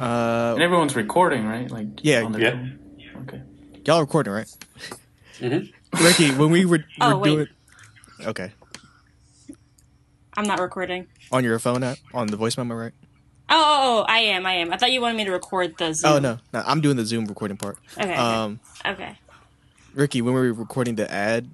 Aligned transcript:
Uh, 0.00 0.52
And 0.54 0.62
everyone's 0.62 0.96
recording, 0.96 1.46
right? 1.46 1.70
Like 1.70 1.86
Yeah. 2.02 2.22
on 2.22 2.32
their 2.32 2.40
Yeah. 2.42 2.50
phone? 2.50 2.78
Okay. 3.22 3.42
y'all 3.84 4.00
recording, 4.00 4.32
right? 4.32 4.48
Mhm. 5.38 5.72
Ricky, 6.00 6.30
when 6.32 6.50
we 6.50 6.64
were, 6.66 6.84
Oh, 7.00 7.14
were 7.14 7.20
wait. 7.20 7.30
doing, 7.30 7.46
okay, 8.26 8.52
I'm 10.36 10.44
not 10.46 10.60
recording. 10.60 11.06
on 11.32 11.44
your 11.44 11.58
phone 11.58 11.82
app, 11.82 11.98
on 12.12 12.26
the 12.26 12.36
voice 12.36 12.56
memo, 12.58 12.74
right? 12.74 12.92
Oh, 13.48 13.54
oh, 13.56 14.00
oh, 14.00 14.04
I 14.08 14.18
am, 14.18 14.44
I 14.44 14.54
am. 14.54 14.72
I 14.72 14.76
thought 14.76 14.90
you 14.92 15.00
wanted 15.00 15.16
me 15.16 15.24
to 15.24 15.30
record 15.32 15.76
the 15.78 15.94
Zoom. 15.94 16.12
Oh 16.12 16.18
no, 16.18 16.38
no, 16.52 16.62
I'm 16.66 16.80
doing 16.80 16.96
the 16.96 17.04
Zoom 17.06 17.26
recording 17.26 17.56
part. 17.56 17.78
Okay. 17.96 18.14
Um, 18.14 18.60
okay. 18.84 19.18
Ricky, 19.94 20.20
when 20.20 20.34
we 20.34 20.40
were 20.40 20.52
recording 20.52 20.96
the 20.96 21.10
ad, 21.10 21.48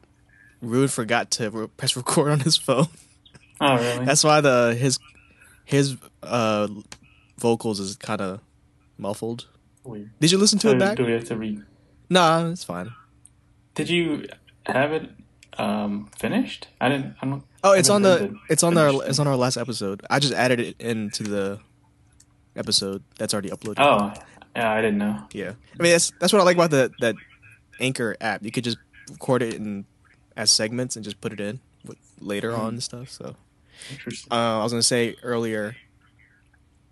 Rude 0.62 0.90
forgot 0.90 1.30
to 1.32 1.50
re- 1.50 1.66
press 1.76 1.96
record 1.96 2.32
on 2.32 2.40
his 2.40 2.56
phone. 2.56 2.86
Oh, 3.60 3.76
really? 3.76 4.04
That's 4.06 4.24
why 4.24 4.40
the 4.40 4.74
his 4.74 4.98
his 5.64 5.96
uh 6.22 6.66
vocals 7.42 7.78
is 7.80 7.96
kind 7.96 8.20
of 8.22 8.40
muffled. 8.96 9.48
weird. 9.84 10.10
Did 10.20 10.30
you 10.32 10.38
listen 10.38 10.58
to 10.60 10.68
So 10.68 10.74
it 10.74 10.78
back? 10.78 10.96
do 10.96 11.04
we 11.04 11.12
have 11.12 11.24
to 11.26 11.36
read? 11.36 11.62
Nah, 12.08 12.48
it's 12.48 12.64
fine. 12.64 12.92
Did 13.74 13.90
you 13.90 14.26
have 14.66 14.92
it 14.92 15.10
um, 15.58 16.08
finished? 16.18 16.68
I 16.80 16.88
didn't. 16.88 17.16
I 17.20 17.26
don't. 17.26 17.42
Oh, 17.64 17.72
it's 17.72 17.90
on 17.90 18.02
the 18.02 18.34
it's 18.48 18.62
on 18.62 18.76
our 18.78 19.04
it's 19.08 19.18
on 19.18 19.26
our 19.26 19.36
last 19.36 19.56
episode. 19.56 20.02
I 20.10 20.18
just 20.18 20.32
added 20.34 20.60
it 20.60 20.80
into 20.80 21.22
the 21.24 21.60
episode 22.56 23.02
that's 23.18 23.32
already 23.34 23.50
uploaded. 23.50 23.76
Oh, 23.78 24.12
yeah. 24.56 24.72
I 24.72 24.80
didn't 24.82 24.98
know. 24.98 25.26
Yeah, 25.32 25.52
I 25.78 25.82
mean 25.82 25.92
that's 25.92 26.12
that's 26.20 26.32
what 26.32 26.40
I 26.40 26.44
like 26.44 26.56
about 26.56 26.70
the 26.70 26.90
that 27.00 27.14
Anchor 27.80 28.16
app. 28.20 28.44
You 28.44 28.50
could 28.50 28.64
just 28.64 28.78
record 29.10 29.42
it 29.42 29.54
in 29.54 29.84
as 30.36 30.50
segments 30.50 30.96
and 30.96 31.04
just 31.04 31.20
put 31.20 31.32
it 31.32 31.40
in 31.40 31.60
with, 31.84 31.98
later 32.20 32.54
on 32.54 32.68
and 32.74 32.82
stuff. 32.82 33.08
So 33.10 33.36
Interesting. 33.90 34.32
uh, 34.32 34.60
I 34.60 34.62
was 34.62 34.72
gonna 34.72 34.82
say 34.82 35.16
earlier, 35.22 35.76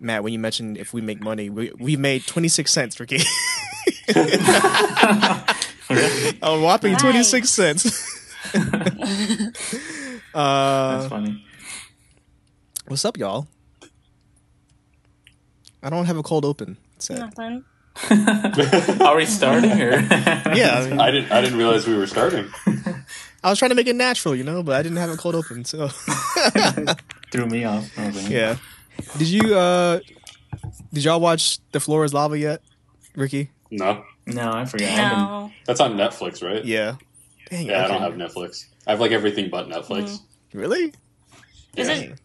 Matt, 0.01 0.23
when 0.23 0.33
you 0.33 0.39
mentioned 0.39 0.77
if 0.77 0.93
we 0.93 1.01
make 1.01 1.21
money, 1.21 1.49
we 1.49 1.71
we 1.79 1.95
made 1.95 2.25
twenty 2.25 2.47
six 2.47 2.71
cents, 2.71 2.99
Ricky. 2.99 3.19
A 6.41 6.59
whopping 6.59 6.93
Nice. 6.93 7.01
twenty 7.01 7.23
six 7.23 7.49
cents. 7.49 7.85
uh, 10.33 10.97
That's 10.97 11.07
funny. 11.07 11.45
what's 12.87 13.05
up, 13.05 13.17
y'all? 13.17 13.47
I 15.83 15.89
don't 15.89 16.05
have 16.05 16.17
a 16.17 16.23
cold 16.23 16.45
open. 16.45 16.77
Sad. 16.97 17.19
Nothing. 17.19 17.63
Are 19.01 19.15
we 19.15 19.25
starting 19.25 19.69
here? 19.71 19.99
Yeah, 20.55 20.79
I, 20.79 20.89
mean, 20.89 20.99
I 20.99 21.11
didn't. 21.11 21.31
I 21.31 21.41
didn't 21.41 21.57
realize 21.57 21.85
we 21.87 21.95
were 21.95 22.07
starting. 22.07 22.47
I 23.43 23.49
was 23.49 23.59
trying 23.59 23.69
to 23.69 23.75
make 23.75 23.87
it 23.87 23.95
natural, 23.95 24.35
you 24.35 24.43
know, 24.43 24.63
but 24.63 24.75
I 24.75 24.81
didn't 24.83 24.97
have 24.97 25.09
a 25.09 25.17
cold 25.17 25.35
open, 25.35 25.65
so 25.65 25.87
Threw 27.31 27.45
me 27.47 27.65
off. 27.65 27.97
I 27.99 28.07
was 28.07 28.29
yeah. 28.29 28.57
Did 29.17 29.27
you 29.27 29.55
uh 29.55 29.99
did 30.93 31.03
y'all 31.03 31.19
watch 31.19 31.59
The 31.71 31.79
Floor 31.79 32.05
is 32.05 32.13
Lava 32.13 32.37
yet, 32.37 32.61
Ricky? 33.15 33.49
No, 33.69 34.03
No, 34.25 34.51
I 34.51 34.65
forgot. 34.65 34.89
No. 34.95 35.51
that's 35.65 35.79
on 35.79 35.93
Netflix, 35.95 36.43
right? 36.43 36.63
Yeah. 36.63 36.95
Dang, 37.49 37.67
Yeah, 37.67 37.85
I 37.85 37.87
don't 37.87 38.01
have 38.01 38.13
Netflix. 38.13 38.65
I 38.87 38.91
have 38.91 38.99
like 38.99 39.11
everything 39.11 39.49
but 39.49 39.69
Netflix. 39.69 40.19
Really? 40.53 40.93
Is 41.75 41.87
Yeah. 41.87 41.93
it? 41.95 42.19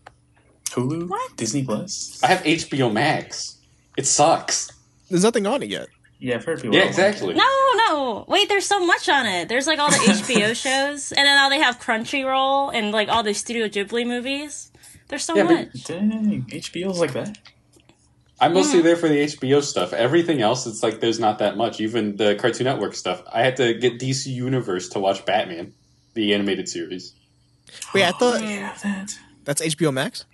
Hulu, 0.71 1.09
What? 1.09 1.37
Disney 1.37 1.65
Plus. 1.65 2.21
I 2.23 2.27
have 2.29 2.43
HBO 2.45 2.93
Max. 2.93 3.57
It 3.97 4.07
sucks. 4.07 4.71
There's 5.09 5.23
nothing 5.23 5.47
on 5.47 5.63
it 5.63 5.71
yet. 5.71 5.89
Yeah, 6.19 6.37
I've 6.37 6.45
heard 6.45 6.61
people. 6.61 6.75
Yeah, 6.75 6.85
don't 6.85 6.97
like 6.97 7.07
exactly. 7.09 7.35
No, 7.35 7.45
no. 7.89 8.25
Wait, 8.29 8.49
there's 8.49 8.67
so 8.67 8.85
much 8.85 9.09
on 9.09 9.27
it. 9.27 9.49
There's 9.49 9.67
like 9.67 9.79
all 9.79 9.91
the 9.91 9.97
HBO 9.99 10.55
shows, 10.61 11.13
and 11.13 11.19
then 11.27 11.37
now 11.37 11.49
they 11.49 11.61
have 11.61 11.79
Crunchyroll 11.81 12.75
and 12.75 12.91
like 12.91 13.09
all 13.09 13.23
the 13.23 13.35
Studio 13.35 13.69
Ghibli 13.69 14.07
movies. 14.07 14.71
There's 15.09 15.25
so 15.25 15.35
Yeah, 15.37 15.45
but- 15.45 15.51
much. 15.53 15.67
it. 15.75 15.85
Dang, 15.87 16.47
HBO's 16.51 16.99
like 16.99 17.13
that. 17.13 17.39
I'm 18.39 18.53
mostly 18.53 18.83
there 18.83 18.97
for 18.97 19.09
the 19.09 19.23
HBO 19.23 19.63
stuff. 19.63 19.95
Everything 19.95 20.43
else, 20.43 20.67
it's 20.67 20.83
like 20.83 21.01
there's 21.01 21.19
not 21.19 21.39
that 21.39 21.57
much. 21.57 21.81
Even 21.81 22.17
the 22.17 22.35
Cartoon 22.35 22.65
Network 22.67 22.95
stuff. 22.95 23.23
I 23.33 23.43
had 23.43 23.57
to 23.57 23.73
get 23.73 23.99
DC 23.99 24.27
Universe 24.27 24.91
to 24.91 24.99
watch 24.99 25.25
Batman, 25.25 25.73
the 26.13 26.35
animated 26.35 26.69
series. 26.69 27.15
Wait, 27.95 28.05
I 28.05 28.11
thought 28.13 28.43
Yeah, 28.43 28.75
that. 28.83 29.15
that's 29.45 29.63
HBO 29.63 29.91
Max? 29.91 30.27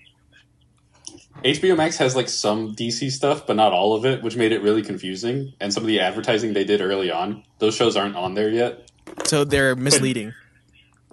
HBO 1.45 1.77
Max 1.77 1.97
has 1.99 2.15
like 2.17 2.29
some 2.29 2.75
DC 2.75 3.11
stuff, 3.11 3.47
but 3.47 3.57
not 3.57 3.73
all 3.73 3.95
of 3.95 4.05
it, 4.05 4.23
which 4.23 4.37
made 4.37 4.53
it 4.53 4.63
really 4.63 4.83
confusing. 4.83 5.53
And 5.61 5.73
some 5.73 5.83
of 5.83 5.87
the 5.87 6.01
advertising 6.01 6.53
they 6.53 6.65
did 6.65 6.81
early 6.81 7.11
on, 7.11 7.45
those 7.59 7.75
shows 7.75 7.97
aren't 7.97 8.17
on 8.17 8.35
there 8.35 8.51
yet. 8.51 8.91
So 9.25 9.45
they're 9.45 9.75
misleading. 9.77 10.35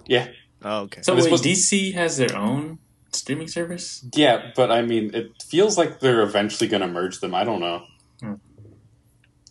Yeah, 0.06 0.28
Oh, 0.62 0.80
okay. 0.82 1.02
So 1.02 1.14
wait, 1.14 1.22
supposed 1.24 1.44
to- 1.44 1.48
DC 1.50 1.94
has 1.94 2.16
their 2.18 2.36
own 2.36 2.78
streaming 3.12 3.48
service. 3.48 4.04
yeah, 4.14 4.52
but 4.54 4.70
I 4.70 4.82
mean, 4.82 5.14
it 5.14 5.42
feels 5.42 5.76
like 5.78 6.00
they're 6.00 6.22
eventually 6.22 6.68
going 6.68 6.82
to 6.82 6.88
merge 6.88 7.20
them. 7.20 7.34
I 7.34 7.44
don't 7.44 7.60
know. 7.60 7.86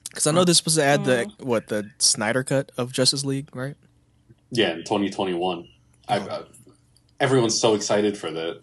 Because 0.09 0.25
I 0.27 0.31
know 0.31 0.43
they're 0.43 0.55
supposed 0.55 0.77
to 0.77 0.83
add 0.83 1.05
the 1.05 1.31
what 1.39 1.67
the 1.67 1.91
Snyder 1.99 2.43
cut 2.43 2.71
of 2.77 2.91
Justice 2.91 3.23
League, 3.23 3.55
right? 3.55 3.75
Yeah, 4.51 4.71
in 4.71 4.79
2021, 4.79 5.67
I, 6.07 6.17
uh, 6.17 6.43
everyone's 7.19 7.59
so 7.59 7.75
excited 7.75 8.17
for 8.17 8.31
that. 8.31 8.61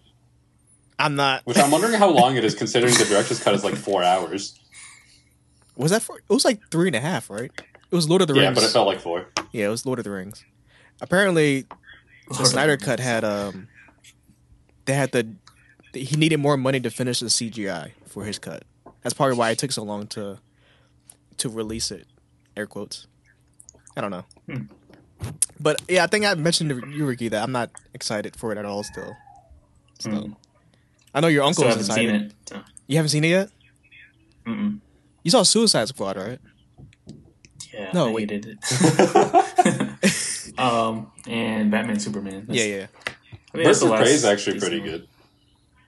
I'm 0.98 1.14
not. 1.14 1.46
Which 1.46 1.56
I'm 1.58 1.70
wondering 1.70 1.94
how 1.94 2.10
long 2.10 2.36
it 2.36 2.44
is, 2.44 2.54
considering 2.54 2.94
the 2.94 3.04
director's 3.04 3.42
cut 3.42 3.54
is 3.54 3.62
like 3.62 3.74
four 3.76 4.02
hours. 4.02 4.58
Was 5.76 5.92
that 5.92 6.02
for? 6.02 6.18
It 6.18 6.32
was 6.32 6.44
like 6.44 6.60
three 6.70 6.88
and 6.88 6.96
a 6.96 7.00
half, 7.00 7.30
right? 7.30 7.52
It 7.90 7.94
was 7.94 8.08
Lord 8.08 8.22
of 8.22 8.28
the 8.28 8.34
Rings. 8.34 8.44
Yeah, 8.44 8.52
but 8.54 8.64
it 8.64 8.70
felt 8.70 8.86
like 8.88 9.00
four. 9.00 9.28
Yeah, 9.52 9.66
it 9.66 9.70
was 9.70 9.86
Lord 9.86 9.98
of 9.98 10.04
the 10.04 10.10
Rings. 10.10 10.44
Apparently, 11.00 11.62
the 12.28 12.34
Lord 12.34 12.46
Snyder 12.46 12.76
cut 12.76 12.98
had 12.98 13.22
um, 13.24 13.68
they 14.86 14.94
had 14.94 15.12
the 15.12 15.26
he 15.92 16.16
needed 16.16 16.38
more 16.38 16.56
money 16.56 16.80
to 16.80 16.90
finish 16.90 17.20
the 17.20 17.26
CGI 17.26 17.92
for 18.06 18.24
his 18.24 18.38
cut. 18.38 18.64
That's 19.02 19.14
probably 19.14 19.36
why 19.36 19.50
it 19.50 19.58
took 19.58 19.72
so 19.72 19.82
long 19.82 20.06
to 20.08 20.38
to 21.38 21.48
release 21.48 21.90
it. 21.90 22.06
Air 22.56 22.66
quotes. 22.66 23.06
I 23.96 24.00
don't 24.00 24.10
know. 24.10 24.24
Hmm. 24.50 24.62
But 25.60 25.80
yeah, 25.88 26.04
I 26.04 26.06
think 26.06 26.24
I 26.26 26.34
mentioned 26.34 26.70
to 26.70 26.88
you, 26.90 27.06
Ricky, 27.06 27.28
that 27.28 27.42
I'm 27.42 27.52
not 27.52 27.70
excited 27.94 28.36
for 28.36 28.52
it 28.52 28.58
at 28.58 28.64
all. 28.66 28.82
Still, 28.82 29.16
so 29.98 30.10
Hmm. 30.10 30.32
I 31.14 31.20
know 31.20 31.28
your 31.28 31.44
uncle 31.44 31.64
excited. 31.64 31.86
seen 31.92 32.10
it. 32.10 32.32
You 32.86 32.96
haven't 32.96 33.08
seen 33.10 33.24
it 33.24 33.28
yet. 33.28 33.50
Mm-mm. 34.46 34.80
You 35.24 35.30
saw 35.30 35.42
Suicide 35.42 35.88
Squad, 35.88 36.16
right? 36.18 36.38
Yeah, 37.72 37.90
No, 37.92 38.08
I 38.08 38.12
wait. 38.12 38.30
hated 38.30 38.58
it. 38.60 40.54
um, 40.58 41.10
and 41.26 41.70
Batman 41.70 41.98
Superman. 41.98 42.46
That's- 42.46 42.56
yeah, 42.66 42.76
yeah. 42.76 42.86
I 43.60 43.64
think 43.64 43.68
Birds 43.68 43.82
of 43.82 43.90
Prey 43.98 44.12
is 44.12 44.24
actually 44.24 44.58
pretty 44.60 44.80
one. 44.80 44.88
good. 44.88 45.08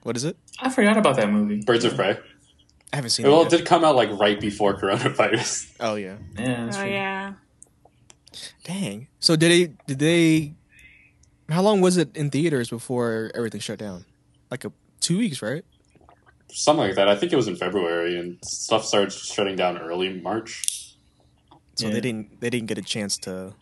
What 0.02 0.16
is 0.16 0.24
it? 0.24 0.36
I 0.60 0.70
forgot 0.70 0.96
about 0.96 1.16
that 1.16 1.30
movie. 1.30 1.62
Birds 1.64 1.84
of 1.84 1.94
Prey. 1.96 2.18
I 2.92 2.96
haven't 2.96 3.10
seen 3.10 3.26
Well, 3.26 3.42
it. 3.42 3.46
it 3.46 3.52
Yet. 3.52 3.58
did 3.58 3.66
come 3.66 3.84
out 3.84 3.96
like 3.96 4.10
right 4.18 4.40
before 4.40 4.76
coronavirus. 4.78 5.72
Oh 5.80 5.94
yeah. 5.96 6.16
Yeah, 6.38 6.70
Oh 6.72 6.80
true. 6.80 6.90
yeah. 6.90 7.32
Dang. 8.64 9.08
So 9.20 9.36
did 9.36 9.50
they? 9.50 9.74
Did 9.86 9.98
they? 9.98 10.54
How 11.48 11.62
long 11.62 11.80
was 11.80 11.96
it 11.96 12.16
in 12.16 12.30
theaters 12.30 12.68
before 12.70 13.30
everything 13.34 13.60
shut 13.60 13.78
down? 13.78 14.04
Like 14.50 14.64
a 14.64 14.72
two 15.00 15.18
weeks, 15.18 15.40
right? 15.42 15.64
Something 16.50 16.86
like 16.86 16.94
that. 16.96 17.08
I 17.08 17.16
think 17.16 17.32
it 17.32 17.36
was 17.36 17.48
in 17.48 17.56
February, 17.56 18.18
and 18.18 18.38
stuff 18.44 18.84
started 18.84 19.12
shutting 19.12 19.56
down 19.56 19.78
early 19.78 20.20
March. 20.20 20.94
So 21.76 21.86
Yeah. 21.88 21.94
they 21.94 22.00
didn't. 22.00 22.40
They 22.40 22.50
didn't 22.50 22.66
get 22.68 22.78
a 22.78 22.82
chance 22.82 23.18
to 23.18 23.54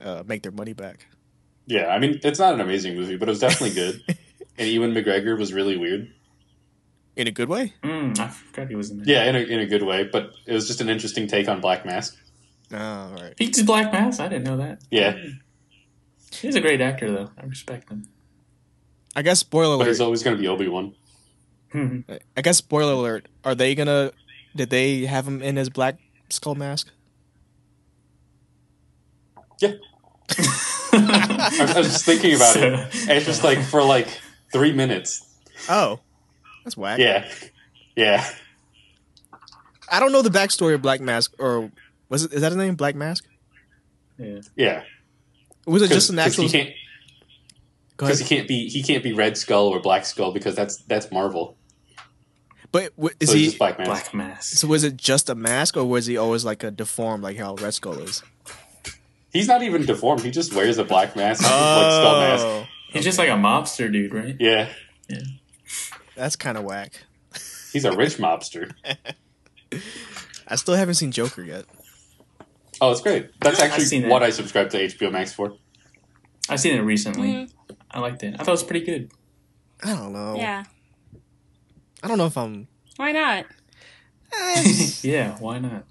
uh, 0.00 0.22
make 0.26 0.42
their 0.42 0.52
money 0.52 0.72
back. 0.72 1.06
Yeah, 1.66 1.88
I 1.88 1.98
mean, 1.98 2.20
it's 2.22 2.38
not 2.38 2.54
an 2.54 2.60
amazing 2.60 2.94
movie, 2.94 3.16
but 3.16 3.28
it 3.28 3.32
was 3.32 3.40
definitely 3.40 3.74
good. 3.74 4.02
and 4.58 4.68
Ewan 4.68 4.92
McGregor 4.92 5.38
was 5.38 5.52
really 5.52 5.76
weird. 5.76 6.12
In 7.16 7.26
a 7.28 7.30
good 7.30 7.48
way. 7.48 7.72
Mm, 7.82 8.18
I 8.18 8.28
forgot 8.28 8.68
he 8.68 8.74
was 8.74 8.90
in 8.90 8.98
there. 8.98 9.06
Yeah, 9.06 9.24
in 9.28 9.36
a, 9.36 9.38
in 9.38 9.60
a 9.60 9.66
good 9.66 9.82
way, 9.82 10.04
but 10.04 10.32
it 10.46 10.52
was 10.52 10.66
just 10.66 10.80
an 10.80 10.88
interesting 10.88 11.26
take 11.26 11.48
on 11.48 11.60
Black 11.60 11.86
Mask. 11.86 12.16
Ah, 12.72 13.08
oh, 13.08 13.16
all 13.16 13.22
right. 13.22 13.34
He's 13.38 13.62
Black 13.62 13.92
Mass. 13.92 14.18
I 14.18 14.28
didn't 14.28 14.44
know 14.44 14.56
that. 14.56 14.82
Yeah, 14.90 15.12
mm. 15.12 15.38
He's 16.32 16.56
a 16.56 16.60
great 16.60 16.80
actor, 16.80 17.10
though. 17.10 17.30
I 17.38 17.46
respect 17.46 17.88
him. 17.88 18.08
I 19.16 19.22
guess 19.22 19.38
spoiler 19.38 19.78
but 19.78 19.86
he's 19.86 20.00
always 20.00 20.22
going 20.24 20.36
to 20.36 20.40
be 20.40 20.48
Obi 20.48 20.66
Wan. 20.66 20.94
Mm-hmm. 21.72 22.12
I 22.36 22.40
guess 22.40 22.58
spoiler 22.58 22.92
alert. 22.92 23.28
Are 23.44 23.54
they 23.54 23.74
gonna? 23.74 24.12
Did 24.56 24.70
they 24.70 25.06
have 25.06 25.26
him 25.26 25.42
in 25.42 25.56
his 25.56 25.70
black 25.70 25.98
skull 26.28 26.54
mask? 26.54 26.90
Yeah. 29.60 29.74
I 31.52 31.78
was, 31.78 31.86
just 31.86 32.04
thinking 32.04 32.34
about 32.34 32.56
it. 32.56 32.72
And 33.08 33.10
it's 33.10 33.26
just 33.26 33.44
like 33.44 33.62
for 33.62 33.82
like 33.82 34.08
three 34.52 34.72
minutes. 34.72 35.26
Oh, 35.68 36.00
that's 36.64 36.76
whack. 36.76 36.98
Yeah, 36.98 37.28
yeah. 37.96 38.28
I 39.90 40.00
don't 40.00 40.12
know 40.12 40.22
the 40.22 40.30
backstory 40.30 40.74
of 40.74 40.82
Black 40.82 41.00
Mask, 41.00 41.34
or 41.38 41.70
was 42.08 42.24
it? 42.24 42.32
Is 42.32 42.40
that 42.40 42.52
his 42.52 42.56
name? 42.56 42.74
Black 42.74 42.94
Mask? 42.94 43.24
yeah. 44.18 44.40
Yeah, 44.56 44.82
Was 45.66 45.82
it 45.82 45.88
just 45.88 46.10
an 46.10 46.18
actual? 46.18 46.48
he 46.48 46.74
because 47.96 48.20
ahead. 48.20 48.28
he 48.30 48.36
can't 48.36 48.48
be 48.48 48.68
he 48.68 48.82
can't 48.82 49.02
be 49.02 49.12
Red 49.12 49.36
Skull 49.36 49.68
or 49.68 49.80
Black 49.80 50.04
Skull 50.06 50.32
because 50.32 50.54
that's 50.54 50.78
that's 50.84 51.10
Marvel. 51.12 51.56
But 52.72 52.96
w- 52.96 53.14
is 53.20 53.30
so 53.30 53.36
he? 53.36 53.44
just 53.44 53.58
Black 53.58 53.78
Mask. 53.78 53.88
Black 53.88 54.14
Mass. 54.14 54.48
So 54.48 54.66
was 54.66 54.82
it 54.82 54.96
just 54.96 55.28
a 55.30 55.34
mask, 55.34 55.76
or 55.76 55.84
was 55.84 56.06
he 56.06 56.16
always 56.16 56.44
like 56.44 56.64
a 56.64 56.70
deformed, 56.70 57.22
like 57.22 57.36
how 57.36 57.54
Red 57.54 57.74
Skull 57.74 57.98
is? 58.00 58.22
He's 59.34 59.48
not 59.48 59.62
even 59.62 59.84
deformed. 59.84 60.22
He 60.22 60.30
just 60.30 60.54
wears 60.54 60.78
a 60.78 60.84
black 60.84 61.14
mask, 61.16 61.42
like 61.42 61.50
skull 61.50 62.20
mask. 62.20 62.44
Oh, 62.46 62.66
He's 62.90 63.04
just 63.04 63.18
like 63.18 63.28
a 63.28 63.32
mobster 63.32 63.92
dude, 63.92 64.14
right? 64.14 64.36
Yeah, 64.38 64.68
Yeah. 65.08 65.18
that's 66.14 66.36
kind 66.36 66.56
of 66.56 66.64
whack. 66.64 67.02
He's 67.72 67.84
a 67.84 67.92
rich 67.94 68.16
mobster. 68.16 68.72
I 70.48 70.56
still 70.56 70.74
haven't 70.74 70.94
seen 70.94 71.10
Joker 71.10 71.42
yet. 71.42 71.64
Oh, 72.80 72.90
it's 72.92 73.00
great. 73.00 73.30
That's 73.40 73.60
actually 73.60 73.84
seen 73.86 74.04
it. 74.04 74.08
what 74.08 74.22
I 74.22 74.30
subscribe 74.30 74.70
to 74.70 74.78
HBO 74.78 75.10
Max 75.10 75.32
for. 75.32 75.56
I've 76.48 76.60
seen 76.60 76.74
it 76.76 76.80
recently. 76.82 77.28
Mhm. 77.32 77.50
I 77.90 78.00
liked 78.00 78.22
it. 78.22 78.34
I 78.34 78.38
thought 78.38 78.48
it 78.48 78.50
was 78.52 78.62
pretty 78.64 78.84
good. 78.86 79.10
I 79.82 79.94
don't 79.96 80.12
know. 80.12 80.36
Yeah. 80.36 80.64
I 82.02 82.08
don't 82.08 82.18
know 82.18 82.26
if 82.26 82.36
I'm. 82.38 82.68
Why 82.96 83.12
not? 83.12 83.46
yeah, 85.02 85.36
why 85.38 85.58
not? 85.58 85.84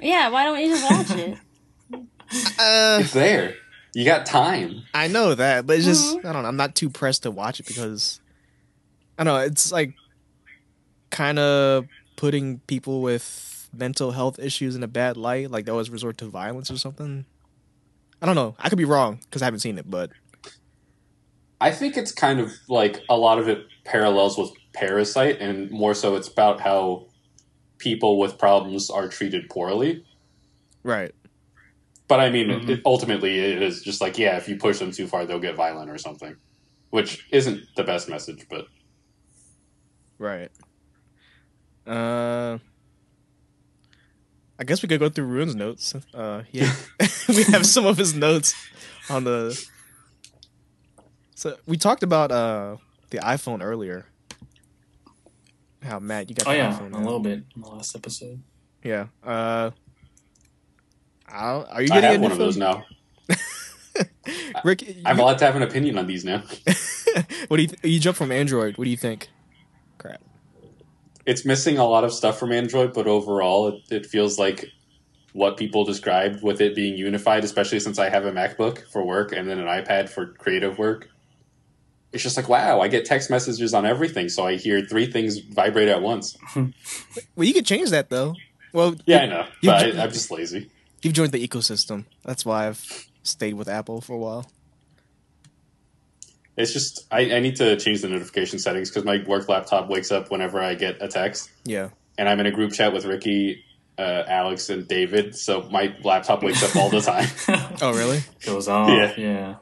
Yeah, 0.00 0.28
why 0.30 0.44
don't 0.44 0.60
you 0.60 0.68
just 0.68 0.90
watch 0.90 1.10
it? 1.18 1.38
Uh, 2.58 2.98
It's 3.00 3.12
there. 3.12 3.54
You 3.94 4.04
got 4.04 4.24
time. 4.24 4.82
I 4.94 5.08
know 5.08 5.34
that, 5.34 5.66
but 5.66 5.76
it's 5.76 5.84
just 5.84 6.16
Mhm. 6.16 6.24
I 6.24 6.32
don't 6.32 6.42
know. 6.42 6.48
I'm 6.48 6.56
not 6.56 6.74
too 6.76 6.88
pressed 6.90 7.24
to 7.24 7.30
watch 7.30 7.58
it 7.58 7.66
because 7.66 8.20
I 9.18 9.24
don't 9.24 9.34
know. 9.34 9.40
It's 9.44 9.72
like 9.72 9.94
kind 11.10 11.38
of 11.38 11.86
putting 12.16 12.60
people 12.60 13.02
with 13.02 13.68
mental 13.72 14.12
health 14.12 14.38
issues 14.38 14.76
in 14.76 14.82
a 14.82 14.88
bad 14.88 15.16
light, 15.16 15.50
like 15.50 15.64
they 15.64 15.72
always 15.72 15.90
resort 15.90 16.18
to 16.18 16.26
violence 16.26 16.70
or 16.70 16.76
something. 16.78 17.24
I 18.22 18.26
don't 18.26 18.34
know. 18.36 18.54
I 18.58 18.68
could 18.68 18.78
be 18.78 18.84
wrong 18.84 19.18
because 19.24 19.42
I 19.42 19.46
haven't 19.46 19.60
seen 19.60 19.78
it, 19.78 19.90
but 19.90 20.10
I 21.60 21.70
think 21.72 21.96
it's 21.96 22.12
kind 22.12 22.38
of 22.40 22.52
like 22.68 23.02
a 23.08 23.16
lot 23.16 23.38
of 23.38 23.48
it 23.48 23.66
parallels 23.84 24.38
with 24.38 24.50
Parasite, 24.72 25.38
and 25.40 25.70
more 25.70 25.94
so 25.94 26.14
it's 26.14 26.28
about 26.28 26.60
how 26.60 27.06
people 27.78 28.18
with 28.18 28.38
problems 28.38 28.88
are 28.88 29.08
treated 29.08 29.48
poorly. 29.50 30.04
right. 30.84 31.12
But 32.10 32.18
I 32.18 32.28
mean, 32.28 32.48
Mhm. 32.48 32.68
it, 32.68 32.80
ultimately, 32.84 33.38
it 33.38 33.62
is 33.62 33.82
just 33.82 34.00
like, 34.00 34.18
yeah, 34.18 34.36
if 34.36 34.48
you 34.48 34.56
push 34.56 34.80
them 34.80 34.90
too 34.90 35.06
far, 35.06 35.24
they'll 35.24 35.38
get 35.38 35.54
violent 35.54 35.88
or 35.88 35.96
something, 35.96 36.34
which 36.90 37.24
isn't 37.30 37.60
the 37.76 37.84
best 37.84 38.08
message, 38.08 38.46
but 38.50 38.66
Right. 40.18 40.50
Uh, 41.86 42.58
I 44.58 44.64
guess 44.64 44.82
we 44.82 44.88
could 44.88 44.98
go 45.00 45.08
through 45.08 45.26
Ruin's 45.26 45.54
notes. 45.54 45.94
Uh, 46.12 46.42
yeah, 46.52 46.72
we 47.28 47.44
have 47.44 47.64
some 47.64 47.86
of 47.86 47.96
his 47.96 48.12
notes 48.12 48.54
on 49.08 49.22
the. 49.24 49.56
So 51.36 51.56
we 51.66 51.76
talked 51.78 52.02
about 52.02 52.30
uh 52.32 52.76
the 53.10 53.18
iPhone 53.18 53.62
earlier. 53.62 54.06
How 55.82 55.98
Matt, 56.00 56.28
you 56.28 56.34
got 56.34 56.48
Oh 56.48 56.50
the 56.50 56.56
yeah, 56.58 56.72
iPhone 56.72 56.86
a 56.88 56.90
now. 56.90 57.04
little 57.04 57.20
bit 57.20 57.44
in 57.54 57.62
the 57.62 57.68
last 57.68 57.94
episode. 57.96 58.42
Yeah. 58.84 59.06
Uh, 59.24 59.28
I 59.28 59.72
don't, 59.72 59.74
are 61.32 61.82
you 61.82 61.88
I 61.92 62.00
getting 62.00 62.04
a 62.04 62.12
have 62.12 62.20
new 62.20 62.22
one 62.24 62.32
of 62.32 62.38
those 62.38 62.56
now. 62.56 62.84
Rick, 64.64 64.96
I'm 65.04 65.16
you, 65.18 65.22
allowed 65.24 65.38
to 65.38 65.46
have 65.46 65.56
an 65.56 65.62
opinion 65.62 65.98
on 65.98 66.06
these 66.06 66.24
now. 66.24 66.42
what 67.48 67.56
do 67.56 67.62
you 67.62 67.68
th- 67.68 67.80
you 67.82 67.98
jump 68.00 68.16
from 68.16 68.30
Android? 68.32 68.76
What 68.78 68.84
do 68.84 68.90
you 68.90 68.96
think? 68.96 69.28
Crap. 69.98 70.20
It's 71.26 71.44
missing 71.44 71.78
a 71.78 71.84
lot 71.86 72.04
of 72.04 72.12
stuff 72.12 72.38
from 72.38 72.52
Android, 72.52 72.92
but 72.92 73.06
overall, 73.06 73.68
it, 73.68 73.82
it 73.90 74.06
feels 74.06 74.38
like 74.38 74.66
what 75.32 75.56
people 75.56 75.84
described 75.84 76.42
with 76.42 76.60
it 76.60 76.74
being 76.74 76.96
unified, 76.96 77.44
especially 77.44 77.80
since 77.80 77.98
I 77.98 78.08
have 78.08 78.24
a 78.24 78.32
MacBook 78.32 78.90
for 78.90 79.04
work 79.04 79.32
and 79.32 79.48
then 79.48 79.58
an 79.58 79.66
iPad 79.66 80.08
for 80.08 80.26
creative 80.26 80.78
work. 80.78 81.08
It's 82.12 82.22
just 82.24 82.36
like, 82.36 82.48
wow, 82.48 82.80
I 82.80 82.88
get 82.88 83.04
text 83.04 83.30
messages 83.30 83.72
on 83.72 83.86
everything, 83.86 84.28
so 84.28 84.44
I 84.44 84.56
hear 84.56 84.80
three 84.84 85.06
things 85.06 85.38
vibrate 85.38 85.88
at 85.88 86.02
once. 86.02 86.36
Well, 87.36 87.46
you 87.46 87.52
could 87.54 87.66
change 87.66 87.90
that 87.90 88.08
though. 88.10 88.34
Well, 88.72 88.94
Yeah, 89.06 89.18
you- 89.18 89.22
I 89.22 89.26
know, 89.26 89.46
you- 89.60 89.70
but 89.70 89.96
I, 89.98 90.02
I'm 90.04 90.10
just 90.12 90.30
lazy. 90.30 90.70
You've 91.02 91.14
joined 91.14 91.32
the 91.32 91.46
ecosystem. 91.46 92.04
That's 92.24 92.44
why 92.44 92.68
I've 92.68 93.08
stayed 93.22 93.54
with 93.54 93.68
Apple 93.68 94.00
for 94.00 94.14
a 94.14 94.18
while. 94.18 94.50
It's 96.56 96.72
just 96.72 97.06
I, 97.10 97.20
I 97.36 97.40
need 97.40 97.56
to 97.56 97.76
change 97.76 98.02
the 98.02 98.08
notification 98.08 98.58
settings 98.58 98.90
because 98.90 99.04
my 99.04 99.22
work 99.26 99.48
laptop 99.48 99.88
wakes 99.88 100.10
up 100.12 100.30
whenever 100.30 100.60
I 100.60 100.74
get 100.74 101.00
a 101.00 101.08
text, 101.08 101.50
Yeah. 101.64 101.88
and 102.18 102.28
I'm 102.28 102.38
in 102.40 102.46
a 102.46 102.50
group 102.50 102.72
chat 102.72 102.92
with 102.92 103.06
Ricky, 103.06 103.64
uh, 103.98 104.24
Alex, 104.26 104.68
and 104.68 104.86
David, 104.86 105.34
so 105.36 105.62
my 105.70 105.94
laptop 106.04 106.42
wakes 106.42 106.62
up 106.62 106.76
all 106.76 106.90
the 106.90 107.00
time. 107.00 107.28
Oh, 107.82 107.94
really? 107.94 108.20
Goes 108.44 108.68
off. 108.68 108.90
Yeah. 108.90 109.14
Yeah. 109.16 109.54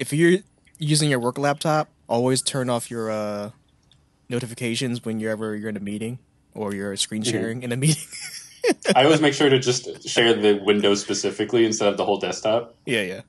if 0.00 0.12
you're 0.12 0.40
using 0.78 1.10
your 1.10 1.20
work 1.20 1.38
laptop, 1.38 1.88
always 2.08 2.42
turn 2.42 2.68
off 2.68 2.90
your 2.90 3.08
uh, 3.10 3.50
notifications 4.28 5.04
whenever 5.04 5.54
you're 5.54 5.68
in 5.68 5.76
a 5.76 5.80
meeting 5.80 6.18
or 6.54 6.74
you're 6.74 6.96
screen 6.96 7.22
Mhm. 7.22 7.30
sharing 7.30 7.62
in 7.62 7.70
a 7.70 7.76
meeting. 7.76 8.02
I 8.94 9.04
always 9.04 9.20
make 9.20 9.34
sure 9.34 9.48
to 9.48 9.58
just 9.58 10.08
share 10.08 10.34
the 10.34 10.54
window 10.54 10.94
specifically 10.94 11.64
instead 11.64 11.88
of 11.88 11.96
the 11.96 12.04
whole 12.04 12.18
desktop. 12.18 12.74
yeah, 12.86 13.02
yeah. 13.02 13.20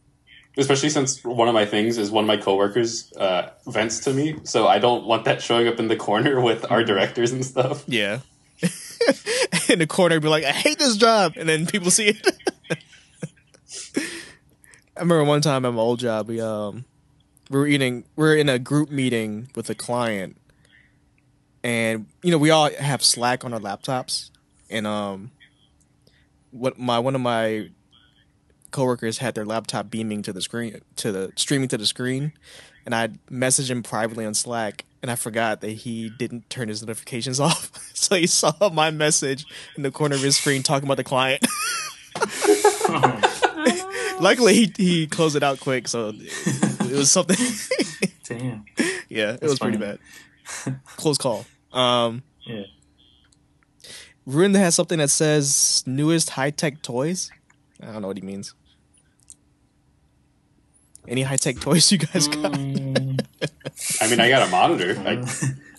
Especially 0.59 0.89
since 0.89 1.23
one 1.23 1.47
of 1.47 1.53
my 1.53 1.67
things 1.67 1.99
is 1.99 2.09
one 2.09 2.23
of 2.23 2.27
my 2.27 2.37
coworkers 2.37 3.13
uh, 3.13 3.51
vents 3.67 3.99
to 4.01 4.13
me, 4.13 4.39
so 4.43 4.67
I 4.67 4.79
don't 4.79 5.05
want 5.05 5.25
that 5.25 5.39
showing 5.39 5.67
up 5.67 5.79
in 5.79 5.87
the 5.87 5.95
corner 5.95 6.41
with 6.49 6.71
our 6.71 6.83
directors 6.83 7.31
and 7.31 7.45
stuff. 7.45 7.83
Yeah. 7.87 8.21
in 9.69 9.77
the 9.77 9.85
corner, 9.87 10.19
be 10.19 10.27
like, 10.27 10.43
I 10.43 10.51
hate 10.51 10.79
this 10.79 10.97
job. 10.97 11.33
And 11.35 11.47
then 11.47 11.67
people 11.67 11.91
see 11.91 12.07
it. 12.07 12.27
I 14.97 15.01
remember 15.01 15.23
one 15.25 15.41
time 15.41 15.63
at 15.63 15.73
my 15.73 15.79
old 15.79 15.99
job, 15.99 16.27
we 16.27 16.41
um 16.41 16.85
we 17.51 17.59
were 17.59 17.67
eating 17.67 18.05
We're 18.15 18.35
in 18.35 18.49
a 18.49 18.57
group 18.57 18.89
meeting 18.89 19.49
with 19.55 19.69
a 19.69 19.75
client 19.75 20.37
and 21.63 22.07
you 22.23 22.31
know, 22.31 22.37
we 22.37 22.49
all 22.49 22.71
have 22.79 23.03
Slack 23.03 23.43
on 23.45 23.53
our 23.53 23.59
laptops 23.59 24.31
and 24.69 24.87
um 24.87 25.31
what 26.51 26.77
my 26.79 26.99
one 26.99 27.15
of 27.15 27.21
my 27.21 27.69
coworkers 28.71 29.19
had 29.19 29.35
their 29.35 29.45
laptop 29.45 29.89
beaming 29.89 30.21
to 30.21 30.33
the 30.33 30.41
screen 30.41 30.79
to 30.95 31.11
the 31.11 31.31
streaming 31.35 31.67
to 31.69 31.77
the 31.77 31.85
screen 31.85 32.33
and 32.85 32.95
I 32.95 33.09
messaged 33.31 33.69
him 33.69 33.83
privately 33.83 34.25
on 34.25 34.33
Slack 34.33 34.85
and 35.01 35.11
I 35.11 35.15
forgot 35.15 35.61
that 35.61 35.69
he 35.71 36.09
didn't 36.09 36.49
turn 36.49 36.69
his 36.69 36.81
notifications 36.81 37.39
off. 37.39 37.71
so 37.93 38.15
he 38.15 38.27
saw 38.27 38.53
my 38.71 38.91
message 38.91 39.45
in 39.75 39.83
the 39.83 39.91
corner 39.91 40.15
of 40.15 40.21
his 40.21 40.37
screen 40.37 40.63
talking 40.63 40.87
about 40.87 40.97
the 40.97 41.03
client. 41.03 41.45
Luckily 44.19 44.53
he 44.53 44.73
he 44.77 45.07
closed 45.07 45.35
it 45.35 45.43
out 45.43 45.59
quick, 45.59 45.87
so 45.87 46.09
it, 46.09 46.15
it 46.91 46.97
was 46.97 47.11
something 47.11 47.37
Damn. 48.23 48.65
Yeah, 49.09 49.33
it 49.33 49.41
That's 49.41 49.51
was 49.51 49.59
pretty 49.59 49.77
bad. 49.77 49.99
Close 50.95 51.17
call. 51.17 51.45
Um 51.71 52.23
Yeah. 52.45 52.63
Ruin 54.27 54.53
has 54.55 54.75
something 54.75 54.99
that 54.99 55.09
says 55.09 55.83
newest 55.87 56.31
high 56.31 56.49
tech 56.51 56.81
toys. 56.81 57.31
I 57.81 57.85
don't 57.93 58.01
know 58.01 58.09
what 58.09 58.17
he 58.17 58.23
means. 58.23 58.53
Any 61.07 61.21
high 61.21 61.37
tech 61.37 61.59
toys 61.61 61.89
you 61.91 61.97
guys 61.97 62.27
got? 62.27 62.51
Mm. 62.51 63.25
I 64.01 64.09
mean, 64.09 64.19
I 64.19 64.27
got 64.29 64.45
a 64.47 64.51
monitor. 64.51 64.99
I, 64.99 65.23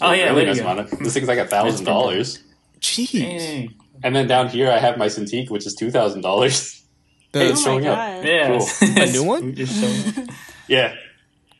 oh 0.00 0.12
yeah, 0.12 0.24
really 0.30 0.36
there 0.36 0.46
nice 0.46 0.56
you 0.56 0.62
go. 0.62 0.68
monitor. 0.68 0.96
This 0.96 1.12
thing's 1.12 1.28
like 1.28 1.38
a 1.38 1.46
thousand 1.46 1.84
dollars, 1.84 2.42
Jeez. 2.80 3.12
Dang. 3.12 3.74
and 4.02 4.16
then 4.16 4.26
down 4.26 4.48
here 4.48 4.70
I 4.70 4.78
have 4.78 4.96
my 4.96 5.06
Cintiq, 5.06 5.50
which 5.50 5.66
is 5.66 5.74
two 5.74 5.90
thousand 5.90 6.22
dollars. 6.22 6.74
The- 7.32 7.40
Hey, 7.40 7.48
Oh 7.48 7.50
it's 7.50 7.60
my 7.60 7.64
showing 7.66 7.86
up. 7.86 8.24
Yeah. 8.24 8.46
Cool. 8.58 9.02
A 9.02 9.12
new 9.12 9.22
one? 9.24 9.54
Just 9.54 9.78
showing 9.78 10.26
up. 10.30 10.34
Yeah, 10.66 10.94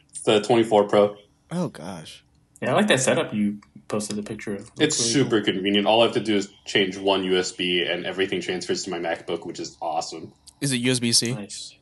it's 0.09 0.21
the 0.23 0.41
twenty 0.41 0.63
four 0.63 0.85
Pro. 0.89 1.17
oh 1.51 1.69
gosh. 1.69 2.25
Yeah, 2.61 2.73
I 2.73 2.75
like 2.75 2.89
that 2.89 3.01
setup 3.01 3.33
you 3.33 3.61
posted 3.87 4.17
the 4.17 4.23
picture 4.23 4.55
of. 4.55 4.61
Looks 4.61 4.81
It's 4.81 4.99
really 5.01 5.25
super 5.25 5.41
convenient. 5.41 5.87
All 5.87 6.01
I 6.01 6.05
have 6.05 6.15
to 6.15 6.21
do 6.21 6.37
is 6.37 6.49
change 6.65 6.97
one 6.97 7.23
USB, 7.23 7.91
and 7.91 8.05
everything 8.05 8.41
transfers 8.41 8.85
to 8.85 8.91
my 8.91 8.99
MacBook, 8.99 9.47
which 9.47 9.61
is 9.61 9.77
awesome. 9.81 10.33
Is 10.61 10.73
it 10.73 10.83
USB 10.83 11.15
C? 11.15 11.35
Nice. 11.35 11.75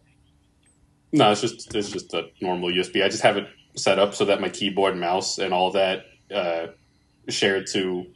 No, 1.12 1.32
it's 1.32 1.40
just 1.40 1.74
it's 1.74 1.90
just 1.90 2.12
a 2.14 2.28
normal 2.40 2.70
USB. 2.70 3.02
I 3.02 3.08
just 3.08 3.22
have 3.22 3.36
it 3.36 3.46
set 3.74 3.98
up 3.98 4.14
so 4.14 4.26
that 4.26 4.40
my 4.40 4.48
keyboard, 4.48 4.96
mouse, 4.96 5.38
and 5.38 5.54
all 5.54 5.70
that 5.72 6.04
uh, 6.34 6.66
shared 7.28 7.66
to 7.68 8.06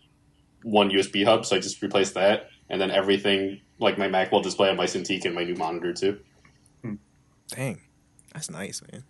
one 0.63 0.91
USB 0.91 1.25
hub. 1.25 1.47
So 1.47 1.57
I 1.57 1.61
just 1.61 1.83
replace 1.83 2.13
that, 2.13 2.49
and 2.69 2.81
then 2.81 2.91
everything 2.91 3.61
like 3.79 3.97
my 3.97 4.09
Mac 4.09 4.31
will 4.33 4.43
display 4.43 4.69
on 4.69 4.77
my 4.77 4.85
Cintiq 4.87 5.25
and 5.25 5.35
my 5.35 5.45
new 5.45 5.55
monitor 5.55 5.95
too. 5.95 6.21
Dang. 7.49 7.81
That's 8.33 8.51
nice, 8.51 8.83
man. 8.93 9.05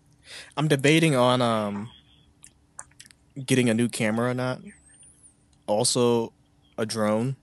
I'm 0.56 0.68
debating 0.68 1.14
on 1.14 1.42
um 1.42 1.90
getting 3.46 3.68
a 3.70 3.74
new 3.74 3.88
camera 3.88 4.30
or 4.30 4.34
not. 4.34 4.60
Also 5.66 6.32
a 6.78 6.86
drone. 6.86 7.36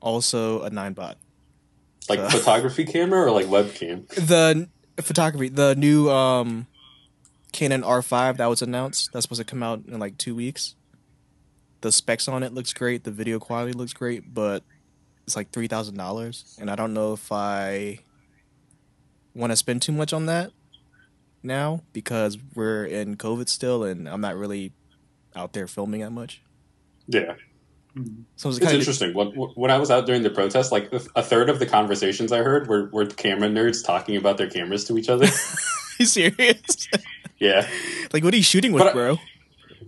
Also 0.00 0.62
a 0.62 0.70
Ninebot. 0.70 1.14
Like 2.08 2.18
So- 2.20 2.28
photography 2.38 2.84
camera 2.84 3.22
or 3.26 3.30
like 3.30 3.46
webcam. 3.46 4.08
The 4.08 4.68
photography, 5.02 5.48
the 5.48 5.74
new 5.74 6.08
um 6.10 6.66
Canon 7.52 7.82
R5 7.82 8.36
that 8.36 8.46
was 8.46 8.62
announced. 8.62 9.10
That's 9.12 9.24
supposed 9.24 9.40
to 9.40 9.44
come 9.44 9.62
out 9.62 9.82
in 9.86 9.98
like 9.98 10.16
two 10.18 10.34
weeks. 10.34 10.76
The 11.80 11.90
specs 11.90 12.28
on 12.28 12.42
it 12.42 12.52
looks 12.52 12.72
great. 12.72 13.04
The 13.04 13.10
video 13.10 13.38
quality 13.38 13.72
looks 13.72 13.92
great, 13.92 14.32
but 14.34 14.62
it's 15.26 15.34
like 15.36 15.50
three 15.50 15.66
thousand 15.66 15.96
dollars, 15.96 16.56
and 16.60 16.70
I 16.70 16.76
don't 16.76 16.92
know 16.92 17.12
if 17.12 17.32
I 17.32 18.00
want 19.34 19.50
to 19.52 19.56
spend 19.56 19.80
too 19.82 19.92
much 19.92 20.12
on 20.12 20.26
that 20.26 20.50
now 21.42 21.82
because 21.92 22.38
we're 22.54 22.84
in 22.84 23.16
COVID 23.16 23.48
still, 23.48 23.84
and 23.84 24.08
I'm 24.08 24.20
not 24.20 24.36
really 24.36 24.72
out 25.34 25.52
there 25.52 25.66
filming 25.66 26.00
that 26.00 26.10
much. 26.10 26.42
Yeah, 27.06 27.34
So 28.36 28.50
it's 28.50 28.58
it's 28.58 28.66
of 28.66 28.72
interesting. 28.72 29.14
When, 29.14 29.28
when 29.32 29.70
I 29.70 29.78
was 29.78 29.90
out 29.90 30.06
during 30.06 30.22
the 30.22 30.30
protest, 30.30 30.70
like 30.70 30.92
a 30.92 31.22
third 31.22 31.50
of 31.50 31.58
the 31.58 31.66
conversations 31.66 32.32
I 32.32 32.38
heard 32.38 32.68
were, 32.68 32.88
were 32.92 33.06
camera 33.06 33.48
nerds 33.48 33.84
talking 33.84 34.16
about 34.16 34.36
their 34.36 34.48
cameras 34.48 34.84
to 34.84 34.98
each 34.98 35.08
other. 35.08 35.26
you 35.98 36.06
serious? 36.06 36.88
yeah. 37.38 37.68
like, 38.12 38.22
what 38.22 38.32
are 38.32 38.36
you 38.36 38.42
shooting 38.42 38.72
with, 38.72 38.82
But 38.82 38.92
bro? 38.92 39.18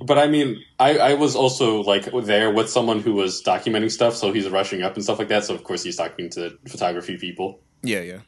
But 0.05 0.19
I 0.19 0.27
mean, 0.27 0.65
I, 0.81 0.99
I 0.99 1.15
was 1.15 1.37
also 1.37 1.83
like 1.83 2.11
there 2.25 2.51
with 2.51 2.69
someone 2.69 3.01
who 3.01 3.13
was 3.13 3.43
documenting 3.43 3.91
stuff, 3.91 4.17
so 4.17 4.33
he's 4.33 4.49
rushing 4.49 4.83
up 4.83 4.95
and 4.95 5.05
stuff 5.05 5.19
like 5.19 5.29
that. 5.29 5.45
So 5.45 5.55
of 5.55 5.63
course 5.63 5.85
he's 5.85 5.97
talking 5.97 6.29
to 6.31 6.59
photography 6.67 7.19
people. 7.19 7.61
Yeah, 7.83 8.01
yeah. 8.01 8.19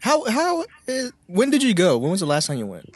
How 0.00 0.24
how 0.30 0.64
is, 0.86 1.12
when 1.26 1.50
did 1.50 1.62
you 1.62 1.74
go? 1.74 1.98
When 1.98 2.10
was 2.10 2.20
the 2.20 2.26
last 2.26 2.46
time 2.46 2.58
you 2.58 2.66
went? 2.66 2.94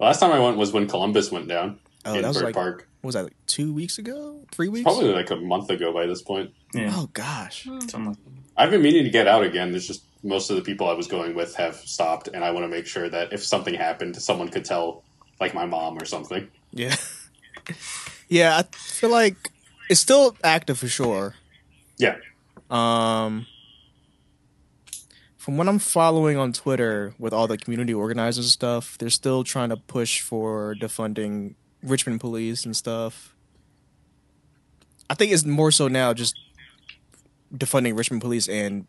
Last 0.00 0.18
time 0.20 0.32
I 0.32 0.38
went 0.40 0.56
was 0.56 0.72
when 0.72 0.86
Columbus 0.88 1.30
went 1.30 1.48
down 1.48 1.78
Oh, 2.04 2.14
in 2.14 2.22
that 2.22 2.28
was 2.28 2.36
Byrd 2.38 2.44
like 2.44 2.54
Park. 2.54 2.88
what 3.00 3.08
was 3.08 3.14
that 3.14 3.24
like 3.24 3.36
two 3.46 3.72
weeks 3.72 3.98
ago? 3.98 4.40
Three 4.50 4.68
weeks? 4.68 4.82
Probably 4.82 5.12
like 5.12 5.30
a 5.30 5.36
month 5.36 5.70
ago 5.70 5.92
by 5.92 6.06
this 6.06 6.20
point. 6.22 6.50
Yeah. 6.74 6.90
Oh 6.92 7.08
gosh. 7.12 7.64
Something 7.64 8.06
like 8.06 8.16
I've 8.56 8.70
been 8.70 8.82
meaning 8.82 9.04
to 9.04 9.10
get 9.10 9.26
out 9.28 9.42
again. 9.44 9.70
There's 9.70 9.86
just 9.86 10.02
most 10.22 10.50
of 10.50 10.56
the 10.56 10.62
people 10.62 10.88
I 10.88 10.92
was 10.94 11.06
going 11.06 11.34
with 11.34 11.54
have 11.56 11.76
stopped, 11.76 12.28
and 12.28 12.44
I 12.44 12.50
want 12.50 12.64
to 12.64 12.68
make 12.68 12.86
sure 12.86 13.08
that 13.08 13.32
if 13.32 13.44
something 13.44 13.74
happened, 13.74 14.16
someone 14.16 14.48
could 14.48 14.64
tell, 14.64 15.02
like 15.40 15.54
my 15.54 15.66
mom 15.66 15.98
or 15.98 16.04
something. 16.04 16.48
Yeah. 16.72 16.94
yeah, 18.28 18.56
I 18.58 18.62
feel 18.76 19.10
like 19.10 19.36
it's 19.90 20.00
still 20.00 20.36
active 20.42 20.78
for 20.78 20.88
sure. 20.88 21.34
Yeah, 21.98 22.16
Um 22.70 23.46
from 25.44 25.58
what 25.58 25.68
I'm 25.68 25.78
following 25.78 26.38
on 26.38 26.54
Twitter 26.54 27.12
with 27.18 27.34
all 27.34 27.46
the 27.46 27.58
community 27.58 27.92
organizers 27.92 28.46
and 28.46 28.50
stuff, 28.50 28.96
they're 28.96 29.10
still 29.10 29.44
trying 29.44 29.68
to 29.68 29.76
push 29.76 30.22
for 30.22 30.74
defunding 30.80 31.54
Richmond 31.82 32.20
police 32.20 32.64
and 32.64 32.74
stuff. 32.74 33.34
I 35.10 35.14
think 35.14 35.32
it's 35.32 35.44
more 35.44 35.70
so 35.70 35.86
now 35.86 36.14
just 36.14 36.34
defunding 37.54 37.94
Richmond 37.94 38.22
police 38.22 38.48
and 38.48 38.86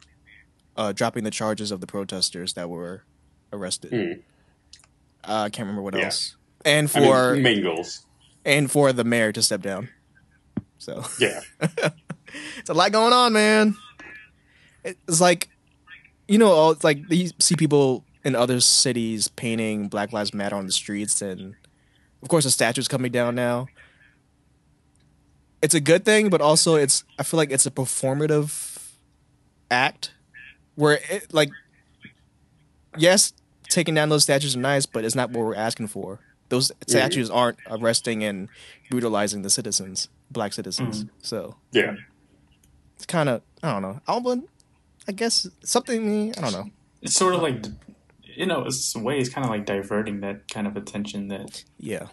uh, 0.77 0.93
dropping 0.93 1.25
the 1.25 1.29
charges 1.31 1.71
of 1.71 1.81
the 1.81 1.87
protesters 1.87 2.53
that 2.53 2.69
were 2.69 3.03
arrested. 3.51 3.91
Hmm. 3.91 4.21
Uh, 5.29 5.43
I 5.43 5.49
can't 5.49 5.65
remember 5.67 5.81
what 5.81 5.93
Yeah. 5.95 6.05
else. 6.05 6.37
And 6.63 6.89
I 6.95 6.99
mean, 7.01 7.09
for 7.11 7.61
goals. 7.75 8.05
and 8.45 8.71
for 8.71 8.93
the 8.93 9.03
mayor 9.03 9.33
to 9.33 9.41
step 9.41 9.61
down. 9.61 9.89
So 10.77 11.03
Yeah, 11.19 11.41
it's 12.59 12.69
a 12.69 12.73
lot 12.73 12.93
going 12.93 13.11
on, 13.11 13.33
man. 13.33 13.75
It's 14.85 15.19
like, 15.19 15.49
you 16.27 16.37
know, 16.37 16.51
all- 16.51 16.77
like 16.83 16.99
you 17.09 17.29
see 17.39 17.55
people 17.55 18.03
in 18.23 18.35
other 18.35 18.59
cities 18.59 19.27
painting 19.27 19.87
Black 19.87 20.11
Lives 20.11 20.33
Matter 20.33 20.55
on 20.55 20.65
the 20.65 20.71
streets, 20.71 21.21
and 21.21 21.55
of 22.21 22.29
course, 22.29 22.43
the 22.43 22.51
statues 22.51 22.87
coming 22.87 23.11
down 23.11 23.35
now. 23.35 23.67
It's 25.61 25.73
a 25.73 25.79
good 25.79 26.05
thing, 26.05 26.29
but 26.29 26.41
also 26.41 26.75
it's. 26.75 27.03
I 27.17 27.23
feel 27.23 27.37
like 27.37 27.51
it's 27.51 27.65
a 27.65 27.71
performative 27.71 28.91
act, 29.71 30.11
where 30.75 30.99
it 31.09 31.33
like, 31.33 31.49
yes, 32.97 33.33
taking 33.69 33.95
down 33.95 34.09
those 34.09 34.23
statues 34.23 34.55
are 34.55 34.59
nice, 34.59 34.85
but 34.85 35.05
it's 35.05 35.15
not 35.15 35.31
what 35.31 35.45
we're 35.45 35.55
asking 35.55 35.87
for. 35.87 36.19
Those 36.49 36.71
statues 36.87 37.29
aren't 37.29 37.57
arresting 37.69 38.23
and 38.23 38.49
brutalizing 38.91 39.41
the 39.41 39.49
citizens, 39.49 40.09
black 40.29 40.53
citizens. 40.53 40.99
Mm-hmm. 41.05 41.15
So 41.21 41.55
yeah. 41.71 41.95
it's 42.95 43.05
kind 43.05 43.29
of 43.29 43.41
I 43.63 43.71
don't 43.71 43.81
know. 43.81 43.99
Alba, 44.07 44.43
I 45.07 45.11
guess 45.11 45.47
something 45.63 46.33
I 46.37 46.41
don't 46.41 46.51
know. 46.53 46.69
it's 47.01 47.15
sort 47.15 47.35
of 47.35 47.41
like 47.41 47.65
you 48.37 48.45
know, 48.45 48.65
it's 48.65 48.93
a 48.95 48.99
way 48.99 49.19
it's 49.19 49.29
kind 49.29 49.45
of 49.45 49.51
like 49.51 49.65
diverting 49.65 50.19
that 50.21 50.49
kind 50.49 50.67
of 50.67 50.75
attention 50.75 51.29
that 51.29 51.63
Yeah, 51.77 52.07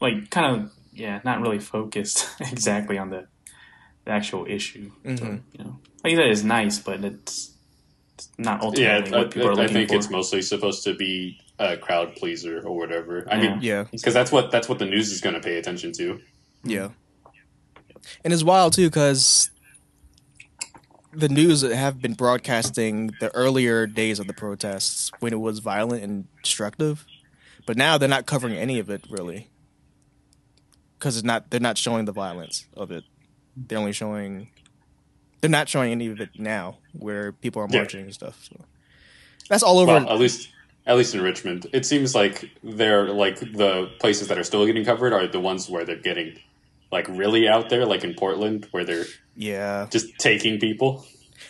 like 0.00 0.30
kind 0.30 0.56
of 0.56 0.72
yeah, 0.92 1.20
not 1.24 1.40
really 1.40 1.58
focused 1.60 2.28
exactly 2.40 2.98
on 2.98 3.10
the, 3.10 3.26
the 4.04 4.10
actual 4.10 4.44
issue. 4.46 4.90
So, 5.04 5.10
Mhm. 5.10 5.42
you 5.52 5.64
know, 5.64 5.78
like 6.04 6.16
that 6.16 6.28
is 6.28 6.42
nice, 6.44 6.78
but 6.80 7.04
it's, 7.04 7.54
it's 8.14 8.28
not 8.38 8.60
Yeah, 8.76 8.96
ultimately 8.98 9.14
I, 9.14 9.18
what 9.20 9.30
people 9.30 9.48
are 9.48 9.60
I, 9.60 9.64
I 9.64 9.68
think 9.68 9.88
for. 9.90 9.94
it's 9.96 10.10
mostly 10.10 10.42
supposed 10.42 10.82
to 10.84 10.94
be 10.94 11.38
a 11.60 11.76
crowd 11.76 12.16
pleaser 12.16 12.60
or 12.66 12.76
whatever. 12.76 13.26
I 13.30 13.36
Yeah. 13.36 13.42
mean, 13.52 13.58
yeah, 13.62 13.84
because 13.92 14.14
that's 14.14 14.32
what 14.32 14.50
that's 14.50 14.68
what 14.68 14.78
the 14.80 14.86
news 14.86 15.12
is 15.12 15.20
going 15.20 15.34
to 15.36 15.40
pay 15.40 15.58
attention 15.58 15.92
to. 15.98 16.18
yeah. 16.64 16.88
And 18.24 18.32
it's 18.32 18.42
wild 18.42 18.72
too 18.72 18.88
because 18.88 19.51
the 21.12 21.28
news 21.28 21.62
have 21.62 22.00
been 22.00 22.14
broadcasting 22.14 23.10
the 23.20 23.34
earlier 23.34 23.86
days 23.86 24.18
of 24.18 24.26
the 24.26 24.32
protests 24.32 25.10
when 25.20 25.32
it 25.32 25.40
was 25.40 25.58
violent 25.58 26.02
and 26.02 26.26
destructive, 26.42 27.04
but 27.66 27.76
now 27.76 27.98
they're 27.98 28.08
not 28.08 28.26
covering 28.26 28.54
any 28.54 28.78
of 28.78 28.88
it 28.90 29.04
really 29.10 29.48
because 30.98 31.16
it's 31.16 31.24
not. 31.24 31.50
They're 31.50 31.60
not 31.60 31.78
showing 31.78 32.04
the 32.06 32.12
violence 32.12 32.66
of 32.76 32.90
it. 32.90 33.04
They're 33.56 33.78
only 33.78 33.92
showing. 33.92 34.48
They're 35.40 35.50
not 35.50 35.68
showing 35.68 35.90
any 35.92 36.06
of 36.06 36.20
it 36.20 36.30
now, 36.38 36.78
where 36.92 37.32
people 37.32 37.60
are 37.62 37.68
Yeah. 37.70 37.78
marching 37.78 38.02
and 38.04 38.14
stuff. 38.14 38.48
So 38.48 38.64
that's 39.48 39.62
all 39.62 39.78
over. 39.78 39.92
Well, 39.92 40.08
at 40.10 40.18
least 40.18 40.48
at 40.86 40.96
least 40.96 41.14
in 41.14 41.20
Richmond, 41.20 41.66
it 41.72 41.84
seems 41.86 42.14
like 42.14 42.50
they're 42.64 43.08
like 43.10 43.38
the 43.40 43.90
places 44.00 44.28
that 44.28 44.38
are 44.38 44.44
still 44.44 44.64
getting 44.66 44.84
covered 44.84 45.12
are 45.12 45.26
the 45.26 45.40
ones 45.40 45.68
where 45.68 45.84
they're 45.84 45.96
getting 45.96 46.38
like 46.92 47.08
really 47.08 47.48
out 47.48 47.70
there, 47.70 47.84
like 47.86 48.04
in 48.04 48.14
Portland, 48.14 48.68
where 48.70 48.84
they're 48.84 49.06
yeah, 49.34 49.88
just 49.90 50.18
taking 50.18 50.60
people. 50.60 51.04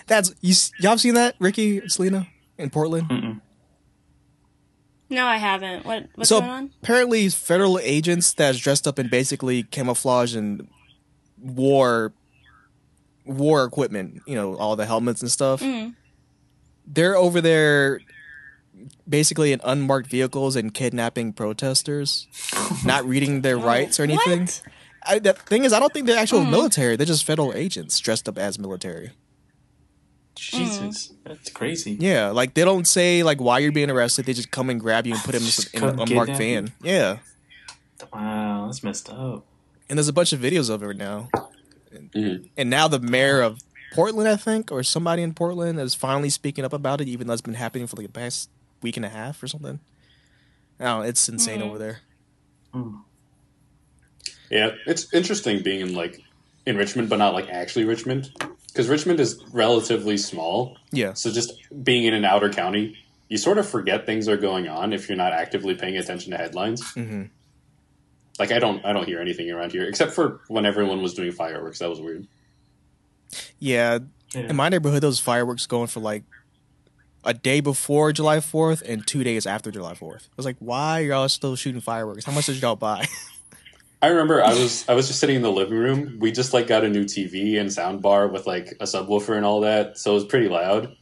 That's 0.07 0.33
you. 0.41 0.53
s- 0.53 0.73
Y'all 0.81 0.97
seen 0.97 1.15
that, 1.15 1.35
Ricky, 1.39 1.87
Selena, 1.89 2.27
in 2.59 2.71
Portland? 2.71 3.09
Mm-mm. 3.09 3.41
No, 5.11 5.27
I 5.27 5.37
haven't. 5.37 5.85
What 5.85 6.07
what's 6.15 6.29
so 6.31 6.41
going 6.41 6.51
on? 6.51 6.71
apparently, 6.83 7.29
federal 7.29 7.79
agents 7.81 8.33
that's 8.33 8.59
dressed 8.59 8.87
up 8.89 8.99
in 8.99 9.09
basically 9.09 9.63
camouflage 9.65 10.35
and 10.35 10.69
war 11.39 12.13
war 13.27 13.65
equipment. 13.65 14.23
You 14.27 14.37
know, 14.37 14.57
all 14.57 14.75
the 14.77 14.87
helmets 14.87 15.21
and 15.21 15.31
stuff. 15.31 15.61
Mm. 15.61 15.95
They're 16.87 17.17
over 17.17 17.41
there, 17.41 18.01
basically 19.09 19.53
in 19.53 19.61
unmarked 19.65 20.09
vehicles 20.09 20.57
and 20.57 20.73
kidnapping 20.73 21.33
protesters, 21.35 22.27
not 22.85 23.05
reading 23.05 23.43
their 23.43 23.59
rights 23.59 24.01
or 24.01 24.05
anything. 24.05 24.41
What? 24.43 24.63
I, 25.07 25.19
the 25.19 25.33
thing 25.33 25.65
is, 25.65 25.73
I 25.73 25.81
don't 25.81 25.93
think 25.93 26.07
they're 26.07 26.19
actual 26.19 26.45
military. 26.45 26.97
They're 26.97 27.07
just 27.07 27.25
federal 27.25 27.53
agents 27.55 27.99
dressed 27.99 28.29
up 28.29 28.39
as 28.39 28.59
military. 28.59 29.11
Jesus, 30.35 31.13
that's 31.25 31.51
crazy. 31.51 31.97
Yeah, 32.01 32.31
like 32.31 32.55
they 32.55 32.65
don't 32.65 32.87
say 32.87 33.23
like 33.23 33.41
why 33.41 33.59
you're 33.59 33.73
being 33.73 33.91
arrested. 33.91 34.25
They 34.27 34.33
just 34.33 34.51
come 34.51 34.71
and 34.71 34.81
grab 34.81 35.07
you 35.07 35.15
and 35.15 35.23
put 35.23 35.35
him 35.35 35.43
Just 35.43 35.75
in 35.75 35.83
a, 35.85 35.89
an 35.89 36.01
unmarked 36.01 36.37
van. 36.37 36.73
Yeah, 36.83 37.19
Wow, 38.13 38.65
that's 38.67 38.83
messed 38.83 39.11
up. 39.11 39.45
and 39.89 39.99
there's 39.99 40.09
a 40.09 40.13
bunch 40.13 40.33
of 40.33 40.41
videos 40.41 40.71
of 40.71 40.83
it 40.83 40.97
now. 40.97 41.29
Mhm. 41.93 42.49
And 42.57 42.71
now 42.71 42.89
the 42.89 42.99
mayor 42.99 43.43
of 43.43 43.61
Portland, 43.93 44.27
I 44.29 44.37
think, 44.37 44.73
or 44.73 44.83
somebody 44.83 45.23
in 45.23 45.35
Portland, 45.35 45.79
is 45.79 45.95
finally 45.95 46.31
speaking 46.31 46.65
up 46.65 46.73
about 46.73 47.01
it, 47.03 47.09
even 47.09 47.27
though 47.27 47.35
it's 47.35 47.43
been 47.43 47.53
happening 47.55 47.87
for 47.87 47.97
like 47.97 48.07
the 48.07 48.13
past 48.13 48.49
week 48.81 48.97
and 48.97 49.05
a 49.05 49.11
half 49.11 49.43
or 49.43 49.47
something. 49.49 49.81
Oh, 50.81 51.03
it's 51.03 51.29
insane 51.29 51.61
Mhm. 51.61 51.65
over 51.67 51.79
there. 51.79 52.01
Yeah, 54.53 54.73
it's 54.87 55.13
interesting 55.15 55.63
being 55.63 55.81
in 55.81 55.95
like 55.95 56.21
in 56.67 56.77
Richmond, 56.77 57.09
but 57.09 57.17
not 57.17 57.33
like 57.35 57.49
actually 57.49 57.85
Richmond, 57.87 58.31
because 58.69 58.89
Richmond 58.89 59.19
is 59.19 59.43
relatively 59.53 60.17
small. 60.19 60.77
Yeah, 60.93 61.15
So 61.15 61.33
just 61.33 61.55
being 61.83 62.05
in 62.05 62.15
an 62.15 62.25
outer 62.25 62.51
county, 62.51 62.97
you 63.29 63.39
sort 63.39 63.57
of 63.59 63.67
forget 63.69 64.05
things 64.07 64.29
are 64.29 64.37
going 64.37 64.69
on 64.69 64.93
if 64.93 65.09
you're 65.09 65.17
not 65.17 65.33
actively 65.33 65.75
paying 65.75 65.97
attention 65.97 66.31
to 66.33 66.37
headlines. 66.37 66.83
hmm 66.93 67.25
Like 68.39 68.53
I 68.53 68.59
don't, 68.59 68.85
I 68.85 68.93
don't 68.93 69.07
hear 69.07 69.21
anything 69.21 69.51
around 69.51 69.73
here 69.73 69.85
except 69.89 70.13
for 70.13 70.41
when 70.49 70.67
everyone 70.67 71.03
was 71.03 71.15
doing 71.15 71.33
fireworks. 71.33 71.79
That 71.81 71.89
was 71.91 72.01
weird. 72.01 72.29
yeah. 73.59 73.99
Yeah. 74.35 74.41
In 74.49 74.57
my 74.57 74.69
neighborhood, 74.71 75.03
those 75.03 75.19
fireworks 75.19 75.67
going 75.67 75.89
for 75.89 76.01
like 76.01 76.25
a 77.25 77.35
day 77.35 77.61
before 77.61 78.13
July 78.13 78.41
Fourth 78.41 78.83
and 78.87 79.07
two 79.07 79.23
days 79.25 79.47
after 79.47 79.71
July 79.71 79.95
Fourth. 79.95 80.29
I 80.31 80.35
was 80.37 80.47
like, 80.47 80.57
why 80.59 81.01
are 81.03 81.05
y'all 81.05 81.29
still 81.29 81.55
shooting 81.55 81.81
fireworks? 81.83 82.25
How 82.25 82.33
much 82.33 82.47
did 82.47 82.61
y'all 82.63 82.77
buy? 82.77 83.07
I 84.03 84.09
remember 84.09 84.43
I 84.43 84.53
was 84.53 84.85
I 84.89 84.95
was 84.95 85.07
just 85.07 85.21
sitting 85.21 85.37
in 85.37 85.43
the 85.43 85.53
living 85.53 85.79
room. 85.79 86.19
We 86.19 86.33
just 86.33 86.53
like 86.53 86.67
got 86.67 86.85
a 86.85 86.89
new 86.89 87.05
TV 87.05 87.59
and 87.59 87.73
sound 87.73 88.03
bar 88.03 88.27
with 88.29 88.47
like 88.47 88.73
a 88.81 88.85
subwoofer 88.85 89.37
and 89.37 89.47
all 89.47 89.61
that, 89.61 89.97
so 89.97 90.11
it 90.11 90.15
was 90.15 90.25
pretty 90.25 90.49
loud. 90.49 90.95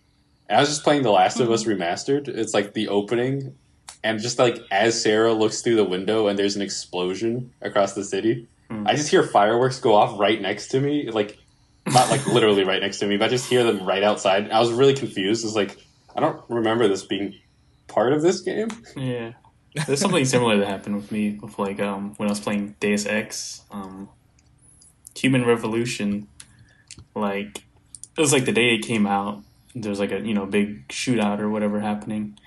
And 0.49 0.59
I 0.59 0.61
was 0.61 0.69
just 0.69 0.85
playing 0.85 1.03
The 1.03 1.11
Last 1.11 1.41
of 1.41 1.51
Us 1.51 1.65
remastered. 1.65 2.29
It's 2.29 2.53
like 2.53 2.75
the 2.75 2.89
opening, 2.89 3.57
and 4.05 4.21
just 4.21 4.39
like 4.39 4.59
as 4.71 5.01
Sarah 5.01 5.33
looks 5.33 5.63
through 5.63 5.77
the 5.77 5.85
window 5.85 6.27
and 6.27 6.39
there's 6.39 6.57
an 6.57 6.63
explosion 6.63 7.53
across 7.63 7.95
the 7.95 8.05
city, 8.05 8.47
Hmm. 8.71 8.87
I 8.87 8.95
just 8.95 9.09
hear 9.11 9.23
fireworks 9.23 9.81
go 9.81 9.95
off 9.95 10.19
right 10.19 10.41
next 10.41 10.69
to 10.69 10.81
me, 10.81 11.11
like 11.11 11.39
not 11.87 12.09
like 12.09 12.27
literally 12.33 12.65
right 12.65 12.81
next 12.81 12.99
to 13.01 13.07
me, 13.07 13.17
but 13.17 13.27
I 13.27 13.29
just 13.29 13.49
hear 13.49 13.65
them 13.65 13.85
right 13.85 14.03
outside. 14.03 14.51
I 14.51 14.61
was 14.61 14.73
really 14.73 14.95
confused. 14.95 15.45
It's 15.45 15.57
like 15.57 15.77
I 16.17 16.21
don't 16.21 16.41
remember 16.49 16.87
this 16.89 17.03
being 17.03 17.35
part 17.89 18.13
of 18.13 18.23
this 18.23 18.41
game. 18.41 18.69
Yeah. 18.97 19.33
There's 19.87 20.01
something 20.01 20.25
similar 20.25 20.59
that 20.59 20.67
happened 20.67 20.97
with 20.97 21.13
me 21.13 21.39
with 21.41 21.59
like 21.59 21.81
um 21.81 22.15
when 22.17 22.29
I 22.29 22.33
was 22.33 22.41
playing 22.41 22.75
Deus 22.81 23.07
Ex, 23.07 23.63
um 23.71 24.09
Human 25.17 25.45
Revolution, 25.45 26.27
like 27.15 27.59
it 28.17 28.21
was 28.21 28.33
like 28.33 28.45
the 28.45 28.53
day 28.53 28.75
it 28.75 28.83
came 28.85 29.07
out, 29.07 29.43
there 29.75 29.91
was 29.91 30.01
like 30.01 30.13
a 30.13 30.21
you 30.21 30.35
know 30.35 30.47
big 30.47 30.89
shootout 30.89 31.39
or 31.41 31.49
whatever 31.49 31.81
happening. 31.81 32.39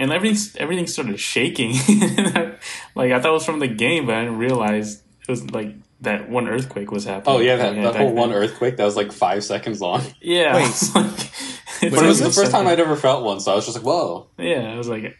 And 0.00 0.12
everything 0.12 0.60
everything 0.60 0.86
started 0.86 1.18
shaking. 1.18 1.72
like 2.94 3.12
I 3.12 3.20
thought 3.20 3.30
it 3.30 3.32
was 3.32 3.44
from 3.44 3.58
the 3.58 3.68
game, 3.68 4.06
but 4.06 4.14
I 4.14 4.20
didn't 4.24 4.38
realize 4.38 5.02
it 5.22 5.28
was 5.28 5.50
like 5.50 5.74
that 6.02 6.30
one 6.30 6.48
earthquake 6.48 6.92
was 6.92 7.04
happening. 7.04 7.36
Oh 7.36 7.40
yeah, 7.40 7.56
that, 7.56 7.74
Yeah, 7.74 7.82
that 7.82 7.92
back 7.94 8.02
whole 8.02 8.14
one 8.14 8.32
earthquake 8.32 8.76
that 8.76 8.84
was 8.84 8.94
like 8.96 9.10
five 9.12 9.42
seconds 9.42 9.80
long. 9.80 10.02
Yeah. 10.20 10.54
Wait. 10.94 10.94
like- 10.94 11.30
But 11.80 11.86
it 11.86 11.92
was 11.92 12.02
was 12.02 12.18
the 12.20 12.24
this? 12.26 12.34
first 12.36 12.50
time 12.52 12.66
I'd 12.66 12.80
ever 12.80 12.96
felt 12.96 13.22
one, 13.24 13.38
so 13.38 13.52
I 13.52 13.54
was 13.54 13.64
just 13.64 13.76
like, 13.76 13.86
"Whoa!" 13.86 14.26
Yeah, 14.36 14.72
I 14.72 14.76
was 14.76 14.88
like, 14.88 15.16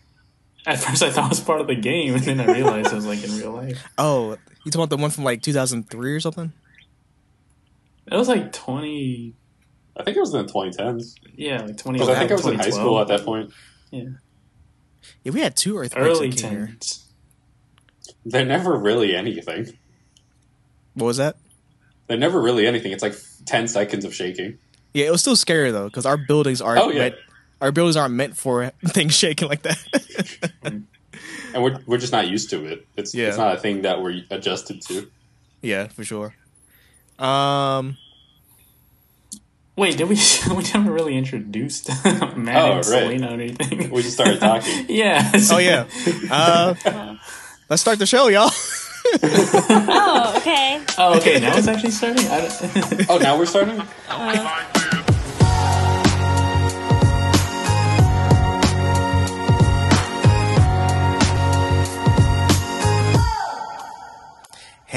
at 0.68 0.78
first 0.78 1.02
I 1.02 1.10
thought 1.10 1.26
it 1.26 1.28
was 1.30 1.40
part 1.40 1.60
of 1.60 1.66
the 1.66 1.74
game, 1.74 2.14
and 2.14 2.22
then 2.24 2.40
I 2.40 2.46
realized 2.52 2.92
it 2.92 2.94
was 2.94 3.06
like 3.06 3.22
in 3.24 3.36
real 3.36 3.52
life. 3.52 3.82
Oh, 3.98 4.30
You 4.64 4.70
talking 4.70 4.80
about 4.82 4.90
the 4.90 4.96
one 4.96 5.10
from 5.10 5.24
like 5.24 5.42
2003 5.42 6.12
or 6.14 6.20
something? 6.20 6.52
It 8.10 8.16
was 8.16 8.28
like 8.28 8.52
twenty. 8.52 9.34
I 9.96 10.02
think 10.04 10.16
it 10.16 10.20
was 10.20 10.32
in 10.32 10.46
the 10.46 10.52
2010s. 10.52 11.14
Yeah, 11.34 11.62
like 11.62 11.76
twenty. 11.76 11.98
Because 11.98 12.14
I 12.14 12.18
think 12.18 12.30
I 12.30 12.34
was 12.34 12.46
in 12.46 12.54
high 12.54 12.70
school 12.70 13.00
at 13.00 13.08
that 13.08 13.24
point. 13.24 13.52
Yeah, 13.90 14.04
Yeah, 15.24 15.32
we 15.32 15.40
had 15.40 15.56
two 15.56 15.76
earthquakes 15.78 16.06
Early 16.06 16.30
that 16.30 16.40
here. 16.40 16.66
tens. 16.68 17.06
They're 18.24 18.44
never 18.44 18.76
really 18.76 19.14
anything. 19.16 19.76
What 20.94 21.06
was 21.06 21.16
that? 21.18 21.36
They're 22.06 22.18
never 22.18 22.40
really 22.40 22.66
anything. 22.66 22.92
It's 22.92 23.02
like 23.02 23.14
10 23.46 23.68
seconds 23.68 24.04
of 24.04 24.14
shaking. 24.14 24.58
Yeah, 24.94 25.06
it 25.06 25.10
was 25.10 25.20
still 25.20 25.36
scary 25.36 25.70
though 25.70 25.86
because 25.86 26.06
our 26.06 26.16
buildings 26.16 26.60
aren't 26.60 26.80
Oh, 26.82 26.90
yeah. 26.90 26.98
meant, 27.00 27.14
our 27.60 27.72
buildings 27.72 27.96
aren't 27.96 28.14
meant 28.14 28.36
for 28.36 28.70
things 28.88 29.14
shaking 29.14 29.48
like 29.48 29.62
that. 29.62 29.78
And 31.54 31.62
we're, 31.64 31.78
we're 31.86 31.98
just 31.98 32.12
not 32.12 32.28
used 32.28 32.50
to 32.50 32.66
it. 32.66 32.86
It's, 32.94 33.14
Yeah. 33.14 33.28
it's 33.28 33.38
not 33.38 33.56
a 33.56 33.58
thing 33.58 33.82
that 33.82 34.02
we're 34.02 34.20
adjusted 34.30 34.82
to. 34.82 35.10
yeah, 35.62 35.88
for 35.88 36.04
sure. 36.04 36.34
Um, 37.18 37.96
Wait, 39.74 39.96
did 39.96 40.08
we? 40.08 40.16
We 40.54 40.62
never 40.74 40.92
really 40.92 41.16
introduced 41.16 41.88
Matt 42.04 42.06
Oh, 42.06 42.36
and 42.36 42.46
right. 42.76 42.84
Selena 42.84 43.28
or 43.30 43.34
anything. 43.34 43.90
We 43.90 44.02
just 44.02 44.14
started 44.14 44.38
talking. 44.40 44.86
yeah. 44.90 45.32
oh 45.50 45.58
yeah. 45.58 45.86
Uh, 46.30 47.16
let's 47.70 47.80
start 47.80 47.98
the 47.98 48.06
show, 48.06 48.28
y'all. 48.28 48.50
Oh, 49.22 50.34
okay. 50.36 50.82
Oh, 50.98 51.16
okay. 51.16 51.40
Now 51.40 51.56
it's 51.56 51.66
actually 51.66 51.92
starting. 51.92 52.26
I 52.26 52.40
don't- 52.42 53.10
Oh, 53.10 53.18
now 53.18 53.38
we're 53.38 53.46
starting? 53.46 53.80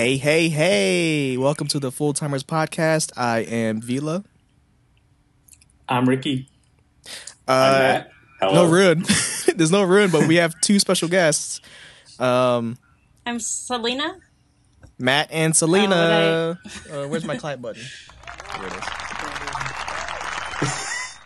Hey, 0.01 0.17
hey, 0.17 0.50
hey! 0.50 1.38
Welcome 1.38 1.67
to 1.67 1.79
the 1.79 1.91
Full 1.91 2.13
Timers 2.13 2.43
Podcast. 2.43 3.12
I 3.15 3.41
am 3.41 3.79
Vila. 3.79 4.24
I'm 5.88 6.10
Ricky. 6.10 6.50
I'm 7.48 7.75
Uh, 7.75 7.77
Matt. 7.77 8.12
Hello. 8.39 8.65
no 8.65 8.72
ruin. 8.72 9.05
There's 9.55 9.72
no 9.72 9.84
ruin, 9.84 10.10
but 10.10 10.27
we 10.27 10.38
have 10.38 10.60
two 10.62 10.79
special 10.79 11.08
guests, 11.08 11.62
um, 12.20 12.79
I'm 13.27 13.39
Selena. 13.39 14.17
Matt 14.98 15.27
and 15.31 15.55
Selena. 15.55 16.58
Oh, 16.89 17.03
uh, 17.03 17.08
where's 17.08 17.24
my 17.24 17.38
clap 17.38 17.62
button? 17.62 17.84
Here 18.58 18.65
it 18.65 18.74
is. 20.63 21.17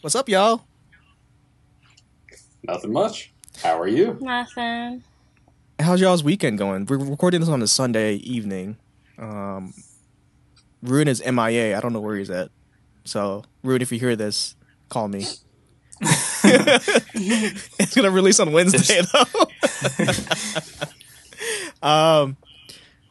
What's 0.00 0.14
up, 0.14 0.30
y'all? 0.30 0.62
Nothing 2.62 2.94
much. 2.94 3.34
How 3.62 3.78
are 3.78 3.86
you? 3.86 4.16
Nothing. 4.22 5.04
How's 5.80 6.00
y'all's 6.00 6.22
weekend 6.22 6.58
going? 6.58 6.84
We're 6.84 6.98
recording 6.98 7.40
this 7.40 7.48
on 7.48 7.62
a 7.62 7.66
Sunday 7.66 8.16
evening. 8.16 8.76
Um, 9.18 9.72
Ruin 10.82 11.08
is 11.08 11.22
MIA. 11.24 11.76
I 11.76 11.80
don't 11.80 11.94
know 11.94 12.00
where 12.00 12.16
he's 12.16 12.28
at. 12.28 12.50
So, 13.04 13.44
Ruin, 13.62 13.80
if 13.80 13.90
you 13.90 13.98
hear 13.98 14.14
this, 14.14 14.56
call 14.90 15.08
me. 15.08 15.26
it's 16.02 17.94
gonna 17.94 18.10
release 18.10 18.40
on 18.40 18.52
Wednesday 18.52 19.00
though. 19.02 19.46
um, 21.88 22.36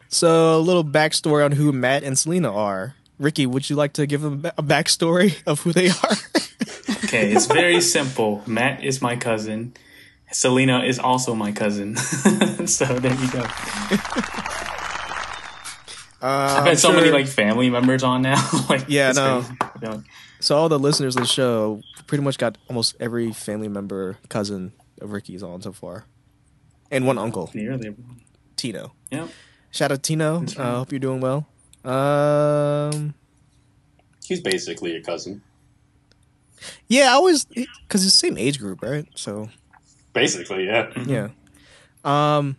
so 0.08 0.58
a 0.58 0.62
little 0.62 0.84
backstory 0.84 1.46
on 1.46 1.54
who 1.54 1.72
Matt 1.72 2.04
and 2.04 2.18
Selena 2.18 2.54
are. 2.54 2.96
Ricky, 3.18 3.46
would 3.46 3.70
you 3.70 3.76
like 3.76 3.94
to 3.94 4.06
give 4.06 4.22
them 4.22 4.46
a 4.46 4.54
a 4.60 4.64
backstory 4.64 5.42
of 5.46 5.62
who 5.62 5.74
they 5.74 5.90
are? 5.90 6.18
Okay, 7.04 7.32
it's 7.32 7.48
very 7.48 7.82
simple. 7.82 8.44
Matt 8.46 8.84
is 8.84 9.02
my 9.02 9.16
cousin. 9.16 9.74
Selena 10.32 10.84
is 10.84 11.00
also 11.00 11.34
my 11.36 11.52
cousin. 11.52 11.96
so 12.68 12.86
there 12.86 13.14
you 13.14 13.32
go. 13.32 13.46
Uh, 16.22 16.26
I've 16.26 16.58
I'm 16.64 16.66
had 16.68 16.80
so 16.80 16.92
many 16.92 17.12
like 17.12 17.28
family 17.28 17.70
members 17.70 18.04
on 18.04 18.22
now. 18.22 18.46
like 18.70 18.84
Yeah, 18.90 19.14
no. 19.14 19.40
crazy. 19.42 19.58
I 19.62 19.80
feel 19.80 19.92
like- 19.92 20.06
So 20.42 20.58
all 20.58 20.68
the 20.68 20.78
listeners 20.78 21.16
of 21.16 21.22
the 21.22 21.28
show 21.28 21.82
pretty 22.08 22.26
much 22.26 22.38
got 22.38 22.58
almost 22.68 22.98
every 23.00 23.32
family 23.32 23.70
member, 23.70 24.18
cousin 24.28 24.74
of 25.00 25.14
Ricky's 25.14 25.42
on 25.44 25.62
so 25.62 25.72
far, 25.72 26.04
and 26.92 27.08
one 27.08 27.18
uncle, 27.18 27.50
Nearly. 27.54 27.96
Tino. 28.58 28.92
Yep. 29.12 29.30
Shout 29.72 29.94
out 29.94 30.04
Tino. 30.04 30.40
That's 30.40 30.60
I 30.60 30.64
right. 30.64 30.76
hope 30.80 30.92
you're 30.92 31.00
doing 31.00 31.22
well. 31.22 31.48
Um, 31.86 33.14
He's 34.26 34.42
basically 34.42 34.98
a 34.98 35.02
cousin. 35.02 35.42
yeah, 36.90 37.16
I 37.16 37.20
was 37.20 37.46
because 37.46 38.04
it's 38.06 38.14
the 38.14 38.28
same 38.28 38.38
age 38.38 38.60
group, 38.60 38.82
right? 38.84 39.08
So 39.16 39.48
Basically, 40.20 40.66
yeah. 40.66 40.92
yeah. 41.06 41.30
Um, 42.04 42.58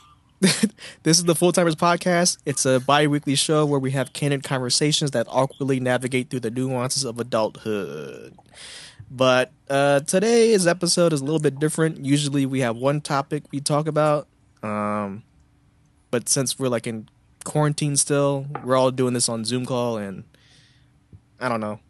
this 0.40 1.18
is 1.18 1.24
the 1.24 1.34
Full 1.34 1.52
Timers 1.52 1.76
Podcast. 1.76 2.38
It's 2.44 2.64
a 2.66 2.80
bi-weekly 2.80 3.34
show 3.34 3.66
where 3.66 3.78
we 3.80 3.90
have 3.92 4.12
candid 4.12 4.42
conversations 4.42 5.10
that 5.12 5.26
awkwardly 5.28 5.80
navigate 5.80 6.30
through 6.30 6.40
the 6.40 6.50
nuances 6.50 7.04
of 7.04 7.18
adulthood. 7.18 8.34
But 9.10 9.52
uh, 9.68 10.00
today's 10.00 10.66
episode 10.66 11.12
is 11.12 11.20
a 11.20 11.24
little 11.24 11.40
bit 11.40 11.58
different. 11.58 12.04
Usually 12.04 12.46
we 12.46 12.60
have 12.60 12.76
one 12.76 13.00
topic 13.00 13.44
we 13.52 13.60
talk 13.60 13.86
about. 13.86 14.26
Um, 14.62 15.22
but 16.10 16.28
since 16.28 16.58
we're 16.58 16.68
like 16.68 16.86
in 16.86 17.08
quarantine 17.44 17.96
still, 17.96 18.46
we're 18.64 18.76
all 18.76 18.90
doing 18.90 19.14
this 19.14 19.28
on 19.28 19.44
Zoom 19.44 19.66
call 19.66 19.98
and 19.98 20.24
I 21.38 21.48
don't 21.48 21.60
know. 21.60 21.80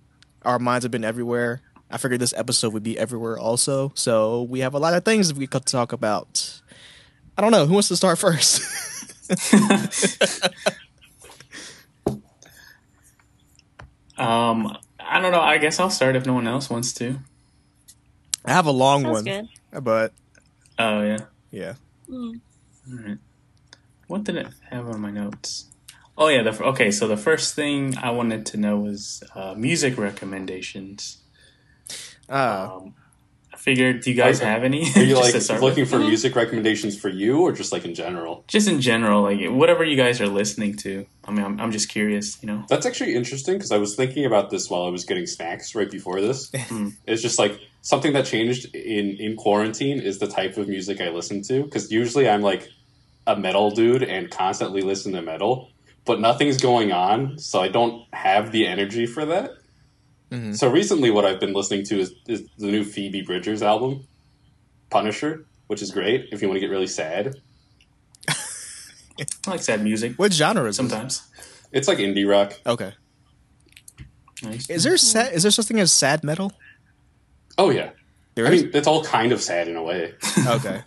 Our 0.42 0.58
minds 0.58 0.84
have 0.84 0.90
been 0.90 1.04
everywhere. 1.04 1.60
I 1.94 1.96
figured 1.96 2.20
this 2.20 2.34
episode 2.36 2.72
would 2.72 2.82
be 2.82 2.98
everywhere 2.98 3.38
also. 3.38 3.92
So 3.94 4.42
we 4.42 4.58
have 4.60 4.74
a 4.74 4.78
lot 4.80 4.94
of 4.94 5.04
things 5.04 5.32
we 5.32 5.46
could 5.46 5.64
talk 5.64 5.92
about. 5.92 6.60
I 7.38 7.42
don't 7.42 7.52
know. 7.52 7.66
Who 7.66 7.74
wants 7.74 7.86
to 7.88 7.96
start 7.96 8.18
first? 8.18 8.60
Um, 14.16 14.76
I 15.00 15.20
don't 15.20 15.32
know. 15.32 15.40
I 15.40 15.58
guess 15.58 15.80
I'll 15.80 15.90
start 15.90 16.16
if 16.16 16.26
no 16.26 16.34
one 16.34 16.46
else 16.46 16.70
wants 16.70 16.92
to. 16.94 17.18
I 18.44 18.52
have 18.52 18.66
a 18.66 18.70
long 18.70 19.02
Sounds 19.02 19.12
one, 19.12 19.24
good. 19.24 19.84
but 19.84 20.12
Oh 20.78 21.02
yeah. 21.02 21.18
yeah. 21.50 21.74
Mm. 22.08 22.40
Alright. 22.92 23.18
What 24.06 24.24
did 24.24 24.36
it 24.36 24.48
have 24.70 24.88
on 24.88 25.00
my 25.00 25.10
notes? 25.10 25.66
Oh 26.16 26.28
yeah. 26.28 26.42
The 26.42 26.62
okay. 26.64 26.90
So 26.90 27.08
the 27.08 27.16
first 27.16 27.54
thing 27.54 27.96
I 27.96 28.10
wanted 28.10 28.44
to 28.46 28.56
know 28.56 28.76
was 28.78 29.22
uh, 29.34 29.54
music 29.56 29.96
recommendations. 29.98 31.18
Uh, 32.28 32.68
Um, 32.76 32.94
I 33.52 33.56
figured, 33.56 34.00
do 34.02 34.10
you 34.10 34.16
guys 34.16 34.40
Okay. 34.40 34.50
have 34.50 34.64
any? 34.64 34.82
Are 34.96 35.02
you 35.02 35.14
like 35.20 35.32
looking 35.60 35.82
with. 35.82 35.90
for 35.90 35.98
music 36.00 36.34
recommendations 36.34 36.98
for 36.98 37.08
you 37.08 37.40
or 37.40 37.52
just 37.52 37.70
like 37.70 37.84
in 37.84 37.94
general? 37.94 38.44
Just 38.48 38.66
in 38.66 38.80
general, 38.80 39.22
like 39.22 39.38
whatever 39.48 39.84
you 39.84 39.96
guys 39.96 40.20
are 40.20 40.26
listening 40.26 40.76
to. 40.78 41.06
I 41.24 41.30
mean, 41.30 41.44
I'm, 41.44 41.60
I'm 41.60 41.70
just 41.70 41.88
curious. 41.88 42.36
You 42.42 42.48
know. 42.48 42.64
That's 42.68 42.84
actually 42.84 43.14
interesting 43.14 43.54
because 43.54 43.70
I 43.70 43.78
was 43.78 43.94
thinking 43.94 44.24
about 44.26 44.50
this 44.50 44.68
while 44.68 44.82
I 44.82 44.88
was 44.90 45.04
getting 45.04 45.26
snacks 45.26 45.74
right 45.74 45.90
before 45.90 46.20
this. 46.20 46.50
Hmm. 46.68 46.88
It's 47.06 47.22
just 47.22 47.38
like 47.38 47.60
something 47.82 48.12
that 48.14 48.26
changed 48.26 48.74
in 48.74 49.16
in 49.18 49.36
quarantine 49.36 50.00
is 50.00 50.18
the 50.18 50.26
type 50.26 50.56
of 50.56 50.66
music 50.68 51.00
I 51.00 51.10
listen 51.10 51.42
to 51.44 51.62
because 51.62 51.92
usually 51.92 52.28
I'm 52.28 52.42
like 52.42 52.68
a 53.26 53.36
metal 53.36 53.70
dude 53.70 54.02
and 54.02 54.30
constantly 54.30 54.82
listen 54.82 55.12
to 55.12 55.22
metal, 55.22 55.70
but 56.04 56.20
nothing's 56.20 56.58
going 56.60 56.90
on, 56.92 57.38
so 57.38 57.60
I 57.60 57.68
don't 57.68 58.02
have 58.12 58.50
the 58.52 58.66
energy 58.66 59.06
for 59.06 59.24
that. 59.26 59.50
Mhm. 60.30 60.56
So 60.56 60.68
recently, 60.70 61.10
what 61.10 61.24
I've 61.24 61.38
been 61.40 61.52
listening 61.52 61.84
to 61.86 62.00
is, 62.00 62.12
is 62.26 62.42
the 62.58 62.66
new 62.66 62.84
Phoebe 62.84 63.22
Bridgers 63.22 63.62
album, 63.62 64.06
Punisher, 64.90 65.46
which 65.68 65.82
is 65.82 65.90
great 65.90 66.28
if 66.32 66.42
you 66.42 66.48
want 66.48 66.56
to 66.56 66.60
get 66.60 66.70
really 66.70 66.86
sad. 66.86 67.34
I 68.28 69.50
like 69.50 69.62
sad 69.62 69.82
music 69.82 70.14
what 70.16 70.32
genre 70.32 70.64
is 70.64 70.74
it? 70.76 70.78
sometimes. 70.78 71.22
It's 71.72 71.86
like 71.88 71.98
indie 71.98 72.28
rock. 72.28 72.54
Okay. 72.66 72.92
Nice. 74.42 74.68
Is 74.68 74.82
there 74.84 74.96
sad? 74.96 75.32
Is 75.32 75.42
there 75.42 75.50
such 75.52 75.66
thing 75.66 75.80
as 75.80 75.92
sad 75.92 76.24
metal? 76.24 76.52
Oh 77.56 77.70
yeah, 77.70 77.90
There 78.34 78.46
I 78.46 78.50
is. 78.50 78.62
mean 78.64 78.70
it's 78.74 78.86
all 78.88 79.04
kind 79.04 79.30
of 79.32 79.40
sad 79.40 79.68
in 79.68 79.76
a 79.76 79.82
way. 79.82 80.14
okay. 80.48 80.82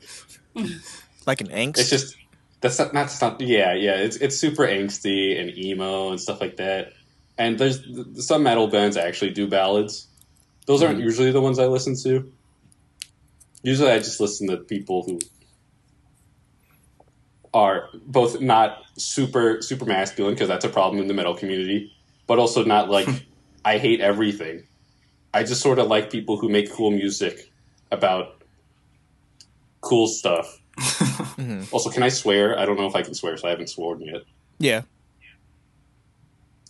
like 1.25 1.41
an 1.41 1.47
angst. 1.47 1.77
It's 1.79 1.89
just 1.89 2.15
that's 2.61 2.77
not 2.79 2.91
that's 2.93 3.21
not 3.21 3.39
yeah 3.39 3.73
yeah 3.73 3.95
it's 3.95 4.17
it's 4.17 4.35
super 4.35 4.63
angsty 4.67 5.39
and 5.39 5.55
emo 5.57 6.09
and 6.09 6.19
stuff 6.19 6.41
like 6.41 6.57
that. 6.57 6.93
And 7.37 7.59
there's 7.59 7.83
th- 7.83 8.17
some 8.17 8.43
metal 8.43 8.67
bands 8.67 8.97
actually 8.97 9.31
do 9.31 9.47
ballads. 9.47 10.07
Those 10.65 10.83
aren't 10.83 10.97
hmm. 10.97 11.03
usually 11.03 11.31
the 11.31 11.41
ones 11.41 11.59
I 11.59 11.67
listen 11.67 11.95
to. 12.03 12.31
Usually, 13.63 13.91
I 13.91 13.97
just 13.99 14.19
listen 14.19 14.47
to 14.47 14.57
people 14.57 15.03
who 15.03 15.19
are 17.53 17.89
both 18.05 18.39
not 18.41 18.83
super 18.97 19.61
super 19.61 19.85
masculine 19.85 20.33
because 20.33 20.47
that's 20.47 20.65
a 20.65 20.69
problem 20.69 21.01
in 21.01 21.07
the 21.07 21.13
metal 21.13 21.35
community, 21.35 21.91
but 22.27 22.39
also 22.39 22.63
not 22.63 22.89
like 22.97 23.07
I 23.65 23.77
hate 23.77 24.01
everything. 24.01 24.63
I 25.33 25.43
just 25.43 25.61
sort 25.61 25.79
of 25.79 25.87
like 25.87 26.09
people 26.09 26.37
who 26.37 26.49
make 26.49 26.71
cool 26.71 26.91
music 26.91 27.51
about 27.91 28.41
cool 29.81 30.07
stuff. 30.07 30.59
Also, 31.71 31.91
can 31.91 32.01
I 32.01 32.09
swear? 32.09 32.57
I 32.57 32.65
don't 32.65 32.77
know 32.77 32.87
if 32.87 32.95
I 32.95 33.03
can 33.03 33.13
swear, 33.13 33.37
so 33.37 33.47
I 33.47 33.51
haven't 33.51 33.69
sworn 33.69 34.01
yet. 34.01 34.23
Yeah. 34.57 34.81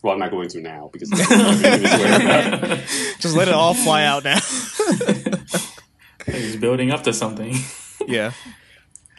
Well, 0.03 0.13
I'm 0.13 0.19
not 0.19 0.31
going 0.31 0.47
to 0.49 0.61
now 0.61 0.89
because 0.93 1.09
it's 1.13 1.29
nothing 1.29 1.81
to 1.81 1.87
swear 1.87 2.15
about. 2.61 2.79
Just 3.19 3.35
let 3.35 3.47
it 3.47 3.53
all 3.53 3.73
fly 3.73 4.03
out 4.03 4.23
now. 4.23 4.39
He's 6.25 6.57
building 6.57 6.91
up 6.91 7.03
to 7.03 7.13
something. 7.13 7.55
yeah. 8.07 8.31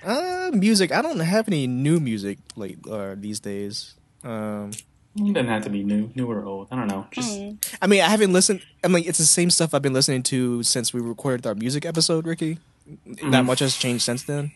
Uh, 0.05 0.51
music. 0.53 0.93
I 0.93 1.03
don't 1.03 1.19
have 1.21 1.49
any 1.49 1.67
new 1.67 1.99
music 2.01 2.39
like 2.57 2.77
uh, 2.91 3.15
these 3.19 3.41
days. 3.41 3.95
Um, 4.23 4.71
It 5.17 5.33
doesn't 5.35 5.49
have 5.49 5.65
to 5.65 5.71
be 5.71 5.83
new, 5.83 6.11
new 6.15 6.27
or 6.31 6.45
old. 6.45 6.69
I 6.71 6.77
don't 6.77 6.87
know. 6.87 7.07
Just 7.11 7.39
Mm. 7.39 7.59
I 7.83 7.87
mean, 7.87 8.03
I 8.03 8.09
haven't 8.09 8.33
listened. 8.33 8.61
I 8.85 8.89
mean, 8.89 9.05
it's 9.07 9.19
the 9.19 9.25
same 9.27 9.51
stuff 9.51 9.75
I've 9.75 9.83
been 9.83 9.93
listening 9.95 10.23
to 10.25 10.63
since 10.63 10.93
we 10.95 11.01
recorded 11.01 11.47
our 11.47 11.55
music 11.55 11.85
episode, 11.85 12.27
Ricky. 12.27 12.59
Not 13.05 13.43
Mhm. 13.43 13.47
much 13.47 13.59
has 13.61 13.77
changed 13.77 14.05
since 14.05 14.23
then. 14.23 14.53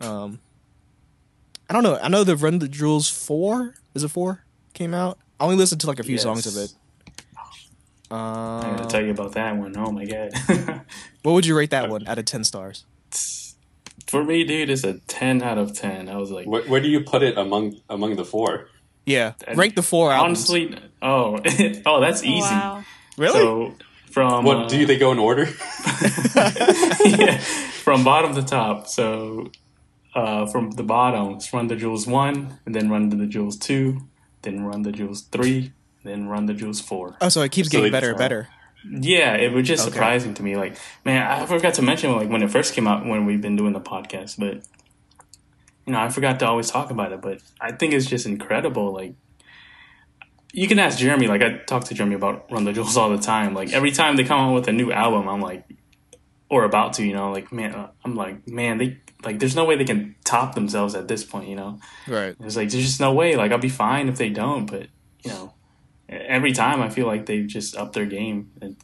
Um, 0.00 0.38
I 1.68 1.72
don't 1.74 1.82
know. 1.82 1.98
I 2.02 2.08
know 2.08 2.24
the 2.24 2.36
Run 2.36 2.58
the 2.60 2.68
Jewels 2.68 3.08
four 3.10 3.74
is 3.94 4.02
it 4.04 4.08
four 4.10 4.44
came 4.74 4.94
out. 4.94 5.18
I 5.40 5.44
only 5.44 5.56
listened 5.56 5.80
to 5.80 5.86
like 5.86 5.98
a 5.98 6.02
few 6.02 6.18
songs 6.18 6.46
of 6.46 6.54
it. 6.62 6.72
Yes. 7.34 7.66
I 8.10 8.74
gotta 8.76 8.88
tell 8.88 9.02
you 9.02 9.10
about 9.10 9.32
that 9.32 9.56
one. 9.56 9.74
Oh 9.76 9.90
my 9.90 10.04
god. 10.04 10.32
what 11.22 11.32
would 11.32 11.46
you 11.46 11.56
rate 11.56 11.70
that 11.70 11.88
one 11.88 12.06
out 12.06 12.18
of 12.18 12.26
ten 12.26 12.44
stars? 12.44 12.84
For 14.06 14.22
me, 14.24 14.44
dude, 14.44 14.68
it's 14.68 14.84
a 14.84 14.98
ten 15.06 15.42
out 15.42 15.56
of 15.56 15.72
ten. 15.72 16.08
I 16.08 16.16
was 16.18 16.30
like, 16.30 16.46
Where, 16.46 16.62
where 16.64 16.80
do 16.80 16.88
you 16.88 17.00
put 17.00 17.22
it 17.22 17.38
among 17.38 17.80
among 17.88 18.16
the 18.16 18.24
four? 18.24 18.68
Yeah, 19.06 19.32
And 19.46 19.56
rank 19.56 19.76
the 19.76 19.82
four 19.82 20.12
albums. 20.12 20.50
honestly, 20.50 20.76
oh, 21.00 21.40
oh, 21.86 22.00
that's 22.00 22.22
easy. 22.22 22.40
Wow. 22.54 22.84
really? 23.16 23.40
So 23.40 23.74
from 24.10 24.44
What 24.44 24.56
uh, 24.56 24.68
do 24.68 24.84
they 24.84 24.98
go 24.98 25.10
in 25.12 25.18
order? 25.18 25.44
yeah, 27.04 27.38
from 27.38 28.04
bottom 28.04 28.34
to 28.34 28.42
top. 28.42 28.88
So 28.88 29.50
uh, 30.14 30.46
from 30.46 30.72
the 30.72 30.82
bottom, 30.82 31.34
it's 31.36 31.52
Run 31.52 31.68
the 31.68 31.76
Jewels 31.76 32.06
one, 32.06 32.58
and 32.66 32.74
then 32.74 32.90
Run 32.90 33.08
the 33.08 33.26
Jewels 33.26 33.56
two, 33.56 34.08
then 34.42 34.64
Run 34.64 34.82
the 34.82 34.92
Jewels 34.92 35.22
three, 35.22 35.72
then 36.04 36.28
Run 36.28 36.46
the 36.46 36.54
Jewels 36.54 36.80
four. 36.80 37.16
oh, 37.20 37.28
so 37.28 37.42
it 37.42 37.52
keeps 37.52 37.68
So 37.68 37.78
getting 37.78 37.92
better 37.92 38.10
and 38.10 38.18
better. 38.18 38.48
Yeah, 38.90 39.34
it 39.34 39.52
was 39.52 39.66
just 39.68 39.82
Okay. 39.86 39.92
surprising 39.92 40.32
to 40.34 40.42
me. 40.42 40.56
Like, 40.56 40.76
man, 41.04 41.22
I 41.22 41.44
forgot 41.46 41.74
to 41.74 41.82
mention 41.82 42.12
like 42.16 42.30
when 42.30 42.42
it 42.42 42.50
first 42.50 42.72
came 42.74 42.86
out 42.86 43.04
when 43.04 43.26
we've 43.26 43.42
been 43.42 43.56
doing 43.56 43.72
the 43.74 43.80
podcast, 43.80 44.38
but 44.38 44.62
you 45.86 45.92
know, 45.92 46.00
I 46.00 46.08
forgot 46.08 46.38
to 46.40 46.46
always 46.46 46.70
talk 46.70 46.90
about 46.90 47.12
it. 47.12 47.20
But 47.20 47.40
I 47.60 47.72
think 47.72 47.92
it's 47.94 48.06
just 48.06 48.24
incredible. 48.26 48.92
Like, 48.92 49.14
you 50.52 50.66
can 50.68 50.78
ask 50.78 50.98
Jeremy. 50.98 51.26
Like, 51.26 51.42
I 51.42 51.58
talk 51.58 51.84
to 51.84 51.94
Jeremy 51.94 52.14
about 52.16 52.50
Run 52.50 52.64
the 52.64 52.72
Jewels 52.72 52.96
all 52.96 53.10
the 53.10 53.18
time. 53.18 53.54
Like, 53.54 53.72
every 53.72 53.90
time 53.90 54.16
they 54.16 54.24
come 54.24 54.40
out 54.40 54.54
with 54.54 54.68
a 54.68 54.72
new 54.72 54.92
album, 54.92 55.28
I'm 55.28 55.40
like, 55.40 55.64
or 56.48 56.64
about 56.64 56.94
to, 56.94 57.04
you 57.04 57.12
know, 57.12 57.30
like, 57.30 57.52
man, 57.52 57.74
uh, 57.74 57.90
I'm 58.04 58.14
like, 58.16 58.46
man, 58.48 58.78
they 58.78 58.98
like, 59.24 59.38
there's 59.38 59.56
no 59.56 59.64
way 59.64 59.76
they 59.76 59.84
can 59.84 60.14
top 60.24 60.54
themselves 60.54 60.94
at 60.94 61.08
this 61.08 61.24
point, 61.24 61.48
you 61.48 61.56
know. 61.56 61.78
Right. 62.06 62.34
It's 62.40 62.56
like 62.56 62.70
there's 62.70 62.84
just 62.84 63.00
no 63.00 63.12
way. 63.12 63.36
Like 63.36 63.52
I'll 63.52 63.58
be 63.58 63.68
fine 63.68 64.08
if 64.08 64.16
they 64.18 64.30
don't, 64.30 64.66
but 64.66 64.88
you 65.22 65.30
know, 65.30 65.54
every 66.08 66.52
time 66.52 66.80
I 66.80 66.88
feel 66.88 67.06
like 67.06 67.26
they've 67.26 67.46
just 67.46 67.76
upped 67.76 67.92
their 67.94 68.06
game. 68.06 68.50
It, 68.60 68.76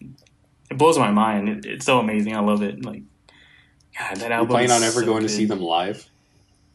it 0.71 0.79
blows 0.79 0.99
my 0.99 1.11
mind. 1.11 1.49
It, 1.49 1.67
it's 1.67 1.87
so 1.87 1.99
amazing. 1.99 2.35
I 2.37 2.41
love 2.41 2.63
it. 2.63 2.85
Like, 2.85 3.03
God, 3.99 4.17
that 4.17 4.29
You 4.29 4.35
album. 4.35 4.49
plan 4.49 4.71
on 4.71 4.83
ever 4.83 5.01
so 5.01 5.07
going 5.07 5.23
to 5.23 5.29
see 5.29 5.45
them 5.45 5.61
live? 5.61 6.09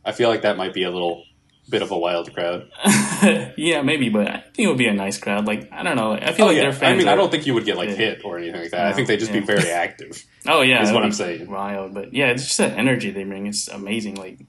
I 0.04 0.12
feel 0.12 0.30
like 0.30 0.41
that 0.41 0.58
might 0.58 0.74
be 0.74 0.84
a 0.84 0.89
little 0.89 1.24
bit 1.69 1.82
of 1.82 1.91
a 1.91 1.97
wild 1.97 2.34
crowd. 2.34 2.69
yeah, 3.58 3.82
maybe, 3.82 4.10
but 4.10 4.28
I 4.28 4.38
think 4.39 4.60
it 4.60 4.67
would 4.67 4.78
be 4.78 4.88
a 4.88 4.93
nice 4.93 5.17
crowd. 5.17 5.45
Like 5.45 5.71
I 5.71 5.84
don't 5.84 5.95
know. 5.95 6.13
I 6.13 6.32
feel 6.34 6.45
Oh 6.45 6.47
like 6.50 6.58
yeah, 6.58 6.63
their 6.63 6.74
fans. 6.74 6.93
I 6.93 6.97
mean, 6.97 7.08
are, 7.08 7.12
I 7.12 7.15
don't 7.15 7.30
think 7.32 7.45
you 7.45 7.54
would 7.54 7.65
get 7.65 7.78
like 7.78 7.89
Yeah. 7.89 7.95
hit 7.95 8.21
or 8.26 8.38
anything 8.38 8.62
like 8.62 8.71
that. 8.71 8.88
I 8.88 8.93
think 8.93 9.08
they'd 9.08 9.19
just 9.19 9.32
yeah. 9.34 9.39
be 9.39 9.45
very 9.45 9.69
active. 9.86 10.24
Oh 10.47 10.62
yeah, 10.62 10.82
is 10.84 10.91
what 10.91 11.04
I'm 11.04 11.12
saying. 11.12 11.50
Wild, 11.50 11.93
but 11.93 12.13
yeah, 12.13 12.28
it's 12.28 12.43
just 12.45 12.58
that 12.58 12.78
energy 12.78 13.12
they 13.12 13.24
bring. 13.24 13.47
It's 13.47 13.67
amazing. 13.67 14.15
Like, 14.15 14.39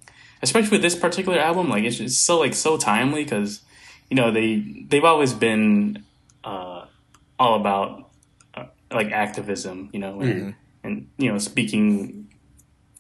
especially 0.42 0.70
with 0.70 0.82
this 0.82 0.96
particular 0.96 1.38
album, 1.38 1.68
like 1.68 1.84
it's 1.84 1.96
just 1.98 2.24
so 2.24 2.38
like 2.38 2.54
so 2.54 2.76
timely 2.76 3.24
because 3.24 3.60
you 4.10 4.16
know 4.16 4.30
they 4.32 4.84
they've 4.88 5.04
always 5.04 5.32
been 5.32 6.04
uh, 6.44 6.86
all 7.38 7.60
about 7.60 8.10
uh, 8.54 8.64
like 8.92 9.12
activism, 9.12 9.90
you 9.92 10.00
know, 10.00 10.20
and, 10.20 10.34
Mhm. 10.34 10.54
and 10.84 11.08
you 11.18 11.30
know 11.30 11.38
speaking 11.38 12.28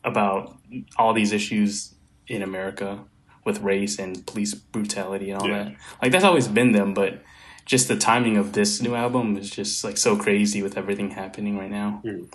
about 0.04 0.56
all 0.96 1.12
these 1.14 1.32
issues 1.32 1.94
in 2.28 2.42
America 2.42 3.04
with 3.44 3.60
race 3.60 3.98
and 3.98 4.24
police 4.26 4.54
brutality 4.54 5.30
and 5.30 5.40
all 5.42 5.48
Yeah. 5.48 5.64
that. 5.64 5.76
Like 6.00 6.12
that's 6.12 6.24
always 6.24 6.48
been 6.48 6.72
them, 6.72 6.94
but 6.94 7.22
just 7.64 7.88
the 7.88 7.96
timing 7.96 8.36
of 8.36 8.52
this 8.52 8.80
new 8.82 8.94
album 8.94 9.36
is 9.36 9.50
just 9.50 9.84
like 9.84 9.96
so 9.96 10.16
crazy 10.16 10.62
with 10.62 10.76
everything 10.76 11.10
happening 11.10 11.58
right 11.58 11.70
now. 11.70 12.02
Mm. 12.04 12.28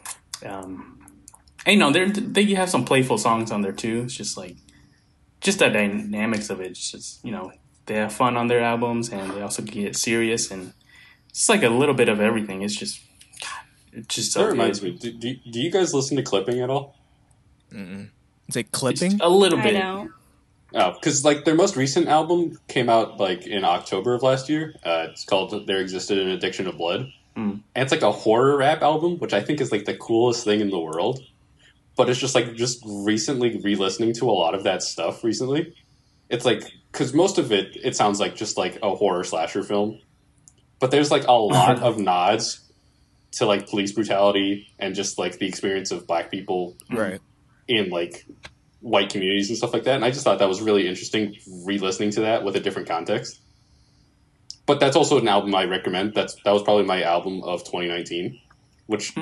Um, 0.46 1.00
and 1.66 1.74
you 1.74 1.80
know, 1.80 1.92
they 1.92 2.06
they 2.10 2.44
have 2.56 2.70
some 2.70 2.86
playful 2.86 3.18
songs 3.18 3.52
on 3.52 3.62
there 3.62 3.72
too. 3.74 4.04
It's 4.06 4.14
just 4.16 4.38
like 4.38 4.56
just 5.42 5.60
the 5.60 5.70
dynamics 5.70 6.50
of 6.50 6.62
it. 6.62 6.68
It's 6.72 6.92
just 6.92 7.24
you 7.26 7.32
know 7.32 7.52
they 7.86 7.96
have 7.96 8.14
fun 8.14 8.38
on 8.38 8.48
their 8.48 8.62
albums 8.62 9.10
and 9.10 9.32
they 9.32 9.42
also 9.42 9.62
get 9.62 9.96
serious 9.96 10.52
and 10.52 10.74
it's 11.30 11.48
like 11.50 11.64
a 11.64 11.70
little 11.70 11.96
bit 11.96 12.10
of 12.10 12.20
everything. 12.20 12.62
It's 12.62 12.76
just 12.76 13.02
it 13.94 14.08
just 14.08 14.36
That 14.36 14.46
reminds 14.46 14.82
me. 14.82 14.92
Do, 14.92 15.12
do, 15.12 15.36
do 15.52 15.60
you 15.60 15.72
guys 15.72 15.94
listen 15.94 16.18
to 16.18 16.24
clipping 16.24 16.62
at 16.62 16.70
all? 16.70 16.96
Mm-mm. 17.72 18.10
Is 18.48 18.56
it 18.56 18.72
clipping? 18.72 19.12
Just 19.12 19.24
a 19.24 19.30
little 19.30 19.60
I 19.60 19.64
bit. 19.64 19.74
Oh, 20.80 20.92
because 20.94 21.26
like 21.26 21.44
their 21.44 21.56
most 21.56 21.76
recent 21.76 22.08
album 22.08 22.60
came 22.68 22.88
out 22.88 23.20
like 23.20 23.48
in 23.48 23.64
October 23.66 24.14
of 24.14 24.22
last 24.22 24.48
year. 24.48 24.76
Uh, 24.86 25.08
it's 25.10 25.26
called 25.26 25.66
"There 25.66 25.80
Existed 25.80 26.20
an 26.20 26.30
Addiction 26.30 26.68
of 26.68 26.78
Blood," 26.78 27.12
Mm. 27.36 27.62
and 27.76 27.84
it's 27.84 27.92
like 27.92 28.04
a 28.04 28.12
horror 28.12 28.56
rap 28.58 28.82
album, 28.84 29.18
which 29.18 29.34
I 29.34 29.42
think 29.42 29.60
is 29.60 29.72
like 29.72 29.86
the 29.86 29.96
coolest 29.98 30.44
thing 30.44 30.60
in 30.62 30.70
the 30.70 30.80
world. 30.80 31.20
But 31.96 32.10
it's 32.10 32.20
just 32.20 32.36
like 32.36 32.54
just 32.56 32.84
recently 32.86 33.58
re-listening 33.58 34.14
to 34.14 34.30
a 34.30 34.32
lot 34.32 34.54
of 34.54 34.64
that 34.66 34.84
stuff 34.84 35.24
recently. 35.24 35.74
It's 36.30 36.46
like 36.46 36.62
because 36.92 37.12
most 37.14 37.38
of 37.40 37.52
it 37.52 37.76
it 37.84 37.96
sounds 37.96 38.20
like 38.20 38.36
just 38.36 38.56
like 38.58 38.78
a 38.84 38.96
horror 38.96 39.24
slasher 39.24 39.64
film, 39.64 40.00
but 40.80 40.92
there's 40.92 41.10
like 41.10 41.26
a 41.28 41.32
lot 41.56 41.80
of 41.82 41.98
nods 41.98 42.62
to 43.32 43.46
like 43.48 43.68
police 43.68 43.92
brutality 43.94 44.68
and 44.80 44.94
just 44.96 45.18
like 45.18 45.40
the 45.40 45.48
experience 45.48 45.90
of 45.92 46.06
black 46.08 46.30
people 46.32 46.76
Right. 46.92 47.20
in 47.68 47.90
like 47.90 48.26
white 48.88 49.10
communities 49.10 49.50
and 49.50 49.58
stuff 49.58 49.74
like 49.74 49.84
that. 49.84 49.96
And 49.96 50.06
I 50.06 50.12
just 50.12 50.24
thought 50.24 50.40
that 50.40 50.48
was 50.48 50.62
really 50.62 50.88
interesting 50.88 51.36
re-listening 51.66 52.12
to 52.12 52.22
that 52.22 52.44
with 52.44 52.56
a 52.56 52.60
different 52.60 52.88
context. 52.88 53.40
But 54.66 54.80
that's 54.80 54.96
also 54.96 55.18
an 55.18 55.28
album 55.28 55.54
I 55.56 55.66
recommend. 55.66 56.14
That's 56.14 56.36
that 56.46 56.52
was 56.52 56.64
probably 56.64 56.84
my 56.86 57.02
album 57.04 57.44
of 57.44 57.64
2019, 57.64 58.40
which 58.88 59.16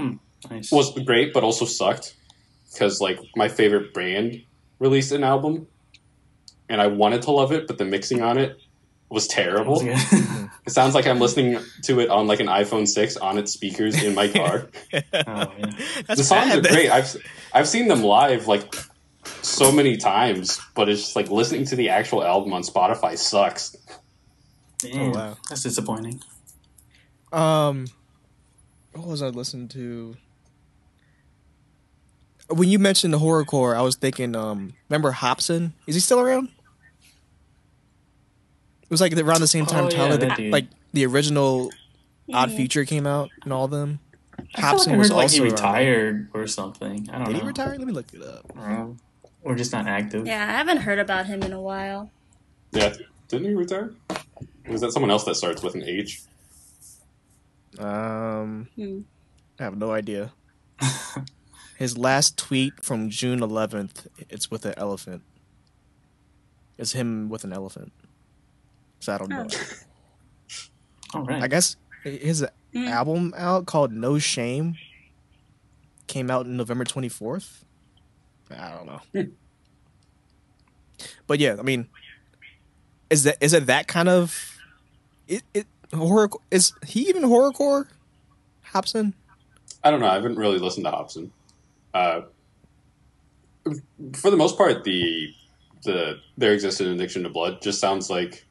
Nice. 0.49 0.71
was 0.71 0.91
great 1.03 1.33
but 1.33 1.43
also 1.43 1.65
sucked 1.65 2.15
because 2.71 3.01
like 3.01 3.19
my 3.35 3.47
favorite 3.47 3.93
brand 3.93 4.43
released 4.79 5.11
an 5.11 5.23
album 5.23 5.67
and 6.69 6.81
I 6.81 6.87
wanted 6.87 7.21
to 7.23 7.31
love 7.31 7.51
it, 7.51 7.67
but 7.67 7.77
the 7.77 7.85
mixing 7.85 8.21
on 8.21 8.37
it 8.37 8.59
was 9.09 9.27
terrible. 9.27 9.81
It 10.67 10.71
sounds 10.71 10.95
like 10.95 11.05
I'm 11.05 11.19
listening 11.19 11.59
to 11.83 11.99
it 11.99 12.09
on 12.09 12.25
like 12.25 12.39
an 12.39 12.47
iPhone 12.47 12.87
6 12.87 13.17
on 13.17 13.37
its 13.37 13.51
speakers 13.53 14.01
in 14.01 14.15
my 14.15 14.27
car. 14.27 14.67
oh, 14.93 14.99
yeah. 15.03 15.45
That's 16.07 16.17
the 16.17 16.23
songs 16.23 16.55
bad. 16.55 16.65
are 16.65 16.69
great. 16.69 16.89
I've 16.89 17.15
I've 17.53 17.67
seen 17.67 17.87
them 17.87 18.01
live 18.01 18.47
like 18.47 18.73
so 19.41 19.71
many 19.71 19.97
times, 19.97 20.59
but 20.75 20.89
it's 20.89 21.01
just 21.01 21.15
like 21.15 21.29
listening 21.29 21.65
to 21.65 21.75
the 21.75 21.89
actual 21.89 22.23
album 22.23 22.53
on 22.53 22.61
Spotify 22.61 23.17
sucks. 23.17 23.75
Damn, 24.79 25.11
wow. 25.11 25.37
That's 25.49 25.63
disappointing. 25.63 26.21
Um, 27.31 27.87
what 28.93 29.07
was 29.07 29.21
I 29.21 29.27
listening 29.27 29.67
to? 29.69 30.15
When 32.49 32.69
you 32.69 32.77
mentioned 32.77 33.13
the 33.13 33.19
horrorcore, 33.19 33.75
I 33.75 33.81
was 33.81 33.95
thinking. 33.95 34.35
Um, 34.35 34.73
remember 34.89 35.11
Hopsin? 35.11 35.73
Is 35.87 35.95
he 35.95 36.01
still 36.01 36.19
around? 36.19 36.49
It 38.83 38.91
was 38.91 39.01
like 39.01 39.17
around 39.17 39.41
the 39.41 39.47
same 39.47 39.65
time 39.65 39.85
Oh, 39.85 39.89
Tyler, 39.89 40.17
that 40.17 40.37
the, 40.37 40.51
like 40.51 40.67
the 40.93 41.05
original 41.07 41.71
Odd 42.31 42.51
Yeah. 42.51 42.55
Future 42.57 42.85
came 42.85 43.07
out 43.07 43.29
and 43.43 43.51
all 43.51 43.65
of 43.65 43.71
them. 43.71 43.99
I 44.55 44.61
Hopsin 44.61 44.87
like 44.87 44.95
I 44.95 44.97
was 44.97 45.09
like 45.11 45.21
also 45.23 45.35
he 45.37 45.41
around. 45.43 45.51
retired 45.53 46.29
or 46.35 46.45
something. 46.47 47.09
I 47.11 47.17
don't 47.17 47.25
Did 47.27 47.33
know. 47.33 47.33
Did 47.33 47.41
he 47.41 47.47
retire? 47.47 47.69
Let 47.77 47.87
me 47.87 47.93
look 47.93 48.13
it 48.13 48.21
up. 48.21 48.45
Um, 48.55 48.97
or 49.45 49.55
just 49.55 49.71
not 49.71 49.87
active. 49.87 50.27
Yeah, 50.27 50.43
I 50.43 50.51
haven't 50.51 50.77
heard 50.79 50.99
about 50.99 51.27
him 51.27 51.41
in 51.43 51.53
a 51.53 51.61
while. 51.61 52.11
Yeah, 52.71 52.93
didn't 53.29 53.47
he 53.47 53.53
retire? 53.55 53.93
Was 54.67 54.81
that 54.81 54.91
someone 54.91 55.11
else 55.11 55.23
that 55.25 55.35
starts 55.35 55.61
with 55.63 55.75
an 55.75 55.83
H? 55.83 56.23
Um, 57.79 58.67
Hmm. 58.75 58.99
I 59.59 59.63
have 59.63 59.77
no 59.77 59.91
idea. 59.91 60.33
His 61.77 61.97
last 61.97 62.37
tweet 62.37 62.73
from 62.83 63.09
June 63.09 63.39
11th, 63.39 64.07
it's 64.29 64.49
with 64.49 64.65
an 64.65 64.73
elephant. 64.77 65.23
It's 66.77 66.91
him 66.93 67.29
with 67.29 67.43
an 67.43 67.53
elephant. 67.53 67.93
So 68.99 69.13
I 69.13 69.17
don't 69.17 69.29
know. 69.29 69.47
All 71.13 71.23
right. 71.23 71.41
I 71.43 71.47
guess 71.47 71.75
his 72.03 72.45
Mm. 72.73 72.89
album 72.89 73.33
out 73.37 73.65
called 73.65 73.93
No 73.93 74.19
Shame 74.19 74.75
came 76.07 76.29
out 76.29 76.45
in 76.45 76.57
November 76.57 76.83
24th. 76.83 77.63
I 78.57 78.71
don't 78.71 78.85
know. 78.85 79.27
But 81.27 81.39
yeah, 81.39 81.57
I 81.59 81.61
mean 81.61 81.87
is 83.09 83.23
that 83.23 83.37
is 83.41 83.53
it 83.53 83.67
that 83.67 83.87
kind 83.87 84.09
of 84.09 84.57
it, 85.27 85.43
it 85.53 85.67
horror 85.93 86.29
is 86.51 86.73
he 86.85 87.07
even 87.09 87.23
horrorcore? 87.23 87.87
Hopsin? 88.73 89.13
I 89.83 89.91
don't 89.91 89.99
know. 89.99 90.07
I 90.07 90.15
haven't 90.15 90.37
really 90.37 90.57
listened 90.57 90.85
to 90.85 90.91
Hopsin. 90.91 91.29
Uh, 91.93 92.21
for 94.13 94.31
the 94.31 94.37
most 94.37 94.57
part, 94.57 94.83
the 94.83 95.33
the 95.83 96.19
there 96.37 96.53
existed 96.53 96.87
an 96.87 96.93
addiction 96.93 97.23
to 97.23 97.29
blood 97.29 97.61
just 97.61 97.79
sounds 97.79 98.09
like. 98.09 98.45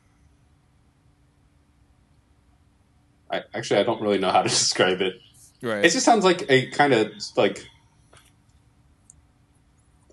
I 3.31 3.43
actually 3.53 3.81
I 3.81 3.83
don't 3.83 4.01
really 4.01 4.19
know 4.19 4.31
how 4.31 4.43
to 4.43 4.49
describe 4.61 5.01
it. 5.01 5.21
Right. 5.61 5.85
It 5.85 5.91
just 5.91 6.05
sounds 6.05 6.25
like 6.25 6.45
a 6.49 6.71
kind 6.71 6.93
of 6.93 7.11
like 7.37 7.67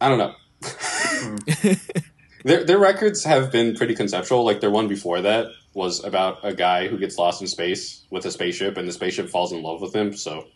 I 0.02 0.10
don't 0.10 0.18
know. 0.18 0.36
Their 2.44 2.64
their 2.64 2.80
records 2.80 3.24
have 3.26 3.52
been 3.52 3.76
pretty 3.76 3.94
conceptual. 3.94 4.44
Like 4.44 4.62
their 4.62 4.72
one 4.72 4.88
before 4.88 5.22
that 5.22 5.46
was 5.76 6.04
about 6.04 6.40
a 6.44 6.54
guy 6.56 6.88
who 6.88 6.98
gets 6.98 7.16
lost 7.20 7.40
in 7.40 7.48
space 7.48 8.04
with 8.10 8.26
a 8.26 8.32
spaceship, 8.32 8.78
and 8.78 8.88
the 8.88 8.92
spaceship 8.92 9.30
falls 9.30 9.52
in 9.52 9.62
love 9.62 9.80
with 9.80 9.96
him. 9.96 10.14
So 10.16 10.48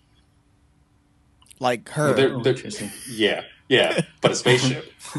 Like 1.60 1.88
her, 1.90 2.14
They're- 2.16 2.34
Oh, 2.34 2.42
they're- 2.42 2.54
interesting. 2.56 2.90
yeah, 3.08 3.44
yeah, 3.70 4.02
but 4.22 4.32
a 4.32 4.36
spaceship. 4.36 4.92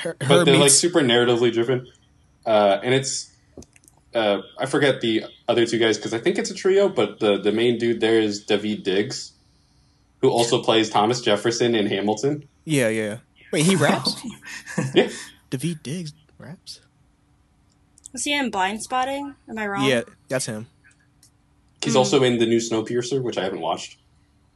her, 0.00 0.16
but 0.20 0.22
her 0.28 0.44
they're 0.44 0.58
like 0.58 0.70
super 0.70 1.00
narratively 1.00 1.50
driven, 1.50 1.86
uh, 2.44 2.78
and 2.82 2.92
it's 2.94 3.32
uh, 4.14 4.42
I 4.58 4.66
forget 4.66 5.00
the 5.00 5.24
other 5.48 5.64
two 5.66 5.78
guys 5.78 5.96
because 5.96 6.12
I 6.12 6.18
think 6.18 6.36
it's 6.36 6.50
a 6.50 6.54
trio, 6.54 6.90
but 6.90 7.20
the 7.20 7.38
the 7.40 7.52
main 7.52 7.78
dude 7.78 8.00
there 8.02 8.20
is 8.20 8.44
Daveed 8.44 8.82
Diggs, 8.82 9.32
who 10.20 10.28
also 10.28 10.62
plays 10.62 10.90
Thomas 10.90 11.22
Jefferson 11.22 11.74
in 11.74 11.86
Hamilton. 11.86 12.46
Yeah, 12.64 12.88
yeah. 12.88 13.18
Wait, 13.52 13.64
he 13.66 13.76
raps. 13.76 14.22
Yeah, 14.94 15.10
Daveed 15.50 15.82
Diggs 15.82 16.12
raps. 16.38 16.80
Was 18.12 18.24
he 18.24 18.32
in 18.36 18.50
Blindspotting? 18.50 19.34
Am 19.48 19.58
I 19.58 19.66
wrong? 19.66 19.84
Yeah, 19.84 20.02
that's 20.28 20.46
him. 20.46 20.66
he's 21.82 21.96
also 21.96 22.22
in 22.22 22.38
the 22.38 22.46
new 22.46 22.58
Snowpiercer, 22.58 23.22
which 23.22 23.36
I 23.38 23.44
haven't 23.44 23.60
watched. 23.60 23.98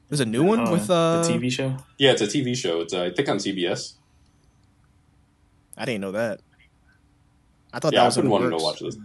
There's 0.09 0.21
a 0.21 0.27
new 0.27 0.43
one 0.43 0.67
Oh, 0.69 0.73
with 0.73 0.89
uh. 0.91 1.23
the 1.23 1.29
TV 1.29 1.53
show. 1.53 1.77
Yeah, 1.99 2.13
it's 2.13 2.23
a 2.23 2.27
TV 2.27 2.57
show. 2.57 2.81
It's 2.81 2.95
uh, 2.95 3.05
I 3.05 3.11
think 3.11 3.29
on 3.29 3.37
CBS. 3.39 3.95
I 5.77 5.85
didn't 5.85 6.01
know 6.01 6.13
that. 6.13 6.41
I 7.73 7.79
thought 7.79 7.93
yeah, 7.93 8.01
that 8.01 8.05
I've 8.05 8.09
was 8.09 8.17
in 8.17 8.23
been 8.25 8.31
wanting 8.31 8.51
to 8.51 8.65
watch 8.65 8.81
this. 8.81 8.97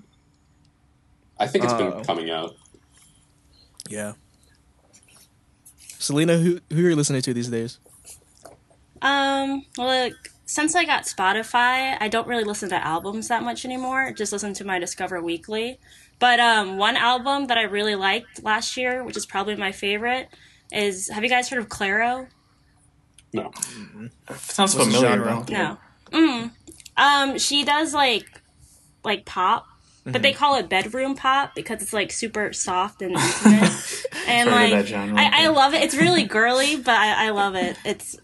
I 1.37 1.47
think 1.47 1.65
it's 1.65 1.73
Uh, 1.73 1.91
been 1.91 2.03
coming 2.05 2.29
out. 2.31 2.55
Yeah. 3.89 4.13
Selena, 5.99 6.37
who 6.37 6.59
who 6.71 6.85
are 6.85 6.89
you 6.89 6.95
listening 6.95 7.21
to 7.23 7.33
these 7.33 7.49
days? 7.49 7.79
Um, 9.03 9.65
well, 9.77 10.11
since 10.45 10.75
I 10.75 10.85
got 10.85 11.03
Spotify, 11.03 11.97
I 11.99 12.07
don't 12.09 12.27
really 12.27 12.43
listen 12.43 12.69
to 12.69 12.83
albums 12.83 13.27
that 13.27 13.43
much 13.43 13.65
anymore. 13.65 14.11
Just 14.13 14.31
listen 14.31 14.53
to 14.55 14.65
my 14.65 14.79
Discover 14.79 15.21
Weekly. 15.21 15.79
But 16.19 16.39
um, 16.39 16.77
one 16.77 16.95
album 16.95 17.47
that 17.47 17.57
I 17.57 17.63
really 17.63 17.95
liked 17.95 18.43
last 18.43 18.77
year, 18.77 19.03
which 19.03 19.17
is 19.17 19.25
probably 19.25 19.55
my 19.55 19.71
favorite, 19.71 20.29
is 20.71 21.09
Have 21.09 21.23
you 21.23 21.29
guys 21.29 21.49
heard 21.49 21.59
of 21.59 21.69
Clairo? 21.69 22.27
No, 23.33 23.51
Sounds 24.35 24.75
What's 24.75 24.85
familiar. 24.87 25.09
genre? 25.09 25.27
I 25.27 25.31
don't 25.31 25.45
think 25.45 25.57
No. 25.59 25.77
Mm. 26.11 26.51
Um, 26.95 27.37
she 27.39 27.63
does 27.65 27.93
like 27.93 28.41
like 29.03 29.25
pop, 29.25 29.65
but 30.05 30.21
they 30.21 30.31
call 30.33 30.55
it 30.57 30.69
bedroom 30.69 31.15
pop 31.15 31.55
because 31.55 31.81
it's 31.81 31.93
like 31.93 32.11
super 32.11 32.53
soft 32.53 33.01
and 33.01 33.15
intimate. 33.17 34.05
and 34.27 34.51
like 34.51 34.93
I, 34.93 35.45
I 35.45 35.47
love 35.47 35.73
it. 35.73 35.81
It's 35.81 35.95
really 35.95 36.23
girly, 36.23 36.75
but 36.75 36.93
I, 36.95 37.27
I 37.27 37.29
love 37.31 37.55
it. 37.55 37.75
It's 37.83 38.15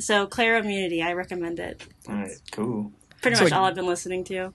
so 0.00 0.26
Clairo 0.26 0.60
Immunity. 0.60 1.02
I 1.02 1.12
recommend 1.12 1.58
it. 1.60 1.86
All 2.08 2.14
right, 2.14 2.30
cool. 2.52 2.92
Pretty 3.20 3.36
So, 3.36 3.44
much 3.44 3.52
like- 3.52 3.58
all 3.60 3.66
I've 3.66 3.74
been 3.74 3.86
listening 3.86 4.24
to. 4.24 4.52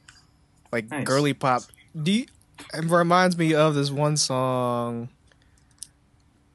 Like 0.71 0.89
Nice. 0.89 1.05
girly 1.05 1.33
pop. 1.33 1.63
Do 2.01 2.11
you, 2.11 2.25
it 2.73 2.85
reminds 2.85 3.37
me 3.37 3.53
of 3.53 3.75
this 3.75 3.91
one 3.91 4.17
song 4.17 5.09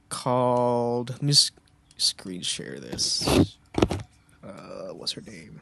called. 0.09 1.11
Let 1.11 1.22
me 1.22 1.31
s- 1.33 1.51
screen 1.96 2.42
share 2.42 2.79
this. 2.81 3.57
Uh, 4.42 4.88
what's 4.92 5.12
her 5.12 5.20
name? 5.22 5.61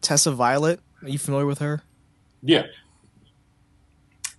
Tessa 0.00 0.30
Violet. 0.32 0.80
Are 1.02 1.08
you 1.08 1.18
familiar 1.18 1.46
with 1.46 1.58
her? 1.60 1.82
yeah, 2.42 2.64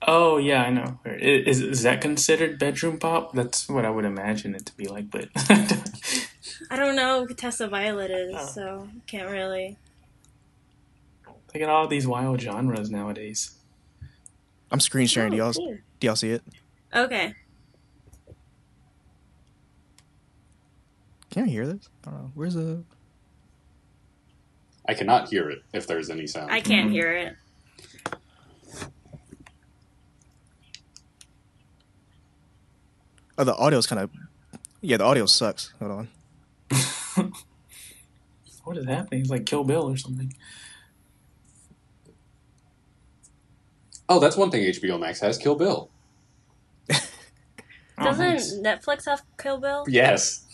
Oh 0.08 0.38
yeah, 0.38 0.62
I 0.64 0.70
know. 0.70 1.00
Is 1.06 1.60
is 1.62 1.82
that 1.84 2.02
considered 2.02 2.60
bedroom 2.60 3.00
pop? 3.00 3.34
That's 3.34 3.68
what 3.68 3.84
I 3.86 3.90
would 3.90 4.06
imagine 4.06 4.54
it 4.56 4.66
to 4.68 4.76
be 4.78 4.88
like, 4.88 5.10
but 5.10 5.30
I 6.70 6.76
don't 6.78 6.96
know 6.96 7.26
who 7.26 7.34
Tessa 7.34 7.68
Violet 7.68 8.12
is, 8.12 8.36
Oh. 8.38 8.46
so 8.48 8.90
can't 9.06 9.30
really. 9.30 9.78
look 11.54 11.64
at 11.64 11.70
all 11.70 11.88
these 11.88 12.06
wild 12.08 12.40
genres 12.42 12.90
nowadays. 12.92 13.52
I'm 14.72 14.80
screen 14.80 15.08
sharing. 15.08 15.32
do, 15.32 15.38
Oh, 15.38 15.46
y'all, 15.46 15.54
cool. 15.54 15.78
do 16.00 16.08
y'all 16.08 16.16
see 16.16 16.32
it? 16.32 16.44
Okay. 16.94 17.34
Can 21.32 21.44
I 21.44 21.48
hear 21.48 21.66
this? 21.66 21.90
I 22.06 22.12
don't 22.12 22.20
know. 22.22 22.32
Where's 22.36 22.54
the. 22.56 22.84
I 24.88 24.94
cannot 24.94 25.30
hear 25.30 25.50
it 25.50 25.64
if 25.74 25.86
there's 25.88 26.10
any 26.10 26.28
sound. 26.28 26.52
I 26.52 26.62
can't 26.62 26.90
Mhm. 26.90 26.94
hear 26.94 27.12
it. 27.14 27.36
Oh, 33.38 33.44
the 33.44 33.56
audio's 33.56 33.88
kind 33.88 34.02
of. 34.02 34.10
Yeah, 34.82 34.98
the 34.98 35.04
audio 35.04 35.26
sucks. 35.26 35.74
Hold 35.80 35.92
on. 35.92 36.08
What 38.68 38.76
is 38.76 38.86
happening? 38.86 39.22
It's 39.22 39.30
like 39.30 39.46
Kill 39.46 39.64
Bill 39.64 39.90
or 39.90 39.96
something. 39.96 40.34
Oh, 44.10 44.20
that's 44.20 44.36
one 44.36 44.52
thing 44.52 44.62
HBO 44.64 45.00
Max 45.00 45.22
has: 45.22 45.38
Kill 45.38 45.56
Bill. 45.56 45.90
Oh, 48.00 48.04
Doesn't 48.04 48.28
nice. 48.28 48.54
Netflix 48.60 49.06
have 49.08 49.24
Kill 49.40 49.58
Bill? 49.58 49.84
Yes, 49.88 50.46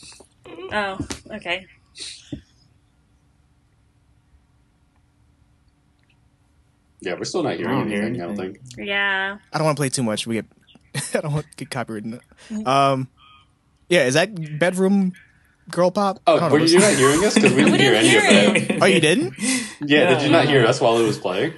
Oh, 0.71 0.97
okay. 1.29 1.65
yeah, 7.01 7.15
we're 7.15 7.25
still 7.25 7.43
not 7.43 7.57
hearing 7.57 7.69
I 7.75 7.79
don't 7.79 7.89
hear 7.89 8.03
anything. 8.03 8.21
I 8.21 8.25
don't 8.27 8.37
think. 8.37 8.59
Yeah. 8.77 9.37
I 9.51 9.57
don't 9.57 9.65
want 9.65 9.75
to 9.75 9.81
play 9.81 9.89
too 9.89 10.03
much. 10.03 10.25
We 10.25 10.35
get. 10.35 10.45
I 11.15 11.19
don't 11.21 11.33
want 11.33 11.45
to 11.49 11.55
get 11.57 11.69
copyrighted. 11.69 12.21
Um, 12.65 13.09
yeah, 13.89 14.05
is 14.05 14.13
that 14.13 14.57
bedroom 14.59 15.13
girl 15.71 15.91
pop? 15.91 16.19
Oh, 16.27 16.39
don't 16.39 16.51
were 16.51 16.59
know. 16.59 16.65
you 16.65 16.79
not 16.79 16.93
hearing 16.93 17.23
us? 17.25 17.35
Because 17.35 17.53
we 17.55 17.63
didn't 17.63 17.71
We 17.73 17.77
hear 17.79 17.91
didn't 17.91 18.05
any 18.05 18.09
hear 18.09 18.61
of 18.61 18.67
that. 18.67 18.81
Oh, 18.81 18.85
you 18.85 18.99
didn't? 18.99 19.33
Yeah, 19.85 20.13
did 20.13 20.23
you 20.23 20.29
not 20.29 20.45
hear 20.47 20.65
us 20.65 20.79
while 20.79 20.97
it 20.97 21.03
was 21.05 21.17
playing? 21.17 21.53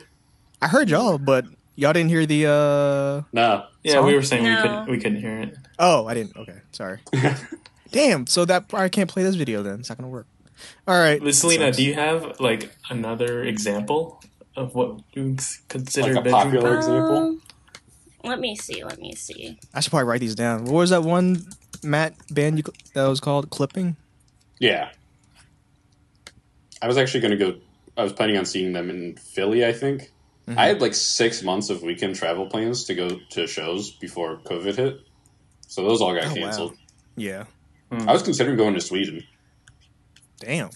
I 0.61 0.67
heard 0.67 0.89
y'all, 0.89 1.19
but 1.19 1.45
y'all 1.75 1.93
didn't 1.93 2.09
hear 2.09 2.25
the. 2.25 2.47
uh 2.47 3.21
No. 3.33 3.65
Yeah, 3.83 3.93
Song? 3.93 4.05
we 4.07 4.15
were 4.15 4.23
saying 4.23 4.43
we 4.43 4.55
couldn't 4.55 4.89
we 4.89 4.97
couldn't 4.97 5.19
hear 5.21 5.39
it. 5.41 5.55
Oh, 5.77 6.07
I 6.07 6.15
didn't. 6.15 6.35
Okay, 6.35 6.57
sorry. 6.71 6.99
Damn. 7.91 8.25
So 8.27 8.45
that 8.45 8.65
I 8.73 8.89
can't 8.89 9.09
play 9.09 9.21
this 9.23 9.35
video 9.35 9.61
then. 9.61 9.79
It's 9.79 9.89
not 9.89 9.97
gonna 9.99 10.09
work. 10.09 10.25
All 10.87 10.97
right. 10.97 11.21
But 11.21 11.35
Selena, 11.35 11.71
do 11.71 11.83
you 11.83 11.93
have 11.93 12.39
like 12.39 12.75
another 12.89 13.43
example 13.43 14.21
of 14.55 14.73
what 14.73 15.01
you 15.13 15.35
consider 15.67 16.13
Like 16.13 16.21
a 16.21 16.21
bedroom 16.23 16.33
popular- 16.33 16.69
pop? 16.69 16.77
example? 16.77 17.17
Um, 17.17 17.41
let 18.23 18.39
me 18.39 18.55
see. 18.55 18.83
Let 18.83 18.99
me 18.99 19.13
see. 19.13 19.59
I 19.73 19.81
should 19.81 19.91
probably 19.91 20.07
write 20.07 20.21
these 20.21 20.33
down. 20.35 20.65
What 20.65 20.73
was 20.73 20.89
that 20.89 21.03
one 21.03 21.45
Matt 21.85 22.13
band 22.33 22.57
you 22.57 22.63
that 22.93 23.07
was 23.07 23.19
called 23.19 23.49
Clipping? 23.49 23.95
Yeah. 24.59 24.89
I 26.81 26.87
was 26.87 26.97
actually 26.97 27.21
going 27.21 27.37
to 27.37 27.51
go. 27.51 27.57
I 27.97 28.03
was 28.03 28.13
planning 28.13 28.37
on 28.37 28.45
seeing 28.45 28.73
them 28.73 28.89
in 28.89 29.15
Philly. 29.15 29.65
I 29.65 29.71
think 29.71 30.11
I 30.47 30.67
had 30.67 30.81
like 30.81 30.93
six 30.93 31.41
months 31.41 31.69
of 31.69 31.81
weekend 31.81 32.15
travel 32.15 32.45
plans 32.47 32.83
to 32.85 32.95
go 32.95 33.17
to 33.31 33.47
shows 33.47 33.91
before 33.91 34.37
COVID 34.45 34.75
hit, 34.75 34.99
so 35.67 35.83
those 35.83 36.01
all 36.01 36.13
got 36.13 36.25
Oh, 36.25 36.29
wow. 36.29 36.35
canceled. 36.35 36.77
Yeah. 37.15 37.45
I 37.91 38.11
was 38.11 38.21
considering 38.23 38.57
going 38.57 38.73
to 38.73 38.81
Sweden, 38.81 39.23
Damn. 40.39 40.69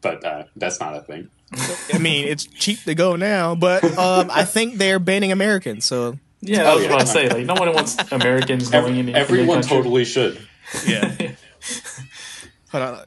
but 0.00 0.24
uh, 0.24 0.44
that's 0.56 0.78
not 0.80 0.96
a 0.96 1.00
thing. 1.02 1.28
I 1.92 1.98
mean, 1.98 2.28
it's 2.28 2.44
cheap 2.46 2.82
to 2.84 2.94
go 2.94 3.16
now, 3.16 3.54
but 3.54 3.82
um, 3.98 4.30
I 4.30 4.44
think 4.44 4.78
they're 4.78 4.98
banning 5.00 5.32
Americans. 5.32 5.84
So 5.84 6.18
Yeah, 6.42 6.62
Oh, 6.62 6.64
that 6.64 6.74
was 6.74 6.84
yeah. 6.84 6.90
what 6.90 7.00
I 7.02 7.04
say. 7.04 7.28
Like, 7.28 7.46
no 7.46 7.54
one 7.54 7.72
wants 7.72 7.96
Americans 8.12 8.68
going 8.68 8.84
Every, 8.84 8.98
into 9.00 9.14
everyone 9.16 9.62
totally 9.62 10.04
should. 10.04 10.40
yeah. 10.86 11.14
Hold 12.72 12.82
on. 12.84 13.04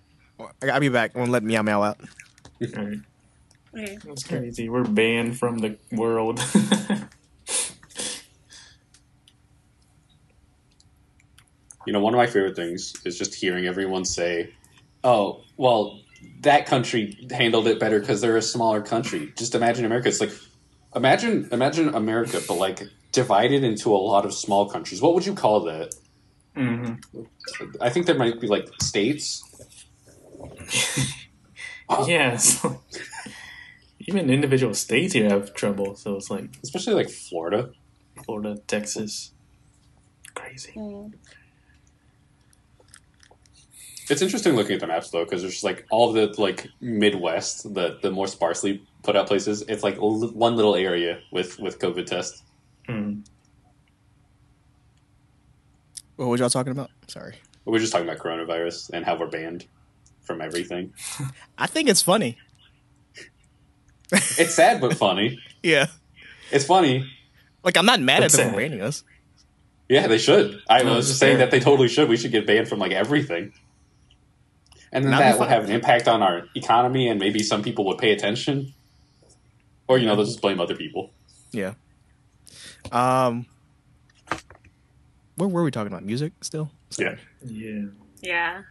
I- 0.63 0.69
I'll 0.69 0.80
be 0.80 0.89
back. 0.89 1.15
Won't 1.15 1.32
let 1.32 1.43
meow 1.43 1.62
meow 1.62 1.84
out. 1.84 2.00
Alright, 2.62 3.00
Okay. 3.78 3.98
That's 4.06 4.24
crazy. 4.24 4.69
We're 4.69 4.84
banned 4.86 5.38
from 5.38 5.58
the 5.60 5.78
world. 5.91 6.39
You 11.86 11.93
know, 11.93 12.00
one 12.00 12.13
of 12.13 12.17
my 12.17 12.26
favorite 12.28 12.56
things 12.56 12.93
is 13.06 13.17
just 13.17 13.36
hearing 13.36 13.65
everyone 13.67 14.06
say, 14.06 14.52
"Oh, 15.04 15.41
well, 15.58 16.02
that 16.41 16.65
country 16.65 17.28
handled 17.30 17.67
it 17.67 17.80
better 17.80 18.00
because 18.00 18.21
they're 18.21 18.38
a 18.38 18.41
smaller 18.41 18.82
country." 18.82 19.32
Just 19.38 19.54
imagine 19.54 19.86
America. 19.86 20.08
It's 20.08 20.19
like 20.19 20.32
imagine 20.95 21.48
imagine 21.52 21.93
America, 21.93 22.41
but 22.48 22.56
like 22.56 22.82
divided 23.15 23.63
into 23.63 23.95
a 23.95 23.97
lot 23.97 24.25
of 24.25 24.34
small 24.34 24.69
countries. 24.69 25.01
What 25.01 25.13
would 25.15 25.25
you 25.25 25.34
call 25.34 25.62
that? 25.62 25.95
hmm 26.56 26.93
I 27.82 27.89
think 27.89 28.06
there 28.06 28.17
might 28.17 28.39
be 28.39 28.47
like 28.47 28.67
states. 28.82 29.43
Yeah, 32.08 32.38
so 32.49 32.82
even 33.99 34.30
individual 34.30 34.73
states 34.73 35.13
here 35.13 35.30
have 35.30 35.54
trouble. 35.54 35.95
So 35.95 36.15
it's 36.15 36.32
like 36.32 36.49
especially 36.63 36.95
like 36.95 37.10
Florida. 37.10 37.69
Florida, 38.25 38.58
Texas, 38.67 39.34
crazy. 40.34 40.73
Mm. 40.75 41.13
It's 44.10 44.21
interesting 44.21 44.56
looking 44.56 44.75
at 44.75 44.82
the 44.82 44.88
maps 44.88 45.10
though, 45.12 45.25
because 45.25 45.41
there's 45.41 45.54
just 45.54 45.63
like 45.63 45.86
all 45.91 46.12
the 46.12 46.34
like 46.39 46.67
Midwest, 46.82 47.73
the 47.75 47.99
the 48.01 48.12
more 48.12 48.28
sparsely 48.28 48.82
put 49.04 49.15
out 49.15 49.28
places. 49.28 49.63
It's 49.67 49.84
like 49.84 49.97
one 49.97 50.56
little 50.56 50.75
area 50.75 51.19
with 51.32 51.60
with 51.60 51.78
COVID 51.80 52.06
tests. 52.08 52.43
Mm. 52.88 53.26
What 56.15 56.28
was 56.28 56.39
y'all 56.39 56.50
talking 56.50 56.71
about? 56.71 56.91
Sorry. 57.08 57.36
We're 57.65 57.80
just 57.80 57.91
talking 57.91 58.08
about 58.08 58.19
coronavirus 58.21 58.91
and 58.93 59.04
how 59.06 59.17
we're 59.17 59.28
banned 59.28 59.65
from 60.21 60.39
everything. 60.41 60.93
I 61.58 61.67
think 61.67 61.89
it's 61.89 62.02
funny. 62.02 62.38
It's 64.12 64.54
sad 64.54 64.82
but 64.82 64.95
funny. 64.95 65.39
Yeah. 65.63 65.88
It's 66.52 66.63
funny. 66.63 67.12
Like 67.63 67.76
I'm 67.76 67.88
not 67.88 68.00
mad 68.00 68.17
at 68.17 68.21
That's 68.21 68.38
them 68.38 68.52
for 68.52 68.58
banning 68.58 68.82
us. 68.84 69.04
Yeah, 69.89 70.06
they 70.06 70.19
should. 70.19 70.62
I 70.69 70.84
No, 70.84 70.98
was 70.98 71.08
just 71.08 71.19
saying 71.19 71.38
fair. 71.38 71.48
that 71.48 71.50
they 71.52 71.60
totally 71.60 71.88
should. 71.88 72.08
We 72.08 72.17
should 72.17 72.32
get 72.32 72.45
banned 72.45 72.67
from 72.67 72.78
like 72.78 72.91
everything. 72.91 73.52
And 74.91 75.04
then 75.04 75.10
Not 75.10 75.19
that 75.21 75.39
would 75.39 75.50
have 75.50 75.63
an 75.63 75.71
impact 75.71 76.08
on 76.08 76.21
our 76.21 76.43
economy, 76.56 77.08
and 77.10 77.19
maybe 77.19 77.41
some 77.41 77.63
people 77.63 77.84
would 77.86 77.98
pay 77.98 78.12
attention. 78.12 78.76
Or 79.88 79.98
you 79.98 80.06
know, 80.06 80.15
they'll 80.15 80.26
just 80.26 80.39
blame 80.39 80.62
other 80.62 80.76
people. 80.76 81.10
Yeah. 81.52 81.74
Um. 82.91 83.45
What 85.36 85.52
were 85.52 85.63
we 85.63 85.71
talking 85.71 85.91
about? 85.91 86.04
Music 86.04 86.32
still? 86.41 86.71
Yeah. 86.98 87.15
Yeah. 87.45 87.86
Yeah. 88.21 88.62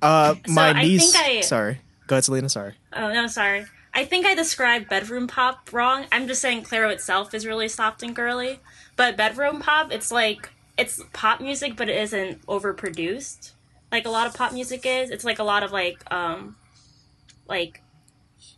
Uh, 0.00 0.34
So 0.46 0.52
my 0.52 0.68
I 0.70 0.82
niece. 0.82 1.12
think 1.12 1.24
I- 1.24 1.40
Sorry. 1.40 1.80
Go 2.06 2.16
ahead, 2.16 2.24
Selena. 2.24 2.48
Sorry. 2.48 2.74
Oh 2.92 3.12
no, 3.12 3.26
sorry. 3.26 3.64
I 3.94 4.04
think 4.04 4.26
I 4.26 4.34
described 4.34 4.88
bedroom 4.88 5.26
pop 5.26 5.72
wrong. 5.72 6.06
I'm 6.12 6.26
just 6.26 6.42
saying 6.42 6.64
Clairo 6.64 6.90
itself 6.92 7.34
is 7.34 7.46
really 7.46 7.68
soft 7.68 8.02
and 8.02 8.14
girly, 8.16 8.58
but 8.96 9.16
bedroom 9.16 9.60
pop, 9.60 9.92
it's 9.92 10.10
like 10.12 10.50
it's 10.76 11.00
pop 11.12 11.40
music, 11.40 11.76
but 11.76 11.88
it 11.88 11.96
isn't 11.96 12.44
overproduced 12.46 13.52
like 13.90 14.06
a 14.06 14.10
lot 14.10 14.26
of 14.26 14.34
pop 14.34 14.52
music 14.52 14.84
is. 14.86 15.10
It's 15.10 15.24
like 15.24 15.38
a 15.38 15.44
lot 15.44 15.62
of 15.62 15.72
like 15.72 16.02
um 16.12 16.56
like 17.48 17.82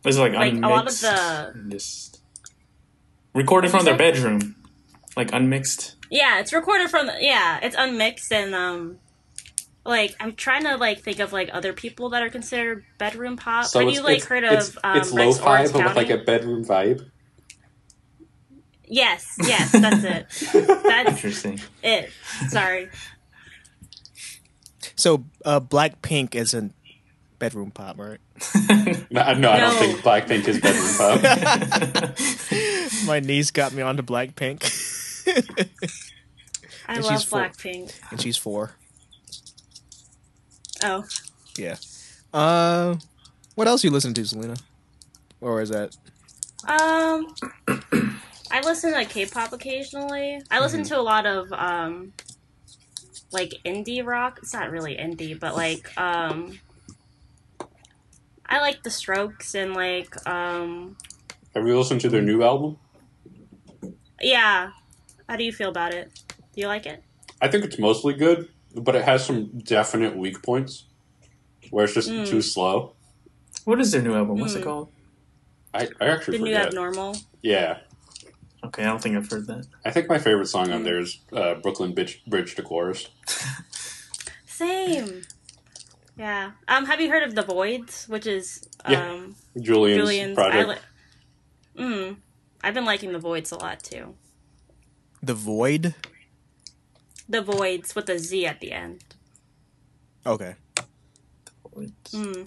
It's 0.05 0.17
like, 0.19 0.33
Like, 0.33 0.53
a 0.55 0.57
lot 0.59 0.87
of 0.89 1.01
the- 1.01 1.53
and 1.55 1.71
just 1.71 2.21
recorded 3.35 3.71
from 3.71 3.85
their 3.85 3.97
bedroom, 3.97 4.57
like 5.17 5.33
unmixed. 5.33 5.97
yeah, 6.11 6.41
it's 6.41 6.53
recorded 6.53 6.89
from 6.91 7.11
yeah, 7.21 7.59
it's 7.63 7.77
unmixed 7.79 8.33
and 8.33 8.55
um 8.55 8.99
like 9.85 10.15
I'm 10.21 10.35
trying 10.35 10.65
to 10.65 10.77
like 10.77 11.01
think 11.01 11.19
of 11.19 11.33
like 11.33 11.51
other 11.53 11.73
people 11.73 12.11
that 12.11 12.23
are 12.23 12.31
considered 12.31 12.85
bedroom 12.99 13.37
pop. 13.37 13.67
So 13.67 13.81
Have 13.81 13.93
you 13.93 14.03
like 14.03 14.23
heard 14.25 14.45
it's, 14.45 14.71
of 14.71 14.79
um, 14.83 14.97
it's 14.97 15.11
Rex 15.13 15.39
lo-fi, 15.39 15.69
but 15.69 15.85
with 15.85 15.97
like 15.97 16.11
a 16.11 16.19
bedroom 16.19 16.65
vibe. 16.65 17.11
Yes, 18.87 19.37
yes, 19.43 19.73
that's 19.73 20.05
it. 20.05 20.27
That's 20.83 21.09
Interesting. 21.09 21.59
it. 21.83 22.11
Sorry. 22.49 22.91
So, 24.95 25.25
uh, 25.45 25.61
Blackpink 25.61 26.35
isn't 26.35 26.75
bedroom 27.39 27.71
pop, 27.71 27.99
right? 27.99 28.19
No, 29.11 29.33
no, 29.35 29.51
I 29.51 29.61
don't 29.61 29.79
think 29.79 29.99
Blackpink 30.01 30.49
is 30.49 30.59
bedroom 30.61 30.95
pop. 30.97 31.21
My 33.07 33.21
niece 33.21 33.51
got 33.53 33.73
me 33.73 33.83
onto 33.83 34.03
Blackpink, 34.03 34.63
I 36.89 36.95
And 36.95 37.05
love 37.05 37.21
she's. 37.21 37.31
Blackpink. 37.31 37.93
and 38.11 38.21
she's 38.21 38.37
four. 38.37 38.73
Oh, 40.83 41.05
Yeah. 41.57 41.77
Uh, 42.33 42.97
what 43.55 43.69
else 43.69 43.85
you 43.85 43.91
listen 43.91 44.15
to, 44.15 44.27
Selena? 44.27 44.57
Or 45.41 45.61
is 45.63 45.69
that? 45.71 45.97
um, 46.67 47.33
I 48.51 48.61
listen 48.65 48.93
to 48.95 49.05
K-pop 49.05 49.53
occasionally. 49.53 50.41
I 50.51 50.61
listen 50.61 50.81
Mm-hmm. 50.81 50.95
to 50.95 50.99
a 50.99 51.03
lot 51.03 51.27
of 51.27 51.53
um, 51.53 52.13
like 53.33 53.55
indie 53.65 54.05
rock. 54.05 54.41
It's 54.43 54.53
not 54.53 54.71
really 54.71 54.97
indie, 54.97 55.39
but 55.39 55.55
like 55.55 55.97
um, 55.97 56.59
I 58.55 58.61
like 58.61 58.85
The 58.85 58.91
Strokes 58.91 59.57
and 59.57 59.75
like 59.75 60.15
um, 60.29 60.97
Have 61.57 61.67
you 61.67 61.77
listened 61.77 62.01
to 62.03 62.09
their 62.09 62.23
new 62.23 62.45
album? 62.45 62.77
yeah. 64.23 64.71
How 65.29 65.35
do 65.35 65.43
you 65.43 65.53
feel 65.53 65.71
about 65.71 65.93
it? 65.93 66.13
Do 66.55 66.61
you 66.61 66.69
like 66.69 66.87
it? 66.87 67.03
I 67.43 67.49
think 67.49 67.65
it's 67.65 67.81
mostly 67.81 68.15
good, 68.15 68.49
but 68.77 68.95
it 68.95 69.05
has 69.05 69.27
some 69.27 69.59
definite 69.59 70.17
weak 70.17 70.41
points 70.45 70.85
where 71.71 71.85
it's 71.85 71.95
just 71.95 72.09
Mm. 72.11 72.29
too 72.29 72.41
slow. 72.41 72.95
What 73.65 73.81
is 73.81 73.91
their 73.91 74.03
new 74.03 74.15
album? 74.15 74.39
What's 74.39 74.55
it 74.55 74.61
Mm. 74.61 74.65
called? 74.65 74.89
I, 75.75 75.89
I 76.01 76.07
actually 76.11 76.39
The 76.39 76.45
new 76.45 76.53
forget. 76.53 76.69
abnormal. 76.69 77.17
Yeah. 77.43 77.79
Okay, 78.65 78.83
I 78.83 78.87
don't 78.87 79.03
think 79.03 79.17
I've 79.17 79.29
heard 79.29 79.49
that. 79.49 79.67
I 79.85 79.91
think 79.91 80.09
my 80.09 80.19
favorite 80.19 80.47
song 80.47 80.69
Mm. 80.69 80.75
on 80.77 80.83
there 80.85 81.01
is 81.01 81.19
uh, 81.33 81.55
Brooklyn 81.55 81.93
Bridge, 81.93 82.23
Bridge 82.25 82.55
to 82.55 82.63
Chorus. 82.63 83.09
Same. 84.47 85.23
Yeah. 86.17 86.53
Um. 86.69 86.87
Have 86.87 87.01
you 87.01 87.11
heard 87.11 87.23
of 87.25 87.35
The 87.35 87.43
Voidz, 87.43 88.09
which 88.09 88.27
is 88.27 88.69
Yeah. 88.89 89.11
um 89.11 89.35
Julian's, 89.61 90.01
Julian's? 90.03 90.39
I 90.39 90.51
project. 90.51 90.83
li- 91.77 91.83
mm. 91.85 92.17
I've 92.63 92.75
been 92.75 92.85
liking 92.85 93.13
The 93.13 93.19
Voidz 93.19 93.53
a 93.53 93.57
lot 93.57 93.83
too. 93.83 94.15
The 95.23 95.35
Void? 95.35 95.95
The 97.29 97.43
Voidz 97.43 97.95
with 97.97 98.09
a 98.11 98.19
Z 98.19 98.47
at 98.47 98.61
the 98.61 98.73
end. 98.73 99.03
Okay. 100.27 100.55
Mm. 102.13 102.47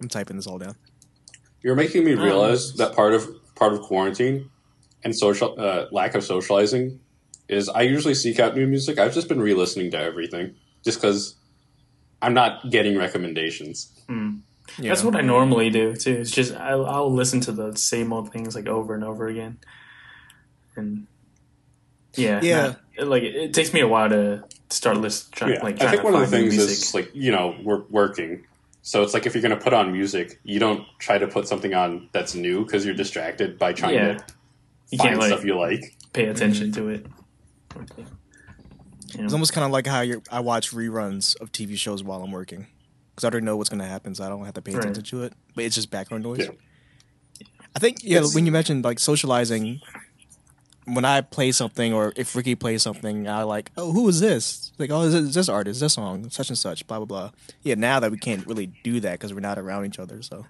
I'm 0.00 0.08
typing 0.08 0.36
this 0.36 0.46
all 0.46 0.58
down. 0.58 0.76
You're 1.62 1.74
making 1.74 2.04
me 2.04 2.14
Oh, 2.14 2.22
realize 2.22 2.70
nice. 2.70 2.78
that 2.88 2.96
part 2.96 3.14
of 3.14 3.28
part 3.54 3.72
of 3.72 3.80
quarantine 3.80 4.50
and 5.04 5.16
social 5.16 5.54
uh, 5.58 5.86
lack 5.90 6.14
of 6.14 6.22
socializing 6.24 7.00
is 7.48 7.68
I 7.68 7.82
usually 7.82 8.14
seek 8.14 8.38
out 8.38 8.54
new 8.56 8.66
music. 8.66 8.98
I've 8.98 9.14
just 9.14 9.28
been 9.28 9.40
re-listening 9.40 9.90
to 9.92 9.98
everything 9.98 10.54
just 10.84 11.00
because 11.00 11.36
I'm 12.22 12.34
not 12.34 12.70
getting 12.70 12.96
recommendations. 12.98 13.90
Mm. 14.08 14.40
Yeah. 14.78 14.90
That's 14.90 15.02
what 15.02 15.16
I 15.16 15.20
normally 15.22 15.70
do 15.70 15.94
too. 15.96 16.12
It's 16.20 16.30
just 16.30 16.54
I'll, 16.54 16.86
I'll 16.86 17.12
listen 17.12 17.40
to 17.40 17.52
the 17.52 17.74
same 17.76 18.12
old 18.12 18.30
things 18.32 18.54
like 18.54 18.66
over 18.68 18.94
and 18.94 19.02
over 19.02 19.26
again, 19.26 19.58
and 20.76 21.06
yeah, 22.14 22.40
Yeah. 22.42 22.74
not- 22.98 23.08
like 23.08 23.22
it, 23.22 23.34
it 23.34 23.54
takes 23.54 23.72
me 23.72 23.80
a 23.80 23.88
while 23.88 24.08
to 24.10 24.44
start 24.68 24.96
list 24.98 25.32
trying 25.32 25.54
Yeah, 25.54 25.62
like 25.62 25.80
I 25.80 25.90
think 25.90 26.02
to 26.02 26.04
one 26.04 26.14
of 26.14 26.20
the 26.20 26.26
things 26.36 26.54
music. 26.56 26.70
is 26.72 26.94
like 26.94 27.10
you 27.14 27.32
know 27.32 27.56
we're 27.64 27.82
working, 27.90 28.44
so 28.82 29.02
it's 29.02 29.14
like 29.14 29.26
if 29.26 29.34
you're 29.34 29.42
going 29.42 29.56
to 29.56 29.62
put 29.62 29.72
on 29.72 29.90
music, 29.90 30.38
you 30.44 30.60
don't 30.60 30.84
try 30.98 31.18
to 31.18 31.26
put 31.26 31.48
something 31.48 31.74
on 31.74 32.08
that's 32.12 32.34
new 32.34 32.64
because 32.64 32.84
you're 32.84 32.94
distracted 32.94 33.58
by 33.58 33.72
trying 33.72 33.94
Yeah. 33.94 34.14
to 34.18 34.24
you 34.90 34.98
find 34.98 35.08
can't 35.10 35.20
like 35.20 35.28
stuff 35.32 35.44
you 35.44 35.58
like. 35.58 35.96
pay 36.12 36.26
attention 36.26 36.70
to 36.72 36.88
it. 36.90 37.06
Okay. 37.76 38.04
You 39.14 39.24
It's 39.24 39.32
almost 39.32 39.52
kind 39.52 39.64
of 39.64 39.70
like 39.70 39.86
how 39.86 40.00
you're, 40.00 40.22
I 40.30 40.40
watch 40.40 40.72
reruns 40.72 41.40
of 41.40 41.52
TV 41.52 41.76
shows 41.76 42.02
while 42.02 42.22
I'm 42.22 42.30
working 42.32 42.66
because 43.14 43.24
I 43.24 43.28
already 43.28 43.44
know 43.46 43.56
what's 43.56 43.68
going 43.70 43.80
to 43.80 43.86
happen, 43.86 44.14
so 44.14 44.24
I 44.24 44.28
don't 44.28 44.44
have 44.44 44.54
to 44.54 44.62
pay 44.62 44.72
Right. 44.72 44.80
attention 44.84 45.04
to 45.04 45.22
it. 45.24 45.32
But 45.54 45.64
it's 45.64 45.74
just 45.74 45.90
background 45.90 46.24
noise. 46.24 46.40
Yeah. 46.40 47.46
I 47.74 47.78
think 47.78 47.98
yeah. 48.02 48.18
It's- 48.18 48.34
when 48.34 48.46
you 48.46 48.52
mentioned 48.52 48.84
like 48.84 48.98
socializing, 48.98 49.80
when 50.86 51.04
I 51.04 51.20
play 51.20 51.52
something 51.52 51.92
or 51.92 52.12
if 52.16 52.34
Ricky 52.34 52.54
plays 52.54 52.82
something, 52.82 53.28
I 53.28 53.42
like, 53.44 53.70
oh, 53.76 53.92
who 53.92 54.08
is 54.08 54.18
this? 54.20 54.72
Like, 54.78 54.90
oh, 54.90 55.02
is 55.02 55.12
this, 55.12 55.34
this 55.34 55.48
artist, 55.48 55.80
this 55.80 55.92
song, 55.94 56.30
such 56.30 56.48
and 56.48 56.58
such, 56.58 56.86
blah 56.86 56.98
blah 56.98 57.06
blah. 57.06 57.30
Yeah, 57.62 57.74
now 57.76 58.00
that 58.00 58.10
we 58.10 58.18
can't 58.18 58.46
really 58.46 58.72
do 58.82 58.98
that 59.00 59.12
because 59.12 59.32
we're 59.32 59.40
not 59.40 59.58
around 59.58 59.84
each 59.86 59.98
other, 59.98 60.22
so 60.22 60.46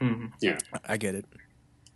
Mhm. 0.00 0.32
Yeah, 0.40 0.58
I, 0.72 0.94
I 0.94 0.96
get 0.96 1.14
it. 1.14 1.24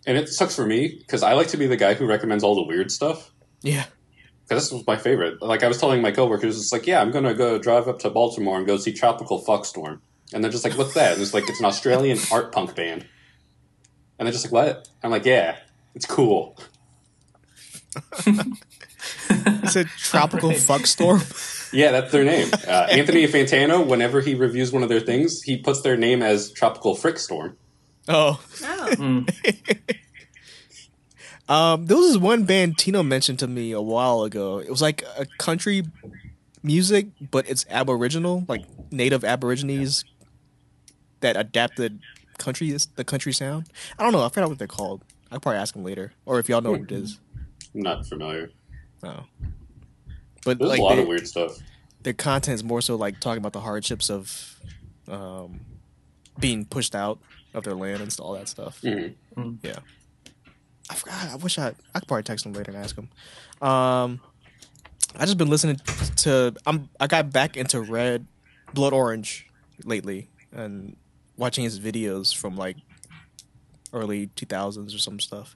and 0.06 0.16
it 0.16 0.28
sucks 0.28 0.56
for 0.56 0.64
me 0.66 0.96
because 0.98 1.22
I 1.22 1.34
like 1.34 1.48
to 1.48 1.56
be 1.56 1.66
the 1.66 1.76
guy 1.76 1.94
who 1.94 2.06
recommends 2.06 2.42
all 2.42 2.54
the 2.54 2.62
weird 2.62 2.90
stuff. 2.90 3.30
Yeah, 3.62 3.84
Because 4.48 4.64
this 4.64 4.72
was 4.72 4.86
my 4.86 4.96
favorite. 4.96 5.42
Like 5.42 5.62
I 5.62 5.68
was 5.68 5.78
telling 5.78 6.00
my 6.00 6.10
coworkers, 6.10 6.56
it's 6.56 6.72
like, 6.72 6.86
yeah, 6.86 7.02
I'm 7.02 7.10
gonna 7.10 7.34
go 7.34 7.58
drive 7.58 7.86
up 7.86 7.98
to 8.00 8.10
Baltimore 8.10 8.56
and 8.56 8.66
go 8.66 8.78
see 8.78 8.92
Tropical 8.92 9.42
Fuckstorm, 9.44 10.00
and 10.32 10.42
they're 10.42 10.50
just 10.50 10.64
like, 10.64 10.78
what's 10.78 10.94
that? 10.94 11.12
And 11.14 11.22
it's 11.22 11.34
like 11.34 11.48
it's 11.50 11.60
an 11.60 11.66
Australian 11.66 12.18
art 12.32 12.50
punk 12.52 12.74
band, 12.74 13.04
and 14.18 14.26
they're 14.26 14.32
just 14.32 14.46
like, 14.46 14.52
what? 14.52 14.88
I'm 15.02 15.10
like, 15.10 15.26
yeah, 15.26 15.58
it's 15.94 16.06
cool. 16.06 16.56
it's 18.26 19.76
a 19.76 19.84
tropical 19.84 20.50
Right. 20.50 20.58
fuck 20.58 20.86
storm. 20.86 21.20
Yeah, 21.72 21.90
that's 21.92 22.12
their 22.12 22.24
name. 22.24 22.48
Uh, 22.66 22.70
Anthony 22.90 23.26
Fantano, 23.26 23.86
whenever 23.86 24.20
he 24.20 24.34
reviews 24.34 24.72
one 24.72 24.82
of 24.82 24.88
their 24.88 25.00
things, 25.00 25.42
he 25.42 25.58
puts 25.58 25.82
their 25.82 25.96
name 25.96 26.22
as 26.22 26.50
Tropical 26.52 26.94
Frickstorm. 26.96 27.54
Oh, 28.08 28.40
Oh. 28.62 28.88
Mm. 28.92 29.28
Um, 31.48 31.86
there 31.86 31.96
was 31.96 32.08
this 32.08 32.16
one 32.18 32.44
band 32.44 32.78
Tino 32.78 33.02
mentioned 33.02 33.38
to 33.40 33.46
me 33.48 33.72
a 33.72 33.80
while 33.80 34.22
ago. 34.22 34.58
It 34.58 34.70
was 34.70 34.82
like 34.82 35.02
a 35.18 35.26
country 35.38 35.82
music, 36.62 37.06
but 37.30 37.48
it's 37.48 37.64
Aboriginal, 37.70 38.44
like 38.48 38.64
native 38.92 39.24
Aborigines 39.24 40.04
that 41.20 41.36
adapted 41.36 42.00
country 42.38 42.76
the 42.96 43.04
country 43.04 43.32
sound. 43.32 43.66
I 43.98 44.02
don't 44.02 44.12
know. 44.12 44.24
I 44.24 44.28
forgot 44.28 44.48
what 44.48 44.58
they're 44.58 44.66
called. 44.68 45.02
I'll 45.30 45.40
probably 45.40 45.58
ask 45.58 45.74
them 45.74 45.84
later, 45.84 46.12
or 46.26 46.38
if 46.38 46.48
y'all 46.48 46.60
know 46.60 46.70
what 46.72 46.80
it 46.82 46.92
is. 46.92 47.18
I'm 47.74 47.82
not 47.82 48.06
familiar. 48.06 48.50
Oh. 49.02 49.24
But 50.44 50.58
There's 50.58 50.70
like 50.70 50.80
a 50.80 50.82
lot 50.82 50.96
they- 50.96 51.02
of 51.02 51.08
weird 51.08 51.26
stuff. 51.28 51.58
their 52.02 52.12
content 52.14 52.54
is 52.54 52.64
more 52.64 52.80
so 52.80 52.96
like 52.96 53.20
talking 53.20 53.38
about 53.38 53.52
the 53.52 53.60
hardships 53.60 54.08
of 54.10 54.58
um, 55.08 55.60
being 56.38 56.64
pushed 56.64 56.94
out 56.94 57.18
of 57.54 57.64
their 57.64 57.74
land 57.74 58.00
and 58.00 58.16
all 58.20 58.34
that 58.34 58.48
stuff. 58.48 58.80
Mhm. 58.82 59.14
Yeah, 59.62 59.78
I 60.90 60.94
forgot. 60.94 61.28
I 61.32 61.36
wish 61.36 61.58
I 61.58 61.68
I 61.94 61.98
could 62.00 62.08
probably 62.08 62.22
text 62.22 62.46
him 62.46 62.52
later 62.52 62.70
and 62.72 62.80
ask 62.82 62.96
him. 62.96 63.08
Um, 63.66 64.20
I 65.16 65.24
just 65.24 65.38
been 65.38 65.48
listening 65.50 65.80
to. 66.16 66.54
I'm 66.66 66.88
I 67.00 67.06
got 67.06 67.32
back 67.32 67.56
into 67.56 67.80
Red 67.80 68.26
Blood 68.74 68.92
Orange 68.92 69.46
lately 69.84 70.28
and 70.52 70.96
watching 71.36 71.64
his 71.64 71.78
videos 71.78 72.34
from 72.34 72.56
like 72.56 72.76
early 73.92 74.26
2000s 74.36 74.94
or 74.94 74.98
some 74.98 75.18
stuff 75.18 75.54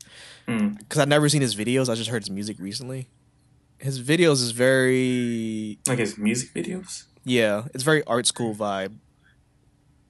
Mm. 0.49 0.79
because 0.79 0.99
I've 0.99 1.09
never 1.09 1.29
seen 1.29 1.43
his 1.43 1.55
videos. 1.55 1.89
I 1.91 1.95
just 1.95 2.09
heard 2.09 2.23
his 2.23 2.31
music 2.31 2.57
recently. 2.59 3.09
His 3.79 4.01
videos 4.01 4.35
is 4.43 4.53
very 4.53 5.79
Like 5.87 5.99
his 5.99 6.17
music 6.17 6.55
videos. 6.55 7.05
yeah, 7.25 7.65
it's 7.75 7.83
very 7.85 8.03
art 8.05 8.27
school 8.27 8.55
vibe. 8.55 8.95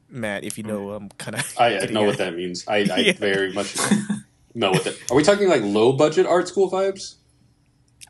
Matt, 0.08 0.44
if 0.44 0.58
you 0.58 0.64
know, 0.64 0.90
I'm 0.92 1.08
kind 1.10 1.36
of. 1.36 1.54
I 1.58 1.76
uh, 1.78 1.86
know 1.86 2.02
what 2.08 2.18
that 2.18 2.34
means. 2.36 2.64
I, 2.68 2.76
I 2.76 2.96
Yeah. 2.98 3.12
very 3.14 3.52
much 3.52 3.74
know 4.54 4.70
what 4.72 4.84
that. 4.84 4.94
Are 5.10 5.16
we 5.16 5.22
talking 5.22 5.48
like 5.48 5.62
low 5.62 5.92
budget 5.92 6.26
art 6.26 6.48
school 6.48 6.70
vibes, 6.70 7.16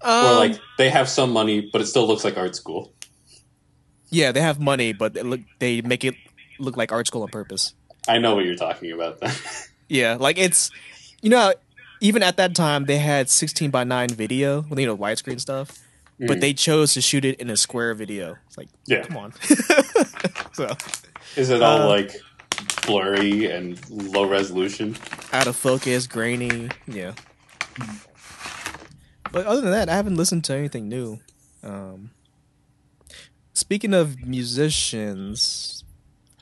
or 0.02 0.08
Um, 0.30 0.36
like 0.36 0.60
they 0.78 0.90
have 0.90 1.08
some 1.08 1.32
money, 1.32 1.68
but 1.72 1.80
it 1.80 1.86
still 1.86 2.06
looks 2.06 2.24
like 2.24 2.36
art 2.36 2.56
school? 2.56 2.94
yeah, 4.10 4.32
they 4.32 4.40
have 4.40 4.60
money, 4.60 4.92
but 4.92 5.14
they 5.14 5.22
look 5.22 5.40
they 5.58 5.80
make 5.80 6.04
it 6.04 6.16
look 6.58 6.76
like 6.76 6.92
art 6.92 7.06
school 7.06 7.22
on 7.22 7.28
purpose. 7.28 7.74
I 8.08 8.18
know 8.18 8.34
what 8.34 8.44
you're 8.44 8.56
talking 8.56 8.92
about. 8.92 9.20
Then 9.20 9.30
Yeah, 9.88 10.16
like 10.18 10.38
it's 10.38 10.70
you 11.22 11.30
know 11.30 11.52
even 12.00 12.22
at 12.22 12.36
that 12.36 12.54
time 12.54 12.86
they 12.86 12.98
had 12.98 13.28
16 13.30 13.70
by 13.70 13.84
9 13.84 14.08
video, 14.10 14.64
you 14.76 14.86
know 14.86 14.96
widescreen 14.96 15.40
stuff, 15.40 15.78
but 16.18 16.38
Mhm. 16.38 16.40
they 16.40 16.52
chose 16.54 16.94
to 16.94 17.00
shoot 17.00 17.24
it 17.24 17.40
in 17.40 17.48
a 17.50 17.56
square 17.56 17.94
video. 17.94 18.36
It's 18.48 18.58
like 18.58 18.68
yeah, 18.86 19.02
come 19.02 19.16
on. 19.16 19.32
so 20.52 20.68
is 21.36 21.50
it 21.50 21.62
all 21.62 21.82
Uh, 21.82 21.88
like 21.88 22.12
blurry 22.86 23.46
and 23.50 23.78
low 23.90 24.26
resolution? 24.28 24.96
out 25.32 25.46
of 25.46 25.56
focus, 25.56 26.06
grainy, 26.06 26.68
yeah. 26.86 27.12
But 29.30 29.46
other 29.46 29.62
than 29.62 29.70
that, 29.70 29.88
I 29.88 29.94
haven't 29.94 30.16
listened 30.16 30.44
to 30.44 30.54
anything 30.54 30.88
new. 30.88 31.20
Um, 31.62 32.10
speaking 33.54 33.94
of 33.94 34.26
musicians, 34.26 35.84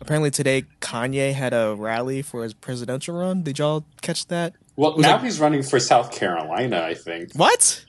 apparently 0.01 0.31
today 0.33 0.65
Kanye 0.81 1.33
had 1.33 1.53
a 1.53 1.75
rally 1.79 2.23
for 2.23 2.43
his 2.43 2.53
presidential 2.55 3.15
run. 3.17 3.43
Did 3.43 3.59
y'all 3.61 3.85
catch 4.03 4.27
that? 4.27 4.55
Well, 4.77 4.99
now 4.99 5.17
it- 5.17 5.23
he's 5.23 5.39
running 5.39 5.63
for 5.63 5.79
South 5.79 6.11
Carolina, 6.11 6.81
I 6.83 6.95
think. 6.95 7.33
What? 7.35 7.85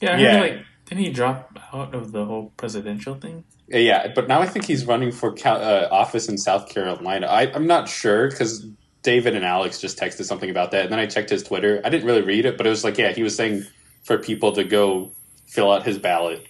Yeah, 0.00 0.16
I 0.16 0.18
Yeah. 0.20 0.32
heard 0.38 0.40
like 0.56 0.66
didn't 0.86 1.04
he 1.04 1.10
drop 1.10 1.58
out 1.72 1.94
of 1.94 2.12
the 2.12 2.26
whole 2.26 2.52
presidential 2.58 3.14
thing? 3.14 3.44
Yeah, 3.72 4.12
but 4.14 4.28
now 4.28 4.40
I 4.42 4.46
think 4.46 4.66
he's 4.66 4.84
running 4.86 5.10
for 5.12 5.32
Cal- 5.32 5.62
uh, 5.62 5.88
office 5.90 6.28
in 6.28 6.36
South 6.36 6.68
Carolina. 6.68 7.26
I, 7.26 7.50
I'm 7.54 7.66
not 7.66 7.88
sure 7.88 8.28
because 8.28 8.66
David 9.02 9.34
and 9.34 9.44
Alex 9.44 9.80
just 9.80 9.98
texted 9.98 10.24
something 10.24 10.50
about 10.50 10.70
that, 10.72 10.82
and 10.84 10.92
then 10.92 10.98
I 10.98 11.06
checked 11.06 11.30
his 11.30 11.42
Twitter. 11.42 11.80
I 11.84 11.88
didn't 11.88 12.06
really 12.06 12.20
read 12.22 12.44
it, 12.44 12.56
but 12.58 12.66
it 12.66 12.70
was 12.70 12.84
like, 12.84 12.98
yeah, 12.98 13.12
he 13.12 13.22
was 13.22 13.34
saying 13.34 13.64
for 14.04 14.18
people 14.18 14.52
to 14.52 14.64
go 14.64 15.12
fill 15.46 15.72
out 15.72 15.84
his 15.84 15.98
ballot 15.98 16.46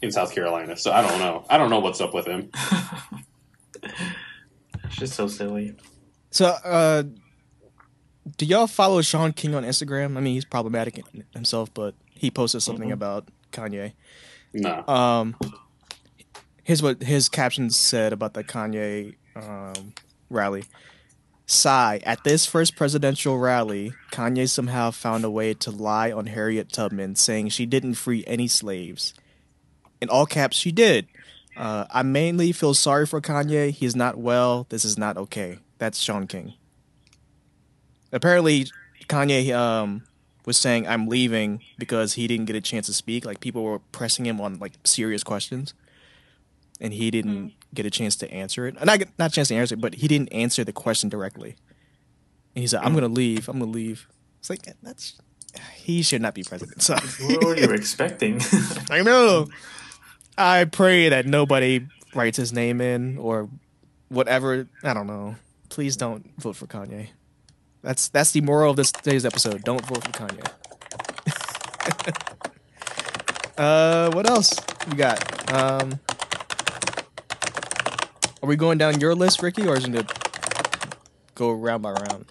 in 0.00 0.12
South 0.12 0.32
Carolina. 0.34 0.76
So 0.76 0.92
I 0.92 1.02
don't 1.02 1.18
know. 1.18 1.44
I 1.50 1.58
don't 1.58 1.70
know 1.70 1.80
what's 1.80 2.00
up 2.00 2.14
with 2.14 2.26
him. 2.26 2.50
It's 4.84 4.96
just 4.96 5.14
so 5.14 5.26
silly. 5.28 5.74
So, 6.30 6.46
uh, 6.46 7.04
do 8.36 8.44
y'all 8.46 8.66
follow 8.66 9.02
Shaun 9.02 9.32
King 9.32 9.54
on 9.54 9.62
Instagram? 9.64 10.16
I 10.16 10.20
mean, 10.20 10.34
he's 10.34 10.44
problematic 10.44 11.00
himself, 11.32 11.72
but 11.72 11.94
he 12.10 12.30
posted 12.30 12.62
something 12.62 12.88
Mhm. 12.90 12.94
about 12.94 13.28
Kanye. 13.52 13.92
No. 14.52 14.84
Um, 14.88 15.36
here's 16.64 16.82
what 16.82 17.02
his 17.02 17.28
caption 17.28 17.70
said 17.70 18.12
about 18.12 18.34
the 18.34 18.44
Kanye 18.44 19.16
um, 19.36 19.94
rally. 20.28 20.64
Sigh. 21.46 22.00
At 22.04 22.22
this 22.22 22.46
first 22.46 22.76
presidential 22.76 23.38
rally, 23.38 23.92
Kanye 24.12 24.48
somehow 24.48 24.92
found 24.92 25.24
a 25.24 25.30
way 25.30 25.52
to 25.54 25.70
lie 25.70 26.12
on 26.12 26.26
Harriet 26.26 26.72
Tubman, 26.72 27.16
saying 27.16 27.48
she 27.48 27.66
didn't 27.66 27.94
free 27.94 28.22
any 28.26 28.46
slaves. 28.46 29.14
In 30.00 30.08
all 30.08 30.26
caps, 30.26 30.56
she 30.56 30.70
did. 30.70 31.08
Uh, 31.56 31.86
I 31.90 32.02
mainly 32.02 32.52
feel 32.52 32.72
sorry 32.72 33.04
for 33.04 33.20
Kanye. 33.20 33.70
He's 33.70 33.96
not 33.96 34.16
well. 34.16 34.66
This 34.68 34.84
is 34.84 34.96
not 34.96 35.16
okay. 35.16 35.58
That's 35.78 35.98
Shaun 35.98 36.26
King. 36.28 36.54
Apparently, 38.12 38.66
Kanye 39.08 39.52
um, 39.52 40.04
was 40.46 40.56
saying, 40.56 40.86
I'm 40.86 41.08
leaving 41.08 41.62
because 41.78 42.14
he 42.14 42.28
didn't 42.28 42.46
get 42.46 42.56
a 42.56 42.60
chance 42.60 42.86
to 42.86 42.92
speak. 42.92 43.24
Like, 43.24 43.40
people 43.40 43.64
were 43.64 43.80
pressing 43.92 44.24
him 44.24 44.40
on, 44.40 44.58
like, 44.58 44.74
serious 44.84 45.24
questions. 45.24 45.74
And 46.80 46.94
he 46.94 47.10
didn't 47.10 47.52
get 47.74 47.84
a 47.84 47.90
chance 47.90 48.16
to 48.16 48.30
answer 48.32 48.66
it. 48.66 48.74
Not, 48.82 49.02
not 49.18 49.30
a 49.30 49.34
chance 49.34 49.48
to 49.48 49.54
answer 49.54 49.74
it, 49.74 49.80
but 49.80 49.94
he 49.96 50.08
didn't 50.08 50.32
answer 50.32 50.64
the 50.64 50.72
question 50.72 51.08
directly. 51.08 51.56
And 52.54 52.62
he 52.62 52.66
said, 52.66 52.82
I'm 52.82 52.92
going 52.92 53.02
to 53.02 53.08
leave. 53.08 53.48
I'm 53.48 53.58
going 53.58 53.70
to 53.70 53.76
leave. 53.76 54.08
It's 54.38 54.50
like, 54.50 54.66
that's. 54.82 55.20
He 55.74 56.02
should 56.02 56.22
not 56.22 56.34
be 56.34 56.42
president. 56.42 56.82
So. 56.82 56.94
What 56.94 57.44
were 57.44 57.56
you 57.56 57.70
expecting? 57.70 58.40
I 58.90 59.02
know. 59.02 59.48
I 60.38 60.64
pray 60.64 61.10
that 61.10 61.26
nobody 61.26 61.86
writes 62.14 62.38
his 62.38 62.52
name 62.52 62.80
in 62.80 63.18
or 63.18 63.48
whatever. 64.08 64.68
I 64.82 64.94
don't 64.94 65.06
know. 65.06 65.36
Please 65.68 65.96
don't 65.96 66.30
vote 66.38 66.56
for 66.56 66.66
Kanye. 66.66 67.10
That's 67.82 68.08
that's 68.08 68.32
the 68.32 68.40
moral 68.40 68.70
of 68.70 68.76
this 68.76 68.92
today's 68.92 69.24
episode. 69.24 69.62
Don't 69.62 69.84
vote 69.86 70.04
for 70.04 70.12
Kanye. 70.12 70.46
uh, 73.58 74.10
what 74.12 74.28
else 74.28 74.54
we 74.88 74.96
got? 74.96 75.52
Um, 75.52 75.98
are 78.42 78.48
we 78.48 78.56
going 78.56 78.78
down 78.78 79.00
your 79.00 79.14
list, 79.14 79.42
Ricky, 79.42 79.66
or 79.66 79.76
is 79.76 79.84
it 79.84 79.92
gonna 79.92 80.06
go 81.34 81.52
round 81.52 81.82
by 81.82 81.92
round? 81.92 82.24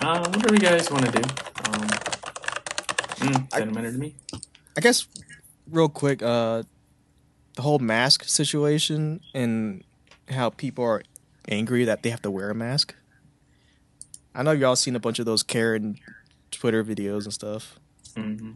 uh, 0.00 0.28
whatever 0.30 0.54
you 0.54 0.60
guys 0.60 0.90
want 0.90 1.04
to 1.06 1.12
do. 1.12 1.20
Um, 1.20 1.88
mm, 3.18 3.48
doesn't 3.50 3.74
matter 3.74 3.92
to 3.92 3.98
me. 3.98 4.14
I 4.76 4.80
guess 4.80 5.06
real 5.70 5.88
quick, 5.88 6.22
uh 6.22 6.62
the 7.54 7.62
whole 7.62 7.78
mask 7.78 8.24
situation 8.24 9.20
and 9.34 9.82
how 10.28 10.50
people 10.50 10.84
are 10.84 11.02
angry 11.48 11.84
that 11.84 12.02
they 12.02 12.10
have 12.10 12.20
to 12.22 12.30
wear 12.30 12.50
a 12.50 12.54
mask. 12.54 12.94
I 14.34 14.42
know 14.42 14.50
y'all 14.52 14.76
seen 14.76 14.94
a 14.94 15.00
bunch 15.00 15.18
of 15.18 15.24
those 15.24 15.42
Karen 15.42 15.98
Twitter 16.50 16.84
videos 16.84 17.24
and 17.24 17.32
stuff. 17.32 17.78
hmm 18.14 18.50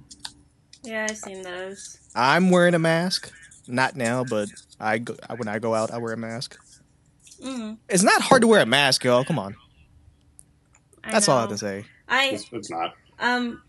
Yeah, 0.83 1.07
I've 1.09 1.17
seen 1.17 1.43
those. 1.43 1.99
I'm 2.15 2.51
wearing 2.51 2.75
a 2.75 2.79
mask. 2.79 3.33
Not 3.67 3.97
now, 3.97 4.25
but 4.25 4.49
I 4.81 4.99
go, 4.99 5.15
when 5.37 5.49
I 5.49 5.59
go 5.59 5.75
out, 5.75 5.91
I 5.93 5.99
wear 5.99 6.13
a 6.13 6.17
mask. 6.17 6.57
Mm, 7.43 7.79
It's 7.89 8.03
not 8.03 8.21
hard 8.21 8.43
to 8.43 8.49
wear 8.49 8.61
a 8.61 8.67
mask, 8.67 9.05
y'all. 9.05 9.25
Come 9.25 9.39
on. 9.39 9.57
I 11.05 11.13
That's 11.13 11.29
all 11.29 11.37
I 11.39 11.45
know. 11.45 11.49
have 11.49 11.59
to 11.59 11.59
say. 11.59 11.85
I 12.09 12.25
It's, 12.31 12.47
it's 12.53 12.71
not. 12.71 12.95
um, 13.19 13.63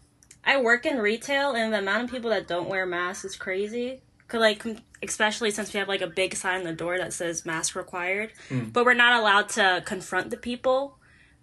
I 0.43 0.59
work 0.61 0.85
in 0.85 0.97
retail, 0.97 1.53
and 1.53 1.71
the 1.73 1.79
amount 1.79 2.05
of 2.05 2.09
people 2.11 2.31
that 2.31 2.47
don't 2.47 2.67
wear 2.67 2.85
masks 2.85 3.25
is 3.25 3.35
crazy. 3.35 4.01
Cause 4.27 4.39
like, 4.41 4.65
especially 5.03 5.51
since 5.51 5.73
we 5.73 5.79
have 5.79 5.87
like 5.87 6.01
a 6.01 6.07
big 6.07 6.35
sign 6.35 6.59
on 6.59 6.63
the 6.65 6.73
door 6.73 6.97
that 6.97 7.13
says 7.13 7.45
"mask 7.45 7.75
required," 7.75 8.31
Mm. 8.49 8.71
but 8.73 8.85
we're 8.85 8.93
not 8.93 9.19
allowed 9.19 9.49
to 9.49 9.83
confront 9.85 10.29
the 10.31 10.37
people 10.37 10.97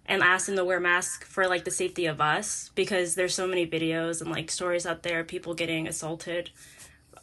and 0.05 0.23
ask 0.23 0.47
them 0.47 0.55
to 0.55 0.65
wear 0.65 0.79
masks 0.79 1.27
for 1.27 1.47
like 1.47 1.65
the 1.65 1.71
safety 1.71 2.07
of 2.07 2.19
us 2.19 2.71
because 2.73 3.13
there's 3.13 3.33
so 3.35 3.45
many 3.47 3.65
videos 3.67 4.21
and 4.21 4.31
like 4.31 4.49
stories 4.49 4.87
out 4.87 5.03
there 5.03 5.19
of 5.19 5.27
people 5.27 5.53
getting 5.53 5.87
assaulted 5.87 6.49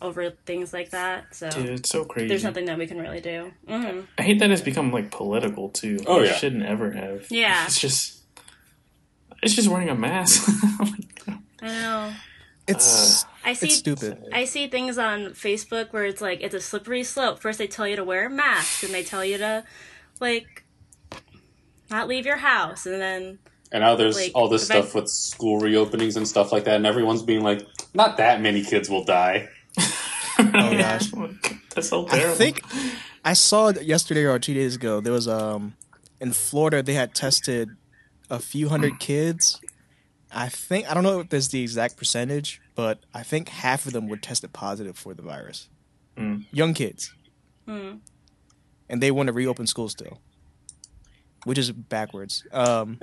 over 0.03 0.31
things 0.45 0.73
like 0.73 0.91
that. 0.91 1.35
So 1.35 1.51
Dude, 1.51 1.67
it's 1.71 1.89
so 1.91 2.05
crazy. 2.05 2.29
there's 2.29 2.45
nothing 2.45 2.67
that 2.67 2.79
we 2.79 2.87
can 2.87 2.99
really 3.01 3.21
do. 3.21 3.53
hmm 3.69 4.01
I 4.19 4.23
hate 4.23 4.39
that 4.41 4.51
it's 4.51 4.63
become 4.63 4.93
like 4.93 5.11
political 5.11 5.69
too. 5.71 5.99
Oh, 6.07 6.21
It 6.21 6.27
yeah. 6.27 6.33
shouldn't 6.35 6.65
ever 6.65 6.93
have. 6.93 7.27
Yeah. 7.31 7.65
It's 7.67 7.81
just, 7.81 8.23
it's 9.43 9.55
just 9.55 9.69
wearing 9.69 9.89
a 9.89 9.95
mask. 9.95 10.49
I 11.63 11.67
know. 11.67 12.13
It's 12.69 13.25
I 13.45 13.53
see 13.53 13.67
it's 13.67 13.77
stupid. 13.77 14.25
I 14.33 14.45
see 14.45 14.67
things 14.67 14.99
on 14.99 15.27
Facebook 15.35 15.93
where 15.93 16.05
it's 16.05 16.21
like 16.21 16.41
it's 16.41 16.55
a 16.55 16.61
slippery 16.61 17.05
slope. 17.05 17.39
First 17.39 17.59
they 17.59 17.69
tell 17.69 17.87
you 17.87 17.95
to 17.97 18.03
wear 18.05 18.27
a 18.27 18.31
mask, 18.31 18.83
and 18.83 18.93
they 18.93 19.05
tell 19.05 19.25
you 19.25 19.39
to 19.39 19.63
like 20.21 20.65
not 21.91 22.09
leave 22.09 22.27
your 22.27 22.39
house, 22.39 22.85
and 22.87 23.01
then 23.01 23.39
And 23.71 23.83
now 23.83 23.95
there's 23.95 24.17
Like, 24.17 24.33
all 24.35 24.49
this 24.49 24.65
if 24.69 24.71
I- 24.77 24.81
stuff 24.81 24.95
with 24.97 25.09
school 25.09 25.61
reopenings 25.61 26.17
and 26.17 26.27
stuff 26.27 26.51
like 26.51 26.65
that, 26.65 26.75
and 26.77 26.87
everyone's 26.87 27.23
being 27.23 27.43
like, 27.43 27.65
not 27.95 28.17
that 28.17 28.41
many 28.41 28.65
kids 28.65 28.91
will 28.91 29.05
die. 29.05 29.49
Oh 30.55 30.76
gosh. 30.76 31.11
That's 31.74 31.89
so 31.89 32.07
I 32.09 32.20
think 32.34 32.61
I 33.24 33.32
saw 33.32 33.68
it 33.68 33.82
yesterday 33.82 34.24
or 34.24 34.39
two 34.39 34.55
days 34.55 34.76
ago. 34.76 35.01
There 35.01 35.12
was 35.12 35.28
um 35.28 35.74
in 36.20 36.32
Florida 36.32 36.82
they 36.82 36.95
had 36.95 37.14
tested 37.14 37.70
a 38.30 38.39
few 38.39 38.68
hundred 38.68 38.99
kids. 38.99 39.61
I 40.32 40.49
think 40.49 40.91
I 40.91 40.95
don't 40.95 41.05
know 41.05 41.20
if 41.20 41.28
there's 41.30 41.49
the 41.49 41.62
exact 41.62 41.97
percentage, 41.97 42.61
but 42.74 43.01
I 43.14 43.22
think 43.22 43.49
half 43.49 43.87
of 43.87 43.93
them 43.93 44.09
were 44.09 44.16
tested 44.16 44.53
positive 44.53 44.99
for 44.99 45.14
the 45.14 45.22
virus. 45.22 45.68
Mm. 46.16 46.47
Young 46.51 46.74
kids, 46.74 47.14
hmm, 47.66 47.97
and 48.89 49.03
they 49.03 49.11
want 49.11 49.26
to 49.28 49.32
reopen 49.32 49.66
school 49.66 49.89
still, 49.89 50.18
which 51.45 51.59
is 51.59 51.70
backwards. 51.70 52.45
Um, 52.53 52.99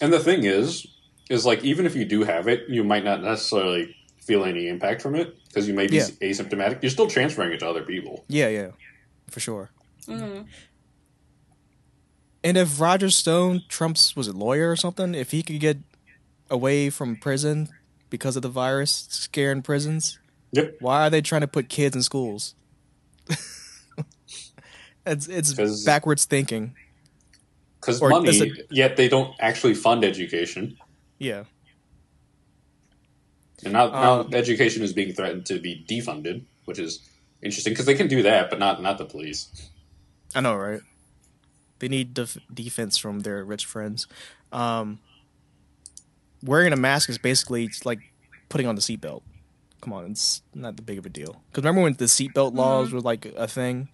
And 0.00 0.12
the 0.12 0.18
thing 0.20 0.44
is, 0.44 0.86
is 1.28 1.44
like 1.44 1.62
even 1.64 1.84
if 1.86 1.94
you 1.94 2.04
do 2.04 2.24
have 2.24 2.48
it, 2.48 2.68
you 2.68 2.84
might 2.84 3.04
not 3.04 3.22
necessarily 3.22 3.94
feel 4.18 4.44
any 4.44 4.68
impact 4.68 5.02
from 5.02 5.14
it 5.14 5.37
because 5.58 5.68
you 5.68 5.74
may 5.74 5.88
be 5.88 5.96
Yeah. 5.96 6.04
asymptomatic. 6.22 6.80
You're 6.82 6.90
still 6.90 7.08
transferring 7.08 7.52
it 7.52 7.58
to 7.60 7.68
other 7.68 7.82
people. 7.82 8.24
yeah, 8.28 8.48
yeah, 8.48 8.70
for 9.28 9.40
sure. 9.40 9.70
hmm 10.06 10.42
And 12.44 12.56
if 12.56 12.80
Roger 12.80 13.10
Stone, 13.10 13.62
Trump's 13.68 14.14
was 14.14 14.28
it 14.28 14.34
lawyer 14.36 14.70
or 14.70 14.76
something, 14.76 15.14
if 15.14 15.32
he 15.32 15.42
could 15.42 15.58
get 15.58 15.78
away 16.48 16.88
from 16.90 17.16
prison 17.16 17.68
because 18.10 18.36
of 18.36 18.42
the 18.42 18.48
virus 18.48 19.06
scaring 19.10 19.62
prisons, 19.62 20.18
Yep. 20.52 20.76
why 20.80 21.06
are 21.06 21.10
they 21.10 21.20
trying 21.20 21.40
to 21.42 21.48
put 21.48 21.68
kids 21.68 21.96
in 21.96 22.02
schools? 22.02 22.54
it's 25.06 25.26
it's 25.26 25.52
'Cause- 25.54 25.84
backwards 25.84 26.24
thinking. 26.24 26.74
Because 27.80 28.00
money, 28.00 28.28
is 28.28 28.40
it- 28.40 28.66
yet 28.70 28.96
they 28.96 29.08
don't 29.08 29.34
actually 29.40 29.74
fund 29.74 30.04
education. 30.04 30.76
Yeah, 31.18 31.44
And 33.64 33.72
now, 33.72 33.88
now 33.88 34.20
Um, 34.20 34.34
education 34.34 34.82
is 34.82 34.92
being 34.92 35.12
threatened 35.12 35.46
to 35.46 35.58
be 35.58 35.84
defunded, 35.88 36.42
which 36.64 36.78
is 36.78 37.00
interesting 37.42 37.72
because 37.72 37.86
they 37.86 37.94
can 37.94 38.08
do 38.08 38.22
that, 38.22 38.50
but 38.50 38.58
not 38.58 38.82
not 38.82 38.98
the 38.98 39.04
police. 39.04 39.48
I 40.34 40.40
know, 40.40 40.54
right? 40.54 40.80
They 41.78 41.88
need 41.88 42.14
def- 42.14 42.38
defense 42.52 42.98
from 42.98 43.20
their 43.20 43.44
rich 43.44 43.64
friends. 43.64 44.06
Um, 44.52 44.98
wearing 46.42 46.72
a 46.72 46.76
mask 46.76 47.08
is 47.08 47.18
basically 47.18 47.64
it's 47.64 47.84
like 47.86 48.00
putting 48.48 48.66
on 48.66 48.74
the 48.74 48.80
seatbelt. 48.80 49.22
Come 49.80 49.92
on, 49.92 50.10
it's 50.10 50.42
not 50.54 50.76
that 50.76 50.82
big 50.82 50.98
of 50.98 51.06
a 51.06 51.08
deal. 51.08 51.40
Because 51.50 51.62
remember 51.62 51.82
when 51.82 51.94
the 51.94 52.06
seatbelt 52.06 52.54
laws 52.54 52.92
were 52.92 53.00
like 53.00 53.26
a 53.36 53.46
thing, 53.46 53.88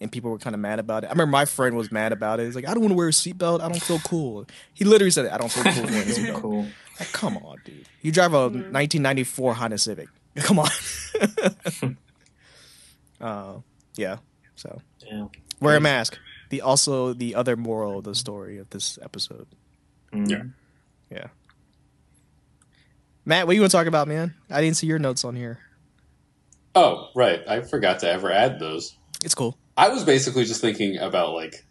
and 0.00 0.12
people 0.12 0.30
were 0.30 0.38
kind 0.38 0.54
of 0.54 0.60
mad 0.60 0.78
about 0.78 1.04
it. 1.04 1.06
I 1.06 1.10
remember 1.10 1.30
my 1.30 1.46
friend 1.46 1.74
was 1.76 1.90
mad 1.90 2.12
about 2.12 2.38
it. 2.40 2.44
He's 2.46 2.54
like, 2.54 2.68
"I 2.68 2.74
don't 2.74 2.80
want 2.80 2.92
to 2.92 2.96
wear 2.96 3.08
a 3.08 3.12
seatbelt. 3.12 3.60
I 3.60 3.68
don't 3.68 3.82
feel 3.82 3.98
cool." 4.00 4.46
He 4.74 4.84
literally 4.84 5.10
said, 5.10 5.26
"I 5.28 5.38
don't 5.38 5.50
feel 5.50 5.64
cool 5.64 5.84
wearing 5.90 6.08
a 6.08 6.12
seatbelt." 6.12 6.40
cool. 6.40 6.66
Like, 7.02 7.12
come 7.12 7.36
on, 7.38 7.58
dude. 7.64 7.88
You 8.00 8.12
drive 8.12 8.32
a 8.32 8.42
1994 8.42 9.54
Honda 9.54 9.78
Civic. 9.78 10.08
Come 10.36 10.58
on. 10.60 10.68
uh, 13.20 13.54
yeah. 13.96 14.18
So 14.56 14.80
Yeah. 15.10 15.26
wear 15.60 15.76
a 15.76 15.80
mask. 15.80 16.18
The 16.50 16.60
also 16.60 17.12
the 17.12 17.34
other 17.34 17.56
moral 17.56 17.98
of 17.98 18.04
the 18.04 18.14
story 18.14 18.58
of 18.58 18.70
this 18.70 18.98
episode. 19.02 19.46
Mm. 20.12 20.30
Yeah. 20.30 20.42
Yeah. 21.10 21.26
Matt, 23.24 23.46
what 23.46 23.54
you 23.54 23.60
want 23.62 23.70
to 23.70 23.76
talk 23.76 23.86
about, 23.86 24.08
man? 24.08 24.34
I 24.50 24.60
didn't 24.60 24.76
see 24.76 24.86
your 24.86 24.98
notes 24.98 25.24
on 25.24 25.36
here. 25.36 25.58
Oh, 26.74 27.10
right. 27.14 27.40
I 27.48 27.60
forgot 27.60 28.00
to 28.00 28.10
ever 28.10 28.30
add 28.32 28.58
those. 28.58 28.96
It's 29.24 29.34
cool. 29.34 29.56
I 29.76 29.88
was 29.88 30.04
basically 30.04 30.44
just 30.44 30.60
thinking 30.60 30.98
about 30.98 31.32
like 31.34 31.64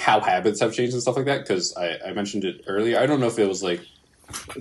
how 0.00 0.20
habits 0.20 0.60
have 0.60 0.72
changed 0.74 0.94
and 0.94 1.02
stuff 1.02 1.16
like 1.16 1.26
that 1.26 1.46
because 1.46 1.76
I, 1.76 1.98
I 2.08 2.12
mentioned 2.12 2.44
it 2.44 2.62
earlier. 2.66 2.98
I 2.98 3.06
don't 3.06 3.20
know 3.20 3.26
if 3.26 3.38
it 3.38 3.46
was 3.46 3.62
like 3.62 3.80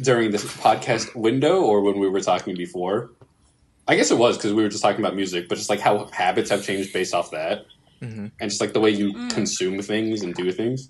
during 0.01 0.31
this 0.31 0.43
podcast 0.57 1.15
window 1.15 1.61
or 1.61 1.81
when 1.81 1.99
we 1.99 2.09
were 2.09 2.21
talking 2.21 2.55
before. 2.55 3.11
I 3.87 3.95
guess 3.95 4.11
it 4.11 4.17
was 4.17 4.37
because 4.37 4.53
we 4.53 4.61
were 4.61 4.69
just 4.69 4.83
talking 4.83 4.99
about 4.99 5.15
music, 5.15 5.47
but 5.49 5.55
just 5.57 5.69
like 5.69 5.79
how 5.79 6.05
habits 6.11 6.49
have 6.51 6.63
changed 6.63 6.93
based 6.93 7.13
off 7.13 7.31
that, 7.31 7.65
Mhm. 8.03 8.31
and 8.39 8.49
just 8.51 8.61
like 8.61 8.73
the 8.73 8.79
way 8.79 8.91
you 8.91 9.13
consume 9.29 9.81
things 9.81 10.21
and 10.21 10.35
do 10.35 10.51
things. 10.51 10.89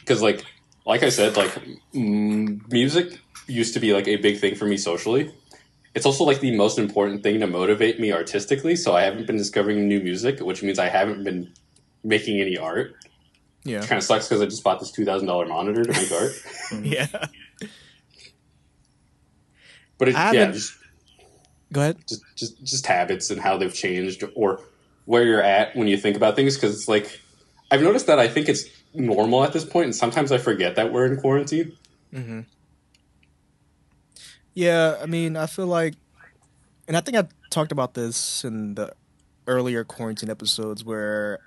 Because 0.00 0.22
like, 0.22 0.44
like 0.84 1.02
I 1.02 1.08
said, 1.10 1.36
like 1.36 1.52
mm, 1.94 2.60
music 2.72 3.20
used 3.46 3.74
to 3.74 3.80
be 3.80 3.92
like 3.92 4.08
a 4.08 4.16
big 4.16 4.38
thing 4.40 4.54
for 4.56 4.64
me 4.66 4.76
socially. 4.76 5.30
It's 5.94 6.04
also 6.04 6.24
like 6.24 6.40
the 6.40 6.54
most 6.56 6.78
important 6.78 7.22
thing 7.22 7.40
to 7.40 7.46
motivate 7.46 8.00
me 8.00 8.12
artistically. 8.12 8.76
So 8.76 8.94
I 8.94 9.02
haven't 9.02 9.26
been 9.26 9.36
discovering 9.36 9.86
new 9.88 10.00
music, 10.00 10.40
which 10.40 10.62
means 10.62 10.78
I 10.78 10.88
haven't 10.88 11.22
been 11.24 11.52
making 12.04 12.40
any 12.40 12.56
art. 12.58 12.94
Yeah. 13.66 13.80
Kind 13.80 13.98
of 13.98 14.04
sucks 14.04 14.28
because 14.28 14.40
I 14.40 14.46
just 14.46 14.62
bought 14.62 14.80
this 14.80 14.90
two 14.90 15.04
thousand 15.04 15.26
dollar 15.26 15.46
monitor 15.46 15.84
to 15.84 15.92
make 15.92 16.12
art. 16.12 16.32
Yeah. 16.84 17.06
But 19.98 20.08
it, 20.08 20.12
yeah, 20.12 20.50
just, 20.50 20.74
Go 21.72 21.80
ahead. 21.80 21.96
just 22.06 22.22
just 22.36 22.62
just 22.62 22.86
habits 22.86 23.30
and 23.30 23.40
how 23.40 23.56
they've 23.56 23.72
changed, 23.72 24.24
or 24.34 24.60
where 25.06 25.24
you're 25.24 25.42
at 25.42 25.74
when 25.74 25.88
you 25.88 25.96
think 25.96 26.16
about 26.16 26.36
things. 26.36 26.54
Because 26.54 26.74
it's 26.74 26.88
like 26.88 27.20
I've 27.70 27.82
noticed 27.82 28.06
that 28.06 28.18
I 28.18 28.28
think 28.28 28.48
it's 28.48 28.64
normal 28.94 29.42
at 29.42 29.52
this 29.52 29.64
point, 29.64 29.86
and 29.86 29.96
sometimes 29.96 30.32
I 30.32 30.38
forget 30.38 30.76
that 30.76 30.92
we're 30.92 31.06
in 31.06 31.18
quarantine. 31.18 31.72
Mm-hmm. 32.12 32.40
Yeah, 34.54 34.96
I 35.02 35.06
mean, 35.06 35.36
I 35.36 35.46
feel 35.46 35.66
like, 35.66 35.94
and 36.88 36.96
I 36.96 37.00
think 37.00 37.16
I 37.16 37.24
talked 37.50 37.72
about 37.72 37.94
this 37.94 38.44
in 38.44 38.74
the 38.74 38.92
earlier 39.46 39.84
quarantine 39.84 40.30
episodes 40.30 40.84
where 40.84 41.40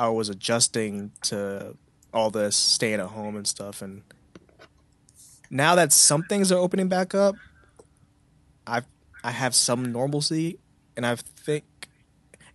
I 0.00 0.08
was 0.08 0.28
adjusting 0.28 1.12
to 1.22 1.76
all 2.12 2.30
this 2.30 2.56
staying 2.56 3.00
at 3.00 3.06
home 3.06 3.36
and 3.36 3.46
stuff, 3.46 3.82
and 3.82 4.02
now 5.50 5.74
that 5.74 5.92
some 5.92 6.22
things 6.22 6.50
are 6.50 6.58
opening 6.58 6.88
back 6.88 7.14
up, 7.14 7.34
I've 8.66 8.86
I 9.22 9.32
have 9.32 9.54
some 9.54 9.92
normalcy, 9.92 10.58
and 10.96 11.04
I 11.04 11.16
think, 11.16 11.64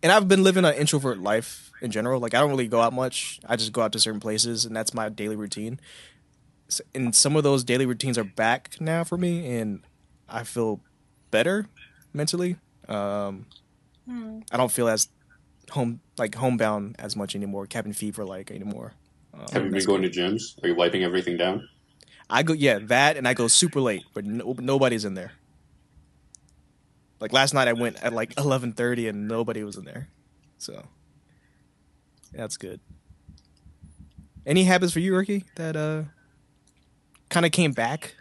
and 0.01 0.11
I've 0.11 0.27
been 0.27 0.43
living 0.43 0.65
an 0.65 0.73
introvert 0.73 1.19
life 1.19 1.71
in 1.81 1.91
general. 1.91 2.19
Like 2.19 2.33
I 2.33 2.39
don't 2.39 2.49
really 2.49 2.67
go 2.67 2.81
out 2.81 2.93
much. 2.93 3.39
I 3.45 3.55
just 3.55 3.71
go 3.71 3.81
out 3.81 3.91
to 3.93 3.99
certain 3.99 4.19
places, 4.19 4.65
and 4.65 4.75
that's 4.75 4.93
my 4.93 5.09
daily 5.09 5.35
routine 5.35 5.79
and 6.93 7.15
some 7.15 7.35
of 7.35 7.43
those 7.43 7.63
daily 7.63 7.85
routines 7.85 8.17
are 8.17 8.23
back 8.23 8.75
now 8.79 9.03
for 9.03 9.17
me 9.17 9.57
and 9.57 9.81
i 10.27 10.43
feel 10.43 10.79
better 11.31 11.67
mentally 12.13 12.55
um 12.87 13.45
i 14.51 14.57
don't 14.57 14.71
feel 14.71 14.87
as 14.87 15.07
home 15.72 15.99
like 16.18 16.36
homebound 16.36 16.95
as 16.99 17.16
much 17.16 17.36
anymore 17.36 17.66
cabin 17.66 17.93
fever 17.93 18.24
like 18.26 18.51
anymore 18.51 18.93
um, 19.34 19.45
Have 19.51 19.66
you 19.66 19.72
been 19.72 19.84
going 19.86 20.01
good. 20.01 20.13
to 20.13 20.20
gyms? 20.22 20.63
Are 20.63 20.68
you 20.68 20.76
wiping 20.76 21.03
everything 21.03 21.38
down? 21.38 21.68
i 22.30 22.41
go 22.41 22.53
yeah 22.53 22.80
that 22.80 23.18
and 23.18 23.28
i 23.28 23.34
go 23.36 23.47
super 23.47 23.80
late 23.80 24.03
but 24.16 24.26
no, 24.26 24.55
nobody's 24.59 25.05
in 25.05 25.13
there 25.13 25.32
like 27.20 27.32
last 27.32 27.53
night 27.53 27.68
i 27.68 27.74
went 27.74 28.01
at 28.03 28.13
like 28.13 28.34
11.30 28.36 29.09
and 29.09 29.28
nobody 29.28 29.63
was 29.63 29.76
in 29.78 29.86
there 29.86 30.07
so 30.57 30.88
that's 32.34 32.57
good 32.57 32.80
any 34.45 34.63
habits 34.63 34.91
for 34.91 34.99
you 34.99 35.16
ricky 35.16 35.43
that 35.55 35.76
uh 35.76 36.01
kind 37.30 37.45
of 37.45 37.51
came 37.51 37.72
back 37.74 38.16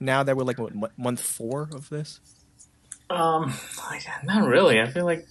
now 0.00 0.22
that 0.22 0.36
we're 0.36 0.44
like 0.44 0.58
what, 0.58 0.74
mo- 0.74 0.90
month 0.96 1.20
four 1.20 1.68
of 1.74 1.88
this 1.90 2.20
Um, 3.08 3.54
like, 3.90 4.04
not 4.24 4.48
really. 4.48 4.80
I 4.80 4.86
feel 4.86 5.04
like 5.04 5.26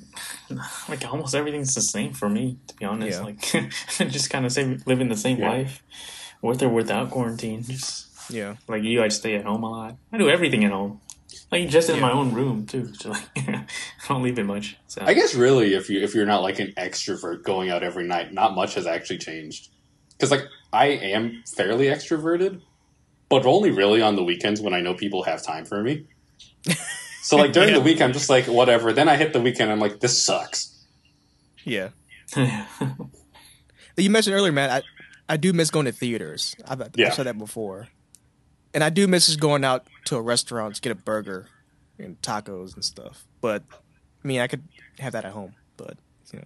like 0.87 1.05
almost 1.05 1.35
everything's 1.35 1.73
the 1.75 1.81
same 1.81 2.13
for 2.13 2.29
me. 2.29 2.57
To 2.67 2.75
be 2.75 2.85
honest, 2.85 3.19
Yeah. 3.19 3.25
like 3.25 3.41
just 4.11 4.29
kind 4.29 4.45
of 4.45 4.51
same 4.51 4.81
living 4.85 5.09
the 5.09 5.17
same 5.17 5.37
Yeah. 5.39 5.49
life, 5.49 5.83
with 6.41 6.63
or 6.63 6.69
without 6.69 7.11
quarantine. 7.11 7.63
Just 7.63 8.07
yeah 8.31 8.55
like 8.67 8.83
you, 8.83 9.03
I 9.03 9.09
stay 9.09 9.35
at 9.35 9.43
home 9.45 9.63
a 9.63 9.69
lot. 9.69 9.97
I 10.11 10.17
do 10.17 10.29
everything 10.29 10.63
at 10.63 10.71
home, 10.71 11.01
like 11.51 11.67
just 11.69 11.89
in 11.89 11.95
Yeah. 11.95 12.01
my 12.01 12.11
own 12.13 12.33
room 12.33 12.65
too. 12.65 12.93
So 12.99 13.09
like, 13.09 13.29
I 13.37 13.65
don't 14.07 14.23
leave 14.23 14.39
it 14.39 14.45
much. 14.45 14.77
So 14.87 15.01
I 15.05 15.13
guess 15.13 15.35
really, 15.35 15.73
if 15.73 15.89
you 15.89 16.01
if 16.01 16.15
you're 16.15 16.25
not 16.25 16.43
like 16.43 16.59
an 16.59 16.71
extrovert 16.77 17.43
going 17.43 17.69
out 17.69 17.83
every 17.83 18.07
night, 18.07 18.31
not 18.33 18.55
much 18.55 18.75
has 18.75 18.87
actually 18.87 19.17
changed. 19.19 19.67
Because 20.11 20.31
like 20.31 20.45
I 20.71 20.85
am 20.87 21.43
fairly 21.57 21.87
extroverted, 21.87 22.61
but 23.27 23.45
only 23.45 23.71
really 23.71 24.01
on 24.01 24.15
the 24.15 24.23
weekends 24.23 24.61
when 24.61 24.73
I 24.73 24.79
know 24.79 24.93
people 24.93 25.23
have 25.23 25.43
time 25.43 25.65
for 25.65 25.83
me. 25.83 26.05
So 27.25 27.37
like 27.37 27.51
during 27.53 27.69
Yeah. 27.73 27.75
the 27.79 27.81
week, 27.81 28.01
I'm 28.01 28.13
just 28.13 28.29
like 28.29 28.45
whatever. 28.45 28.93
Then 28.93 29.09
I 29.09 29.15
hit 29.15 29.33
the 29.33 29.41
weekend, 29.41 29.71
I'm 29.71 29.79
like 29.79 29.99
this 29.99 30.23
sucks. 30.23 30.85
yeah 31.63 31.89
you 33.97 34.09
mentioned 34.09 34.35
earlier 34.35 34.51
man 34.51 34.69
i 34.69 34.81
i 35.33 35.37
do 35.37 35.53
miss 35.53 35.69
going 35.71 35.85
to 35.85 35.91
theaters 35.91 36.55
i've, 36.67 36.81
I've 36.81 36.89
Yeah. 36.95 37.11
said 37.11 37.25
that 37.27 37.37
before 37.37 37.87
and 38.73 38.83
i 38.83 38.89
do 38.89 39.07
miss 39.07 39.27
just 39.27 39.39
going 39.39 39.63
out 39.63 39.87
to 40.05 40.15
a 40.17 40.21
restaurant 40.21 40.75
to 40.75 40.81
get 40.81 40.91
a 40.91 40.95
burger 40.95 41.47
and 41.99 42.19
tacos 42.21 42.73
and 42.75 42.83
stuff 42.83 43.25
but 43.41 43.63
i 44.23 44.27
mean 44.27 44.41
i 44.41 44.47
could 44.47 44.63
have 44.99 45.13
that 45.13 45.23
at 45.25 45.33
home 45.33 45.53
but 45.77 45.97
you 46.33 46.39
know 46.39 46.45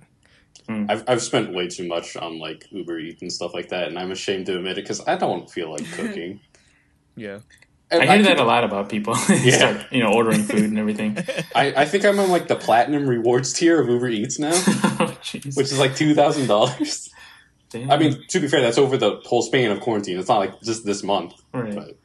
hmm. 0.75 0.85
I've 0.91 1.03
I've 1.07 1.21
spent 1.21 1.53
way 1.53 1.67
too 1.67 1.87
much 1.87 2.15
on 2.17 2.39
like 2.39 2.65
Uber 2.71 2.99
Eats 2.99 3.21
and 3.21 3.31
stuff 3.31 3.53
like 3.53 3.69
that, 3.69 3.87
and 3.87 3.97
I'm 3.97 4.11
ashamed 4.11 4.45
to 4.47 4.55
admit 4.57 4.77
it 4.77 4.83
because 4.83 5.01
I 5.07 5.15
don't 5.17 5.49
feel 5.49 5.71
like 5.71 5.85
cooking. 5.97 6.39
yeah 7.15 7.35
And 7.35 7.43
I 7.91 8.05
hear 8.05 8.17
keep- 8.17 8.25
that 8.27 8.39
a 8.39 8.43
lot 8.43 8.63
about 8.63 8.89
people. 8.89 9.15
Yeah. 9.29 9.57
Start, 9.57 9.91
you 9.91 10.03
know, 10.03 10.13
ordering 10.13 10.43
food 10.43 10.63
and 10.63 10.77
everything. 10.77 11.17
I, 11.55 11.73
I 11.81 11.85
think 11.85 12.05
I'm 12.05 12.19
on 12.19 12.29
like 12.29 12.47
the 12.47 12.55
platinum 12.55 13.07
rewards 13.07 13.53
tier 13.53 13.81
of 13.81 13.87
Uber 13.89 14.09
Eats 14.09 14.37
now, 14.39 14.51
oh, 14.55 15.17
which 15.55 15.71
is 15.71 15.79
like 15.79 15.95
two 15.95 16.13
thousand 16.13 16.47
dollars. 16.47 17.09
Damn. 17.71 17.91
I 17.91 17.97
mean, 17.97 18.23
to 18.29 18.39
be 18.39 18.47
fair, 18.47 18.61
that's 18.61 18.77
over 18.79 18.97
the 18.97 19.21
whole 19.25 19.41
span 19.43 19.71
of 19.71 19.79
quarantine. 19.79 20.17
It's 20.19 20.27
not 20.29 20.39
like 20.39 20.61
just 20.61 20.85
this 20.85 21.03
month. 21.03 21.33
right. 21.53 21.73
but 21.75 21.97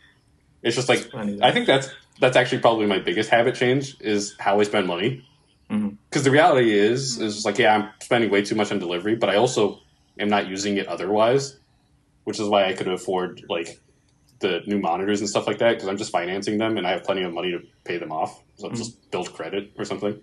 it's 0.63 0.77
just 0.77 0.89
like 0.89 1.09
I 1.43 1.53
think 1.53 1.67
that's 1.67 1.89
that's 2.21 2.37
actually 2.37 2.59
probably 2.61 2.87
my 2.87 2.99
biggest 2.99 3.29
habit 3.31 3.55
change 3.55 3.97
is 4.01 4.35
how 4.39 4.61
I 4.61 4.65
spend 4.65 4.87
money. 4.87 5.25
Mhm. 5.71 5.97
Because 6.09 6.25
the 6.25 6.31
reality 6.31 6.71
is 6.73 7.19
is 7.19 7.45
like 7.45 7.59
yeah, 7.59 7.75
I'm 7.75 7.89
spending 8.03 8.31
way 8.31 8.43
too 8.43 8.55
much 8.55 8.71
on 8.73 8.79
delivery, 8.79 9.17
but 9.17 9.29
I 9.31 9.37
also 9.37 9.81
am 10.19 10.29
not 10.29 10.47
using 10.49 10.77
it 10.77 10.87
otherwise, 10.87 11.59
which 12.25 12.39
is 12.41 12.49
why 12.49 12.67
I 12.67 12.73
could 12.75 12.89
afford 12.89 13.43
like 13.49 13.81
the 14.41 14.61
new 14.67 14.79
monitors 14.79 15.21
and 15.21 15.29
stuff 15.29 15.47
like 15.47 15.59
that 15.59 15.75
because 15.75 15.89
I'm 15.89 15.97
just 15.97 16.13
financing 16.13 16.59
them 16.59 16.77
and 16.77 16.87
I 16.87 16.91
have 16.91 17.05
plenty 17.05 17.23
of 17.23 17.33
money 17.33 17.51
to 17.53 17.61
pay 17.85 17.99
them 17.99 18.13
off. 18.13 18.43
So 18.57 18.69
Mm-hmm. 18.69 18.77
just 18.77 19.11
build 19.11 19.33
credit 19.33 19.73
or 19.79 19.85
something. 19.85 20.21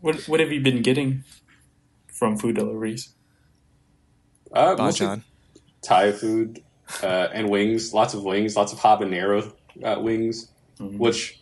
What 0.00 0.16
What 0.28 0.40
have 0.40 0.52
you 0.52 0.60
been 0.60 0.82
getting 0.82 1.24
from 2.18 2.36
food 2.36 2.56
deliveries? 2.56 3.14
Uh, 4.52 4.76
mostly 4.78 5.06
Bonchon. 5.06 5.22
Thai 5.84 6.12
food 6.12 6.60
uh, 7.02 7.28
and 7.32 7.50
wings, 7.50 7.92
lots 7.92 8.14
of 8.14 8.22
wings, 8.22 8.56
lots 8.56 8.72
of 8.72 8.78
habanero 8.78 9.52
uh, 9.82 9.96
wings, 10.00 10.50
Mhm. 10.80 10.98
which 10.98 11.40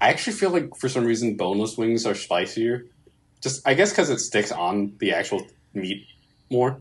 I 0.00 0.08
actually 0.10 0.34
feel 0.34 0.50
like 0.50 0.76
for 0.78 0.88
some 0.88 1.04
reason 1.04 1.36
boneless 1.36 1.76
wings 1.76 2.06
are 2.06 2.14
spicier. 2.14 2.86
Just 3.42 3.66
I 3.66 3.74
guess 3.74 3.90
because 3.90 4.10
it 4.10 4.18
sticks 4.18 4.52
on 4.52 4.94
the 5.00 5.12
actual 5.12 5.46
meat 5.74 6.04
more. 6.50 6.80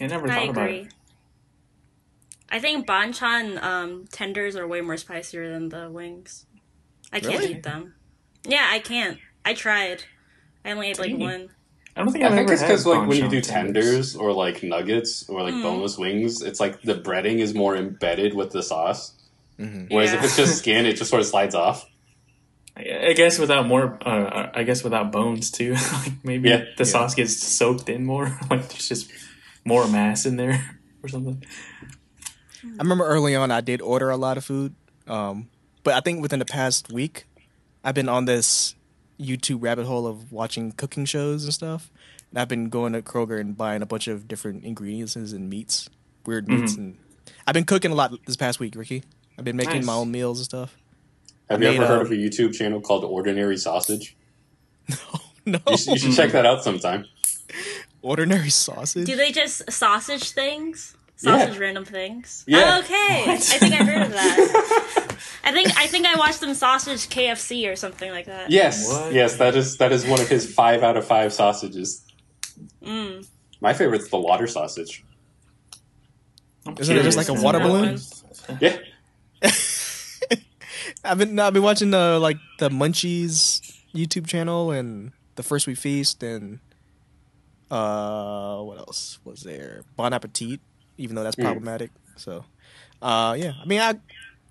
I 0.00 0.06
never 0.06 0.30
I 0.30 0.34
thought 0.34 0.48
about 0.50 0.66
agree. 0.66 0.80
it. 0.82 0.88
I 2.50 2.58
think 2.60 2.86
Bonchon 2.86 3.62
um, 3.62 4.06
tenders 4.10 4.56
are 4.56 4.66
way 4.66 4.80
more 4.80 4.96
spicier 4.96 5.50
than 5.52 5.68
the 5.68 5.90
wings. 5.90 6.46
I 7.12 7.20
can't 7.20 7.40
Really? 7.40 7.52
eat 7.54 7.62
them. 7.62 7.94
Yeah, 8.46 8.66
I 8.70 8.78
can't. 8.78 9.18
I 9.44 9.54
tried. 9.54 10.04
I 10.64 10.70
only 10.72 10.88
ate 10.88 10.98
like 10.98 11.10
Dang. 11.10 11.20
one. 11.20 11.48
I 11.96 12.02
don't 12.02 12.12
think 12.12 12.24
I've 12.24 12.32
I've 12.32 12.36
think 12.38 12.46
ever 12.48 12.52
it's 12.54 12.62
because 12.62 12.86
like 12.86 13.08
when 13.08 13.18
you 13.18 13.28
do 13.28 13.40
tenders 13.40 14.14
or 14.14 14.32
like 14.32 14.62
nuggets 14.62 15.28
or 15.28 15.42
like 15.42 15.54
Mm. 15.54 15.62
boneless 15.62 15.98
wings, 15.98 16.42
it's 16.42 16.60
like 16.60 16.80
the 16.82 16.94
breading 16.94 17.38
is 17.38 17.54
more 17.54 17.76
embedded 17.76 18.34
with 18.34 18.50
the 18.52 18.62
sauce. 18.62 19.12
hmm 19.58 19.86
Whereas 19.90 20.12
Yeah. 20.12 20.18
if 20.18 20.24
it's 20.24 20.36
just 20.36 20.58
skin, 20.62 20.86
it 20.86 20.94
just 20.96 21.10
sort 21.10 21.20
of 21.20 21.26
slides 21.26 21.54
off. 21.54 21.86
I 22.76 23.08
I 23.08 23.12
guess 23.14 23.38
without 23.38 23.66
more, 23.66 23.98
uh, 24.06 24.50
I 24.54 24.62
guess 24.62 24.84
without 24.84 25.10
bones 25.12 25.50
too. 25.50 25.72
like 25.92 26.12
maybe 26.24 26.48
Yeah. 26.50 26.64
the 26.76 26.84
sauce 26.84 27.14
gets 27.14 27.36
soaked 27.36 27.88
in 27.88 28.04
more. 28.06 28.26
like 28.50 28.68
there's 28.68 28.88
just 28.88 29.10
more 29.68 29.86
mass 29.86 30.26
in 30.26 30.36
there 30.36 30.78
or 31.02 31.08
something. 31.08 31.44
I 32.64 32.78
remember 32.82 33.04
early 33.04 33.36
on 33.36 33.50
I 33.50 33.60
did 33.60 33.80
order 33.80 34.10
a 34.10 34.16
lot 34.16 34.36
of 34.36 34.44
food, 34.44 34.74
um, 35.06 35.48
but 35.84 35.94
I 35.94 36.00
think 36.00 36.20
within 36.22 36.38
the 36.40 36.44
past 36.44 36.90
week, 36.92 37.26
I've 37.84 37.94
been 37.94 38.08
on 38.08 38.24
this 38.24 38.74
YouTube 39.20 39.62
rabbit 39.62 39.86
hole 39.86 40.06
of 40.06 40.32
watching 40.32 40.72
cooking 40.72 41.04
shows 41.04 41.44
and 41.44 41.54
stuff. 41.54 41.90
And 42.30 42.38
I've 42.38 42.48
been 42.48 42.68
going 42.68 42.92
to 42.92 43.00
Kroger 43.00 43.40
and 43.40 43.56
buying 43.56 43.80
a 43.80 43.86
bunch 43.86 44.06
of 44.08 44.28
different 44.28 44.64
ingredients 44.64 45.14
and 45.16 45.48
meats, 45.48 45.88
weird 46.26 46.48
meats, 46.48 46.76
and 46.76 46.98
I've 47.46 47.54
been 47.54 47.64
cooking 47.64 47.90
a 47.90 47.94
lot 47.94 48.12
this 48.26 48.36
past 48.36 48.60
week, 48.60 48.74
Ricky. 48.76 49.02
I've 49.38 49.44
been 49.44 49.56
making 49.56 49.76
Nice. 49.76 49.86
my 49.86 49.94
own 49.94 50.10
meals 50.10 50.38
and 50.40 50.44
stuff. 50.44 50.76
Have 51.48 51.62
I 51.62 51.64
you 51.64 51.70
made, 51.70 51.76
ever 51.78 51.86
heard 51.86 51.98
uh, 52.00 52.02
of 52.02 52.10
a 52.10 52.14
YouTube 52.16 52.54
channel 52.54 52.80
called 52.80 53.04
Ordinary 53.04 53.56
Sausage? 53.56 54.16
No, 55.46 55.58
You, 55.66 55.76
should- 55.78 55.92
you 55.94 55.98
should 55.98 56.14
check 56.14 56.32
that 56.32 56.44
out 56.44 56.62
sometime. 56.62 57.06
Ordinary 58.08 58.50
sausage. 58.50 59.06
Do 59.06 59.16
they 59.16 59.32
just 59.32 59.70
sausage 59.70 60.30
things? 60.30 60.94
Yeah. 61.20 61.38
Sausage 61.38 61.58
random 61.58 61.84
things? 61.84 62.44
Yeah. 62.46 62.76
Oh, 62.76 62.80
okay. 62.80 63.24
I 63.26 63.36
think 63.38 63.74
I've 63.74 63.86
heard 63.88 64.02
of 64.02 64.12
that. 64.12 65.16
I 65.44 65.52
think 65.52 65.76
I 65.76 65.86
think 65.86 66.06
I 66.06 66.16
watched 66.16 66.40
them 66.40 66.54
sausage 66.54 67.08
KFC 67.08 67.70
or 67.70 67.76
something 67.76 68.10
like 68.10 68.26
that. 68.26 68.50
Yes, 68.50 68.86
What? 68.88 69.12
yes, 69.12 69.36
that 69.36 69.56
is 69.56 69.76
that 69.78 69.92
is 69.92 70.06
one 70.06 70.20
of 70.20 70.28
his 70.28 70.52
five 70.52 70.82
out 70.82 70.96
of 70.96 71.04
five 71.06 71.32
sausages. 71.32 72.04
Mm. 72.84 73.26
My 73.60 73.72
favorite's 73.72 74.08
the 74.10 74.18
water 74.18 74.46
sausage. 74.46 75.04
I'm 76.66 76.76
Isn't 76.78 76.96
it 76.96 77.02
just 77.02 77.16
like 77.16 77.28
a 77.28 77.34
water 77.34 77.58
balloon? 77.58 77.98
Yeah, 78.60 78.76
I've 81.04 81.18
been 81.18 81.38
I've 81.38 81.52
been 81.52 81.62
watching 81.62 81.90
the 81.90 82.18
like 82.20 82.36
the 82.58 82.68
Munchies 82.68 83.60
YouTube 83.94 84.26
channel 84.26 84.70
and 84.70 85.12
the 85.36 85.42
First 85.42 85.66
We 85.66 85.74
Feast 85.74 86.22
and 86.22 86.60
uh 87.70 88.60
what 88.62 88.78
else 88.78 89.18
was 89.24 89.42
there? 89.42 89.84
Bon 89.96 90.12
Appetit, 90.12 90.60
even 90.96 91.16
though 91.16 91.22
that's 91.24 91.36
Mm. 91.36 91.44
problematic. 91.44 91.90
So 92.16 92.44
uh 93.02 93.36
yeah, 93.38 93.52
I 93.60 93.64
mean 93.66 93.80
I 93.80 93.94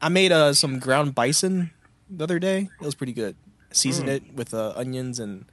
I 0.01 0.09
made 0.09 0.32
uh 0.32 0.53
some 0.53 0.80
ground 0.80 1.15
bison 1.15 1.72
the 2.09 2.24
other 2.24 2.39
day. 2.39 2.70
It 2.80 2.86
was 2.86 2.95
pretty 2.95 3.13
good. 3.13 3.36
Seasoned 3.74 4.09
Mm. 4.09 4.15
it 4.15 4.34
with 4.34 4.53
uh, 4.53 4.74
onions 4.76 5.20
and 5.20 5.45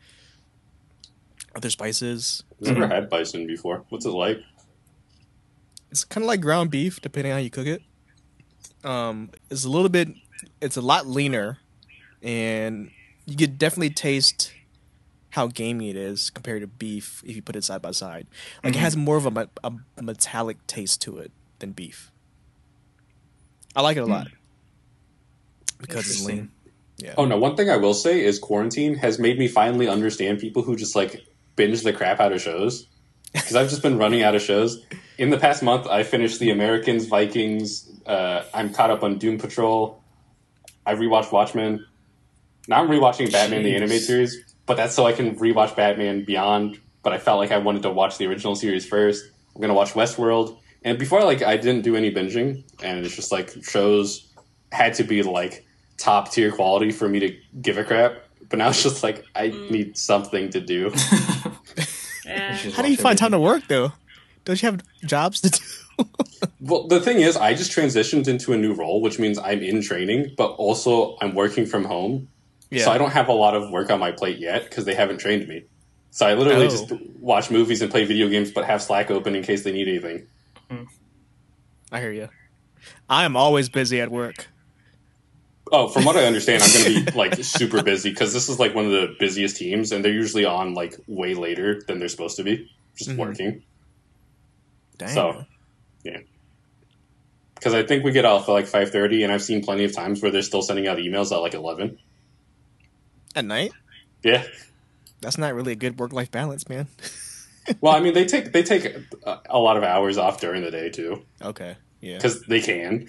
other 1.56 1.70
spices. 1.70 2.42
I've 2.62 2.68
never 2.68 2.86
had 2.86 3.10
bison 3.10 3.46
before. 3.46 3.84
What's 3.88 4.06
it 4.06 4.10
like? 4.10 4.38
It's 5.90 6.04
kind 6.04 6.22
of 6.24 6.28
like 6.28 6.40
ground 6.40 6.70
beef, 6.70 7.00
depending 7.00 7.32
on 7.32 7.38
how 7.38 7.42
you 7.42 7.50
cook 7.50 7.66
it. 7.66 7.82
Um, 8.84 9.30
it's 9.50 9.64
a 9.64 9.68
little 9.70 9.88
bit, 9.88 10.08
it's 10.60 10.76
a 10.76 10.80
lot 10.80 11.06
leaner, 11.06 11.58
and 12.22 12.90
you 13.26 13.36
could 13.36 13.58
definitely 13.58 13.90
taste 13.90 14.52
how 15.35 15.49
gamey 15.49 15.91
it 15.91 15.97
is 15.97 16.30
compared 16.30 16.62
to 16.62 16.66
beef 16.68 17.20
if 17.26 17.35
you 17.35 17.43
put 17.43 17.57
it 17.57 17.64
side 17.64 17.82
by 17.82 17.91
side. 17.91 18.28
Like 18.62 18.76
it 18.76 18.78
has 18.78 18.97
more 18.97 19.16
of 19.16 19.26
a, 19.26 19.49
a 19.64 20.03
metallic 20.03 20.64
taste 20.68 21.03
to 21.03 21.18
it 21.18 21.32
than 21.59 21.72
beef. 21.72 22.12
I 23.74 23.82
like 23.82 23.97
it 23.97 24.01
a 24.01 24.07
lot 24.07 24.28
because 25.78 26.09
it's 26.09 26.24
lean. 26.24 26.53
Yeah. 26.99 27.14
Oh 27.18 27.24
no, 27.24 27.37
one 27.37 27.57
thing 27.57 27.68
I 27.68 27.76
will 27.76 27.95
say 27.95 28.24
is 28.24 28.39
quarantine 28.39 28.95
has 28.95 29.18
made 29.18 29.37
me 29.37 29.49
finally 29.49 29.89
understand 29.89 30.39
people 30.39 30.62
who 30.62 30.76
just 30.76 30.95
like 30.95 31.26
binge 31.57 31.82
the 31.82 31.93
crap 31.93 32.20
out 32.20 32.32
of 32.32 32.41
shows. 32.41 32.87
Because 33.32 33.57
I've 33.57 33.68
just 33.68 33.82
been 33.82 33.99
running 33.99 34.22
out 34.22 34.37
of 34.37 34.43
shows. 34.43 34.87
In 35.18 35.30
the 35.30 35.39
past 35.39 35.64
month, 35.64 35.89
I 35.89 36.05
finished 36.05 36.39
The 36.39 36.51
Americans, 36.51 37.07
Vikings. 37.07 37.91
Uh, 38.07 38.45
I'm 38.55 38.72
caught 38.72 38.91
up 38.91 39.03
on 39.03 39.18
Doom 39.18 39.39
Patrol. 39.39 40.01
I 40.87 40.95
rewatched 40.95 41.32
Watchmen. 41.32 41.85
Now 42.68 42.80
I'm 42.80 42.89
rewatching 42.89 43.32
Batman 43.32 43.64
the 43.64 43.72
Jeez. 43.72 43.76
animated 43.76 44.05
series, 44.05 44.43
but 44.66 44.76
that's 44.76 44.94
so 44.94 45.06
I 45.06 45.12
can 45.12 45.36
rewatch 45.36 45.76
Batman 45.76 46.24
Beyond. 46.24 46.80
But 47.02 47.12
I 47.12 47.18
felt 47.18 47.38
like 47.38 47.50
I 47.50 47.58
wanted 47.58 47.82
to 47.82 47.90
watch 47.90 48.16
the 48.16 48.26
original 48.26 48.54
series 48.54 48.86
first. 48.86 49.24
I'm 49.54 49.60
gonna 49.60 49.74
watch 49.74 49.92
Westworld, 49.92 50.58
and 50.82 50.98
before 50.98 51.22
like 51.22 51.42
I 51.42 51.56
didn't 51.56 51.82
do 51.82 51.96
any 51.96 52.10
binging, 52.10 52.64
and 52.82 53.04
it's 53.04 53.14
just 53.14 53.30
like 53.30 53.50
shows 53.62 54.26
had 54.72 54.94
to 54.94 55.04
be 55.04 55.22
like 55.22 55.66
top 55.98 56.32
tier 56.32 56.50
quality 56.50 56.90
for 56.90 57.08
me 57.08 57.20
to 57.20 57.36
give 57.60 57.78
a 57.78 57.84
crap. 57.84 58.16
But 58.48 58.58
now 58.58 58.68
it's 58.68 58.82
just 58.82 59.02
like 59.02 59.24
I 59.34 59.48
mm. 59.48 59.70
need 59.70 59.98
something 59.98 60.50
to 60.50 60.60
do. 60.60 60.92
Yeah. 62.26 62.56
How 62.56 62.82
do 62.82 62.88
you 62.88 62.96
watch 62.96 63.02
find 63.02 63.18
time 63.18 63.32
to 63.32 63.38
work 63.38 63.64
though? 63.68 63.92
Don't 64.44 64.62
you 64.62 64.70
have 64.70 64.82
jobs 65.04 65.40
to 65.42 65.50
do? 65.50 65.58
Well, 66.60 66.88
the 66.88 67.00
thing 67.00 67.20
is, 67.20 67.36
I 67.36 67.52
just 67.52 67.72
transitioned 67.72 68.26
into 68.26 68.54
a 68.54 68.56
new 68.56 68.72
role, 68.72 69.02
which 69.02 69.18
means 69.18 69.38
I'm 69.38 69.62
in 69.62 69.82
training, 69.82 70.32
but 70.36 70.46
also 70.52 71.16
I'm 71.20 71.34
working 71.34 71.66
from 71.66 71.84
home. 71.84 72.28
Yeah. 72.75 72.85
So 72.85 72.91
I 72.93 72.99
don't 72.99 73.12
have 73.12 73.29
a 73.29 73.33
lot 73.33 73.55
of 73.55 73.70
work 73.70 73.91
on 73.91 73.99
my 74.01 74.11
plate 74.12 74.39
yet 74.39 74.64
because 74.64 74.85
they 74.85 74.95
haven't 74.95 75.18
trained 75.18 75.47
me. 75.49 75.64
So 76.11 76.27
I 76.27 76.35
literally 76.35 76.66
Oh. 76.66 76.70
just 76.70 76.93
watch 77.20 77.51
movies 77.51 77.83
and 77.83 77.91
play 77.91 78.05
video 78.05 78.29
games, 78.29 78.51
but 78.51 78.64
have 78.66 78.83
Slack 78.83 79.11
open 79.11 79.35
in 79.35 79.43
case 79.43 79.64
they 79.64 79.72
need 79.72 79.89
anything. 79.89 80.27
I 81.93 82.01
hear 82.01 82.12
you. 82.12 82.29
I 83.09 83.25
am 83.25 83.37
always 83.37 83.68
busy 83.68 84.01
at 84.01 84.11
work. 84.11 84.49
Oh, 85.72 85.89
from 85.89 86.05
what 86.05 86.16
I 86.16 86.25
understand, 86.25 86.62
I'm 86.62 86.72
going 86.72 87.05
to 87.05 87.11
be 87.12 87.18
like 87.18 87.35
super 87.43 87.83
busy 87.83 88.11
because 88.11 88.33
this 88.33 88.49
is 88.49 88.59
like 88.59 88.75
one 88.75 88.85
of 88.85 88.91
the 88.93 89.14
busiest 89.18 89.57
teams, 89.57 89.93
and 89.93 90.05
they're 90.05 90.12
usually 90.12 90.45
on 90.45 90.75
like 90.75 90.95
way 91.07 91.35
later 91.35 91.81
than 91.87 91.99
they're 91.99 92.09
supposed 92.09 92.37
to 92.37 92.45
be, 92.45 92.70
just 92.97 93.11
Mhm. 93.11 93.16
working. 93.16 93.62
Dang. 94.99 95.09
So, 95.09 95.45
yeah. 96.05 96.18
Because 97.55 97.75
I 97.75 97.83
think 97.83 98.05
we 98.05 98.12
get 98.12 98.25
off 98.25 98.49
at 98.49 98.53
like 98.53 98.66
5:30, 98.66 99.25
and 99.25 99.33
I've 99.33 99.43
seen 99.43 99.64
plenty 99.64 99.85
of 99.85 99.93
times 99.93 100.20
where 100.22 100.31
they're 100.31 100.43
still 100.43 100.62
sending 100.62 100.87
out 100.87 100.99
emails 100.99 101.33
at 101.33 101.39
like 101.41 101.55
11. 101.55 101.99
At 103.35 103.45
night? 103.45 103.72
Yeah. 104.22 104.45
That's 105.20 105.39
not 105.39 105.55
really 105.55 105.72
a 105.72 105.76
good 105.76 105.99
work 105.99 106.12
life 106.12 106.30
balance, 106.30 106.68
man. 106.68 106.87
Well, 107.80 107.95
I 107.95 108.01
mean, 108.01 108.12
they 108.12 108.26
take 108.26 108.53
they 108.53 108.62
take 108.62 108.85
a, 109.24 109.41
a 109.49 109.59
lot 109.59 109.78
of 109.78 109.82
hours 109.85 110.18
off 110.18 110.39
during 110.39 110.61
the 110.62 110.70
day 110.70 110.91
too, 110.91 111.24
Okay. 111.41 111.76
Yeah. 112.03 112.16
because 112.18 112.43
they 112.43 112.61
can. 112.61 113.09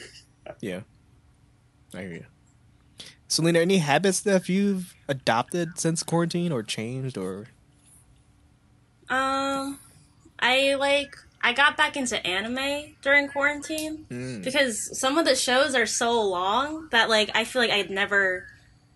Yeah. 0.61 0.80
I 1.93 1.99
hear 2.03 2.13
you. 2.13 2.26
Selena, 3.28 3.59
any 3.59 3.80
habits 3.80 4.21
that 4.21 4.47
you've 4.47 4.93
adopted 5.09 5.78
since 5.78 6.03
quarantine 6.03 6.53
or 6.53 6.63
changed 6.63 7.17
or 7.17 7.47
Um, 9.09 9.78
I 10.39 10.76
like 10.76 11.17
I 11.41 11.51
got 11.51 11.76
back 11.76 11.97
into 11.97 12.26
anime 12.26 12.95
during 13.01 13.28
quarantine 13.28 14.05
Mm. 14.09 14.41
because 14.41 14.97
some 14.97 15.17
of 15.17 15.26
the 15.26 15.36
shows 15.36 15.76
are 15.76 15.86
so 15.86 16.21
long 16.21 16.88
that 16.91 17.09
like 17.09 17.30
I 17.36 17.43
feel 17.43 17.61
like 17.61 17.71
I'd 17.71 17.89
never 17.89 18.47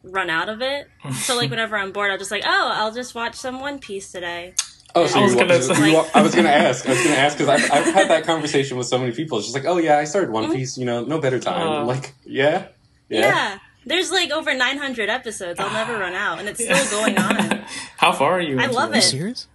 run 0.03 0.29
out 0.29 0.49
of 0.49 0.61
it. 0.61 0.87
So 1.23 1.35
like 1.37 1.49
whenever 1.51 1.77
I'm 1.77 1.91
bored, 1.91 2.11
I'll 2.11 2.17
just 2.17 2.31
like, 2.31 2.43
oh, 2.45 2.71
I'll 2.73 2.93
just 2.93 3.15
watch 3.15 3.35
some 3.35 3.59
One 3.59 3.79
Piece 3.79 4.11
today. 4.11 4.53
Oh, 4.95 5.05
so 5.05 5.19
I 5.19 5.23
was 5.23 5.33
you, 5.33 5.39
gonna 5.39 5.55
you- 5.55 5.61
say- 5.61 5.91
you- 5.91 6.05
I 6.15 6.21
was 6.21 6.33
going 6.33 6.45
to 6.45 6.51
ask. 6.53 6.85
I 6.87 6.89
was 6.93 6.99
going 7.03 7.13
to 7.13 7.19
ask 7.21 7.37
because 7.37 7.49
I've, 7.49 7.71
I've 7.71 7.93
had 7.93 8.09
that 8.09 8.23
conversation 8.25 8.75
with 8.77 8.87
so 8.87 8.97
many 8.97 9.11
people. 9.11 9.37
It's 9.37 9.47
just 9.47 9.55
like, 9.55 9.65
oh 9.65 9.77
yeah, 9.77 9.97
I 9.99 10.05
started 10.05 10.31
One 10.31 10.45
Mhm. 10.49 10.55
Piece. 10.55 10.77
You 10.79 10.85
know, 10.85 11.03
no 11.03 11.19
better 11.19 11.39
time. 11.39 11.67
Uh. 11.67 11.85
Like, 11.85 12.13
yeah, 12.25 12.67
Yeah. 13.07 13.19
yeah. 13.19 13.57
There's 13.85 14.11
like 14.11 14.31
over 14.31 14.53
900 14.53 15.09
episodes. 15.09 15.59
I'll 15.59 15.71
never 15.71 15.97
run 15.97 16.13
out, 16.13 16.39
and 16.39 16.49
it's 16.49 16.63
still 16.63 16.99
going 17.01 17.17
on. 17.17 17.63
How 17.97 18.11
far 18.11 18.33
are 18.33 18.41
you? 18.41 18.59
I 18.59 18.65
love 18.65 18.93
it? 18.93 18.97
it. 18.97 19.01
serious? 19.03 19.47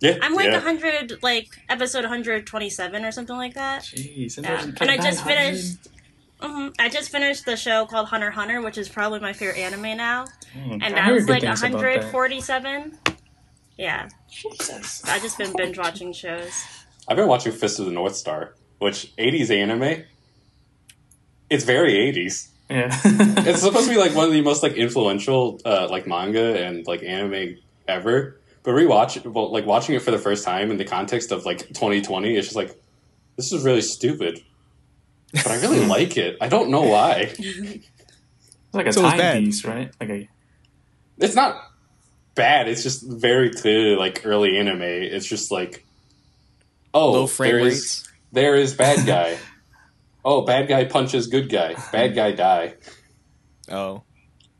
Yeah, 0.00 0.16
I'm 0.22 0.34
like 0.34 0.46
yeah. 0.46 0.54
100, 0.54 1.22
like 1.22 1.48
episode 1.68 2.04
127 2.04 3.04
or 3.04 3.12
something 3.12 3.36
like 3.36 3.54
that. 3.54 3.82
Jeez, 3.82 4.38
and, 4.38 4.46
Yeah. 4.46 4.62
And 4.80 4.90
I 4.90 4.96
just 4.96 5.26
900. 5.26 5.26
finished. 5.26 5.88
Hmm 6.42 6.68
I 6.78 6.88
just 6.88 7.10
finished 7.10 7.44
the 7.44 7.56
show 7.56 7.86
called 7.86 8.08
Hunter 8.08 8.30
Hunter, 8.30 8.60
which 8.60 8.78
is 8.78 8.88
probably 8.88 9.20
my 9.20 9.32
favorite 9.32 9.58
anime 9.58 9.96
now, 9.96 10.24
Mm, 10.54 10.82
and 10.82 10.84
I 10.84 10.90
that 10.90 11.12
was 11.12 11.28
like 11.28 11.42
things 11.42 11.62
about 11.62 11.72
that. 11.80 12.12
147. 12.12 12.98
Yeah, 13.76 14.08
Jesus. 14.30 15.04
I 15.04 15.18
just 15.20 15.38
been 15.38 15.54
binge 15.56 15.78
watching 15.78 16.12
shows. 16.12 16.52
I've 17.08 17.16
been 17.16 17.28
watching 17.28 17.52
Fist 17.52 17.78
of 17.78 17.86
the 17.86 17.92
North 17.92 18.14
Star, 18.16 18.54
which 18.78 19.14
80s 19.16 19.50
anime. 19.50 20.04
It's 21.48 21.64
very 21.64 21.94
80s. 22.12 22.48
Yeah. 22.68 22.88
It's 23.48 23.62
supposed 23.62 23.86
to 23.86 23.90
be 23.92 23.98
like 23.98 24.14
one 24.14 24.26
of 24.26 24.32
the 24.32 24.42
most 24.42 24.62
like 24.62 24.74
influential 24.74 25.60
uh, 25.64 25.88
like 25.90 26.06
manga 26.06 26.62
and 26.64 26.86
like 26.86 27.02
anime 27.02 27.56
ever. 27.88 28.40
But 28.62 28.72
rewatch, 28.72 29.24
well, 29.24 29.50
like 29.50 29.66
watching 29.66 29.94
it 29.94 30.02
for 30.02 30.10
the 30.10 30.18
first 30.18 30.44
time 30.44 30.70
in 30.70 30.76
the 30.76 30.84
context 30.84 31.32
of 31.32 31.44
like 31.46 31.58
2020, 31.58 32.36
it's 32.36 32.46
just 32.48 32.56
like 32.56 32.78
this 33.36 33.52
is 33.52 33.64
really 33.64 33.80
stupid. 33.82 34.40
But 35.32 35.48
I 35.48 35.60
really 35.60 35.82
hmm. 35.82 35.90
like 35.90 36.16
it. 36.16 36.36
I 36.40 36.48
don't 36.48 36.70
know 36.70 36.82
why. 36.82 37.32
It's 37.38 37.88
like 38.72 38.86
a 38.86 38.92
So 38.92 39.04
it's 39.04 39.16
time 39.16 39.44
piece, 39.44 39.64
right? 39.64 39.92
Like 40.00 40.10
a 40.10 40.28
It's 41.18 41.34
not 41.34 41.60
bad. 42.34 42.68
It's 42.68 42.82
just 42.82 43.02
very 43.06 43.50
clearly 43.50 43.96
like 43.96 44.22
early 44.24 44.58
anime. 44.58 44.82
It's 44.82 45.26
just 45.26 45.50
like 45.50 45.84
oh, 46.94 47.12
Low 47.12 47.26
frame 47.26 47.52
there 47.52 47.60
is 47.60 47.74
rates. 47.74 48.08
there 48.32 48.56
is 48.56 48.74
bad 48.74 49.06
guy. 49.06 49.38
oh, 50.24 50.42
bad 50.42 50.68
guy 50.68 50.84
punches 50.84 51.26
good 51.26 51.48
guy. 51.48 51.74
Bad 51.92 52.14
guy 52.14 52.32
die. 52.32 52.74
Oh. 53.70 54.02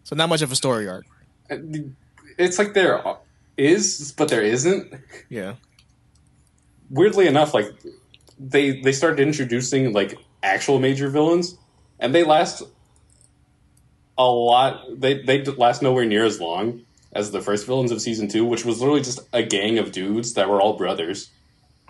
So 0.05 0.17
not 0.17 0.29
much 0.29 0.43
of 0.43 0.51
a 0.51 0.57
story 0.57 0.89
arc. 0.89 1.07
Uh, 1.51 1.57
it's 2.39 2.59
like 2.59 2.75
there 2.75 3.03
is, 3.57 4.13
but 4.17 4.29
there 4.29 4.43
isn't. 4.43 4.95
Yeah. 5.29 5.55
weirdly 6.89 7.27
enough, 7.27 7.55
like 7.55 7.73
they 8.39 8.81
they 8.81 8.93
started 8.93 9.21
introducing 9.21 9.93
like 9.93 10.19
actual 10.43 10.79
major 10.79 11.09
villains, 11.09 11.57
and 11.99 12.15
they 12.15 12.25
last 12.25 12.63
a 14.17 14.25
lot. 14.25 15.01
They 15.01 15.23
they 15.23 15.45
last 15.45 15.83
nowhere 15.83 16.05
near 16.05 16.25
as 16.25 16.41
long 16.41 16.83
as 17.13 17.31
the 17.33 17.41
first 17.41 17.67
villains 17.67 17.91
of 17.91 18.01
season 18.01 18.29
two, 18.29 18.45
which 18.45 18.65
was 18.65 18.81
literally 18.81 19.03
just 19.03 19.21
a 19.33 19.43
gang 19.43 19.79
of 19.79 19.93
dudes 19.93 20.35
that 20.35 20.49
were 20.49 20.61
all 20.61 20.77
brothers, 20.77 21.31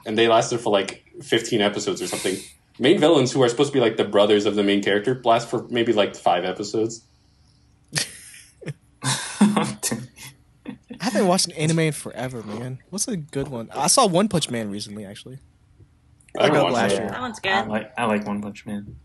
and 0.07 0.17
they 0.17 0.29
lasted 0.29 0.61
for 0.61 0.71
like 0.71 1.05
fifteen 1.23 1.61
episodes 1.61 2.01
or 2.01 2.07
something. 2.07 2.37
Main 2.79 2.99
villains 2.99 3.33
who 3.33 3.43
are 3.43 3.49
supposed 3.49 3.73
to 3.73 3.79
be 3.79 3.81
like 3.81 3.99
the 3.99 4.05
brothers 4.05 4.47
of 4.47 4.55
the 4.55 4.63
main 4.63 4.83
character 4.83 5.21
last 5.25 5.51
for 5.51 5.67
maybe 5.69 5.93
like 5.93 6.17
five 6.17 6.45
episodes. 6.45 7.03
I 11.01 11.05
haven't 11.05 11.27
watched 11.27 11.47
an 11.49 11.53
anime 11.53 11.81
in 11.81 11.93
forever, 11.93 12.43
man. 12.43 12.79
What's 12.91 13.09
a 13.09 13.17
good 13.17 13.49
one? 13.49 13.71
I 13.75 13.87
saw 13.87 14.07
One 14.07 14.29
Punch 14.29 14.51
Man 14.51 14.71
recently, 14.71 15.05
actually. 15.05 15.39
I 16.39 16.45
haven't 16.45 16.57
got 16.59 16.65
watched 16.65 16.75
last 16.75 16.91
that. 16.93 17.01
year. 17.03 17.11
That 17.11 17.21
one's 17.21 17.41
I 17.45 17.63
good. 17.63 17.71
like 17.71 17.93
I 17.99 18.05
like 18.07 18.27
One 18.27 18.41
Punch 18.43 18.67
Man. 18.67 18.97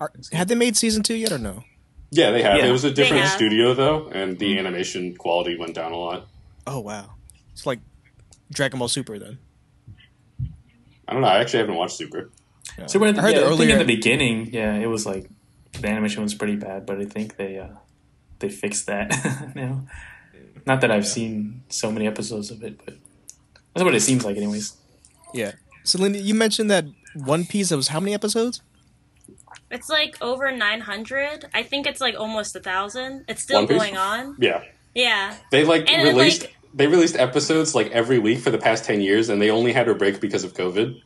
Are, 0.00 0.12
have 0.32 0.48
they 0.48 0.54
made 0.54 0.76
season 0.76 1.02
two 1.02 1.14
yet 1.14 1.32
or 1.32 1.38
no? 1.38 1.64
Yeah, 2.10 2.30
they 2.30 2.42
have. 2.42 2.58
Yeah. 2.58 2.66
It 2.66 2.72
was 2.72 2.84
a 2.84 2.90
different 2.90 3.26
studio 3.26 3.74
though, 3.74 4.08
and 4.08 4.38
the 4.38 4.58
animation 4.58 5.16
quality 5.16 5.56
went 5.58 5.74
down 5.74 5.92
a 5.92 5.96
lot. 5.96 6.26
Oh 6.66 6.80
wow, 6.80 7.14
it's 7.52 7.66
like 7.66 7.80
Dragon 8.52 8.78
Ball 8.78 8.88
Super 8.88 9.18
then. 9.18 9.38
I 11.06 11.12
don't 11.12 11.22
know. 11.22 11.28
I 11.28 11.38
actually 11.40 11.60
haven't 11.60 11.74
watched 11.74 11.96
Super. 11.96 12.30
Yeah. 12.78 12.86
So 12.86 12.98
when 12.98 13.16
I 13.16 13.20
heard 13.20 13.34
yeah, 13.34 13.40
that 13.40 13.46
I 13.46 13.48
think 13.50 13.60
earlier. 13.60 13.72
in 13.74 13.78
the 13.86 13.96
beginning, 13.96 14.52
yeah, 14.52 14.74
it 14.74 14.86
was 14.86 15.04
like 15.06 15.28
the 15.72 15.88
animation 15.88 16.22
was 16.22 16.34
pretty 16.34 16.56
bad, 16.56 16.86
but 16.86 16.98
I 17.00 17.04
think 17.04 17.36
they 17.36 17.58
uh 17.58 17.68
they 18.38 18.48
fixed 18.48 18.86
that 18.86 19.52
now. 19.54 19.86
Not 20.66 20.80
that 20.80 20.90
I've 20.90 21.06
seen 21.06 21.62
so 21.68 21.92
many 21.92 22.06
episodes 22.06 22.50
of 22.50 22.62
it, 22.62 22.80
but 22.84 22.94
that's 23.74 23.84
what 23.84 23.94
it 23.94 24.00
seems 24.00 24.24
like, 24.24 24.36
anyways. 24.36 24.76
yeah. 25.34 25.52
So 25.84 25.98
Lindy, 25.98 26.18
you 26.20 26.34
mentioned 26.34 26.70
that 26.70 26.86
One 27.14 27.44
Piece. 27.44 27.68
That 27.68 27.76
was 27.76 27.88
how 27.88 28.00
many 28.00 28.14
episodes? 28.14 28.60
It's 29.70 29.88
like 29.88 30.16
over 30.20 30.50
900. 30.50 31.46
I 31.54 31.62
think 31.62 31.86
it's 31.86 32.00
like 32.00 32.14
almost 32.18 32.54
a 32.56 32.60
thousand. 32.60 33.24
It's 33.28 33.42
still 33.42 33.60
One 33.60 33.68
Piece? 33.68 33.78
going 33.78 33.96
on. 33.96 34.36
Yeah, 34.38 34.62
Yeah. 34.94 35.36
they 35.50 35.64
like 35.64 35.90
And 35.90 36.08
it, 36.08 36.12
released. 36.12 36.42
like- 36.42 36.56
they 36.76 36.86
released 36.88 37.14
episodes 37.16 37.72
like 37.74 37.90
every 37.92 38.18
week 38.18 38.40
for 38.40 38.50
the 38.50 38.58
past 38.58 38.84
ten 38.84 39.00
years, 39.00 39.28
and 39.28 39.40
they 39.40 39.50
only 39.50 39.72
had 39.72 39.88
a 39.88 39.94
break 39.94 40.20
because 40.20 40.42
of 40.42 40.54
COVID. 40.54 41.00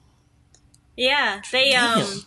Yeah. 0.97 1.43
They 1.53 1.75
um 1.75 2.01
Damn. 2.01 2.21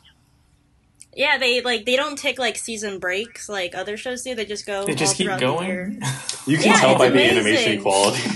Yeah, 1.15 1.37
they 1.39 1.61
like 1.61 1.85
they 1.85 1.95
don't 1.95 2.17
take 2.17 2.37
like 2.39 2.55
season 2.57 2.99
breaks 2.99 3.49
like 3.49 3.73
other 3.75 3.97
shows 3.97 4.21
do. 4.21 4.33
They 4.35 4.45
just 4.45 4.65
go 4.65 4.85
They 4.85 4.95
just 4.95 5.15
keep 5.17 5.25
throughout 5.25 5.39
the 5.39 5.65
year. 5.65 5.85
going. 5.87 6.01
You 6.47 6.57
can 6.57 6.67
Yeah, 6.67 6.79
tell 6.79 6.91
it's 6.91 6.99
by 6.99 7.09
the 7.09 7.23
animation 7.23 7.81
quality. 7.81 8.21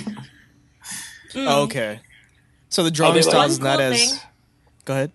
Mm. 1.33 1.47
Oh, 1.49 1.63
okay. 1.63 1.99
So 2.69 2.83
the 2.83 2.91
drawing 2.91 3.15
they 3.15 3.21
style 3.21 3.41
One 3.41 3.49
is 3.49 3.59
not 3.59 3.77
cool 3.79 3.81
as. 3.87 4.09
thing- 4.11 4.19
Go 4.85 4.93
ahead. 4.93 5.11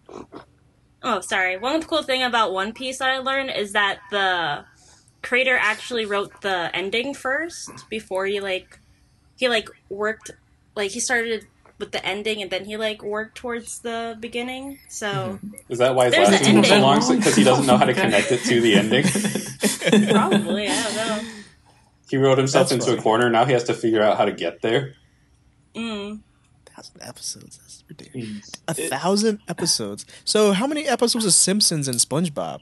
Oh, 1.02 1.20
sorry. 1.20 1.56
One 1.56 1.82
cool 1.82 2.02
thing 2.02 2.22
about 2.22 2.52
One 2.52 2.72
Piece 2.72 2.98
that 2.98 3.08
I 3.08 3.18
learned 3.18 3.50
is 3.50 3.72
that 3.72 4.00
the 4.10 4.64
creator 5.22 5.56
actually 5.60 6.04
wrote 6.06 6.40
the 6.42 6.70
ending 6.74 7.14
first 7.14 7.70
before 7.88 8.26
he 8.26 8.40
like 8.40 8.78
he 9.36 9.48
like 9.48 9.68
worked 9.88 10.30
like 10.74 10.90
he 10.90 11.00
started 11.00 11.46
with 11.78 11.92
the 11.92 12.04
ending 12.04 12.42
and 12.42 12.50
then 12.50 12.64
he 12.66 12.76
like 12.76 13.02
worked 13.02 13.36
towards 13.36 13.78
the 13.80 14.16
beginning. 14.20 14.78
So 14.88 15.38
Is 15.68 15.78
that 15.78 15.94
why 15.94 16.06
his 16.06 16.14
There's 16.14 16.30
last 16.30 16.46
an 16.46 16.54
one 16.56 16.64
so 16.64 16.78
long? 16.80 17.16
Because 17.16 17.36
he 17.36 17.44
doesn't 17.44 17.66
know 17.66 17.76
how 17.78 17.84
to 17.86 17.94
connect 17.94 18.32
it 18.32 18.42
to 18.44 18.60
the 18.60 18.74
ending. 18.74 19.04
probably 20.12 20.68
I 20.68 20.82
don't 20.82 20.96
know. 20.96 21.20
He 22.10 22.16
wrote 22.16 22.38
himself 22.38 22.68
That's 22.68 22.72
into 22.72 22.86
funny. 22.86 22.98
a 22.98 23.02
corner. 23.02 23.30
Now 23.30 23.44
he 23.44 23.52
has 23.52 23.64
to 23.64 23.74
figure 23.74 24.02
out 24.02 24.16
how 24.18 24.24
to 24.24 24.32
get 24.32 24.60
there. 24.62 24.94
Mm. 25.74 26.20
Thousand 26.82 27.02
episodes. 27.02 27.58
That's 27.58 27.84
ridiculous. 27.88 28.28
Jeez. 28.28 28.60
A 28.68 28.74
thousand 28.74 29.40
episodes. 29.48 30.06
So 30.24 30.52
how 30.52 30.66
many 30.66 30.86
episodes 30.86 31.24
of 31.26 31.32
Simpsons 31.34 31.88
and 31.88 31.98
SpongeBob? 31.98 32.60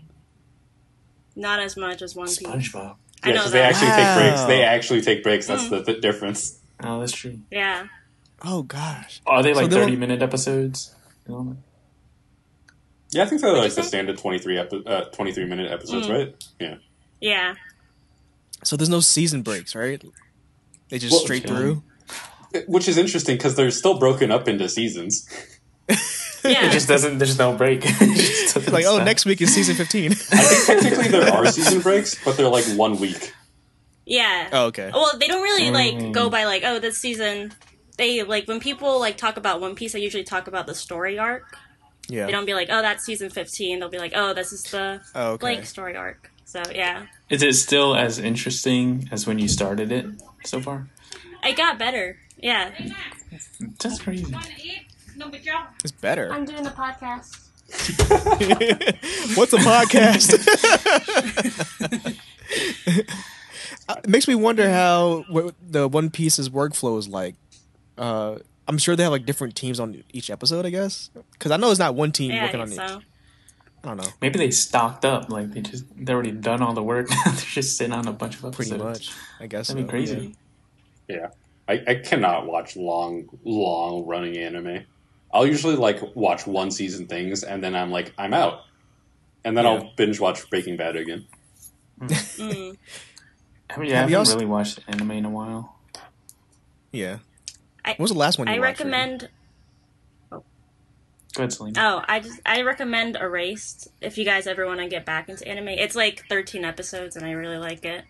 Not 1.36 1.60
as 1.60 1.76
much 1.76 2.02
as 2.02 2.16
One 2.16 2.26
Piece. 2.26 2.40
SpongeBob. 2.40 2.96
I 3.22 3.28
Yeah, 3.28 3.32
because 3.34 3.52
they 3.52 3.58
that. 3.60 3.72
actually 3.72 3.90
take 3.90 4.16
breaks. 4.16 4.42
They 4.44 4.62
actually 4.62 5.00
take 5.02 5.22
breaks. 5.22 5.46
That's 5.46 5.64
Mm. 5.64 5.70
the, 5.70 5.92
the 5.92 6.00
difference. 6.00 6.58
Oh, 6.82 7.00
that's 7.00 7.12
true. 7.12 7.38
Yeah. 7.50 7.86
Oh 8.44 8.62
gosh. 8.62 9.20
Are 9.26 9.42
they 9.42 9.54
like 9.54 9.68
they 9.70 9.76
thirty 9.76 9.92
won't- 9.92 10.00
minute 10.00 10.22
episodes? 10.22 10.94
Yeah, 13.10 13.22
I 13.22 13.26
think 13.26 13.40
they're 13.40 13.50
What'd 13.50 13.64
like 13.64 13.74
the 13.74 13.82
say? 13.82 13.88
standard 13.88 14.18
23, 14.18 14.58
epi- 14.58 14.82
uh, 14.86 15.04
23 15.06 15.46
minute 15.46 15.70
episodes, 15.72 16.06
Mm. 16.06 16.10
right? 16.12 16.44
Yeah. 16.60 16.74
Yeah. 17.20 17.54
So 18.64 18.76
there's 18.76 18.88
no 18.90 19.00
season 19.00 19.42
breaks, 19.42 19.74
right? 19.74 20.02
They 20.88 20.98
just 20.98 21.12
Well, 21.12 21.20
straight 21.22 21.44
yeah. 21.44 21.48
through. 21.56 21.82
Which 22.66 22.88
is 22.88 22.96
interesting 22.99 23.36
because 23.36 23.57
they're 23.57 23.70
still 23.70 23.99
broken 23.99 24.30
up 24.32 24.49
into 24.49 24.68
seasons. 24.68 25.28
Yeah. 26.44 26.66
It 26.66 26.72
just 26.72 26.86
doesn't. 26.88 27.18
There's 27.18 27.38
no 27.38 27.57
break. 27.57 27.82
It 27.84 28.16
just 28.16 28.55
doesn't 28.55 28.72
Like, 28.72 28.84
oh, 28.86 28.94
stop. 28.94 29.05
next 29.05 29.24
week 29.26 29.40
is 29.40 29.53
season 29.53 29.74
15. 29.74 30.12
I 30.12 30.14
think 30.14 30.66
technically 30.82 31.09
there 31.09 31.32
are 31.34 31.46
season 31.46 31.80
breaks, 31.80 32.22
but 32.24 32.36
they're 32.36 32.49
like 32.49 32.64
one 32.76 32.99
week. 32.99 33.32
Yeah. 34.07 34.49
oh, 34.53 34.66
okay. 34.66 34.90
Well, 34.94 35.18
they 35.18 35.26
don't 35.26 35.42
really 35.42 35.70
like 35.70 35.94
Mm. 35.94 36.12
go 36.12 36.30
by 36.30 36.44
like, 36.44 36.62
oh, 36.64 36.78
this 36.78 36.96
season. 36.96 37.53
They 37.96 38.22
like 38.22 38.46
when 38.46 38.61
people 38.61 39.01
like 39.01 39.16
talk 39.16 39.36
about 39.36 39.61
One 39.61 39.74
Piece, 39.74 39.92
they 39.92 40.01
usually 40.01 40.22
talk 40.24 40.46
about 40.46 40.66
the 40.66 40.74
story 40.74 41.18
arc. 41.18 41.57
Yeah. 42.09 42.26
They 42.26 42.32
don't 42.32 42.46
be 42.46 42.55
like, 42.55 42.68
oh, 42.70 42.80
that's 42.80 43.05
season 43.05 43.28
fifteen. 43.28 43.80
They'll 43.80 43.90
be 43.90 43.99
like, 43.99 44.12
oh, 44.14 44.32
this 44.32 44.53
is 44.53 44.62
the 44.62 45.01
Oh, 45.16 45.32
okay. 45.32 45.40
blank 45.40 45.66
story 45.66 45.96
arc. 45.96 46.30
So 46.44 46.62
yeah, 46.72 47.07
Is 47.28 47.42
it 47.42 47.55
still 47.57 47.94
as 47.96 48.18
interesting 48.18 49.09
as 49.12 49.26
when 49.26 49.38
you 49.38 49.49
started 49.49 49.90
it 49.92 50.07
so 50.44 50.61
far? 50.61 50.88
it 51.44 51.57
got 51.57 51.78
better. 51.78 52.16
Yeah, 52.39 52.70
That's 53.82 54.01
crazy. 54.01 54.34
It's 55.84 55.93
better. 55.93 56.32
I'm 56.32 56.45
doing 56.45 56.66
a 56.66 56.70
podcast. 56.70 57.45
What's 59.36 59.53
a 59.53 59.59
podcast? 59.59 60.34
Uh, 63.89 63.97
it 64.05 64.09
makes 64.11 64.28
me 64.28 64.34
wonder 64.34 64.68
how 64.70 65.24
what 65.28 65.55
the 65.66 65.89
One 65.89 66.11
Piece's 66.11 66.51
workflow 66.51 66.99
is 66.99 67.09
like. 67.09 67.36
Uh, 67.97 68.39
I'm 68.66 68.76
sure 68.76 68.95
they 68.95 69.03
have 69.03 69.12
like 69.12 69.24
different 69.24 69.55
teams 69.57 69.80
on 69.80 70.05
each 70.12 70.28
episode. 70.28 70.66
I 70.66 70.70
guess 70.70 71.09
because 71.32 71.51
I 71.51 71.57
know 71.57 71.70
it's 71.70 71.78
not 71.78 71.95
one 71.95 72.12
team 72.12 72.30
Yeah, 72.30 72.43
I 72.43 72.45
working 72.45 72.61
on 72.61 72.68
think 72.68 72.82
each. 72.82 73.07
I 73.84 73.89
don't 73.89 73.97
know. 73.97 74.09
Maybe 74.20 74.39
they 74.39 74.51
stocked 74.51 75.07
up. 75.07 75.30
Like 75.30 75.53
they 75.53 75.62
just 75.62 75.84
they 75.97 76.12
already 76.12 76.32
done 76.32 76.62
all 76.62 76.74
the 76.74 76.82
work. 76.82 77.09
They're 77.24 77.34
just 77.34 77.78
sitting 77.78 77.95
on 77.95 78.07
a 78.07 78.12
bunch 78.12 78.36
of 78.36 78.45
episodes. 78.45 78.68
Pretty 78.68 78.84
much, 78.84 79.11
I 79.41 79.47
guess. 79.47 79.68
That'd 79.68 79.84
be 79.84 79.86
so, 79.86 79.91
crazy. 79.91 80.36
Yeah. 81.09 81.28
I, 81.68 81.82
I 81.86 81.94
cannot 81.96 82.46
watch 82.46 82.76
long, 82.76 83.28
long 83.44 84.06
running 84.06 84.36
anime. 84.38 84.84
I'll 85.32 85.46
usually 85.46 85.76
like 85.76 86.00
watch 86.16 86.46
one 86.46 86.70
season 86.70 87.06
things 87.06 87.44
and 87.44 87.62
then 87.62 87.74
I'm 87.76 87.90
like, 87.90 88.12
I'm 88.16 88.32
out. 88.32 88.62
And 89.44 89.56
then 89.56 89.64
Yeah. 89.64 89.70
I'll 89.72 89.92
binge 89.96 90.18
watch 90.18 90.48
Breaking 90.50 90.76
Bad 90.76 90.96
again. 90.96 91.26
Mm. 92.00 92.76
I 93.70 93.76
mean, 93.78 93.90
yeah, 93.90 94.00
Have 94.00 94.10
you 94.10 94.14
haven't 94.14 94.14
also- 94.14 94.34
really 94.34 94.46
watched 94.46 94.80
anime 94.88 95.10
in 95.10 95.24
a 95.26 95.30
while. 95.30 95.76
Yeah. 96.90 97.18
I- 97.84 97.90
What 97.90 98.00
was 98.00 98.10
the 98.12 98.18
last 98.18 98.38
one? 98.38 98.48
You 98.48 98.54
I 98.54 98.58
watched, 98.58 98.80
Rudy? 98.80 98.90
recommend. 98.90 99.28
Go 100.30 101.42
ahead, 101.42 101.52
Celine. 101.52 101.74
Oh, 101.76 102.02
I 102.08 102.20
just 102.20 102.40
I 102.46 102.62
recommend 102.62 103.16
Erased 103.16 103.88
if 104.00 104.16
you 104.18 104.24
guys 104.24 104.46
ever 104.46 104.66
want 104.66 104.80
to 104.80 104.88
get 104.88 105.04
back 105.04 105.28
into 105.28 105.46
anime. 105.46 105.68
It's 105.68 105.94
like 105.94 106.24
13 106.28 106.64
episodes, 106.64 107.16
and 107.16 107.24
I 107.26 107.32
really 107.32 107.58
like 107.58 107.84
it. 107.84 108.04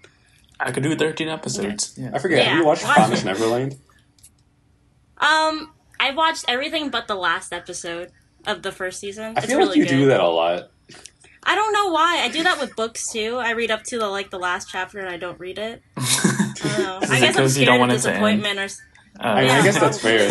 I 0.61 0.73
could 0.73 0.83
do 0.83 0.95
13 0.97 1.29
episodes. 1.29 1.95
Yeah. 1.97 2.11
I 2.15 2.19
forget, 2.19 2.47
have 2.47 2.59
you 2.59 2.65
watched 2.65 2.85
Watch 2.85 2.97
Promise. 2.97 3.25
Neverland? 3.25 3.77
Um, 5.19 5.73
I 6.01 6.13
watched 6.13 6.45
everything 6.49 6.91
but 6.91 7.07
the 7.09 7.15
last 7.17 7.53
episode 7.53 8.11
of 8.47 8.63
the 8.63 8.73
first 8.73 9.01
season. 9.01 9.35
I 9.37 9.41
it's 9.41 9.47
feel 9.47 9.59
really 9.59 9.69
like 9.71 9.77
you 9.79 9.85
good. 9.85 9.91
do 9.91 10.07
that 10.07 10.21
a 10.21 10.29
lot. 10.29 10.71
I 11.43 11.55
don't 11.55 11.73
know 11.73 11.89
why. 11.89 12.21
I 12.23 12.29
do 12.29 12.43
that 12.43 12.61
with 12.61 12.77
books 12.77 13.11
too. 13.11 13.37
I 13.37 13.51
read 13.53 13.71
up 13.71 13.83
to 13.85 13.99
the 13.99 14.07
like 14.09 14.31
the 14.31 14.39
last 14.39 14.69
chapter 14.71 14.99
and 14.99 15.09
I 15.09 15.17
don't 15.17 15.39
read 15.41 15.59
it. 15.59 15.83
I 15.97 16.53
don't 16.57 16.79
know. 16.79 16.99
I 17.03 17.21
guess 17.21 17.37
I'm 17.37 17.43
'cause 17.43 17.57
you 17.59 17.65
scared 17.65 17.67
don't 17.67 17.75
of 17.77 17.81
want 17.81 17.93
it 17.93 18.03
to 18.03 18.09
end? 18.11 18.15
disappointment 18.15 18.59
or. 18.59 18.63
s- 18.65 18.81
Uh, 19.21 19.23
I, 19.27 19.41
mean, 19.43 19.51
I 19.51 19.63
guess 19.63 19.81
that's 19.81 20.01
fair. 20.01 20.29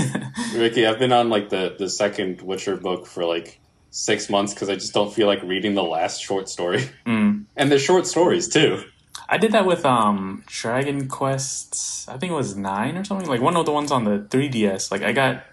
Ricky, 0.55 0.85
I've 0.85 0.99
been 0.99 1.11
on 1.11 1.29
like 1.29 1.49
the, 1.49 1.75
the 1.77 1.89
second 1.89 2.41
Witcher 2.41 2.77
book 2.77 3.05
for 3.07 3.25
like 3.25 3.59
six 3.89 4.29
months 4.29 4.53
because 4.53 4.69
I 4.69 4.75
just 4.75 4.93
don't 4.93 5.13
feel 5.13 5.27
like 5.27 5.41
reading 5.43 5.73
the 5.73 5.83
last 5.83 6.21
short 6.21 6.47
story. 6.47 6.89
mm. 7.05 7.43
And 7.57 7.71
they're 7.71 7.79
short 7.79 8.05
stories 8.07 8.47
too. 8.47 8.83
I 9.29 9.37
did 9.37 9.51
that 9.51 9.65
with 9.65 9.85
um 9.85 10.43
Dragon 10.47 11.07
Quest. 11.07 12.09
I 12.09 12.17
think 12.17 12.31
it 12.31 12.35
was 12.35 12.55
nine 12.55 12.97
or 12.97 13.03
something. 13.03 13.27
Like 13.27 13.41
one 13.41 13.55
of 13.55 13.65
the 13.65 13.71
ones 13.71 13.91
on 13.91 14.03
the 14.03 14.19
3DS. 14.19 14.91
Like 14.91 15.01
I 15.01 15.11
got 15.11 15.43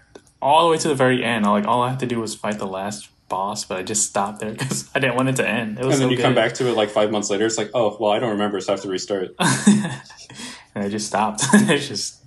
all 0.41 0.65
the 0.65 0.71
way 0.71 0.77
to 0.77 0.87
the 0.87 0.95
very 0.95 1.23
end. 1.23 1.45
Like 1.45 1.65
all 1.65 1.81
I 1.81 1.89
had 1.89 1.99
to 1.99 2.05
do 2.05 2.19
was 2.19 2.35
fight 2.35 2.59
the 2.59 2.67
last 2.67 3.09
boss, 3.27 3.65
but 3.65 3.77
I 3.77 3.83
just 3.83 4.07
stopped 4.07 4.39
there 4.39 4.51
because 4.53 4.89
I 4.95 4.99
didn't 4.99 5.15
want 5.15 5.29
it 5.29 5.35
to 5.37 5.47
end. 5.47 5.79
It 5.79 5.85
was 5.85 5.95
And 5.95 6.03
then 6.03 6.09
so 6.09 6.15
you 6.15 6.21
come 6.21 6.35
back 6.35 6.53
to 6.55 6.67
it 6.67 6.75
like 6.75 6.89
five 6.89 7.11
months 7.11 7.29
later. 7.29 7.45
It's 7.45 7.57
like, 7.57 7.71
oh, 7.73 7.97
well, 7.99 8.11
I 8.11 8.19
don't 8.19 8.31
remember, 8.31 8.59
so 8.61 8.73
I 8.73 8.75
have 8.75 8.83
to 8.83 8.89
restart. 8.89 9.35
and 9.39 10.83
I 10.83 10.89
just 10.89 11.07
stopped. 11.07 11.43
it's 11.53 11.87
just 11.87 12.23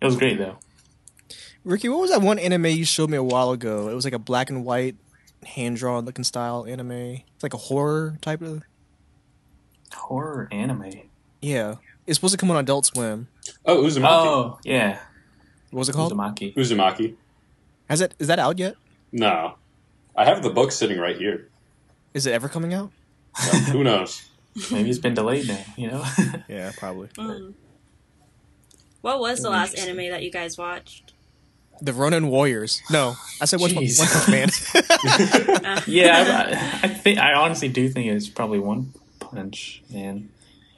it 0.00 0.04
was 0.04 0.16
great 0.16 0.38
though. 0.38 0.58
Ricky, 1.62 1.88
what 1.90 2.00
was 2.00 2.10
that 2.10 2.22
one 2.22 2.38
anime 2.38 2.66
you 2.66 2.86
showed 2.86 3.10
me 3.10 3.18
a 3.18 3.22
while 3.22 3.50
ago? 3.50 3.88
It 3.88 3.94
was 3.94 4.04
like 4.04 4.14
a 4.14 4.18
black 4.18 4.48
and 4.48 4.64
white, 4.64 4.96
hand 5.44 5.76
drawn 5.76 6.06
looking 6.06 6.24
style 6.24 6.64
anime. 6.66 6.90
It's 6.90 7.42
like 7.42 7.54
a 7.54 7.58
horror 7.58 8.16
type 8.22 8.40
of. 8.40 8.62
Horror 9.94 10.48
anime. 10.52 10.92
Yeah, 11.40 11.76
it's 12.06 12.16
supposed 12.18 12.32
to 12.32 12.38
come 12.38 12.50
on 12.50 12.56
Adult 12.56 12.86
Swim. 12.86 13.28
Oh, 13.64 13.82
Uzumaki. 13.82 14.06
Oh 14.08 14.58
yeah, 14.64 14.98
What 15.70 15.80
was 15.80 15.88
it 15.88 15.92
called? 15.92 16.12
Uzumaki. 16.12 16.54
Uzumaki. 16.54 17.14
Has 17.88 18.00
it? 18.00 18.14
Is 18.18 18.26
that 18.28 18.38
out 18.38 18.58
yet? 18.58 18.76
No. 19.12 19.56
I 20.16 20.24
have 20.24 20.42
the 20.42 20.50
book 20.50 20.70
sitting 20.72 20.98
right 20.98 21.16
here. 21.16 21.48
Is 22.14 22.26
it 22.26 22.32
ever 22.32 22.48
coming 22.48 22.74
out? 22.74 22.90
So, 23.36 23.56
who 23.72 23.84
knows? 23.84 24.28
Maybe 24.70 24.90
it's 24.90 24.98
been 24.98 25.14
delayed 25.14 25.48
now. 25.48 25.64
You 25.76 25.88
know. 25.88 26.04
Yeah, 26.48 26.72
probably. 26.76 27.08
Mm. 27.08 27.54
What 29.00 29.20
was 29.20 29.40
the 29.40 29.48
last 29.50 29.78
anime 29.78 30.10
that 30.10 30.22
you 30.22 30.30
guys 30.30 30.58
watched? 30.58 31.12
The 31.80 31.92
Ronin 31.94 32.28
Warriors. 32.28 32.82
No, 32.90 33.14
I 33.40 33.46
said 33.46 33.60
One, 33.60 33.74
One 33.74 33.84
Jeez. 33.84 33.98
Punch 33.98 34.28
Man. 34.28 35.82
yeah, 35.86 36.78
I, 36.82 36.86
I 36.86 36.88
think 36.88 37.18
I 37.18 37.32
honestly 37.34 37.68
do 37.68 37.88
think 37.88 38.08
it's 38.08 38.28
probably 38.28 38.58
One 38.58 38.92
Punch 39.32 39.82
Man. 39.92 40.30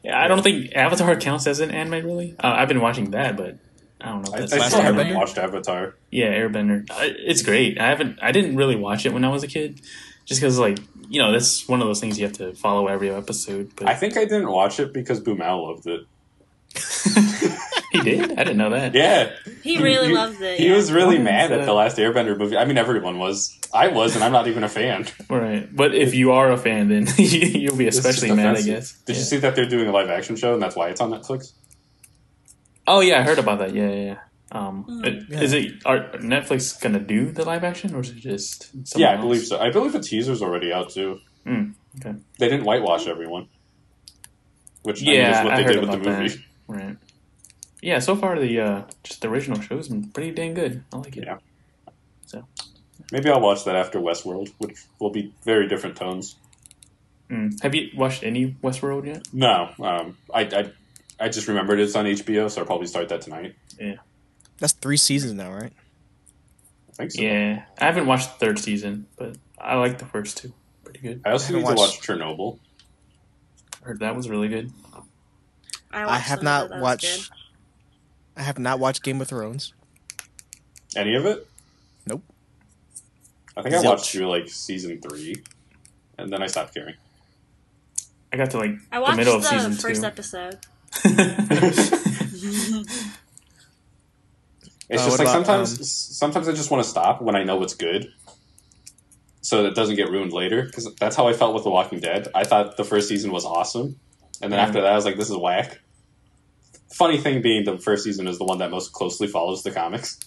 Yeah, 0.03 0.21
I 0.21 0.27
don't 0.29 0.43
think 0.43 0.73
Avatar 0.75 1.15
counts 1.17 1.47
as 1.47 1.61
an 1.61 1.71
anime 1.71 2.05
really. 2.05 2.35
Uh, 2.43 2.49
I've 2.57 2.69
been 2.69 2.81
watching 2.81 3.13
that, 3.13 3.37
but 3.37 3.57
I 4.01 4.09
don't 4.09 4.23
know. 4.29 4.35
I, 4.35 4.39
I 4.39 4.43
If 4.43 4.51
that's 4.51 4.67
still 4.67 4.81
haven't 4.83 5.07
Airbender? 5.07 5.15
watched 5.17 5.39
Avatar. 5.39 5.95
yeah, 6.11 6.33
Airbender. 6.35 6.91
Uh, 6.91 6.97
It's 7.19 7.43
great. 7.43 7.81
I 7.81 7.87
haven't. 7.89 8.19
I 8.21 8.33
didn't 8.33 8.57
really 8.57 8.77
watch 8.77 9.07
it 9.07 9.13
when 9.13 9.25
I 9.25 9.29
was 9.29 9.43
a 9.45 9.47
kid, 9.49 9.81
just 10.25 10.41
because 10.41 10.59
like 10.59 10.79
you 11.09 11.21
know 11.21 11.31
that's 11.31 11.69
one 11.69 11.81
of 11.81 11.87
those 11.87 12.01
things 12.01 12.19
you 12.19 12.25
have 12.27 12.37
to 12.39 12.53
follow 12.55 12.89
every 12.89 13.11
episode. 13.11 13.71
But 13.77 13.89
I 13.89 13.95
think 13.95 14.17
I 14.17 14.25
didn't 14.25 14.51
watch 14.51 14.81
it 14.81 14.93
because 14.93 15.21
Boomal 15.21 15.69
loved 15.69 15.87
it. 15.87 16.07
he 17.93 18.01
did. 18.01 18.33
I 18.33 18.45
didn't 18.45 18.57
know 18.57 18.71
that. 18.71 18.95
Yeah, 18.95 19.31
He 19.63 19.79
really 19.83 20.09
he, 20.09 20.15
loves 20.15 20.41
it. 20.41 20.59
He 20.59 20.69
yeah. 20.69 20.77
was 20.77 20.91
really 20.91 21.17
What? 21.17 21.25
mad 21.25 21.53
at 21.53 21.65
the 21.67 21.73
last 21.73 21.97
Airbender 21.99 22.37
movie. 22.39 22.57
I 22.57 22.65
mean, 22.65 22.79
everyone 22.79 23.19
was. 23.19 23.59
I 23.75 23.89
was, 23.89 24.15
and 24.15 24.25
I'm 24.25 24.33
not 24.33 24.49
even 24.49 24.65
a 24.65 24.69
fan. 24.69 25.07
Right. 25.31 25.69
But 25.75 25.95
if 25.95 26.15
you 26.15 26.33
are 26.33 26.51
a 26.53 26.59
fan, 26.59 26.89
then 26.89 27.07
you'll 27.19 27.77
be 27.77 27.87
especially 27.89 28.33
mad. 28.33 28.57
I 28.57 28.63
guess. 28.63 28.93
Did 29.07 29.17
you 29.17 29.23
see 29.23 29.37
that 29.39 29.55
they're 29.57 29.69
doing 29.69 29.89
a 29.89 29.93
live 29.93 30.11
action 30.11 30.37
show, 30.37 30.53
and 30.55 30.63
that's 30.63 30.77
why 30.77 30.89
it's 30.89 31.01
on 31.01 31.11
Netflix? 31.11 31.53
Oh 32.87 33.01
yeah, 33.01 33.21
I 33.21 33.23
heard 33.23 33.39
about 33.39 33.59
that. 33.61 33.75
Yeah, 33.75 33.89
yeah. 33.91 34.05
yeah. 34.05 34.19
Um, 34.51 34.85
Mm. 34.89 35.07
it- 35.07 35.25
Yeah. 35.31 35.41
is 35.41 35.53
it 35.55 35.73
are 35.87 36.11
Netflix 36.19 36.79
gonna 36.81 36.99
do 37.01 37.33
the 37.33 37.45
live 37.45 37.65
action 37.65 37.95
or 37.95 38.01
is 38.01 38.11
it 38.11 38.17
just? 38.17 38.71
yeah, 38.97 39.09
I 39.11 39.13
else? 39.15 39.21
believe 39.23 39.43
so. 39.47 39.59
I 39.59 39.71
believe 39.71 39.93
the 39.93 40.01
teaser's 40.03 40.43
already 40.43 40.73
out 40.73 40.91
too. 40.91 41.21
Mm, 41.47 41.75
okay. 42.01 42.19
They 42.39 42.49
didn't 42.49 42.65
whitewash 42.65 43.07
everyone, 43.07 43.49
which 44.83 45.03
I 45.03 45.07
mean, 45.07 45.15
Yeah, 45.15 45.39
is 45.39 45.45
what 45.45 45.55
I 45.55 45.57
they 45.57 45.63
heard 45.63 45.73
did 45.73 45.81
with 45.81 45.91
the 46.05 46.11
movie. 46.11 46.29
that. 46.29 46.39
Right. 46.69 46.97
Yeah. 47.83 47.99
So 47.99 48.17
far, 48.17 48.39
the 48.39 48.59
uh, 48.61 48.83
just 49.05 49.21
the 49.21 49.29
original 49.29 49.61
show's 49.61 49.89
been 49.89 50.05
pretty 50.11 50.31
dang 50.31 50.55
good. 50.55 50.83
I 50.93 50.97
like 50.97 51.17
it. 51.17 51.25
Yeah. 51.27 51.39
So. 52.27 52.47
Maybe 53.11 53.29
I'll 53.29 53.41
watch 53.41 53.65
that 53.65 53.77
after 53.77 53.99
Westworld, 54.01 54.53
which 54.59 54.79
will 54.99 55.11
be 55.11 55.35
very 55.45 55.69
different 55.69 55.97
tones. 55.97 56.37
Mm. 57.29 57.61
Have 57.63 57.75
you 57.75 57.91
watched 57.95 58.23
any 58.23 58.53
Westworld 58.63 59.05
yet? 59.07 59.27
No, 59.35 59.71
um, 59.81 60.17
I, 60.33 60.43
I, 60.45 60.73
I 61.21 61.29
just 61.29 61.47
remembered 61.49 61.79
it's 61.81 61.95
on 61.95 62.07
HBO, 62.07 62.51
so 62.51 62.61
I'll 62.63 62.67
probably 62.67 62.87
start 62.87 63.09
that 63.11 63.21
tonight. 63.21 63.55
Yeah, 63.79 63.97
That's 64.59 64.73
three 64.73 64.97
seasons 64.97 65.35
now, 65.35 65.53
right? 65.53 65.73
I 66.91 66.93
think 66.95 67.13
so. 67.13 67.23
Yeah, 67.23 67.65
I 67.79 67.85
haven't 67.87 68.07
watched 68.07 68.39
the 68.39 68.47
third 68.47 68.59
season, 68.59 69.07
but 69.19 69.37
I 69.59 69.77
like 69.77 69.99
the 69.99 70.07
first 70.07 70.39
two. 70.39 70.53
Pretty 70.85 71.01
good. 71.01 71.21
I 71.27 71.33
also 71.33 71.53
I 71.53 71.57
need 71.57 71.63
haven't 71.65 71.77
to 71.77 71.83
watch 71.83 71.91
watched- 71.91 72.07
Chernobyl. 72.09 72.59
Heard 73.83 73.99
that 74.01 74.15
was 74.17 74.29
really 74.31 74.49
good. 74.49 74.71
I 75.91 76.07
watched 76.07 76.25
have 76.29 76.43
not 76.43 76.67
it, 76.67 76.71
that 76.71 76.81
watched. 76.83 77.31
I 78.37 78.43
have 78.43 78.59
not 78.59 78.79
watched 78.79 79.03
Game 79.03 79.21
of 79.21 79.29
Thrones. 79.29 79.73
Any 80.97 81.15
of 81.15 81.25
it? 81.27 81.47
Nope. 82.07 82.23
I 83.57 83.63
think 83.63 83.75
I 83.75 83.81
watched 83.83 84.11
through 84.11 84.29
like 84.29 84.49
season 84.49 85.01
three, 85.01 85.43
and 86.19 86.33
then 86.33 86.43
I 86.43 86.47
stopped 86.47 86.75
caring. 86.75 86.95
I 88.33 88.37
got 88.39 88.51
to 88.51 88.59
like 88.59 88.71
good. 88.71 88.81
I 88.91 88.97
the 88.97 89.03
watched 89.03 89.17
middle 89.19 89.37
of 89.37 89.43
the 89.43 89.49
season 89.49 89.73
first 89.73 90.01
two. 90.01 90.07
episode. 90.07 90.59
It's 94.89 95.03
Uh, 95.03 95.07
just 95.07 95.19
like 95.19 95.29
about, 95.29 95.33
sometimes, 95.33 95.79
um, 95.79 95.85
sometimes 95.85 96.49
I 96.49 96.53
just 96.53 96.71
want 96.71 96.83
to 96.85 96.89
stop 96.91 97.23
when 97.23 97.35
I 97.37 97.45
know 97.45 97.63
it's 97.63 97.75
good, 97.75 98.13
so 99.41 99.63
that 99.63 99.69
it 99.71 99.75
doesn't 99.75 99.97
get 99.97 100.11
ruined 100.11 100.33
later. 100.33 100.63
Because 100.63 100.95
that's 100.97 101.17
how 101.17 101.29
I 101.29 101.33
felt 101.33 101.55
with 101.55 101.65
The 101.65 101.71
Walking 101.71 102.01
Dead. 102.01 102.29
I 102.35 102.45
thought 102.45 102.77
the 102.77 102.85
first 102.85 103.09
season 103.09 103.33
was 103.33 103.45
awesome, 103.45 103.99
and 104.43 104.53
then 104.53 104.59
Yeah. 104.59 104.67
after 104.67 104.81
that, 104.83 104.93
I 104.93 104.97
was 104.97 105.05
like, 105.07 105.17
"This 105.17 105.31
is 105.31 105.37
whack." 105.37 105.81
Funny 106.93 107.19
thing 107.19 107.43
being, 107.43 107.65
the 107.65 107.79
first 107.79 108.05
season 108.05 108.27
is 108.29 108.39
the 108.39 108.45
one 108.45 108.59
that 108.59 108.71
most 108.71 108.93
closely 108.93 109.27
follows 109.27 109.63
the 109.63 109.71
comics. 109.71 110.19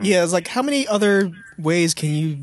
Yeah, 0.00 0.22
it's 0.22 0.32
like 0.32 0.46
how 0.48 0.62
many 0.62 0.86
other 0.86 1.32
ways 1.58 1.92
can 1.94 2.10
you 2.10 2.38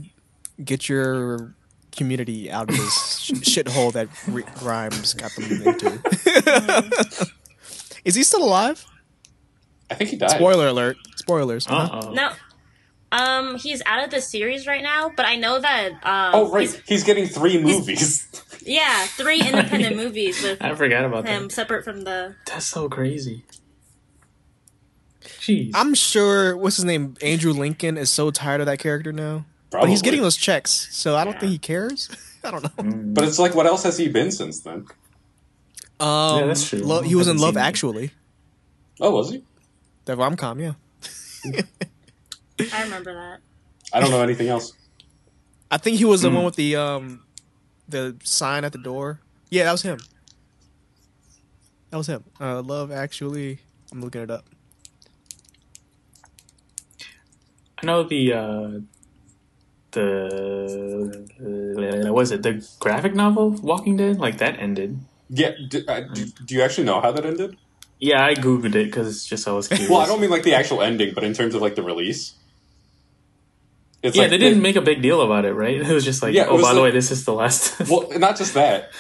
get 0.63 0.89
your 0.89 1.55
community 1.95 2.51
out 2.51 2.69
of 2.69 2.75
this 2.75 3.17
sh- 3.21 3.31
shithole 3.31 3.93
that 3.93 4.09
R- 4.33 4.43
Grimes 4.59 5.13
got 5.13 5.31
them 5.35 5.45
into? 5.45 7.29
Is 8.05 8.15
he 8.15 8.23
still 8.23 8.43
alive? 8.43 8.85
I 9.89 9.95
think 9.95 10.09
he 10.09 10.17
died. 10.17 10.31
Spoiler 10.31 10.67
alert! 10.67 10.97
Spoilers. 11.15 11.65
Uh 11.67 11.87
huh? 11.87 12.01
oh. 12.07 12.11
No. 12.13 12.31
Um, 13.11 13.57
he's 13.57 13.81
out 13.87 14.03
of 14.03 14.11
the 14.11 14.21
series 14.21 14.67
right 14.67 14.83
now, 14.83 15.11
but 15.15 15.25
I 15.25 15.35
know 15.35 15.59
that. 15.59 15.91
Um, 16.03 16.31
Oh 16.35 16.51
right, 16.51 16.67
he's- 16.69 16.81
he's, 16.85 17.03
getting 17.03 17.25
three 17.25 17.59
movies. 17.61 18.27
yeah, 18.61 19.05
three 19.07 19.41
independent 19.41 19.95
movies 20.03 20.41
with 20.43 20.61
I 20.61 20.73
forgot 20.75 21.05
about 21.05 21.27
him 21.27 21.43
that. 21.43 21.51
separate 21.51 21.83
from 21.83 22.01
the. 22.03 22.35
That's 22.45 22.65
so 22.65 22.89
crazy. 22.89 23.43
Jeez. 25.21 25.71
I'm 25.73 25.93
sure. 25.93 26.55
What's 26.55 26.77
his 26.77 26.85
name? 26.85 27.15
Andrew 27.21 27.53
Lincoln 27.53 27.97
is 27.97 28.09
so 28.09 28.31
tired 28.31 28.61
of 28.61 28.67
that 28.67 28.79
character 28.79 29.11
now. 29.11 29.45
But 29.71 29.87
he's 29.89 30.01
getting 30.01 30.21
those 30.21 30.35
checks, 30.37 30.87
so 30.91 31.15
I 31.15 31.23
don't 31.23 31.33
Yeah. 31.33 31.39
think 31.41 31.51
he 31.51 31.57
cares. 31.59 32.09
I 32.43 32.51
don't 32.51 32.63
know. 32.63 32.69
Mm. 32.83 33.13
But 33.13 33.25
it's 33.25 33.37
like, 33.37 33.53
what 33.53 33.65
else 33.67 33.83
has 33.83 33.97
he 33.97 34.07
been 34.07 34.31
since 34.31 34.61
then? 34.61 34.85
Um, 35.99 36.39
Yeah, 36.39 36.45
that's 36.47 36.67
true. 36.67 36.79
Lo- 36.79 37.01
he 37.01 37.13
was 37.15 37.27
in 37.27 37.37
Love 37.37 37.53
seen 37.55 37.63
it. 37.63 37.65
Actually, 37.67 38.11
Oh, 39.01 39.11
was 39.11 39.31
he? 39.31 39.43
the 40.05 40.15
rom 40.15 40.35
com. 40.35 40.59
Yeah, 40.59 40.73
I 42.73 42.83
remember 42.83 43.13
that. 43.13 43.39
I 43.93 43.99
don't 43.99 44.09
know 44.11 44.21
anything 44.23 44.47
else. 44.47 44.73
I 45.71 45.77
think 45.77 45.97
he 45.97 46.05
was 46.05 46.21
the 46.23 46.29
Hmm. 46.29 46.35
one 46.37 46.45
with 46.45 46.55
the 46.55 46.75
um, 46.75 47.21
the 47.89 48.15
sign 48.23 48.63
at 48.63 48.71
the 48.71 48.77
door. 48.77 49.19
Yeah, 49.49 49.65
that 49.65 49.71
was 49.71 49.81
him. 49.81 49.99
That 51.89 51.97
was 51.97 52.07
him. 52.07 52.23
Uh, 52.39 52.61
Love 52.61 52.91
Actually. 52.91 53.59
I'm 53.91 54.01
looking 54.01 54.21
it 54.21 54.31
up. 54.31 54.45
I 57.81 57.85
know 57.85 58.03
the 58.03 58.33
uh 58.33 58.69
the 59.91 62.05
uh, 62.07 62.13
was 62.13 62.31
it 62.31 62.43
the 62.43 62.65
graphic 62.79 63.15
novel 63.15 63.51
Walking 63.51 63.97
Dead 63.97 64.19
like 64.19 64.37
that 64.37 64.59
ended. 64.59 64.99
Yeah, 65.29 65.51
do, 65.67 65.83
uh, 65.87 66.01
do, 66.01 66.25
do 66.45 66.55
you 66.55 66.61
actually 66.61 66.85
know 66.85 67.01
how 67.01 67.11
that 67.11 67.25
ended? 67.25 67.57
Yeah, 67.99 68.23
I 68.23 68.33
googled 68.33 68.75
it 68.75 68.85
because 68.85 69.07
it's 69.07 69.25
just 69.25 69.47
I 69.47 69.53
was 69.53 69.67
curious. 69.67 69.89
Well, 69.89 69.99
I 69.99 70.05
don't 70.05 70.21
mean 70.21 70.29
like 70.29 70.43
the 70.43 70.55
actual 70.55 70.81
ending, 70.81 71.13
but 71.13 71.23
in 71.23 71.33
terms 71.33 71.55
of 71.55 71.61
like 71.61 71.75
the 71.75 71.83
release. 71.83 72.33
It's 74.01 74.15
yeah, 74.15 74.23
like 74.23 74.31
they 74.31 74.37
didn't 74.37 74.61
make 74.61 74.75
a 74.75 74.81
big 74.81 75.01
deal 75.01 75.21
about 75.21 75.45
it, 75.45 75.53
right? 75.53 75.75
It 75.89 75.93
was 75.93 76.05
just 76.05 76.21
like, 76.23 76.33
Yeah, 76.33 76.45
oh, 76.47 76.55
was 76.55 76.63
by 76.63 76.73
the 76.73 76.81
way, 76.81 76.91
this 76.91 77.11
is 77.11 77.25
the 77.25 77.33
last. 77.33 77.79
Well, 77.89 78.07
not 78.17 78.37
just 78.37 78.53
that. 78.53 78.91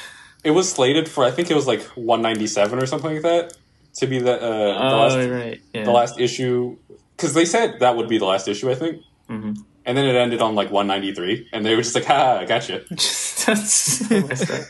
It 0.43 0.51
was 0.51 0.71
slated 0.71 1.07
for 1.09 1.23
I 1.23 1.31
think 1.31 1.49
it 1.51 1.55
was 1.55 1.67
like 1.67 1.81
197 1.95 2.79
or 2.79 2.85
something 2.85 3.13
like 3.13 3.21
that 3.23 3.57
to 3.95 4.07
be 4.07 4.19
the 4.19 4.35
uh, 4.35 4.39
the, 4.39 4.95
oh, 4.95 4.97
last, 4.97 5.29
right, 5.29 5.61
yeah. 5.73 5.83
the 5.83 5.91
last 5.91 6.19
issue 6.19 6.77
because 7.15 7.33
they 7.33 7.45
said 7.45 7.79
that 7.79 7.97
would 7.97 8.07
be 8.07 8.17
the 8.17 8.25
last 8.25 8.47
issue 8.47 8.69
I 8.71 8.75
think, 8.75 9.01
Mhm. 9.29 9.57
and 9.85 9.97
then 9.97 10.05
it 10.05 10.15
ended 10.15 10.41
on 10.41 10.55
like 10.55 10.71
193, 10.71 11.49
and 11.51 11.65
they 11.65 11.75
were 11.75 11.81
just 11.81 11.95
like, 11.95 12.05
"Ha, 12.05 12.37
I 12.39 12.45
gotcha." 12.45 12.83
That's 12.89 13.73
so 13.73 14.27
messed 14.27 14.51
up. 14.51 14.61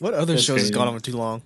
What 0.00 0.12
other 0.12 0.34
That's 0.34 0.44
shows 0.44 0.60
has 0.60 0.70
gone 0.70 0.88
on 0.88 0.94
for 0.94 1.00
too 1.02 1.16
long? 1.16 1.42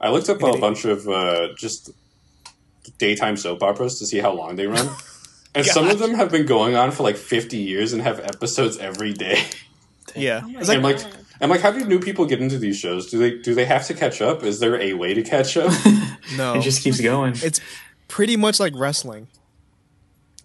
I 0.00 0.10
looked 0.10 0.28
up 0.28 0.42
a 0.42 0.58
bunch 0.58 0.84
of 0.84 1.08
uh, 1.08 1.48
just 1.56 1.90
daytime 2.98 3.36
soap 3.36 3.62
operas 3.62 3.98
to 3.98 4.06
see 4.06 4.18
how 4.18 4.32
long 4.32 4.56
they 4.56 4.66
run. 4.66 4.88
And 5.56 5.64
some 5.64 5.88
of 5.88 5.98
them 5.98 6.12
have 6.12 6.30
been 6.30 6.44
going 6.44 6.76
on 6.76 6.90
for 6.90 7.02
like 7.02 7.16
50 7.16 7.56
years 7.56 7.94
and 7.94 8.02
have 8.02 8.20
episodes 8.20 8.76
every 8.76 9.14
day. 9.14 9.42
Yeah, 10.14 10.42
Oh 10.44 10.48
my 10.48 10.60
like 10.60 10.76
I'm 10.76 10.82
like, 10.82 10.98
God. 10.98 11.16
I'm 11.40 11.50
like, 11.50 11.60
how 11.60 11.70
do 11.70 11.84
new 11.84 11.98
people 11.98 12.26
get 12.26 12.40
into 12.40 12.58
these 12.58 12.78
shows? 12.78 13.10
Do 13.10 13.18
they 13.18 13.38
do 13.38 13.54
they 13.54 13.64
have 13.64 13.86
to 13.86 13.94
catch 13.94 14.20
up? 14.20 14.42
Is 14.42 14.60
there 14.60 14.80
a 14.80 14.94
way 14.94 15.14
to 15.14 15.22
catch 15.22 15.56
up? 15.56 15.72
no, 16.36 16.54
It 16.54 16.62
just 16.62 16.82
keeps 16.82 17.00
going. 17.00 17.34
it's 17.42 17.60
pretty 18.08 18.36
much 18.36 18.60
like 18.60 18.72
wrestling. 18.76 19.28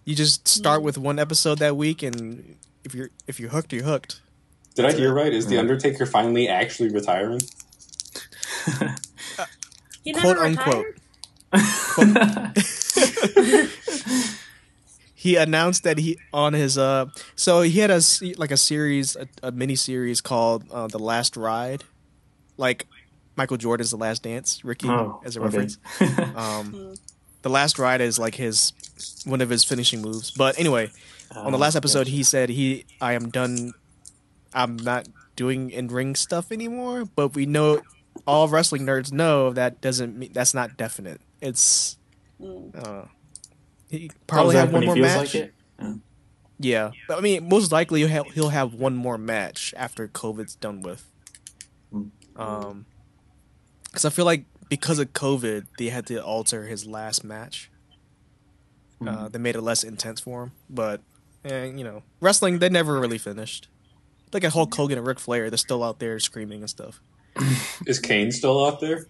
You 0.04 0.14
just 0.14 0.48
start 0.48 0.80
hmm. 0.80 0.86
with 0.86 0.98
one 0.98 1.18
episode 1.18 1.58
that 1.58 1.76
week, 1.76 2.02
and 2.02 2.56
if 2.84 2.94
you're 2.94 3.10
if 3.26 3.38
you're 3.38 3.50
hooked, 3.50 3.72
you're 3.72 3.84
hooked. 3.84 4.20
Did 4.74 4.86
I 4.86 4.92
hear 4.92 5.12
right? 5.12 5.32
Is 5.32 5.46
the 5.46 5.56
hmm. 5.56 5.60
Undertaker 5.60 6.06
finally 6.06 6.48
actually 6.48 6.90
retiring? 6.90 7.40
He 10.02 10.12
uh, 10.14 10.20
quote, 10.20 10.36
never 10.36 10.44
unquote. 10.44 10.86
He 15.22 15.36
announced 15.36 15.84
that 15.84 15.98
he 15.98 16.18
on 16.32 16.52
his 16.52 16.76
uh, 16.76 17.06
so 17.36 17.62
he 17.62 17.78
had 17.78 17.92
a 17.92 18.00
like 18.38 18.50
a 18.50 18.56
series, 18.56 19.14
a, 19.14 19.28
a 19.40 19.52
mini 19.52 19.76
series 19.76 20.20
called 20.20 20.64
uh, 20.72 20.88
the 20.88 20.98
Last 20.98 21.36
Ride, 21.36 21.84
like 22.56 22.88
Michael 23.36 23.56
Jordan's 23.56 23.92
The 23.92 23.98
Last 23.98 24.24
Dance. 24.24 24.64
Ricky 24.64 24.88
oh, 24.88 25.20
as 25.24 25.36
a 25.36 25.40
okay. 25.40 25.44
reference. 25.44 25.78
Um, 26.36 26.94
the 27.42 27.50
Last 27.50 27.78
Ride 27.78 28.00
is 28.00 28.18
like 28.18 28.34
his 28.34 28.72
one 29.24 29.40
of 29.40 29.48
his 29.48 29.62
finishing 29.62 30.02
moves. 30.02 30.32
But 30.32 30.58
anyway, 30.58 30.90
on 31.36 31.52
the 31.52 31.58
Oh, 31.58 31.60
last 31.60 31.76
episode, 31.76 32.08
he 32.08 32.24
said 32.24 32.48
he 32.48 32.84
I 33.00 33.12
am 33.12 33.30
done. 33.30 33.74
I'm 34.52 34.74
not 34.74 35.06
doing 35.36 35.70
in 35.70 35.86
ring 35.86 36.16
stuff 36.16 36.50
anymore. 36.50 37.04
But 37.04 37.36
we 37.36 37.46
know 37.46 37.82
all 38.26 38.48
wrestling 38.48 38.82
nerds 38.82 39.12
know 39.12 39.52
that 39.52 39.80
doesn't 39.80 40.18
mean 40.18 40.32
that's 40.32 40.52
not 40.52 40.76
definite. 40.76 41.20
It's 41.42 41.98
Mm. 42.40 42.74
uh, 42.74 43.04
he 43.88 44.10
probably 44.26 44.56
is 44.56 44.60
have 44.62 44.72
one 44.72 44.84
more 44.86 44.96
match. 44.96 45.34
like 45.34 45.44
it. 45.44 45.54
Yeah, 46.58 46.90
but 47.08 47.18
I 47.18 47.20
mean, 47.20 47.48
most 47.48 47.70
likely 47.72 48.00
he'll 48.00 48.08
have, 48.08 48.26
he'll 48.32 48.48
have 48.48 48.74
one 48.74 48.94
more 48.96 49.18
match 49.18 49.74
after 49.76 50.08
COVID's 50.08 50.54
done 50.56 50.80
with. 50.82 51.04
Hmm. 51.92 52.04
Um, 52.36 52.86
because 53.84 54.04
I 54.04 54.10
feel 54.10 54.24
like 54.24 54.44
because 54.68 54.98
of 54.98 55.12
COVID, 55.12 55.66
they 55.78 55.90
had 55.90 56.06
to 56.06 56.22
alter 56.24 56.66
his 56.66 56.86
last 56.86 57.22
match. 57.24 57.70
Uh, 59.04 59.28
they 59.28 59.38
made 59.38 59.56
it 59.56 59.60
less 59.62 59.82
intense 59.84 60.20
for 60.20 60.44
him, 60.44 60.52
but 60.70 61.00
eh, 61.44 61.64
you 61.64 61.82
know, 61.82 62.02
wrestling 62.20 62.60
they 62.60 62.68
never 62.68 63.00
really 63.00 63.18
finished. 63.18 63.68
Like 64.32 64.44
at 64.44 64.52
Hulk 64.52 64.72
Hogan 64.74 64.96
and 64.98 65.06
Ric 65.06 65.18
Flair, 65.18 65.50
they're 65.50 65.56
still 65.58 65.82
out 65.82 65.98
there 65.98 66.18
screaming 66.20 66.60
and 66.60 66.70
stuff. 66.70 67.00
Is 67.86 67.98
Kane 67.98 68.30
still 68.30 68.64
out 68.64 68.80
there? 68.80 69.06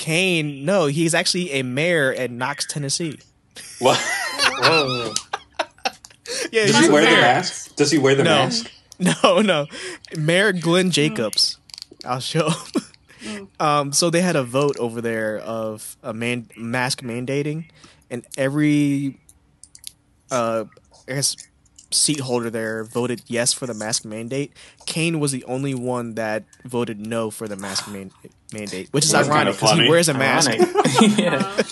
Kane, 0.00 0.64
no, 0.64 0.86
he's 0.86 1.12
actually 1.12 1.50
a 1.52 1.62
mayor 1.62 2.14
at 2.14 2.30
Knox, 2.30 2.64
Tennessee. 2.66 3.18
What? 3.80 3.98
Whoa. 4.60 5.12
Yeah, 6.52 6.66
Does 6.66 6.78
he 6.78 6.88
wear 6.88 7.04
the 7.04 7.10
mask? 7.20 7.76
Does 7.76 7.90
he 7.90 7.98
wear 7.98 8.14
the 8.14 8.24
No. 8.24 8.30
mask? 8.30 8.70
No, 8.98 9.40
no. 9.42 9.66
Mayor 10.16 10.52
Glenn 10.52 10.90
Jacobs. 10.90 11.58
I'll 12.04 12.20
show. 12.20 12.50
um, 13.60 13.92
so 13.92 14.08
they 14.10 14.20
had 14.22 14.36
a 14.36 14.42
vote 14.42 14.78
over 14.78 15.00
there 15.02 15.38
of 15.38 15.96
a 16.02 16.14
man 16.14 16.48
mask 16.56 17.02
mandating, 17.02 17.68
and 18.10 18.24
every 18.38 19.18
uh, 20.30 20.64
I 21.08 21.12
guess 21.12 21.36
seat 21.92 22.20
holder 22.20 22.50
there 22.50 22.84
voted 22.84 23.22
yes 23.26 23.52
for 23.52 23.66
the 23.66 23.74
mask 23.74 24.04
mandate. 24.04 24.52
Kane 24.86 25.18
was 25.20 25.32
the 25.32 25.44
only 25.44 25.74
one 25.74 26.14
that 26.14 26.44
voted 26.64 27.04
no 27.04 27.30
for 27.30 27.48
the 27.48 27.56
mask 27.56 27.88
man- 27.88 28.12
mandate, 28.52 28.88
which 28.92 29.04
is 29.04 29.10
That's 29.12 29.28
ironic 29.28 29.56
kinda 29.58 29.72
because 29.74 29.78
he 29.84 29.88
wears 29.88 30.08
a 30.08 30.14
mask. 30.14 30.50
Ironic. 30.50 31.18
yeah. 31.18 31.62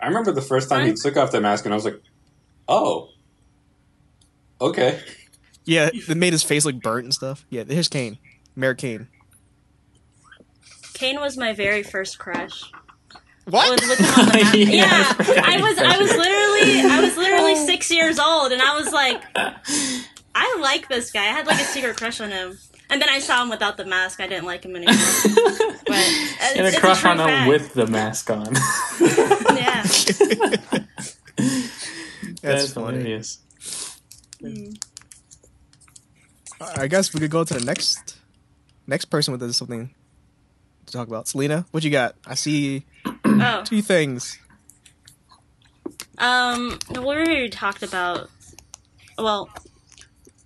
I 0.00 0.06
remember 0.06 0.32
the 0.32 0.42
first 0.42 0.68
time 0.68 0.86
he 0.86 0.92
took 0.94 1.16
off 1.16 1.30
the 1.30 1.40
mask, 1.40 1.64
and 1.66 1.74
I 1.74 1.76
was 1.76 1.84
like, 1.84 2.00
"Oh, 2.68 3.10
okay." 4.60 5.00
Yeah, 5.64 5.90
it 5.92 6.16
made 6.16 6.32
his 6.32 6.42
face 6.42 6.64
look 6.64 6.80
burnt 6.80 7.04
and 7.04 7.14
stuff. 7.14 7.44
Yeah, 7.50 7.64
here's 7.68 7.88
Kane, 7.88 8.18
Mayor 8.56 8.74
Kane. 8.74 9.08
Kane 10.94 11.20
was 11.20 11.36
my 11.36 11.52
very 11.52 11.82
first 11.82 12.18
crush. 12.18 12.70
I 13.14 13.18
What? 13.50 13.80
was 13.80 13.88
with 13.88 13.98
him 13.98 14.06
on 14.20 14.26
the 14.26 14.32
map. 14.42 14.54
Yeah, 14.54 14.64
yeah, 14.64 14.84
I 15.18 15.24
forgot 15.24 15.44
I 15.48 15.56
you 15.56 15.62
was. 15.62 15.78
I 15.78 15.98
was 15.98 16.10
that. 16.10 16.18
Literally. 16.60 16.90
I 16.90 17.00
was 17.00 17.16
literally 17.16 17.56
six 17.56 17.90
years 17.90 18.18
old, 18.18 18.52
and 18.52 18.60
I 18.62 18.74
was 18.78 18.92
like, 18.92 19.22
I 20.34 20.58
like 20.60 20.88
this 20.88 21.10
guy. 21.10 21.22
I 21.24 21.28
had 21.32 21.46
like 21.46 21.60
a 21.60 21.64
secret 21.64 21.96
crush 21.96 22.20
on 22.20 22.30
him. 22.30 22.58
And 22.92 23.00
then 23.00 23.08
I 23.08 23.20
saw 23.20 23.42
him 23.42 23.50
without 23.50 23.76
the 23.76 23.84
mask. 23.84 24.20
I 24.20 24.26
didn't 24.26 24.46
like 24.46 24.64
him 24.64 24.74
anymore. 24.74 24.94
But 25.86 25.96
uh, 25.96 26.52
And 26.56 26.66
a 26.66 26.78
crush 26.78 26.98
it's 26.98 27.04
a 27.04 27.08
on 27.08 27.16
true 27.18 27.26
him 27.26 27.48
with 27.48 27.72
the 27.74 27.86
mask 27.86 28.30
on. 28.30 28.54
Yeah. 29.56 29.82
That's 31.36 32.40
That's 32.42 32.72
funny. 32.72 32.98
hilarious. 32.98 33.38
I 36.76 36.86
guess 36.88 37.12
we 37.14 37.20
could 37.20 37.30
go 37.30 37.44
to 37.44 37.54
the 37.54 37.64
next 37.64 38.16
next 38.86 39.06
person 39.06 39.32
with 39.36 39.52
something 39.52 39.90
to 40.86 40.92
talk 40.92 41.08
about. 41.08 41.28
Selena, 41.28 41.66
what 41.70 41.82
you 41.84 41.90
got? 41.90 42.14
I 42.26 42.34
see 42.34 42.84
Oh. 43.24 43.62
two 43.64 43.82
things. 43.82 44.38
Um, 46.20 46.78
we 46.90 46.98
already 46.98 47.48
talked 47.48 47.82
about, 47.82 48.30
well, 49.18 49.48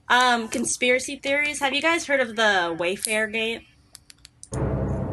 um, 0.08 0.48
conspiracy 0.48 1.16
theories. 1.16 1.60
Have 1.60 1.74
you 1.74 1.82
guys 1.82 2.06
heard 2.06 2.20
of 2.20 2.36
the 2.36 2.76
Wayfair 2.78 3.30
Gate? 3.32 3.62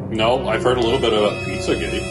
No, 0.09 0.47
I've 0.47 0.61
heard 0.63 0.77
a 0.77 0.81
little 0.81 0.99
bit 0.99 1.13
about 1.13 1.33
Pizzagate. 1.47 2.01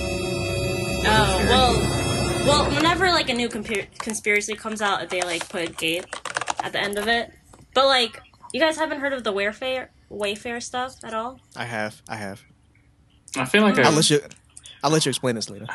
Oh, 1.03 1.47
well, 1.49 2.47
well, 2.47 2.75
whenever 2.75 3.07
like 3.11 3.29
a 3.29 3.35
new 3.35 3.49
compir- 3.49 3.87
conspiracy 3.99 4.55
comes 4.55 4.83
out, 4.83 5.09
they 5.11 5.23
like 5.23 5.49
put 5.49 5.77
gate 5.77 6.05
at 6.63 6.73
the 6.73 6.81
end 6.81 6.99
of 6.99 7.09
it. 7.09 7.33
But 7.75 7.87
like, 7.87 8.21
you 8.53 8.61
guys 8.61 8.77
haven't 8.77 9.01
heard 9.01 9.13
of 9.13 9.23
the 9.23 9.33
Wayfair 9.33 9.89
Wayfair 10.11 10.63
stuff 10.63 10.97
at 11.05 11.15
all? 11.15 11.39
I 11.55 11.65
have, 11.65 12.03
I 12.09 12.17
have. 12.17 12.43
I 13.37 13.45
feel 13.45 13.63
like 13.63 13.79
I, 13.79 13.83
I'll 13.83 13.93
let 13.93 14.11
you. 14.11 14.21
I'll 14.83 14.91
let 14.91 15.05
you 15.07 15.11
explain 15.11 15.35
this, 15.37 15.49
later. 15.51 15.67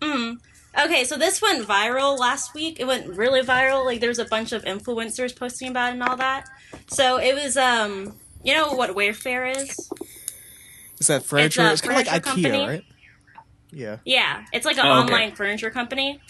Mm. 0.00 0.38
Okay, 0.78 1.04
so 1.04 1.16
this 1.16 1.42
went 1.42 1.66
viral 1.66 2.18
last 2.18 2.54
week. 2.54 2.80
It 2.80 2.86
went 2.86 3.06
really 3.08 3.42
viral. 3.42 3.84
Like 3.84 4.00
there 4.00 4.08
was 4.08 4.18
a 4.18 4.24
bunch 4.24 4.52
of 4.52 4.64
influencers 4.64 5.36
posting 5.36 5.68
about 5.68 5.90
it 5.90 5.92
and 5.94 6.02
all 6.02 6.16
that. 6.16 6.48
So 6.88 7.18
it 7.18 7.34
was 7.34 7.56
um 7.56 8.14
you 8.42 8.54
know 8.54 8.72
what 8.72 8.90
Wayfair 8.90 9.54
is? 9.56 9.90
It's 10.96 11.08
that 11.08 11.24
furniture. 11.24 11.62
a 11.62 11.72
It's, 11.72 11.80
kind 11.82 12.00
of 12.00 12.06
like 12.06 12.24
furniture 12.24 12.48
IKEA, 12.48 12.66
right? 12.68 12.84
Yeah. 13.70 13.96
Yeah, 14.04 14.44
it's 14.52 14.64
like 14.66 14.76
an 14.78 14.86
Oh, 14.86 15.02
okay. 15.04 15.12
online 15.14 15.34
furniture 15.34 15.70
company. 15.70 16.20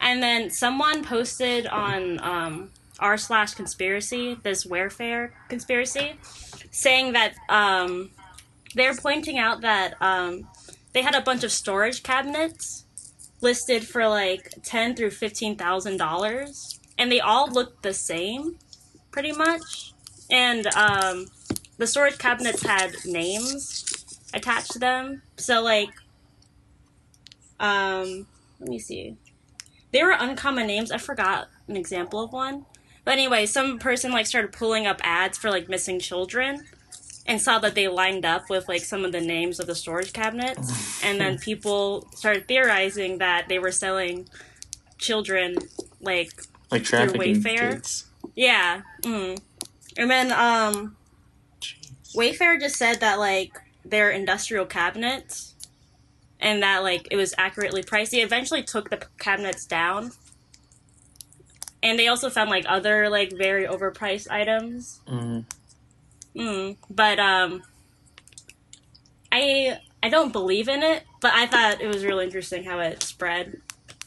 And 0.00 0.22
then 0.22 0.50
someone 0.50 1.04
posted 1.04 1.66
on 1.66 2.18
um, 2.22 2.70
r 2.98 3.16
slash 3.16 3.54
conspiracy 3.54 4.36
this 4.42 4.66
Wayfair 4.66 5.30
conspiracy, 5.48 6.14
saying 6.70 7.12
that 7.12 7.34
um, 7.48 8.10
they're 8.74 8.94
pointing 8.94 9.38
out 9.38 9.60
that 9.60 9.94
um, 10.00 10.48
they 10.92 11.02
had 11.02 11.14
a 11.14 11.20
bunch 11.20 11.44
of 11.44 11.52
storage 11.52 12.02
cabinets 12.02 12.84
listed 13.42 13.86
for 13.86 14.08
like 14.08 14.54
ten 14.62 14.94
through 14.94 15.10
fifteen 15.10 15.56
thousand 15.56 15.96
dollars, 15.96 16.80
and 16.98 17.10
they 17.10 17.20
all 17.20 17.50
looked 17.50 17.82
the 17.82 17.94
same, 17.94 18.56
pretty 19.10 19.32
much. 19.32 19.92
And 20.30 20.66
um, 20.74 21.26
the 21.78 21.86
storage 21.86 22.18
cabinets 22.18 22.62
had 22.62 22.94
names 23.04 23.84
attached 24.32 24.72
to 24.72 24.78
them, 24.78 25.22
so 25.36 25.62
like 25.62 25.90
um, 27.60 28.26
let 28.60 28.68
me 28.68 28.78
see. 28.78 29.16
They 29.92 30.02
were 30.02 30.16
uncommon 30.18 30.66
names. 30.66 30.90
I 30.90 30.98
forgot 30.98 31.48
an 31.68 31.76
example 31.76 32.20
of 32.20 32.32
one. 32.32 32.66
But 33.04 33.12
anyway, 33.12 33.46
some 33.46 33.78
person 33.78 34.12
like 34.12 34.26
started 34.26 34.52
pulling 34.52 34.86
up 34.86 35.00
ads 35.02 35.36
for 35.36 35.50
like 35.50 35.68
missing 35.68 35.98
children 35.98 36.64
and 37.26 37.40
saw 37.40 37.58
that 37.60 37.74
they 37.74 37.86
lined 37.88 38.24
up 38.24 38.50
with 38.50 38.68
like 38.68 38.82
some 38.82 39.04
of 39.04 39.12
the 39.12 39.20
names 39.20 39.60
of 39.60 39.66
the 39.66 39.74
storage 39.74 40.12
cabinets 40.12 41.02
and 41.04 41.20
then 41.20 41.38
people 41.38 42.06
started 42.14 42.48
theorizing 42.48 43.18
that 43.18 43.48
they 43.48 43.58
were 43.58 43.70
selling 43.70 44.28
children 44.98 45.56
like 46.00 46.30
like 46.70 46.82
trafficking 46.84 47.20
Wayfair. 47.42 47.72
kids. 47.74 48.06
yeah. 48.34 48.82
Mm. 49.02 49.38
And 49.96 50.10
then 50.10 50.32
um 50.32 50.96
Wayfair 52.16 52.60
just 52.60 52.76
said 52.76 53.00
that 53.00 53.18
like 53.18 53.52
they're 53.84 54.10
industrial 54.10 54.66
cabinets 54.66 55.54
and 56.40 56.62
that 56.62 56.82
like 56.82 57.06
it 57.10 57.16
was 57.16 57.34
accurately 57.38 57.82
priced. 57.82 58.10
They 58.10 58.20
eventually 58.22 58.62
took 58.62 58.90
the 58.90 59.06
cabinets 59.18 59.64
down. 59.64 60.12
And 61.84 61.98
they 61.98 62.06
also 62.08 62.30
found 62.30 62.48
like 62.50 62.64
other 62.68 63.08
like 63.08 63.32
very 63.36 63.64
overpriced 63.66 64.30
items. 64.30 65.00
Mhm. 65.08 65.44
Mm. 66.36 66.76
But 66.90 67.18
um 67.18 67.62
I 69.30 69.78
I 70.02 70.08
don't 70.08 70.32
believe 70.32 70.68
in 70.68 70.82
it, 70.82 71.04
but 71.20 71.32
I 71.34 71.46
thought 71.46 71.80
it 71.80 71.86
was 71.86 72.04
really 72.04 72.24
interesting 72.24 72.64
how 72.64 72.80
it 72.80 73.02
spread. 73.02 73.60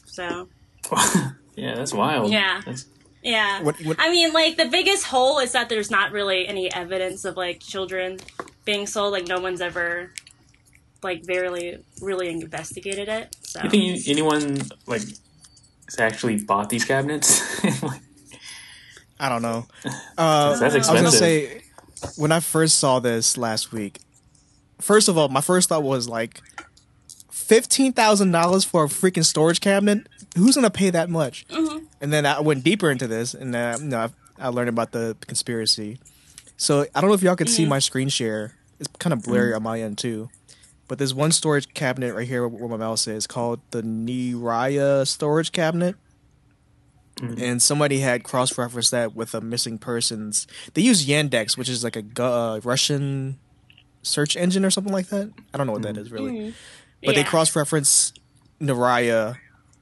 So 0.04 0.48
yeah, 1.56 1.74
that's 1.74 1.92
wild. 1.94 2.30
Yeah. 2.30 2.60
That's, 2.64 2.86
Yeah. 3.22 3.62
What- 3.62 3.80
what- 3.84 3.96
I 3.98 4.10
mean, 4.10 4.32
like, 4.32 4.56
the 4.56 4.66
biggest 4.66 5.04
hole 5.04 5.38
is 5.40 5.52
that 5.52 5.68
there's 5.68 5.90
not 5.90 6.12
really 6.12 6.46
any 6.46 6.72
evidence 6.72 7.24
of, 7.24 7.36
like, 7.36 7.58
children 7.60 8.18
being 8.64 8.86
sold. 8.86 9.12
Like, 9.12 9.26
no 9.26 9.40
one's 9.40 9.60
ever, 9.60 10.12
like, 11.02 11.24
very, 11.26 11.82
really 12.00 12.28
investigated 12.28 13.08
it. 13.08 13.34
So. 13.42 13.62
you 13.64 13.70
think 13.70 14.08
anyone 14.08 14.60
like 14.86 15.02
has 15.86 15.98
actually 15.98 16.36
bought 16.44 16.68
these 16.68 16.84
cabinets? 16.84 17.42
I 19.18 19.28
don't 19.28 19.42
know. 19.42 19.66
Uh, 20.18 20.50
That's 20.56 20.62
I 20.62 20.64
was 20.66 20.74
expensive. 20.76 21.04
gonna 21.04 21.10
say 21.10 21.62
when 22.16 22.32
I 22.32 22.40
first 22.40 22.78
saw 22.78 22.98
this 22.98 23.36
last 23.36 23.72
week. 23.72 24.00
First 24.80 25.08
of 25.08 25.16
all, 25.16 25.28
my 25.28 25.40
first 25.40 25.68
thought 25.68 25.82
was 25.82 26.08
like 26.08 26.40
fifteen 27.30 27.92
thousand 27.92 28.32
dollars 28.32 28.64
for 28.64 28.84
a 28.84 28.88
freaking 28.88 29.24
storage 29.24 29.60
cabinet. 29.60 30.06
Who's 30.36 30.54
gonna 30.54 30.70
pay 30.70 30.90
that 30.90 31.08
much? 31.08 31.46
Mm-hmm. 31.48 31.84
And 32.00 32.12
then 32.12 32.26
I 32.26 32.40
went 32.40 32.64
deeper 32.64 32.90
into 32.90 33.06
this, 33.06 33.34
and 33.34 33.54
uh, 33.54 33.78
you 33.80 33.86
know, 33.86 33.98
I, 34.38 34.46
I 34.46 34.48
learned 34.48 34.68
about 34.68 34.92
the 34.92 35.16
conspiracy. 35.26 35.98
So 36.56 36.86
I 36.94 37.00
don't 37.00 37.08
know 37.08 37.14
if 37.14 37.22
y'all 37.22 37.36
could 37.36 37.48
see 37.48 37.62
mm-hmm. 37.62 37.70
my 37.70 37.78
screen 37.78 38.08
share. 38.08 38.54
It's 38.78 38.88
kind 38.98 39.12
of 39.12 39.22
blurry 39.22 39.48
mm-hmm. 39.48 39.56
on 39.56 39.62
my 39.62 39.80
end 39.80 39.98
too. 39.98 40.28
But 40.88 40.98
there's 40.98 41.14
one 41.14 41.32
storage 41.32 41.72
cabinet 41.74 42.14
right 42.14 42.28
here 42.28 42.46
where 42.46 42.68
my 42.68 42.76
mouse 42.76 43.06
is 43.08 43.26
called 43.26 43.60
the 43.70 43.82
Niraya 43.82 45.06
storage 45.06 45.52
cabinet. 45.52 45.96
Mm-hmm. 47.16 47.42
And 47.42 47.62
somebody 47.62 48.00
had 48.00 48.24
cross 48.24 48.56
referenced 48.58 48.90
that 48.90 49.14
with 49.14 49.34
a 49.34 49.40
missing 49.40 49.78
persons. 49.78 50.46
They 50.74 50.82
use 50.82 51.06
Yandex, 51.06 51.56
which 51.56 51.68
is 51.68 51.82
like 51.82 51.96
a 51.96 52.22
uh, 52.22 52.60
Russian 52.62 53.38
search 54.02 54.36
engine 54.36 54.64
or 54.64 54.70
something 54.70 54.92
like 54.92 55.08
that. 55.08 55.32
I 55.52 55.56
don't 55.56 55.66
know 55.66 55.72
what 55.72 55.82
that 55.82 55.94
mm-hmm. 55.94 56.02
is 56.02 56.12
really. 56.12 56.32
Mm-hmm. 56.32 56.50
But 57.04 57.14
they 57.14 57.24
cross 57.24 57.54
reference 57.54 58.12
Naraya 58.60 59.36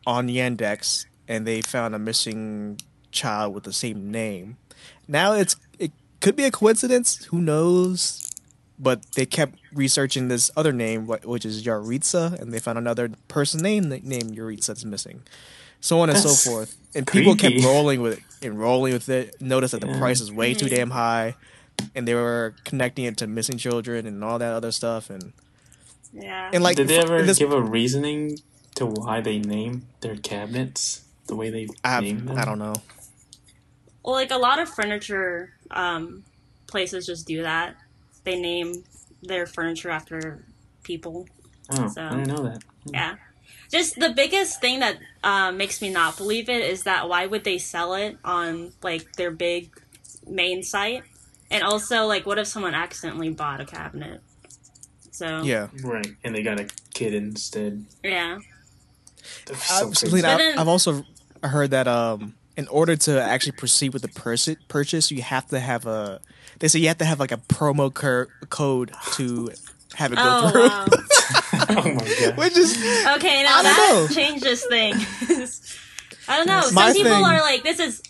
on 0.07 0.28
Yandex 0.28 1.07
and 1.28 1.47
they 1.47 1.62
found 1.62 1.95
a 1.95 1.99
missing 1.99 2.78
child 3.11 3.55
with 3.55 3.64
the 3.64 3.72
same 3.72 4.11
name. 4.11 4.57
Now 5.09 5.32
it's 5.32 5.57
it 5.78 5.93
could 6.20 6.37
be 6.37 6.45
a 6.45 6.51
coincidence, 6.51 7.24
who 7.26 7.41
knows? 7.41 8.20
But 8.78 9.12
they 9.12 9.24
kept 9.24 9.59
researching 9.72 10.28
this 10.28 10.51
other 10.57 10.72
name, 10.72 11.07
which 11.07 11.45
is 11.45 11.64
Yaritza, 11.64 12.41
and 12.41 12.53
they 12.53 12.59
found 12.59 12.76
another 12.76 13.11
person 13.28 13.61
name 13.61 13.89
named 13.89 14.37
Yaritza 14.37 14.66
that's 14.66 14.85
missing. 14.85 15.22
so 15.80 16.01
on 16.01 16.09
and 16.09 16.16
That's 16.16 16.41
so 16.41 16.51
forth. 16.51 16.76
And 16.95 17.07
people 17.07 17.34
kept 17.36 17.62
rolling 17.64 18.01
with 18.01 18.18
it 18.18 18.47
and 18.47 18.59
rolling 18.59 18.92
with 18.92 19.09
it. 19.09 19.40
Noticed 19.40 19.72
that 19.72 19.80
the 19.80 19.99
price 19.99 20.20
is 20.20 20.30
way 20.32 20.55
too 20.55 20.68
damn 20.68 20.90
high, 20.90 21.34
and 21.95 22.07
they 22.07 22.14
were 22.14 22.55
connecting 22.64 23.05
it 23.05 23.16
to 23.18 23.26
missing 23.26 23.59
children 23.59 24.07
and 24.07 24.22
all 24.22 24.38
that 24.38 24.53
other 24.53 24.70
stuff. 24.72 25.11
And 25.11 25.32
Yeah. 26.12 26.51
and 26.53 26.62
like 26.62 26.76
Did 26.76 26.88
they 26.88 26.99
ever 26.99 27.22
this, 27.22 27.38
give 27.38 27.53
a 27.53 27.61
reasoning 27.61 28.38
to 28.76 28.86
why 28.86 29.20
they 29.20 29.38
named 29.38 29.86
their 30.01 30.16
cabinets 30.16 31.03
the 31.26 31.34
way 31.36 31.51
they 31.51 31.66
I, 31.84 32.01
named 32.01 32.28
them? 32.28 32.38
I 32.38 32.45
don't 32.45 32.59
know. 32.59 32.74
Well, 34.05 34.14
like 34.14 34.30
a 34.30 34.36
lot 34.36 34.59
of 34.59 34.68
furniture 34.68 35.55
um, 35.70 36.24
places 36.66 37.07
just 37.07 37.26
do 37.26 37.42
that. 37.42 37.76
They 38.24 38.38
name 38.40 38.84
their 39.22 39.47
furniture 39.47 39.90
after 39.90 40.45
people. 40.82 41.26
Oh, 41.70 41.88
So- 41.88 42.03
I 42.05 42.11
didn't 42.11 42.28
know 42.28 42.42
that. 42.45 42.62
Yeah. 42.92 43.14
Just 43.74 43.98
the 43.98 44.10
biggest 44.10 44.60
thing 44.60 44.78
that 44.80 44.98
uh, 45.24 45.50
makes 45.50 45.82
me 45.82 45.90
not 45.90 46.16
believe 46.16 46.48
it 46.48 46.62
is 46.64 46.84
that 46.84 47.08
why 47.08 47.26
would 47.26 47.42
they 47.42 47.58
sell 47.58 47.94
it 47.94 48.16
on 48.24 48.72
like 48.84 49.14
their 49.14 49.32
big 49.32 49.70
main 50.28 50.62
site? 50.62 51.02
And 51.50 51.64
also, 51.64 52.06
like, 52.06 52.24
what 52.24 52.38
if 52.38 52.46
someone 52.46 52.72
accidentally 52.74 53.30
bought 53.30 53.60
a 53.60 53.64
cabinet? 53.64 54.20
So 55.10 55.42
Yeah, 55.42 55.68
Right, 55.82 56.06
and 56.22 56.34
they 56.34 56.42
got 56.44 56.60
a 56.60 56.68
kid 56.94 57.14
instead. 57.14 57.84
yeah. 58.04 58.38
That's 59.46 59.64
so 59.66 59.74
I've, 59.74 59.82
crazy. 59.94 60.06
Selena, 60.06 60.22
But 60.28 60.34
I- 60.34 60.36
then- 60.38 60.58
I've 60.58 60.68
also 60.68 61.04
heard 61.42 61.70
that 61.72 61.88
um, 61.88 62.34
in 62.56 62.68
order 62.68 62.94
to 62.94 63.20
actually 63.22 63.52
proceed 63.52 63.92
with 63.92 64.02
the 64.02 64.08
pers- 64.08 64.48
purchase, 64.68 65.10
you 65.10 65.22
have 65.22 65.48
to 65.48 65.58
have 65.58 65.84
a. 65.86 66.20
They 66.60 66.68
say 66.68 66.78
you 66.78 66.88
have 66.88 66.98
to 66.98 67.04
have 67.04 67.18
like 67.18 67.32
a 67.32 67.38
promo 67.38 67.92
cur- 67.92 68.28
code 68.50 68.92
to 69.14 69.50
have 69.94 70.12
it 70.12 70.16
go 70.16 70.22
Oh 70.24 70.50
through, 70.50 70.68
wow. 70.68 70.86
oh 71.70 71.95
my 71.95 72.16
god. 72.20 72.37
which 72.37 72.57
is 72.57 72.76
Okay, 73.16 73.43
now 73.43 73.59
I 73.59 73.62
don't 73.62 73.64
that 73.64 74.07
know. 74.11 74.14
changes 74.14 74.64
things. 74.66 75.78
I 76.28 76.37
don't 76.39 76.47
know. 76.47 76.61
Some 76.62 76.74
My 76.74 76.93
people 76.93 77.11
thing- 77.12 77.24
are 77.24 77.41
like, 77.41 77.62
this 77.64 77.78
is, 77.80 78.03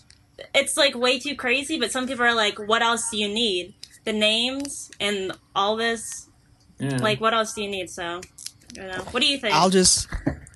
it's 0.53 0.77
like 0.77 0.95
way 0.95 1.19
too 1.19 1.35
crazy, 1.35 1.79
but 1.79 1.91
some 1.91 2.07
people 2.07 2.23
are 2.23 2.35
like, 2.35 2.57
what 2.59 2.81
else 2.81 3.09
do 3.09 3.17
you 3.17 3.27
need? 3.27 3.73
The 4.05 4.13
names 4.13 4.89
and 4.99 5.31
all 5.55 5.75
this. 5.75 6.27
Yeah. 6.79 6.97
Like, 6.97 7.19
what 7.21 7.33
else 7.33 7.53
do 7.53 7.63
you 7.63 7.69
need? 7.69 7.89
So, 7.89 8.21
you 8.75 8.83
know, 8.83 8.99
what 9.11 9.21
do 9.21 9.27
you 9.27 9.37
think? 9.37 9.53
I'll 9.53 9.69
just 9.69 10.07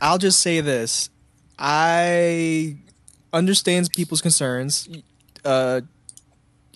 I'll 0.02 0.18
just 0.18 0.40
say 0.40 0.62
this. 0.62 1.10
I 1.58 2.78
understands 3.34 3.90
people's 3.90 4.22
concerns. 4.22 4.88
Uh 5.46 5.82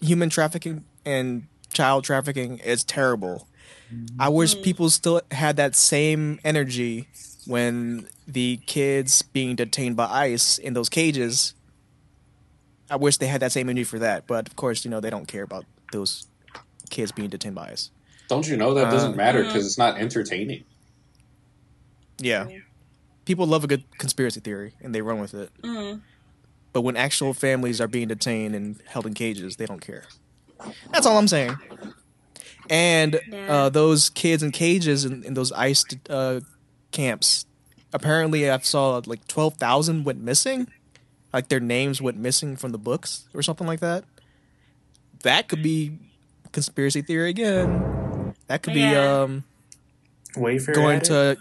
human 0.02 0.30
trafficking 0.30 0.84
and 1.06 1.48
child 1.74 2.04
trafficking 2.04 2.60
is 2.60 2.84
terrible. 2.84 3.48
I 4.20 4.30
wish 4.30 4.60
people 4.62 4.89
still 4.89 5.22
had 5.32 5.56
that 5.58 5.76
same 5.76 6.39
energy 6.44 7.08
when 7.46 8.08
the 8.28 8.58
kids 8.66 9.22
being 9.22 9.56
detained 9.56 9.96
by 9.96 10.06
ICE 10.06 10.58
in 10.60 10.74
those 10.74 10.89
cages. 10.89 11.54
I 12.89 12.96
wish 12.96 13.18
they 13.18 13.28
had 13.28 13.41
that 13.41 13.52
same 13.52 13.70
energy 13.70 13.84
for 13.84 14.00
that, 14.00 14.28
but 14.28 14.48
of 14.48 14.56
course, 14.56 14.86
you 14.86 14.91
know, 14.91 15.00
they 15.00 15.10
don't 15.10 15.28
care 15.28 15.44
about 15.44 15.66
those 15.91 16.28
kids 16.89 17.12
being 17.12 17.30
detained 17.30 17.56
by 17.56 17.70
ICE. 17.72 17.89
Don't 18.30 18.48
you 18.48 18.56
know 18.56 18.74
that 18.76 18.89
doesn't 18.91 19.14
Uh, 19.14 19.16
matter 19.16 19.44
because 19.44 19.66
it's 19.66 19.78
not 19.78 19.98
entertaining? 19.98 20.64
Yeah. 22.20 22.48
Yeah. 22.48 22.60
People 23.26 23.48
love 23.48 23.64
a 23.64 23.68
good 23.68 23.84
conspiracy 23.98 24.39
theory 24.39 24.74
and 24.82 24.94
they 24.94 25.02
run 25.02 25.20
with 25.20 25.34
it. 25.34 25.50
Mhm. 25.62 26.02
But 26.72 26.82
when 26.82 26.96
actual 26.98 27.34
families 27.34 27.80
are 27.80 27.88
being 27.88 28.08
detained 28.08 28.56
and 28.56 28.82
held 28.86 29.06
in 29.06 29.14
cages, 29.14 29.58
they 29.58 29.66
don't 29.66 29.80
care. 29.82 30.06
That's 30.91 31.06
all 31.06 31.18
I'm 31.18 31.28
saying. 31.28 31.56
And 32.74 33.21
Yeah. 33.32 33.53
uh, 33.53 33.69
those 33.69 34.09
kids 34.09 34.41
in 34.41 34.51
cages 34.51 35.05
in, 35.05 35.24
in 35.24 35.36
those 35.36 35.51
ICE 35.51 35.86
uh, 36.09 36.39
camps, 36.91 37.45
apparently 37.93 38.49
I 38.49 38.57
saw 38.59 38.99
like 39.05 39.28
12,000 39.28 40.03
went 40.03 40.19
missing. 40.21 40.67
Like 41.32 41.49
their 41.49 41.59
names 41.59 42.01
went 42.01 42.17
missing 42.17 42.55
from 42.57 42.71
the 42.71 42.80
books 42.80 43.28
or 43.34 43.43
something 43.43 43.67
like 43.67 43.80
that. 43.82 44.05
That 45.21 45.47
could 45.47 45.61
be 45.61 45.99
conspiracy 46.51 47.03
theory 47.03 47.30
again. 47.30 48.34
That 48.47 48.63
could 48.63 48.74
be 48.74 48.95
um, 48.95 49.43
Wayfair 50.36 50.74
going 50.74 50.95
had 50.95 51.03
to 51.05 51.38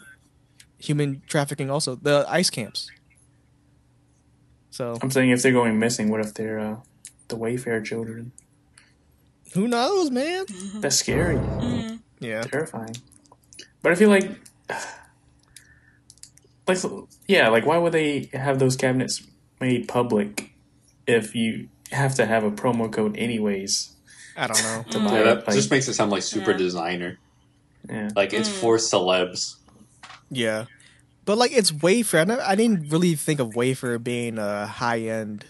human 0.79 1.23
trafficking 1.27 1.71
also. 1.71 1.95
The 1.95 2.27
ICE 2.29 2.51
camps. 2.51 2.91
So 4.71 4.99
I'm 5.01 5.11
saying 5.11 5.31
if 5.31 5.41
they're 5.43 5.53
going 5.53 5.79
missing, 5.79 6.11
what 6.11 6.21
if 6.21 6.35
they're 6.35 6.59
uh, 6.59 6.77
the 7.29 7.37
Wayfair 7.39 7.83
children? 7.85 8.33
Who 9.55 9.69
knows, 9.69 10.11
man? 10.11 10.45
That's 10.77 10.97
scary, 10.97 11.37
Mhm. 11.37 12.01
Yeah. 12.21 12.43
terrifying. 12.43 12.97
But 13.83 13.93
I 13.93 13.95
feel 13.97 14.09
like, 14.11 14.31
like, 16.69 16.79
yeah, 17.27 17.49
like 17.49 17.67
why 17.67 17.79
would 17.79 17.93
they 17.93 18.31
have 18.33 18.59
those 18.59 18.77
cabinets 18.77 19.23
made 19.61 19.89
public 19.89 20.53
if 21.07 21.35
you 21.35 21.69
have 21.91 22.15
to 22.17 22.27
have 22.27 22.45
a 22.45 22.51
promo 22.51 22.91
code 22.93 23.17
anyways 23.17 23.93
I 24.37 24.47
don't 24.47 24.63
know. 24.63 24.85
to 24.91 24.99
Mm. 24.99 25.09
buy 25.09 25.21
Yeah, 25.21 25.33
it? 25.33 25.47
Like, 25.47 25.57
just 25.57 25.71
makes 25.71 25.89
it 25.89 25.95
sound 25.95 26.11
like 26.11 26.23
super 26.23 26.53
Yeah. 26.53 26.57
designer. 26.57 27.19
yeah. 27.89 28.11
Like 28.15 28.33
it's 28.33 28.49
Mm. 28.49 28.61
for 28.61 28.77
celebs. 28.77 29.57
Yeah. 30.31 30.67
But 31.25 31.39
like 31.39 31.53
it's 31.53 31.71
Wayfair. 31.71 32.21
I, 32.21 32.25
never, 32.25 32.43
I 32.43 32.55
didn't 32.55 32.89
really 32.91 33.15
think 33.15 33.41
of 33.41 33.51
Wayfair 33.51 34.03
being 34.03 34.39
a 34.39 34.67
high 34.67 35.01
end 35.01 35.45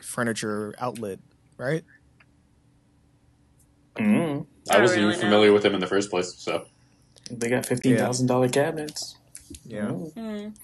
furniture 0.00 0.74
outlet, 0.78 1.20
right? 1.56 1.84
Mm. 3.96 4.46
I 4.70 4.76
I 4.76 4.80
wasn't 4.80 5.00
really 5.00 5.10
even 5.14 5.20
familiar 5.20 5.52
with 5.52 5.62
them 5.62 5.74
in 5.74 5.80
the 5.80 5.86
first 5.86 6.10
place, 6.10 6.34
so 6.36 6.66
They 7.30 7.48
got 7.48 7.66
fifteen 7.66 7.96
thousand 7.96 8.26
dollar 8.26 8.48
cabinets. 8.48 9.16
Yeah. 9.64 9.88
Mhm. 9.88 10.54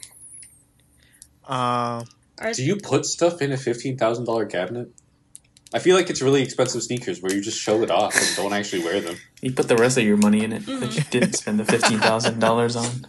Uh, 1.47 2.05
do 2.55 2.63
you 2.65 2.77
put 2.77 3.05
stuff 3.07 3.43
in 3.43 3.53
a 3.53 3.57
fifteen 3.57 3.97
thousand 3.97 4.25
dollar 4.25 4.47
cabinet? 4.47 4.89
I 5.73 5.79
feel 5.79 5.95
like 5.97 6.11
it's 6.11 6.21
really 6.21 6.43
expensive 6.43 6.83
sneakers 6.83 7.21
where 7.23 7.33
you 7.33 7.41
just 7.41 7.59
show 7.61 7.83
it 7.83 7.91
off 7.93 8.17
and 8.17 8.27
don't 8.37 8.53
actually 8.53 8.83
wear 8.83 9.01
them. 9.01 9.17
You 9.41 9.53
put 9.53 9.69
the 9.69 9.77
rest 9.77 9.97
of 9.97 10.05
your 10.05 10.19
money 10.19 10.45
in 10.45 10.53
it 10.53 10.67
that 10.67 10.95
you 10.95 11.03
didn't 11.11 11.33
spend 11.35 11.59
the 11.59 11.65
fifteen 11.65 11.99
thousand 11.99 12.41
dollars 12.41 12.77
on. 12.83 13.07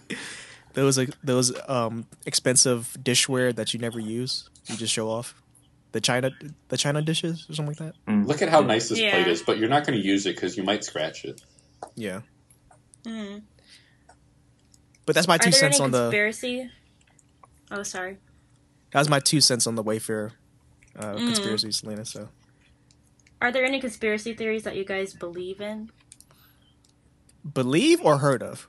those 0.73 0.97
like 0.97 1.09
those 1.23 1.51
um 1.67 2.05
expensive 2.25 2.95
dishware 3.01 3.53
that 3.55 3.73
you 3.73 3.79
never 3.79 3.99
use, 3.99 4.49
you 4.67 4.77
just 4.77 4.93
show 4.93 5.09
off. 5.09 5.40
The 5.93 5.99
china, 6.01 6.31
the 6.69 6.77
china 6.77 7.01
dishes 7.01 7.45
or 7.49 7.53
something 7.55 7.75
like 7.77 7.93
that. 7.93 7.95
Mm. 8.07 8.25
Look 8.25 8.41
at 8.41 8.47
how 8.49 8.61
nice 8.61 8.87
this 8.89 8.99
Yeah. 8.99 9.11
plate 9.11 9.27
is, 9.27 9.41
but 9.41 9.57
you're 9.57 9.67
not 9.69 9.85
going 9.85 9.99
to 9.99 10.05
use 10.05 10.25
it 10.25 10.35
because 10.35 10.55
you 10.55 10.63
might 10.63 10.83
scratch 10.85 11.25
it. 11.25 11.41
Yeah, 11.95 12.21
Mhm. 13.03 13.43
but 15.05 15.15
that's 15.15 15.27
my 15.27 15.35
Are 15.35 15.39
two 15.39 15.51
cents 15.51 15.77
any 15.79 15.83
on 15.83 15.91
the. 15.91 16.03
conspiracy? 16.03 16.69
Oh, 17.71 17.83
sorry. 17.83 18.17
That 18.91 18.99
was 18.99 19.09
my 19.09 19.19
two 19.19 19.41
cents 19.41 19.67
on 19.67 19.75
the 19.75 19.83
Wayfair 19.83 20.31
uh, 20.97 21.13
Mm. 21.15 21.25
conspiracy, 21.25 21.71
Selena. 21.71 22.05
So 22.05 22.29
Are 23.41 23.51
there 23.51 23.65
any 23.65 23.79
conspiracy 23.81 24.33
theories 24.33 24.63
that 24.63 24.75
you 24.75 24.85
guys 24.85 25.13
believe 25.13 25.59
in? 25.61 25.89
believe 27.53 27.99
or 28.01 28.19
heard 28.19 28.43
of? 28.43 28.67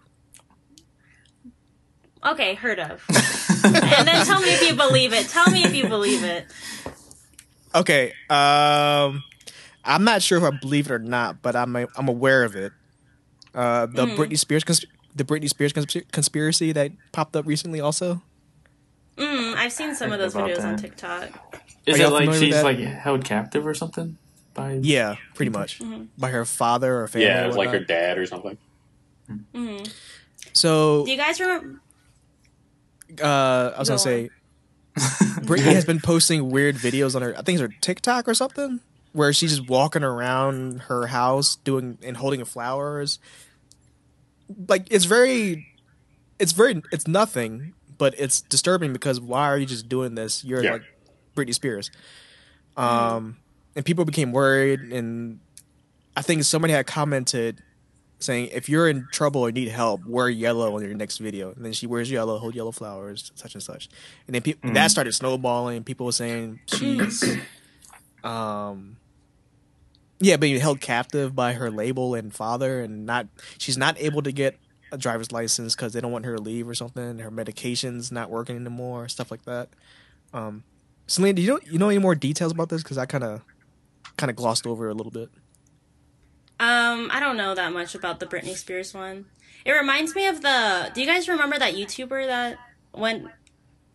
Okay, 2.25 2.55
heard 2.55 2.79
of. 2.79 3.05
and 3.65 4.07
then 4.09 4.25
tell 4.25 4.41
me 4.41 4.49
if 4.55 4.63
you 4.63 4.75
believe 4.75 5.13
it. 5.13 5.29
Tell 5.29 5.51
me 5.51 5.65
if 5.65 5.75
you 5.75 5.89
believe 5.89 6.23
it. 6.25 6.47
Okay. 7.75 8.13
Um, 8.31 9.23
I'm 9.85 10.05
not 10.05 10.23
sure 10.23 10.39
if 10.39 10.45
I 10.45 10.51
believe 10.57 10.87
it 10.87 10.93
or 10.93 10.99
not, 10.99 11.43
but 11.43 11.57
I'm 11.57 11.75
I'm 11.77 12.09
aware 12.09 12.45
of 12.45 12.55
it. 12.57 12.73
Uh, 13.55 13.87
the 13.87 14.07
Mm. 14.07 14.17
Britney 14.17 14.39
Spears 14.39 14.65
cons- 14.65 14.85
the 15.15 15.25
Britney 15.25 15.49
Spears 15.49 15.73
consp- 15.73 16.11
conspiracy 16.13 16.73
that 16.73 16.93
popped 17.13 17.37
up 17.37 17.47
recently, 17.47 17.81
also. 17.81 18.23
Mm, 19.19 19.55
I've 19.57 19.73
seen 19.73 19.95
some 19.95 20.11
of 20.13 20.19
those 20.19 20.35
About 20.35 20.49
videos 20.51 20.65
on. 20.65 20.77
TikTok. 20.79 21.29
Is 21.85 22.01
Are 22.01 22.05
it 22.05 22.09
like 22.11 22.33
she's 22.33 22.63
like 22.63 22.79
held 22.79 23.25
captive 23.25 23.67
or 23.67 23.75
something? 23.75 24.17
By 24.55 24.79
Yeah, 24.83 25.17
pretty 25.35 25.51
much 25.51 25.81
Mm-hmm. 25.81 26.05
by 26.17 26.29
her 26.31 26.45
father 26.45 27.01
or 27.03 27.09
family. 27.09 27.27
yeah, 27.27 27.45
it 27.45 27.47
was 27.49 27.57
like 27.57 27.71
her 27.71 27.81
dad 27.81 28.17
or 28.19 28.25
something. 28.27 28.57
hmm 29.55 29.79
So 30.55 31.05
Do 31.05 31.11
you 31.11 31.17
guys 31.19 31.41
remember? 31.41 31.81
uh, 33.23 33.73
I 33.75 33.79
was 33.79 33.89
Go 33.89 33.93
gonna 33.93 33.99
say, 33.99 34.31
Britney 34.97 35.73
has 35.73 35.85
been 35.85 36.01
posting 36.01 36.51
weird 36.51 36.77
videos 36.77 37.15
on 37.17 37.23
her. 37.23 37.33
I 37.37 37.43
think 37.43 37.59
it's 37.59 37.63
her 37.73 37.75
TikTok 37.81 38.29
or 38.29 38.35
something, 38.35 38.81
where 39.13 39.33
she's 39.33 39.57
just 39.57 39.69
walking 39.69 40.03
around 40.05 40.83
her 40.83 41.07
house 41.07 41.57
doing 41.57 41.99
and 42.03 42.17
holding 42.17 42.45
flowers. 42.45 43.19
Like 44.69 44.87
it's 44.91 45.07
very, 45.07 45.67
it's 46.39 46.53
very, 46.53 46.83
it's 46.93 47.09
nothing, 47.09 47.73
but 47.99 48.15
it's 48.19 48.43
disturbing 48.43 48.93
because 48.93 49.21
why 49.21 49.47
are 49.49 49.57
you 49.59 49.67
just 49.67 49.89
doing 49.89 50.15
this? 50.15 50.45
You're 50.45 50.63
Yeah. 50.63 50.73
like 50.73 50.83
Britney 51.35 51.55
Spears. 51.55 51.91
Um, 52.77 53.37
and 53.77 53.85
people 53.85 54.05
became 54.05 54.33
worried, 54.33 54.81
and 54.81 55.41
I 56.17 56.23
think 56.23 56.45
somebody 56.45 56.73
had 56.75 56.87
commented 56.87 57.63
saying 58.23 58.49
if 58.53 58.69
you're 58.69 58.89
in 58.89 59.09
trouble 59.13 59.43
or 59.43 59.53
need 59.53 59.69
help, 59.69 60.05
wear 60.07 60.29
yellow 60.29 60.75
on 60.77 60.83
your 60.83 60.95
next 60.95 61.19
video. 61.19 61.53
And 61.53 61.65
then 61.65 61.73
she 61.73 61.87
wears 61.87 62.11
yellow, 62.11 62.39
hold 62.39 62.55
yellow 62.55 62.73
flowers, 62.73 63.33
such 63.35 63.55
and 63.55 63.63
such. 63.63 63.89
And 64.27 64.35
then 64.35 64.43
people 64.43 64.73
that 64.73 64.91
started 64.91 65.13
snowballing. 65.13 65.85
People 65.85 66.07
were 66.07 66.13
saying 66.13 66.61
she's, 66.67 67.25
um, 68.25 68.97
yeah, 70.21 70.37
being 70.37 70.61
held 70.61 70.81
captive 70.81 71.35
by 71.35 71.55
her 71.55 71.71
label 71.71 72.15
and 72.15 72.33
father, 72.33 72.81
and 72.81 73.05
not 73.05 73.27
she's 73.59 73.77
not 73.77 74.01
able 74.01 74.23
to 74.23 74.33
get 74.33 74.57
a 74.93 74.99
driver's 74.99 75.33
license 75.33 75.75
because 75.75 75.93
they 75.93 76.01
don't 76.01 76.13
want 76.13 76.25
her 76.25 76.37
to 76.37 76.43
leave 76.43 76.69
or 76.69 76.75
something. 76.75 77.19
Her 77.19 77.31
medication's 77.31 78.13
not 78.13 78.31
working 78.31 78.57
anymore, 78.57 79.09
stuff 79.09 79.31
like 79.31 79.45
that. 79.47 79.71
Um, 80.33 80.65
Celine, 81.07 81.35
do 81.35 81.43
you 81.43 81.49
know 81.49 81.61
you 81.65 81.79
know 81.79 81.89
any 81.89 81.99
more 81.99 82.15
details 82.15 82.53
about 82.53 82.69
this? 82.69 82.83
Because 82.83 82.99
I 82.99 83.07
kind 83.07 83.25
of 83.25 83.43
kind 84.17 84.31
of 84.31 84.37
glossed 84.37 84.67
over 84.67 84.89
a 84.89 84.95
little 84.95 85.11
bit. 85.11 85.31
Um, 86.63 87.11
I 87.13 87.19
don't 87.19 87.37
know 87.37 87.57
that 87.57 87.73
much 87.73 87.97
about 87.97 88.21
the 88.21 88.27
Britney 88.27 88.55
Spears 88.55 88.95
one. 88.95 89.25
It 89.65 89.73
reminds 89.73 90.15
me 90.15 90.29
of 90.29 90.43
the. 90.43 90.93
Do 90.95 91.01
you 91.01 91.07
guys 91.09 91.29
remember 91.29 91.59
that 91.59 91.75
YouTuber 91.75 92.27
that 92.27 92.57
went 92.95 93.27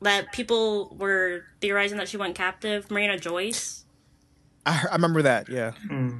that 0.01 0.33
people 0.33 0.93
were 0.99 1.45
theorizing 1.61 1.97
that 1.97 2.09
she 2.09 2.17
went 2.17 2.35
captive, 2.35 2.91
Marina 2.91 3.17
Joyce? 3.17 3.85
I, 4.65 4.83
I 4.91 4.95
remember 4.95 5.21
that. 5.21 5.47
Yeah. 5.47 5.71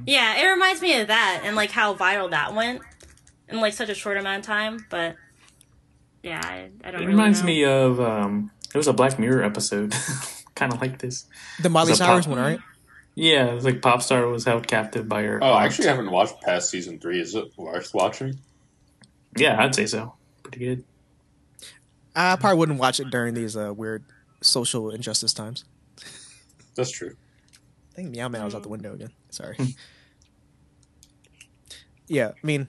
Yeah, 0.06 0.42
it 0.42 0.46
reminds 0.46 0.80
me 0.80 0.98
of 1.00 1.08
that 1.08 1.42
and 1.44 1.54
like 1.54 1.70
how 1.70 1.94
viral 1.94 2.30
that 2.30 2.54
went 2.54 2.80
in 3.48 3.60
like 3.60 3.74
such 3.74 3.90
a 3.90 3.94
short 3.94 4.16
amount 4.16 4.40
of 4.40 4.46
time. 4.46 4.86
But 4.88 5.16
yeah, 6.22 6.40
I, 6.42 6.70
I 6.82 6.90
don't. 6.90 7.02
It 7.02 7.04
really 7.04 7.06
reminds 7.08 7.40
know. 7.40 7.46
me 7.46 7.64
of 7.66 8.00
um, 8.00 8.50
it 8.74 8.78
was 8.78 8.88
a 8.88 8.94
Black 8.94 9.18
Mirror 9.18 9.42
episode, 9.42 9.94
kind 10.54 10.72
of 10.72 10.80
like 10.80 10.98
this. 10.98 11.26
The 11.60 11.68
Miley 11.68 11.90
It's 11.90 11.98
Cyrus 11.98 12.24
pop- 12.24 12.34
one, 12.36 12.42
right? 12.42 12.60
Yeah, 13.18 13.46
it 13.46 13.54
was 13.54 13.64
like 13.64 13.80
Popstar 13.80 14.30
was 14.30 14.44
held 14.44 14.68
captive 14.68 15.08
by 15.08 15.24
her. 15.24 15.42
Oh, 15.42 15.50
I 15.50 15.64
actually 15.64 15.88
haven't 15.88 16.12
watched 16.12 16.40
past 16.40 16.70
season 16.70 17.00
three. 17.00 17.20
Is 17.20 17.34
it 17.34 17.46
worth 17.56 17.92
watching? 17.92 18.38
yeah, 19.36 19.60
I'd 19.60 19.74
say 19.74 19.86
so. 19.86 20.14
Pretty 20.44 20.60
good. 20.60 20.84
I 22.14 22.36
probably 22.36 22.58
wouldn't 22.58 22.78
watch 22.78 23.00
it 23.00 23.10
during 23.10 23.34
these 23.34 23.56
uh, 23.56 23.74
weird 23.74 24.04
social 24.40 24.90
injustice 24.90 25.32
times. 25.32 25.64
That's 26.76 26.92
true. 26.92 27.16
I 27.92 27.96
think 27.96 28.10
Meow 28.10 28.28
Meow 28.28 28.44
was 28.44 28.54
out 28.54 28.62
the 28.62 28.68
window 28.68 28.94
again. 28.94 29.10
Sorry. 29.30 29.56
yeah, 32.06 32.28
I 32.28 32.46
mean, 32.46 32.68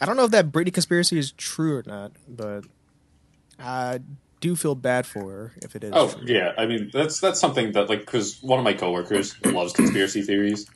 I 0.00 0.06
don't 0.06 0.16
know 0.16 0.24
if 0.24 0.32
that 0.32 0.50
Britney 0.50 0.74
conspiracy 0.74 1.20
is 1.20 1.30
true 1.30 1.76
or 1.76 1.84
not, 1.86 2.10
but 2.28 2.64
I 3.60 4.00
do 4.44 4.54
feel 4.54 4.74
bad 4.74 5.06
for 5.06 5.30
her 5.30 5.52
if 5.62 5.74
it 5.74 5.82
is. 5.84 5.92
Oh 5.94 6.10
true. 6.10 6.22
yeah, 6.26 6.52
I 6.58 6.66
mean 6.66 6.90
that's 6.92 7.18
that's 7.20 7.40
something 7.40 7.72
that 7.72 7.88
like 7.88 8.00
because 8.00 8.38
one 8.42 8.58
of 8.58 8.64
my 8.64 8.74
coworkers 8.74 9.34
loves 9.44 9.72
conspiracy 9.72 10.20
theories, 10.22 10.66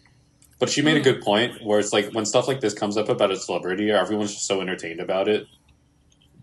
but 0.58 0.68
she 0.70 0.80
made 0.82 0.96
a 0.96 1.00
good 1.08 1.20
point 1.22 1.62
where 1.62 1.78
it's 1.78 1.92
like 1.92 2.12
when 2.12 2.24
stuff 2.24 2.48
like 2.48 2.60
this 2.60 2.72
comes 2.74 2.96
up 2.96 3.08
about 3.10 3.30
a 3.30 3.36
celebrity, 3.36 3.90
everyone's 3.90 4.32
just 4.32 4.46
so 4.46 4.60
entertained 4.62 5.00
about 5.00 5.28
it. 5.28 5.46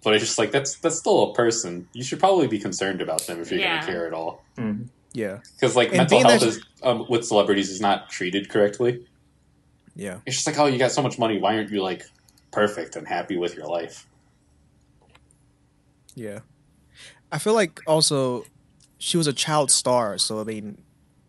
But 0.03 0.13
it's 0.13 0.23
just 0.23 0.37
like 0.37 0.51
that's 0.51 0.75
that's 0.83 0.97
still 0.97 1.31
a 1.31 1.33
person. 1.33 1.87
You 1.93 2.03
should 2.03 2.19
probably 2.19 2.47
be 2.47 2.59
concerned 2.59 3.01
about 3.01 3.21
them 3.25 3.41
if 3.41 3.49
you're 3.49 3.59
Yeah. 3.59 3.79
gonna 3.81 3.91
care 3.91 4.05
at 4.07 4.13
all. 4.13 4.43
Mhm. 4.57 4.89
Yeah, 5.13 5.39
Because 5.55 5.75
like 5.75 5.87
And 5.89 5.97
mental 5.97 6.19
health 6.19 6.41
that- 6.41 6.47
is 6.49 6.61
um, 6.83 7.05
with 7.09 7.25
celebrities 7.25 7.69
is 7.71 7.79
not 7.81 8.09
treated 8.09 8.49
correctly. 8.49 9.05
yeah. 9.95 10.19
It's 10.27 10.35
just 10.35 10.45
like 10.45 10.59
oh, 10.59 10.67
you 10.67 10.77
got 10.77 10.91
so 10.91 11.01
much 11.01 11.17
money. 11.17 11.39
Why 11.39 11.55
aren't 11.55 11.71
you 11.71 11.81
like 11.81 12.03
perfect 12.51 12.95
and 12.97 13.07
happy 13.07 13.37
with 13.37 13.55
your 13.55 13.65
life? 13.65 14.05
Yeah. 16.15 16.39
I 17.31 17.37
feel 17.37 17.53
like 17.53 17.81
also 17.87 18.45
she 18.97 19.17
was 19.17 19.27
a 19.27 19.33
child 19.33 19.71
star, 19.71 20.17
so 20.17 20.39
I 20.39 20.43
mean, 20.43 20.81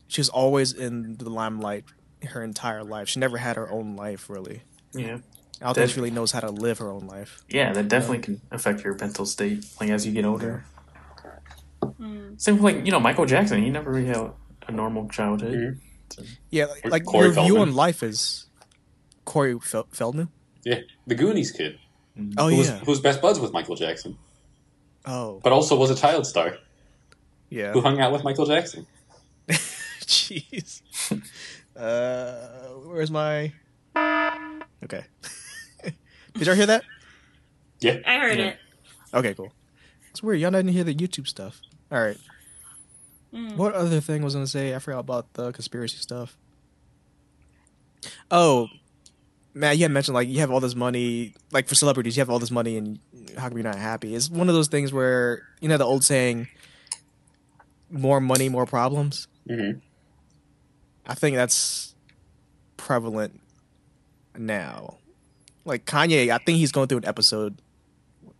she 0.08 0.20
was 0.20 0.28
always 0.28 0.72
in 0.72 1.16
the 1.16 1.30
limelight 1.30 1.84
her 2.28 2.42
entire 2.42 2.82
life. 2.84 3.08
She 3.08 3.20
never 3.20 3.38
had 3.38 3.56
her 3.56 3.70
own 3.70 3.96
life, 3.96 4.28
really. 4.30 4.62
Yeah, 4.94 5.18
I 5.60 5.66
don't 5.66 5.74
think 5.74 5.90
she 5.90 5.96
really 5.96 6.10
knows 6.10 6.32
how 6.32 6.40
to 6.40 6.50
live 6.50 6.78
her 6.78 6.90
own 6.90 7.06
life. 7.06 7.42
yeah, 7.48 7.72
that 7.72 7.88
definitely 7.88 8.20
can 8.20 8.40
affect 8.50 8.84
your 8.84 8.94
mental 8.98 9.26
state, 9.26 9.64
like 9.80 9.90
as 9.90 10.06
you 10.06 10.12
get 10.12 10.24
older. 10.24 10.64
Mm. 11.82 12.40
Same 12.40 12.54
with 12.60 12.64
like 12.74 12.84
you 12.86 12.92
know 12.92 13.00
Michael 13.00 13.26
Jackson. 13.26 13.62
He 13.62 13.70
never 13.70 13.90
really 13.90 14.06
had 14.06 14.30
a 14.68 14.72
normal 14.72 15.08
childhood. 15.08 15.54
Mhm. 15.54 16.26
Yeah, 16.50 16.66
like, 16.66 16.84
like 16.86 17.04
Corey 17.04 17.26
your 17.34 17.44
view 17.44 17.58
on 17.58 17.74
life 17.74 18.02
is 18.02 18.46
Corey 19.24 19.58
Fel- 19.60 19.88
Feldman. 19.90 20.28
Yeah, 20.64 20.80
the 21.06 21.14
Goonies 21.14 21.50
kid 21.52 21.78
Oh 22.38 22.48
who 22.48 22.56
was 22.56 22.68
yeah. 22.68 22.78
who 22.78 22.90
was 22.90 23.00
best 23.00 23.20
buds 23.20 23.38
with 23.40 23.52
Michael 23.52 23.76
Jackson, 23.76 24.16
Oh 25.06 25.40
but 25.42 25.52
also 25.52 25.76
was 25.76 25.90
a 25.90 25.94
child 25.94 26.26
star 26.26 26.56
yeah. 27.48 27.72
who 27.72 27.80
hung 27.80 28.00
out 28.00 28.12
with 28.12 28.24
Michael 28.24 28.46
Jackson. 28.46 28.86
Jeez. 29.48 30.82
uh, 31.76 32.68
where's 32.84 33.10
my? 33.10 33.52
Okay. 34.84 35.04
Did 36.34 36.46
y'all 36.46 36.54
hear 36.56 36.66
that? 36.66 36.84
Yeah. 37.80 37.98
I 38.06 38.18
heard 38.18 38.38
Yeah. 38.38 38.44
it. 38.46 38.58
Okay, 39.14 39.34
cool. 39.34 39.52
It's 40.10 40.22
weird. 40.22 40.40
Y'all 40.40 40.50
didn't 40.50 40.72
hear 40.72 40.84
the 40.84 40.94
YouTube 40.94 41.28
stuff. 41.28 41.60
All 41.90 42.00
right. 42.00 42.18
Mm. 43.32 43.56
What 43.56 43.74
other 43.74 44.00
thing 44.00 44.22
was 44.22 44.34
I 44.34 44.38
gonna 44.38 44.46
say? 44.46 44.74
I 44.74 44.78
forgot 44.78 45.00
about 45.00 45.32
the 45.34 45.52
conspiracy 45.52 45.98
stuff. 45.98 46.36
Oh, 48.30 48.68
Matt, 49.54 49.76
you 49.78 49.84
had 49.84 49.92
mentioned 49.92 50.14
like 50.14 50.28
you 50.28 50.40
have 50.40 50.50
all 50.50 50.60
this 50.60 50.74
money, 50.74 51.34
like 51.52 51.68
for 51.68 51.74
celebrities, 51.74 52.16
you 52.16 52.20
have 52.20 52.30
all 52.30 52.38
this 52.38 52.50
money, 52.50 52.76
and 52.76 52.98
how 53.36 53.48
come 53.48 53.56
you're 53.58 53.64
not 53.64 53.76
happy? 53.76 54.14
It's 54.14 54.30
one 54.30 54.48
of 54.48 54.54
those 54.54 54.68
things 54.68 54.92
where 54.92 55.42
you 55.60 55.68
know 55.68 55.76
the 55.76 55.84
old 55.84 56.04
saying, 56.04 56.48
"More 57.90 58.20
money, 58.20 58.48
more 58.48 58.66
problems." 58.66 59.28
hmm 59.48 59.72
I 61.08 61.14
think 61.14 61.36
that's 61.36 61.94
prevalent 62.76 63.40
now. 64.36 64.96
Like 65.64 65.84
Kanye, 65.84 66.30
I 66.30 66.38
think 66.38 66.58
he's 66.58 66.72
going 66.72 66.88
through 66.88 66.98
an 66.98 67.04
episode, 67.04 67.60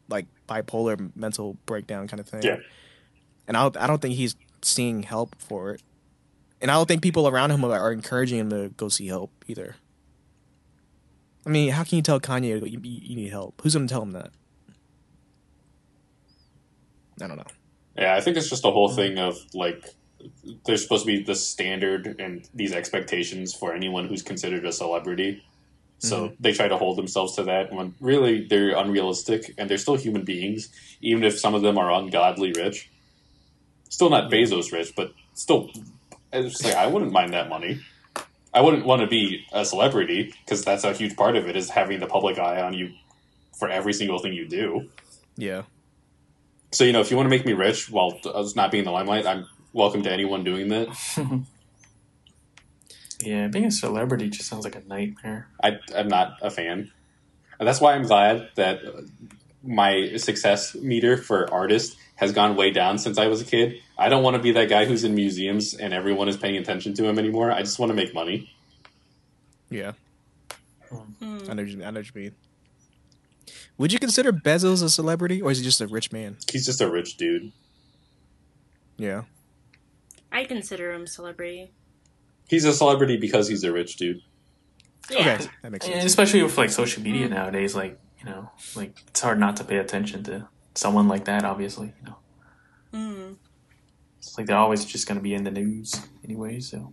like 0.09 0.27
bipolar 0.49 1.11
mental 1.15 1.57
breakdown 1.67 2.09
kind 2.09 2.19
of 2.21 2.29
thing. 2.29 2.43
Yeah. 2.43 2.57
And 3.47 3.57
I 3.57 3.63
don't, 3.63 3.77
I 3.77 3.87
don't 3.87 4.03
think 4.03 4.15
he's 4.15 4.35
seeing 4.63 5.05
help 5.05 5.37
for 5.39 5.73
it, 5.73 5.83
and 6.61 6.71
I 6.71 6.75
don't 6.75 6.87
think 6.87 7.03
people 7.03 7.29
around 7.29 7.53
him 7.53 7.65
are, 7.65 7.93
encouraging 7.93 8.41
him 8.41 8.51
to 8.51 8.71
go 8.71 8.89
see 8.89 9.07
help 9.07 9.31
either. 9.47 9.77
I 11.45 11.49
mean, 11.49 11.71
how 11.71 11.85
can 11.85 11.97
you 11.97 12.03
tell 12.03 12.19
Kanye 12.19 12.61
you 12.69 12.81
you 12.83 13.17
need 13.17 13.31
help? 13.31 13.61
Who's 13.63 13.75
going 13.75 13.87
to 13.87 13.93
tell 13.93 14.03
him 14.03 14.11
that? 14.13 14.31
I 17.21 17.27
don't 17.27 17.37
know. 17.37 17.45
Yeah, 17.97 18.15
I 18.15 18.21
think 18.21 18.37
it's 18.37 18.51
just 18.51 18.65
a 18.65 18.71
whole 18.71 18.91
thing 18.91 19.19
of 19.19 19.39
like 19.55 19.95
there's 20.67 20.83
supposed 20.83 21.07
to 21.07 21.07
be 21.07 21.23
the 21.23 21.35
standard 21.35 22.17
and 22.19 22.49
these 22.55 22.73
expectations 22.73 23.55
for 23.55 23.75
anyone 23.75 24.07
who's 24.07 24.23
considered 24.23 24.65
a 24.65 24.73
celebrity. 24.73 25.43
So 25.99 26.29
mm-hmm. 26.29 26.35
they 26.41 26.53
try 26.53 26.69
to 26.69 26.77
hold 26.77 26.99
themselves 26.99 27.37
to 27.37 27.45
that 27.45 27.73
when 27.73 27.95
really 28.01 28.47
they're 28.47 28.77
unrealistic 28.77 29.55
and 29.57 29.71
they're 29.71 29.79
still 29.79 29.97
human 29.97 30.25
beings, 30.25 30.69
even 31.01 31.25
if 31.25 31.39
some 31.39 31.55
of 31.55 31.63
them 31.63 31.79
are 31.79 31.91
ungodly 31.91 32.53
rich. 32.53 32.91
Still 33.89 34.11
not 34.11 34.31
Bezos 34.31 34.73
rich, 34.73 34.93
but 34.95 35.13
still, 35.35 35.71
it's 36.33 36.63
like 36.63 36.75
I 36.75 36.87
wouldn't 36.87 37.13
mind 37.13 37.33
that 37.33 37.49
money. 37.49 37.81
I 38.53 38.61
wouldn't 38.61 38.85
want 38.85 39.03
to 39.03 39.07
be 39.07 39.45
a 39.53 39.65
celebrity 39.65 40.35
because 40.45 40.65
that's 40.65 40.85
a 40.85 40.93
huge 40.93 41.17
part 41.17 41.37
of 41.37 41.49
it 41.49 41.57
is 41.57 41.71
having 41.71 42.01
the 42.01 42.07
public 42.07 42.39
eye 42.39 42.61
on 42.61 42.75
you 42.75 42.93
for 43.59 43.69
every 43.69 43.93
single 43.93 44.19
thing 44.19 44.33
you 44.33 44.47
do. 44.47 44.89
Yeah. 45.37 45.63
So 46.77 46.85
you 46.85 46.93
know, 46.93 47.01
if 47.01 47.11
you 47.11 47.17
want 47.17 47.25
to 47.25 47.31
make 47.31 47.47
me 47.47 47.55
rich 47.55 47.91
while 47.91 48.21
us 48.35 48.55
not 48.55 48.71
being 48.71 48.83
in 48.83 48.85
the 48.85 48.91
limelight, 48.91 49.27
I'm 49.27 49.47
welcome 49.73 50.03
to 50.03 50.13
anyone 50.13 50.45
doing 50.45 50.69
that. 50.69 50.89
Yeah, 53.19 53.49
being 53.49 53.65
a 53.65 53.71
celebrity 53.71 54.29
just 54.29 54.47
sounds 54.47 54.65
like 54.65 54.77
a 54.77 54.83
nightmare. 54.87 55.49
I, 55.65 55.79
I'm 55.97 56.07
not 56.07 56.37
a 56.43 56.51
fan. 56.51 56.93
And 57.59 57.67
that's 57.67 57.81
why 57.81 57.95
I'm 57.95 58.03
glad 58.03 58.51
that 58.57 58.85
uh, 58.85 59.01
my 59.63 60.17
success 60.19 60.75
meter 60.75 61.17
for 61.17 61.51
artists 61.51 61.97
has 62.17 62.33
gone 62.33 62.57
way 62.57 62.73
down 62.73 62.99
since 62.99 63.17
I 63.17 63.29
was 63.29 63.41
a 63.41 63.47
kid. 63.47 63.77
I 63.97 64.11
don't 64.11 64.23
want 64.23 64.37
to 64.37 64.43
be 64.43 64.53
that 64.53 64.69
guy 64.69 64.85
who's 64.85 65.03
in 65.03 65.15
museums 65.15 65.73
and 65.73 65.95
everyone 65.95 66.29
is 66.29 66.37
paying 66.37 66.59
attention 66.59 66.93
to 66.93 67.07
him 67.07 67.19
anymore. 67.19 67.51
I 67.51 67.61
just 67.61 67.79
want 67.79 67.89
to 67.89 67.95
make 67.95 68.13
money. 68.13 68.53
Yeah. 69.71 69.93
Mm. 70.93 71.49
I 71.49 71.55
know. 71.55 71.63
What 71.63 71.71
you, 71.73 71.85
I 71.85 71.91
know 71.91 72.01
what 72.01 72.15
you 72.15 72.21
mean. 72.21 72.35
Would 73.79 73.93
you 73.93 73.99
consider 73.99 74.33
Bezos 74.33 74.83
a 74.83 74.89
celebrity, 74.89 75.43
or 75.43 75.51
is 75.51 75.59
he 75.59 75.65
just 75.65 75.81
a 75.81 75.87
rich 75.87 76.11
man? 76.13 76.37
He's 76.51 76.65
just 76.67 76.81
a 76.81 76.91
rich 76.91 77.17
dude. 77.17 77.53
Yeah. 78.97 79.23
I 80.33 80.45
consider 80.45 80.93
him 80.93 81.03
a 81.03 81.07
celebrity. 81.07 81.71
He's 82.49 82.65
a 82.65 82.73
celebrity 82.73 83.17
because 83.19 83.49
he's 83.49 83.65
a 83.65 83.73
rich 83.73 83.97
dude. 83.97 84.23
Yeah. 85.11 85.19
Okay, 85.35 85.47
that 85.63 85.73
makes 85.73 85.85
And 85.87 85.95
sense. 85.97 86.05
especially 86.07 86.43
with 86.43 86.57
like 86.57 86.71
social 86.71 87.03
media 87.03 87.29
nowadays, 87.29 87.75
like 87.75 87.99
you 88.19 88.25
know, 88.27 88.51
like 88.75 88.99
it's 89.09 89.21
hard 89.21 89.39
not 89.39 89.57
to 89.59 89.65
pay 89.65 89.77
attention 89.79 90.25
to 90.25 90.49
someone 90.75 91.07
like 91.09 91.27
that. 91.27 91.45
Obviously, 91.45 91.93
you 92.01 92.07
know, 92.09 92.17
Mm. 92.93 93.37
it's 94.19 94.39
like 94.39 94.47
they're 94.47 94.57
always 94.57 94.85
just 94.85 95.07
going 95.07 95.17
to 95.19 95.23
be 95.23 95.35
in 95.35 95.45
the 95.45 95.51
news 95.51 95.95
anyway. 96.25 96.61
So 96.61 96.93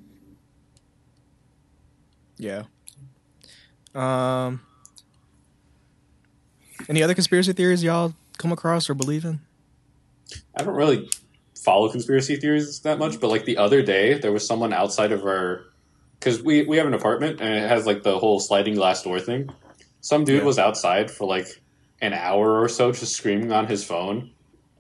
Yeah. 2.38 2.64
Um. 3.96 4.62
Any 6.90 7.02
other 7.04 7.14
conspiracy 7.14 7.54
theories 7.54 7.84
y'all 7.84 8.14
come 8.38 8.52
across 8.52 8.90
or 8.90 8.94
believe 8.94 9.26
in? 9.26 9.40
I 10.58 10.64
don't 10.64 10.76
really 10.76 11.10
follow 11.56 11.90
conspiracy 11.90 12.36
theories 12.36 12.80
that 12.82 13.00
much, 13.00 13.20
but 13.20 13.30
like 13.30 13.46
the 13.46 13.58
other 13.58 13.82
day, 13.82 14.18
there 14.20 14.32
was 14.32 14.46
someone 14.46 14.74
outside 14.74 15.12
of 15.12 15.24
our 15.24 15.66
because 16.20 16.42
we 16.42 16.64
we 16.66 16.78
have 16.78 16.88
an 16.88 16.94
apartment 16.94 17.42
and 17.42 17.54
it 17.64 17.68
has 17.70 17.86
like 17.86 18.04
the 18.04 18.18
whole 18.20 18.40
sliding 18.40 18.76
glass 18.76 19.04
door 19.04 19.20
thing. 19.20 19.50
Some 20.02 20.24
dude 20.26 20.40
Yeah. 20.40 20.46
was 20.46 20.60
outside 20.60 21.10
for 21.12 21.28
like 21.28 21.48
an 22.02 22.14
hour 22.14 22.60
or 22.62 22.68
so, 22.68 22.92
just 22.92 23.16
screaming 23.16 23.52
on 23.52 23.68
his 23.68 23.84
phone 23.84 24.32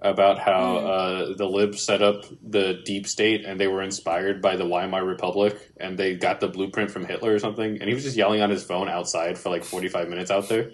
about 0.01 0.38
how 0.38 0.75
uh, 0.77 1.34
the 1.38 1.45
libs 1.45 1.81
set 1.81 2.01
up 2.01 2.25
the 2.41 2.81
deep 2.84 3.07
state 3.07 3.45
and 3.45 3.57
they 3.57 3.67
were 3.67 3.81
inspired 3.81 4.41
by 4.41 4.57
the 4.57 4.65
Weimar 4.65 5.05
Republic 5.05 5.71
and 5.80 5.97
they 5.97 6.13
got 6.15 6.41
the 6.41 6.47
blueprint 6.49 6.91
from 6.91 7.05
Hitler 7.05 7.34
or 7.34 7.39
something. 7.39 7.77
And 7.80 7.88
he 7.88 7.93
was 7.93 8.03
just 8.03 8.17
yelling 8.17 8.41
on 8.41 8.49
his 8.49 8.65
phone 8.65 8.89
outside 8.89 9.38
for 9.38 9.49
like 9.49 9.63
forty 9.63 9.88
five 9.88 10.09
minutes 10.09 10.30
out 10.31 10.49
there, 10.49 10.71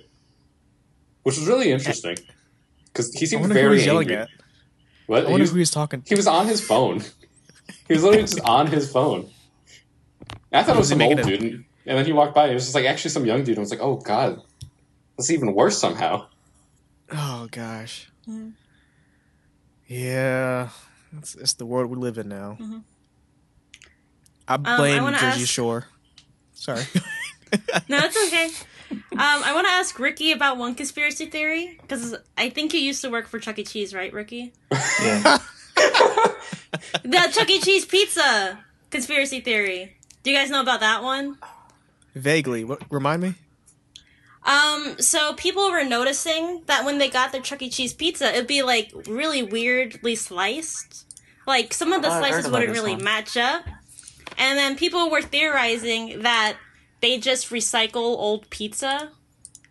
which 1.29 1.37
was 1.39 1.47
really 1.47 1.71
interesting 1.71 2.17
because 2.85 3.13
he 3.13 3.25
I 3.25 3.29
seemed 3.29 3.41
wonder 3.41 3.53
very 3.55 3.77
he's 3.77 3.85
yelling 3.85 4.09
angry. 4.09 4.15
at. 4.23 4.29
What? 5.07 5.19
I 5.23 5.25
He 5.25 5.31
wonder 5.31 5.43
was, 5.43 5.51
who 5.51 5.57
he's 5.57 5.71
talking. 5.71 6.03
he 6.05 6.15
was 6.15 6.27
on 6.27 6.47
his 6.47 6.61
phone. 6.61 7.03
He 7.87 7.93
was 7.95 8.03
literally 8.03 8.23
just 8.23 8.39
on 8.41 8.67
his 8.67 8.91
phone. 8.91 9.29
I 10.51 10.61
thought 10.63 10.75
it 10.75 10.79
was 10.79 10.89
Was 10.89 10.89
some 10.89 11.01
old 11.01 11.17
making 11.17 11.39
dude, 11.39 11.65
and 11.87 11.97
then 11.97 12.05
he 12.05 12.13
walked 12.13 12.35
by. 12.35 12.43
and 12.43 12.51
It 12.51 12.55
was 12.55 12.65
just 12.65 12.75
like 12.75 12.85
actually 12.85 13.09
some 13.11 13.25
young 13.25 13.43
dude. 13.43 13.57
I 13.57 13.61
was 13.61 13.71
like, 13.71 13.79
oh 13.81 13.95
god, 13.97 14.41
that's 15.17 15.29
even 15.31 15.53
worse 15.55 15.77
somehow. 15.79 16.27
Oh 17.11 17.47
gosh. 17.51 18.09
Mhm. 18.27 18.53
Yeah, 19.87 20.69
it's, 21.17 21.33
it's 21.35 21.53
the 21.53 21.65
world 21.65 21.89
we 21.89 21.97
live 21.97 22.17
in 22.19 22.27
now. 22.29 22.57
Mhm. 22.59 22.83
I 24.47 24.53
I 24.53 24.77
blame 24.77 25.03
wanna 25.03 25.17
Jersey 25.19 25.43
ask- 25.43 25.51
Shore. 25.51 25.85
Sorry. 26.53 26.83
No, 27.87 27.97
it's 28.05 28.17
okay. 28.27 28.49
Um, 28.91 28.99
I 29.19 29.53
want 29.53 29.67
to 29.67 29.71
ask 29.71 29.97
Ricky 29.99 30.31
about 30.31 30.57
one 30.57 30.75
conspiracy 30.75 31.25
theory 31.27 31.77
because 31.81 32.15
I 32.37 32.49
think 32.49 32.73
you 32.73 32.79
used 32.79 33.01
to 33.03 33.09
work 33.09 33.27
for 33.27 33.39
Chuck 33.39 33.59
E. 33.59 33.63
Cheese, 33.63 33.93
right, 33.93 34.11
Ricky? 34.13 34.53
Yeah. 34.71 35.37
The 37.03 37.29
Chuck 37.33 37.49
E. 37.49 37.59
Cheese 37.59 37.85
pizza 37.85 38.59
conspiracy 38.89 39.41
theory. 39.41 39.97
Do 40.23 40.31
you 40.31 40.37
guys 40.37 40.49
know 40.49 40.61
about 40.61 40.79
that 40.81 41.03
one? 41.03 41.37
Vaguely. 42.15 42.63
What? 42.63 42.81
Remind 42.89 43.21
me. 43.21 43.33
Um, 44.43 44.95
so 44.99 45.33
people 45.33 45.69
were 45.69 45.83
noticing 45.83 46.63
that 46.67 46.85
when 46.85 46.97
they 46.97 47.09
got 47.09 47.31
their 47.31 47.41
Chuck 47.41 47.61
E. 47.61 47.69
Cheese 47.69 47.93
pizza, 47.93 48.29
it'd 48.33 48.47
be 48.47 48.63
like 48.63 48.91
really 49.07 49.43
weirdly 49.43 50.15
sliced. 50.15 51.05
Like 51.45 51.73
some 51.73 51.93
of 51.93 52.01
the 52.01 52.07
Oh, 52.09 52.19
slices 52.19 52.49
wouldn't 52.49 52.71
really 52.71 52.93
one. 52.95 53.03
match 53.03 53.35
up. 53.37 53.63
And 54.37 54.57
then 54.57 54.75
people 54.75 55.09
were 55.09 55.21
theorizing 55.21 56.21
that 56.21 56.57
they 57.01 57.17
just 57.17 57.49
recycle 57.49 57.95
old 58.17 58.49
pizza 58.49 59.11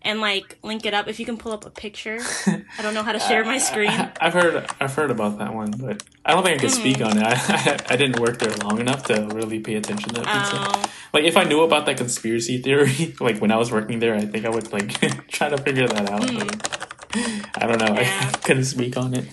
and 0.02 0.20
like 0.20 0.56
link 0.62 0.86
it 0.86 0.94
up. 0.94 1.08
If 1.08 1.18
you 1.20 1.26
can 1.26 1.36
pull 1.36 1.52
up 1.52 1.66
a 1.66 1.70
picture, 1.70 2.18
I 2.46 2.82
don't 2.82 2.94
know 2.94 3.02
how 3.02 3.12
to 3.12 3.18
share 3.18 3.44
my 3.44 3.58
screen. 3.58 3.90
I, 3.90 4.12
have 4.20 4.32
heard 4.32 4.66
I've 4.80 4.94
heard 4.94 5.10
about 5.10 5.38
that 5.38 5.52
one, 5.54 5.72
but 5.72 6.02
I 6.24 6.32
don't 6.32 6.44
think 6.44 6.58
I 6.58 6.60
could 6.62 6.70
Mm-hmm. 6.70 6.80
speak 6.80 7.00
on 7.02 7.18
it. 7.18 7.24
I, 7.90 7.94
I 7.94 7.96
didn't 7.96 8.20
work 8.20 8.38
there 8.38 8.54
long 8.58 8.78
enough 8.80 9.02
to 9.04 9.26
really 9.32 9.60
pay 9.60 9.74
attention 9.74 10.08
to 10.14 10.20
that 10.22 10.26
pizza. 10.26 10.56
Um, 10.78 10.90
Like 11.12 11.24
if 11.24 11.36
I 11.36 11.44
knew 11.44 11.62
about 11.62 11.86
that 11.86 11.96
conspiracy 11.96 12.58
theory, 12.62 13.14
like 13.20 13.38
when 13.40 13.50
I 13.50 13.56
was 13.56 13.72
working 13.72 13.98
there, 13.98 14.14
I 14.14 14.20
think 14.26 14.44
I 14.44 14.50
would 14.50 14.72
like 14.72 15.28
try 15.28 15.48
to 15.48 15.58
figure 15.58 15.88
that 15.88 16.08
out. 16.10 16.20
but 16.20 17.12
I 17.60 17.66
don't 17.66 17.78
know. 17.78 17.94
Yeah. 18.00 18.30
I 18.32 18.36
couldn't 18.38 18.64
speak 18.64 18.96
on 18.96 19.14
it. 19.14 19.24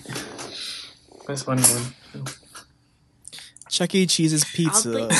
That's 1.28 1.46
one 1.46 1.58
one. 1.60 2.24
Chuck 3.68 3.94
E. 3.94 4.06
Cheese's 4.06 4.44
pizza, 4.44 4.88
Oddly- 4.90 5.14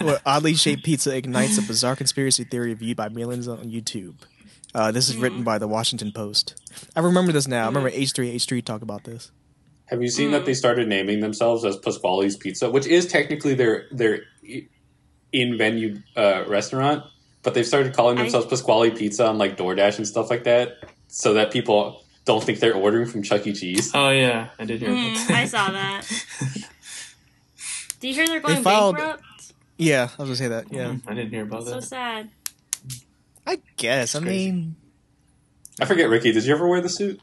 well, 0.00 0.18
oddly 0.26 0.54
shaped 0.54 0.84
pizza 0.84 1.16
ignites 1.16 1.58
a 1.58 1.62
bizarre 1.62 1.96
conspiracy 1.96 2.44
theory 2.44 2.74
viewed 2.74 2.96
by 2.96 3.08
millions 3.08 3.48
on 3.48 3.58
YouTube. 3.70 4.16
Uh, 4.74 4.90
this 4.90 5.08
is 5.08 5.16
written 5.16 5.44
by 5.44 5.58
the 5.58 5.68
Washington 5.68 6.10
Post. 6.12 6.60
I 6.96 7.00
remember 7.00 7.30
this 7.32 7.46
now. 7.46 7.64
I 7.64 7.66
remember 7.66 7.90
H3 7.90 8.34
H3 8.34 8.64
talk 8.64 8.82
about 8.82 9.04
this. 9.04 9.30
Have 9.86 10.02
you 10.02 10.08
seen 10.08 10.30
that 10.32 10.46
they 10.46 10.54
started 10.54 10.88
naming 10.88 11.20
themselves 11.20 11.64
as 11.64 11.76
Pasquale's 11.76 12.36
Pizza, 12.36 12.70
which 12.70 12.86
is 12.86 13.06
technically 13.06 13.54
their 13.54 13.86
their 13.92 14.22
in 15.32 15.58
venue 15.58 16.00
uh, 16.16 16.44
restaurant, 16.48 17.04
but 17.42 17.54
they've 17.54 17.66
started 17.66 17.94
calling 17.94 18.18
I- 18.18 18.22
themselves 18.22 18.46
Pasquale 18.46 18.90
Pizza 18.90 19.26
on 19.26 19.38
like 19.38 19.56
DoorDash 19.56 19.98
and 19.98 20.08
stuff 20.08 20.30
like 20.30 20.44
that, 20.44 20.78
so 21.08 21.34
that 21.34 21.52
people 21.52 22.02
don't 22.24 22.42
think 22.42 22.60
they're 22.60 22.74
ordering 22.74 23.06
from 23.06 23.22
Chuck 23.22 23.46
E. 23.46 23.52
Cheese. 23.52 23.92
Oh 23.94 24.10
yeah, 24.10 24.48
I 24.58 24.64
did 24.64 24.80
hear 24.80 24.88
mm, 24.90 25.28
that. 25.28 25.36
I 25.36 25.44
saw 25.44 25.70
that. 25.70 26.10
Do 28.00 28.08
you 28.08 28.14
hear 28.14 28.26
they're 28.26 28.40
going 28.40 28.62
filed- 28.62 28.96
bankrupt? 28.96 29.22
Yeah, 29.76 30.08
I 30.18 30.22
was 30.22 30.28
gonna 30.28 30.36
say 30.36 30.48
that. 30.48 30.72
Yeah, 30.72 30.84
mm-hmm. 30.86 31.08
I 31.08 31.14
didn't 31.14 31.30
hear 31.30 31.42
about 31.42 31.64
So 31.64 31.70
that. 31.70 31.82
So 31.82 31.88
sad. 31.88 32.30
I 33.46 33.60
guess. 33.76 34.14
I 34.14 34.20
mean, 34.20 34.76
I 35.80 35.84
forget, 35.84 36.08
Ricky. 36.08 36.32
Did 36.32 36.44
you 36.44 36.54
ever 36.54 36.66
wear 36.68 36.80
the 36.80 36.88
suit? 36.88 37.20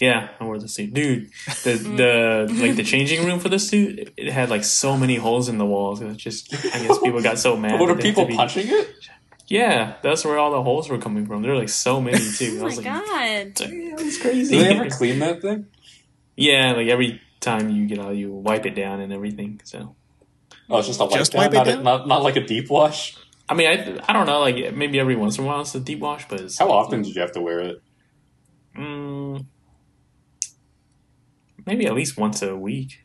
Yeah, 0.00 0.30
I 0.40 0.44
wore 0.44 0.58
the 0.58 0.68
suit, 0.68 0.94
dude. 0.94 1.30
The 1.64 1.74
the 1.74 2.54
like 2.62 2.76
the 2.76 2.84
changing 2.84 3.26
room 3.26 3.38
for 3.38 3.48
the 3.50 3.58
suit, 3.58 3.98
it, 3.98 4.12
it 4.16 4.32
had 4.32 4.48
like 4.48 4.64
so 4.64 4.96
many 4.96 5.16
holes 5.16 5.48
in 5.48 5.58
the 5.58 5.66
walls. 5.66 6.00
It 6.00 6.06
was 6.06 6.16
just, 6.16 6.54
I 6.54 6.78
guess 6.86 6.98
people 7.00 7.20
got 7.20 7.38
so 7.38 7.56
mad. 7.64 7.78
What 7.78 7.90
are 7.90 7.96
people 7.96 8.24
be- 8.24 8.36
punching 8.36 8.66
it? 8.68 8.94
Yeah, 9.48 9.96
that's 10.02 10.24
where 10.24 10.38
all 10.38 10.52
the 10.52 10.62
holes 10.62 10.88
were 10.88 10.96
coming 10.98 11.26
from. 11.26 11.42
There 11.42 11.50
were 11.50 11.58
like 11.58 11.68
so 11.68 12.00
many 12.00 12.18
too. 12.18 12.54
Oh 12.54 12.58
I 12.58 12.60
Oh 12.60 12.64
was 12.66 12.82
my 12.84 12.92
like, 12.98 13.04
god. 13.06 13.54
damn, 13.54 13.96
that's 13.96 14.18
crazy. 14.22 14.54
Do 14.58 14.62
they 14.64 14.74
ever 14.76 14.88
clean 14.88 15.18
that 15.18 15.42
thing? 15.42 15.66
yeah, 16.36 16.72
like 16.72 16.88
every 16.88 17.20
time 17.40 17.68
you 17.68 17.86
get 17.86 17.98
out, 17.98 18.16
you 18.16 18.30
wipe 18.32 18.64
it 18.64 18.74
down 18.76 19.00
and 19.00 19.12
everything. 19.12 19.60
So 19.64 19.96
Oh, 20.70 20.78
it's 20.78 20.88
just 20.88 21.00
a 21.00 21.04
wipe 21.04 21.18
Just 21.18 21.32
down, 21.32 21.38
wipe 21.42 21.52
it 21.52 21.56
not, 21.56 21.68
a- 21.68 21.70
down? 21.72 21.82
not 21.84 22.08
not 22.08 22.22
like 22.22 22.36
a 22.36 22.44
deep 22.46 22.70
wash. 22.70 23.16
I 23.48 23.54
mean, 23.54 23.66
I 23.66 23.98
I 24.08 24.12
don't 24.12 24.26
know, 24.26 24.40
like 24.40 24.74
maybe 24.74 25.00
every 25.00 25.16
once 25.16 25.36
in 25.38 25.44
a 25.44 25.46
while 25.46 25.62
it's 25.62 25.74
a 25.74 25.80
deep 25.80 25.98
wash, 25.98 26.28
but 26.28 26.40
it's, 26.40 26.58
How 26.58 26.70
often 26.70 27.02
did 27.02 27.14
you 27.14 27.20
have 27.20 27.32
to 27.32 27.40
wear 27.40 27.58
it? 27.60 27.82
Mm, 28.78 29.46
maybe 31.66 31.86
at 31.86 31.94
least 31.94 32.16
once 32.16 32.42
a 32.42 32.56
week. 32.56 33.00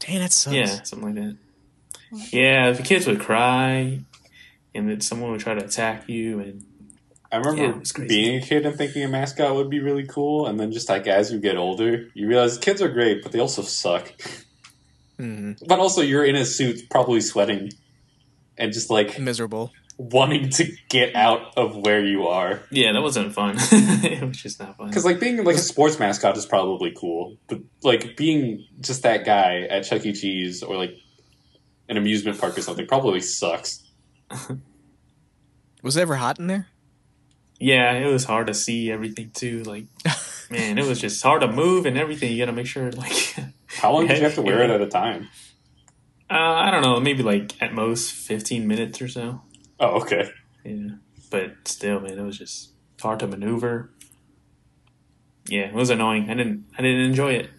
dang, 0.00 0.18
that 0.20 0.32
sucks. 0.32 0.54
Yeah, 0.56 0.82
something 0.82 1.14
like 1.14 1.14
that. 1.16 1.36
Yeah, 2.32 2.72
the 2.72 2.82
kids 2.82 3.06
would 3.06 3.20
cry, 3.20 4.00
and 4.74 4.88
then 4.88 5.00
someone 5.00 5.30
would 5.32 5.40
try 5.40 5.54
to 5.54 5.64
attack 5.64 6.08
you, 6.08 6.40
and 6.40 6.64
I 7.30 7.36
remember 7.36 7.62
Yeah, 7.62 7.68
it 7.70 7.78
was 7.80 7.92
crazy. 7.92 8.08
being 8.08 8.42
a 8.42 8.44
kid 8.44 8.66
and 8.66 8.76
thinking 8.76 9.04
a 9.04 9.08
mascot 9.08 9.54
would 9.54 9.70
be 9.70 9.80
really 9.80 10.06
cool, 10.06 10.46
and 10.46 10.58
then 10.58 10.72
just 10.72 10.88
like 10.88 11.06
as 11.06 11.30
you 11.32 11.38
get 11.38 11.56
older, 11.56 12.08
you 12.14 12.26
realize 12.26 12.58
kids 12.58 12.82
are 12.82 12.88
great, 12.88 13.22
but 13.22 13.32
they 13.32 13.38
also 13.40 13.62
suck. 13.62 14.12
hmm 15.20 15.52
But 15.66 15.78
also, 15.78 16.00
you're 16.02 16.24
in 16.24 16.36
a 16.36 16.44
suit, 16.44 16.88
probably 16.90 17.20
sweating, 17.20 17.70
and 18.56 18.72
just 18.72 18.90
like 18.90 19.18
Miserable. 19.18 19.72
wanting 19.98 20.48
to 20.50 20.72
get 20.88 21.14
out 21.14 21.52
of 21.56 21.76
where 21.76 22.04
you 22.04 22.26
are. 22.28 22.62
yeah, 22.70 22.92
that 22.92 23.02
wasn't 23.02 23.32
fun. 23.34 23.56
it 23.60 24.26
was 24.26 24.36
just 24.38 24.58
not 24.60 24.76
fun. 24.76 24.88
Because 24.88 25.04
like 25.04 25.20
being 25.20 25.44
like 25.44 25.56
a 25.56 25.58
sports 25.58 25.98
mascot 25.98 26.36
is 26.36 26.46
probably 26.46 26.92
cool, 26.96 27.36
but 27.48 27.60
like 27.82 28.16
being 28.16 28.64
just 28.80 29.02
that 29.02 29.24
guy 29.26 29.60
at 29.62 29.82
Chuck 29.84 30.04
E. 30.06 30.12
Cheese 30.12 30.62
or 30.62 30.76
like 30.76 30.94
an 31.88 31.96
amusement 31.96 32.40
park 32.40 32.56
or 32.56 32.62
something 32.62 32.86
probably 32.86 33.20
sucks. 33.20 33.82
Was 35.82 35.96
it 35.96 36.02
ever 36.02 36.16
hot 36.16 36.38
in 36.38 36.46
there? 36.46 36.68
Yeah, 37.58 37.92
it 37.92 38.06
was 38.10 38.24
hard 38.24 38.46
to 38.46 38.54
see 38.54 38.90
everything 38.90 39.30
too. 39.34 39.62
Like, 39.64 39.84
man, 40.50 40.78
it 40.78 40.86
was 40.86 41.00
just 41.00 41.22
hard 41.22 41.42
to 41.42 41.48
move 41.52 41.84
and 41.86 41.98
everything. 41.98 42.32
You 42.32 42.38
got 42.38 42.46
to 42.46 42.52
make 42.52 42.66
sure, 42.66 42.90
like, 42.92 43.36
How 43.76 43.92
long 43.92 44.06
did 44.06 44.18
you 44.18 44.24
have 44.24 44.34
to 44.34 44.42
wear 44.42 44.62
it 44.62 44.70
at 44.70 44.80
a 44.80 44.88
time? 44.88 45.28
uh, 46.30 46.34
I 46.34 46.70
don't 46.70 46.82
know, 46.82 47.00
maybe 47.00 47.22
like 47.22 47.60
at 47.62 47.72
most 47.72 48.12
fifteen 48.12 48.66
minutes 48.66 49.00
or 49.00 49.08
so. 49.08 49.42
Oh, 49.78 50.00
okay. 50.02 50.30
Yeah, 50.64 50.88
but 51.30 51.52
still, 51.66 52.00
man, 52.00 52.18
it 52.18 52.22
was 52.22 52.38
just 52.38 52.70
hard 53.00 53.20
to 53.20 53.26
maneuver. 53.26 53.90
Yeah, 55.48 55.62
it 55.62 55.74
was 55.74 55.90
annoying. 55.90 56.30
I 56.30 56.34
didn't, 56.34 56.66
I 56.78 56.82
didn't 56.82 57.06
enjoy 57.06 57.32
it, 57.32 57.50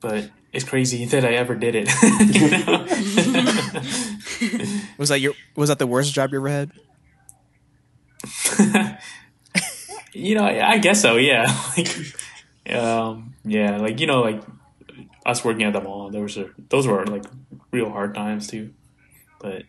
but 0.00 0.30
it's 0.52 0.64
crazy 0.64 1.04
that 1.06 1.24
I 1.24 1.34
ever 1.34 1.54
did 1.54 1.74
it. 1.76 1.88
Was 4.98 5.08
that 5.08 5.20
your? 5.20 5.34
Was 5.56 5.68
that 5.68 5.78
the 5.78 5.86
worst 5.86 6.12
job 6.14 6.32
you 6.32 6.38
ever 6.38 6.48
had? 6.48 6.70
you 10.12 10.34
know, 10.34 10.44
I, 10.44 10.72
I 10.72 10.78
guess 10.78 11.00
so. 11.02 11.16
Yeah, 11.16 11.44
like, 11.76 12.76
um, 12.76 13.31
yeah, 13.44 13.76
like 13.78 14.00
you 14.00 14.06
know, 14.06 14.20
like 14.20 14.42
us 15.26 15.44
working 15.44 15.62
at 15.64 15.72
the 15.72 15.80
mall. 15.80 16.10
Those 16.10 16.36
was 16.36 16.46
a, 16.46 16.50
those 16.68 16.86
were 16.86 17.04
like 17.06 17.24
real 17.70 17.90
hard 17.90 18.14
times 18.14 18.46
too. 18.48 18.72
But 19.40 19.64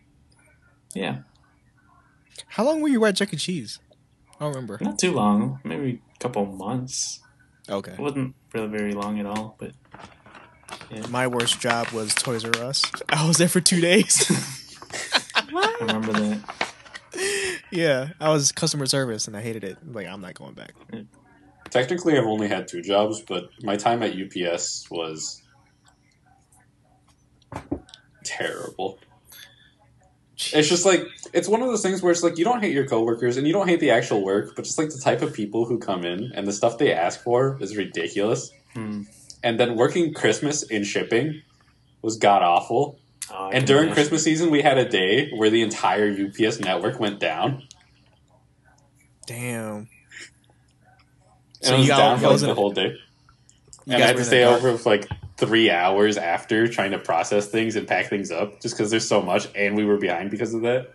yeah, 0.94 1.18
How 2.48 2.64
long 2.64 2.80
were 2.80 2.88
you 2.88 3.04
at 3.04 3.16
Chuck 3.16 3.32
E. 3.32 3.36
Cheese? 3.36 3.78
I 4.38 4.44
don't 4.44 4.54
remember. 4.54 4.78
not 4.80 4.98
too 4.98 5.12
long. 5.12 5.60
Maybe 5.64 6.00
a 6.14 6.18
couple 6.18 6.44
months. 6.46 7.20
Okay. 7.68 7.92
It 7.92 7.98
wasn't 8.00 8.34
really 8.52 8.66
very 8.68 8.92
long 8.92 9.18
at 9.20 9.26
all. 9.26 9.56
But 9.58 9.72
My 11.10 11.26
worst 11.26 11.60
job 11.60 11.88
was 11.90 12.14
Toys 12.14 12.44
R 12.44 12.56
Us. 12.62 12.82
I 13.08 13.26
was 13.26 13.38
there 13.38 13.48
for 13.48 13.60
two 13.60 13.80
days. 13.80 14.30
I 15.34 15.42
What? 15.50 15.80
remember 15.80 16.12
that. 16.12 16.40
yeah, 17.70 18.10
I 18.20 18.30
was 18.30 18.52
customer 18.52 18.86
service 18.86 19.26
and 19.28 19.36
I 19.36 19.40
hated 19.40 19.64
it. 19.64 19.78
Like, 19.92 20.06
I'm 20.06 20.20
not 20.20 20.34
going 20.34 20.54
back. 20.54 20.72
Technically, 21.74 22.16
I've 22.16 22.24
only 22.24 22.46
had 22.46 22.68
two 22.68 22.82
jobs, 22.82 23.20
but 23.20 23.50
my 23.64 23.74
time 23.74 24.04
at 24.04 24.12
UPS 24.12 24.88
was 24.92 25.42
terrible. 28.22 29.00
It's 30.36 30.68
just 30.68 30.86
like 30.86 31.02
it's 31.32 31.48
one 31.48 31.62
of 31.62 31.66
those 31.66 31.82
things 31.82 32.00
where 32.00 32.12
it's 32.12 32.22
like 32.22 32.38
you 32.38 32.44
don't 32.44 32.60
hate 32.60 32.72
your 32.72 32.86
coworkers 32.86 33.36
and 33.38 33.44
you 33.44 33.52
don't 33.52 33.66
hate 33.66 33.80
the 33.80 33.90
actual 33.90 34.22
work, 34.22 34.54
but 34.54 34.64
just 34.64 34.78
like 34.78 34.90
the 34.90 35.00
type 35.00 35.20
of 35.20 35.32
people 35.32 35.64
who 35.64 35.80
come 35.80 36.04
in 36.04 36.30
and 36.36 36.46
the 36.46 36.52
stuff 36.52 36.78
they 36.78 36.92
ask 36.92 37.20
for 37.24 37.58
is 37.60 37.76
ridiculous. 37.76 38.52
Hmm. 38.74 39.02
And 39.42 39.58
then 39.58 39.74
working 39.74 40.14
Christmas 40.14 40.62
in 40.62 40.84
shipping 40.84 41.42
was 42.02 42.18
god 42.18 42.42
awful. 42.42 43.00
Oh, 43.32 43.50
And 43.52 43.66
during 43.66 43.86
imagine. 43.86 43.94
Christmas 43.94 44.22
season, 44.22 44.52
we 44.52 44.62
had 44.62 44.78
a 44.78 44.88
day 44.88 45.28
where 45.32 45.50
the 45.50 45.62
entire 45.62 46.08
UPS 46.08 46.60
network 46.60 47.00
went 47.00 47.18
down. 47.18 47.64
Damn. 49.26 49.88
And 51.64 51.68
So 51.68 51.74
it 51.74 51.78
was 51.78 51.86
you 51.86 51.92
got- 51.92 51.98
down 51.98 52.18
for 52.20 52.28
like 52.28 52.40
the 52.40 52.54
whole 52.54 52.70
day. 52.72 52.96
You 53.86 53.92
and 53.94 54.02
I 54.02 54.06
had 54.06 54.16
to 54.16 54.24
stay 54.24 54.38
the 54.44 54.48
over 54.48 54.78
for 54.78 54.90
like 54.90 55.08
three 55.36 55.70
hours 55.70 56.16
after 56.16 56.66
trying 56.68 56.92
to 56.92 56.98
process 56.98 57.48
things 57.48 57.76
and 57.76 57.86
pack 57.86 58.06
things 58.08 58.30
up 58.30 58.60
just 58.62 58.76
because 58.76 58.90
there's 58.90 59.06
so 59.06 59.20
much 59.20 59.46
and 59.54 59.76
we 59.76 59.84
were 59.84 59.98
behind 59.98 60.30
because 60.30 60.54
of 60.54 60.62
that. 60.62 60.94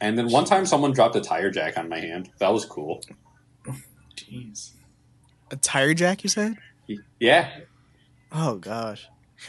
And 0.00 0.16
then 0.16 0.30
one 0.30 0.44
time 0.44 0.66
someone 0.66 0.92
dropped 0.92 1.16
a 1.16 1.20
tire 1.20 1.50
jack 1.50 1.76
on 1.78 1.88
my 1.88 1.98
hand. 2.00 2.30
That 2.38 2.52
was 2.52 2.64
cool. 2.64 3.02
Jeez. 4.16 4.72
A 5.50 5.56
tire 5.56 5.94
jack, 5.94 6.22
you 6.22 6.30
said? 6.30 6.56
Yeah, 7.18 7.50
Oh 8.30 8.56
gosh. 8.56 9.06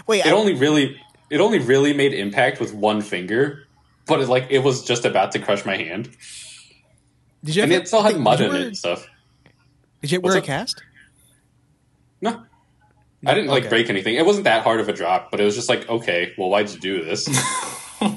Wait, 0.08 0.20
it 0.26 0.28
I, 0.28 0.32
only 0.32 0.54
really 0.54 1.00
it 1.30 1.40
only 1.40 1.60
really 1.60 1.94
made 1.94 2.14
impact 2.14 2.60
with 2.60 2.74
one 2.74 3.02
finger, 3.02 3.68
but 4.06 4.20
it 4.20 4.28
like 4.28 4.48
it 4.50 4.60
was 4.60 4.84
just 4.84 5.06
about 5.06 5.32
to 5.34 5.40
crush 5.40 5.66
my 5.66 5.78
hand, 5.78 6.10
did 7.44 7.56
you 7.56 7.64
and 7.64 7.72
ever, 7.72 7.82
it 7.82 7.88
still 7.88 8.02
had 8.02 8.20
mud 8.20 8.42
in 8.42 8.50
wear, 8.52 8.62
it 8.62 8.68
and 8.68 8.78
stuff. 8.78 9.08
Did 10.04 10.12
you 10.12 10.20
What's 10.20 10.34
wear 10.36 10.44
a 10.44 10.46
cast? 10.46 10.84
No, 12.22 12.44
I 13.26 13.34
didn't 13.34 13.50
like 13.50 13.64
Okay. 13.64 13.70
break 13.70 13.90
anything. 13.90 14.16
It 14.16 14.26
wasn't 14.26 14.44
that 14.44 14.64
hard 14.64 14.82
of 14.82 14.90
a 14.90 14.94
drop, 14.94 15.32
but 15.32 15.40
it 15.40 15.46
was 15.46 15.56
just 15.56 15.70
like, 15.70 15.90
okay, 15.90 16.34
well, 16.38 16.50
why'd 16.50 16.70
you 16.70 16.80
do 16.80 17.04
this? 17.06 17.28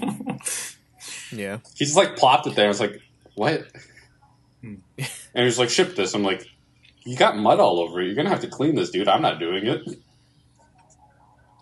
Yeah. 1.33 1.59
he 1.75 1.85
just 1.85 1.97
like 1.97 2.17
plopped 2.17 2.47
it 2.47 2.55
there. 2.55 2.65
I 2.67 2.69
was 2.69 2.81
like, 2.81 3.01
what? 3.35 3.67
Hmm. 4.63 4.75
and 4.97 5.09
he 5.35 5.43
was 5.45 5.59
like, 5.59 5.69
ship 5.71 5.95
this. 5.97 6.15
I'm 6.15 6.23
like, 6.23 6.47
you 7.05 7.17
got 7.17 7.37
mud 7.37 7.59
all 7.61 7.81
over 7.81 8.01
it. 8.01 8.07
You're 8.07 8.15
gonna 8.15 8.29
have 8.31 8.41
to 8.41 8.49
clean 8.49 8.75
this, 8.77 8.91
dude. 8.91 9.09
I'm 9.09 9.23
not 9.23 9.39
doing 9.41 9.67
it. 9.67 9.83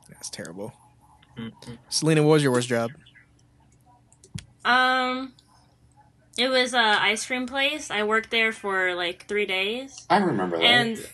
That's 0.08 0.28
terrible. 0.30 0.72
Mm-hmm. 1.38 1.74
Selena, 1.88 2.22
what 2.22 2.32
was 2.32 2.42
your 2.42 2.52
worst 2.52 2.68
job? 2.68 2.90
Um, 4.64 5.32
it 6.36 6.48
was 6.48 6.74
a 6.74 6.78
ice 6.78 7.26
cream 7.26 7.46
place. 7.46 7.90
I 7.90 8.02
worked 8.02 8.30
there 8.30 8.52
for 8.52 8.94
like 8.94 9.26
three 9.28 9.46
days, 9.46 10.06
I 10.10 10.18
remember 10.18 10.56
that. 10.58 10.64
and 10.64 11.06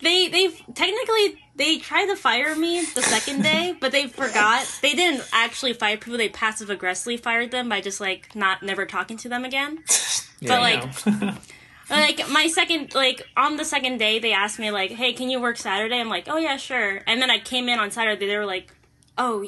they 0.00 0.28
they 0.28 0.48
technically 0.74 1.38
they 1.56 1.78
tried 1.78 2.06
to 2.06 2.16
fire 2.16 2.54
me 2.56 2.84
the 2.94 3.02
second 3.02 3.42
day, 3.42 3.76
but 3.80 3.92
they 3.92 4.08
forgot. 4.08 4.66
They 4.82 4.94
didn't 4.94 5.26
actually 5.32 5.72
fire 5.72 5.96
people. 5.96 6.18
They 6.18 6.28
passive 6.28 6.68
aggressively 6.70 7.16
fired 7.16 7.50
them 7.52 7.68
by 7.68 7.80
just 7.80 8.00
like 8.00 8.34
not 8.34 8.62
never 8.62 8.84
talking 8.86 9.16
to 9.18 9.28
them 9.28 9.44
again. 9.44 9.82
Yeah, 10.40 10.48
But 10.48 10.60
like 10.60 12.18
like 12.18 12.30
my 12.30 12.48
second 12.48 12.94
like 12.94 13.26
on 13.36 13.56
the 13.56 13.64
second 13.64 13.98
day 13.98 14.18
they 14.18 14.32
asked 14.32 14.58
me 14.58 14.70
like 14.70 14.90
hey 14.90 15.12
can 15.12 15.30
you 15.30 15.40
work 15.40 15.56
saturday 15.56 15.98
i'm 16.00 16.08
like 16.08 16.26
oh 16.28 16.36
yeah 16.36 16.56
sure 16.56 17.00
and 17.06 17.22
then 17.22 17.30
i 17.30 17.38
came 17.38 17.68
in 17.68 17.78
on 17.78 17.90
saturday 17.90 18.26
they 18.26 18.36
were 18.36 18.44
like 18.44 18.72
oh 19.16 19.46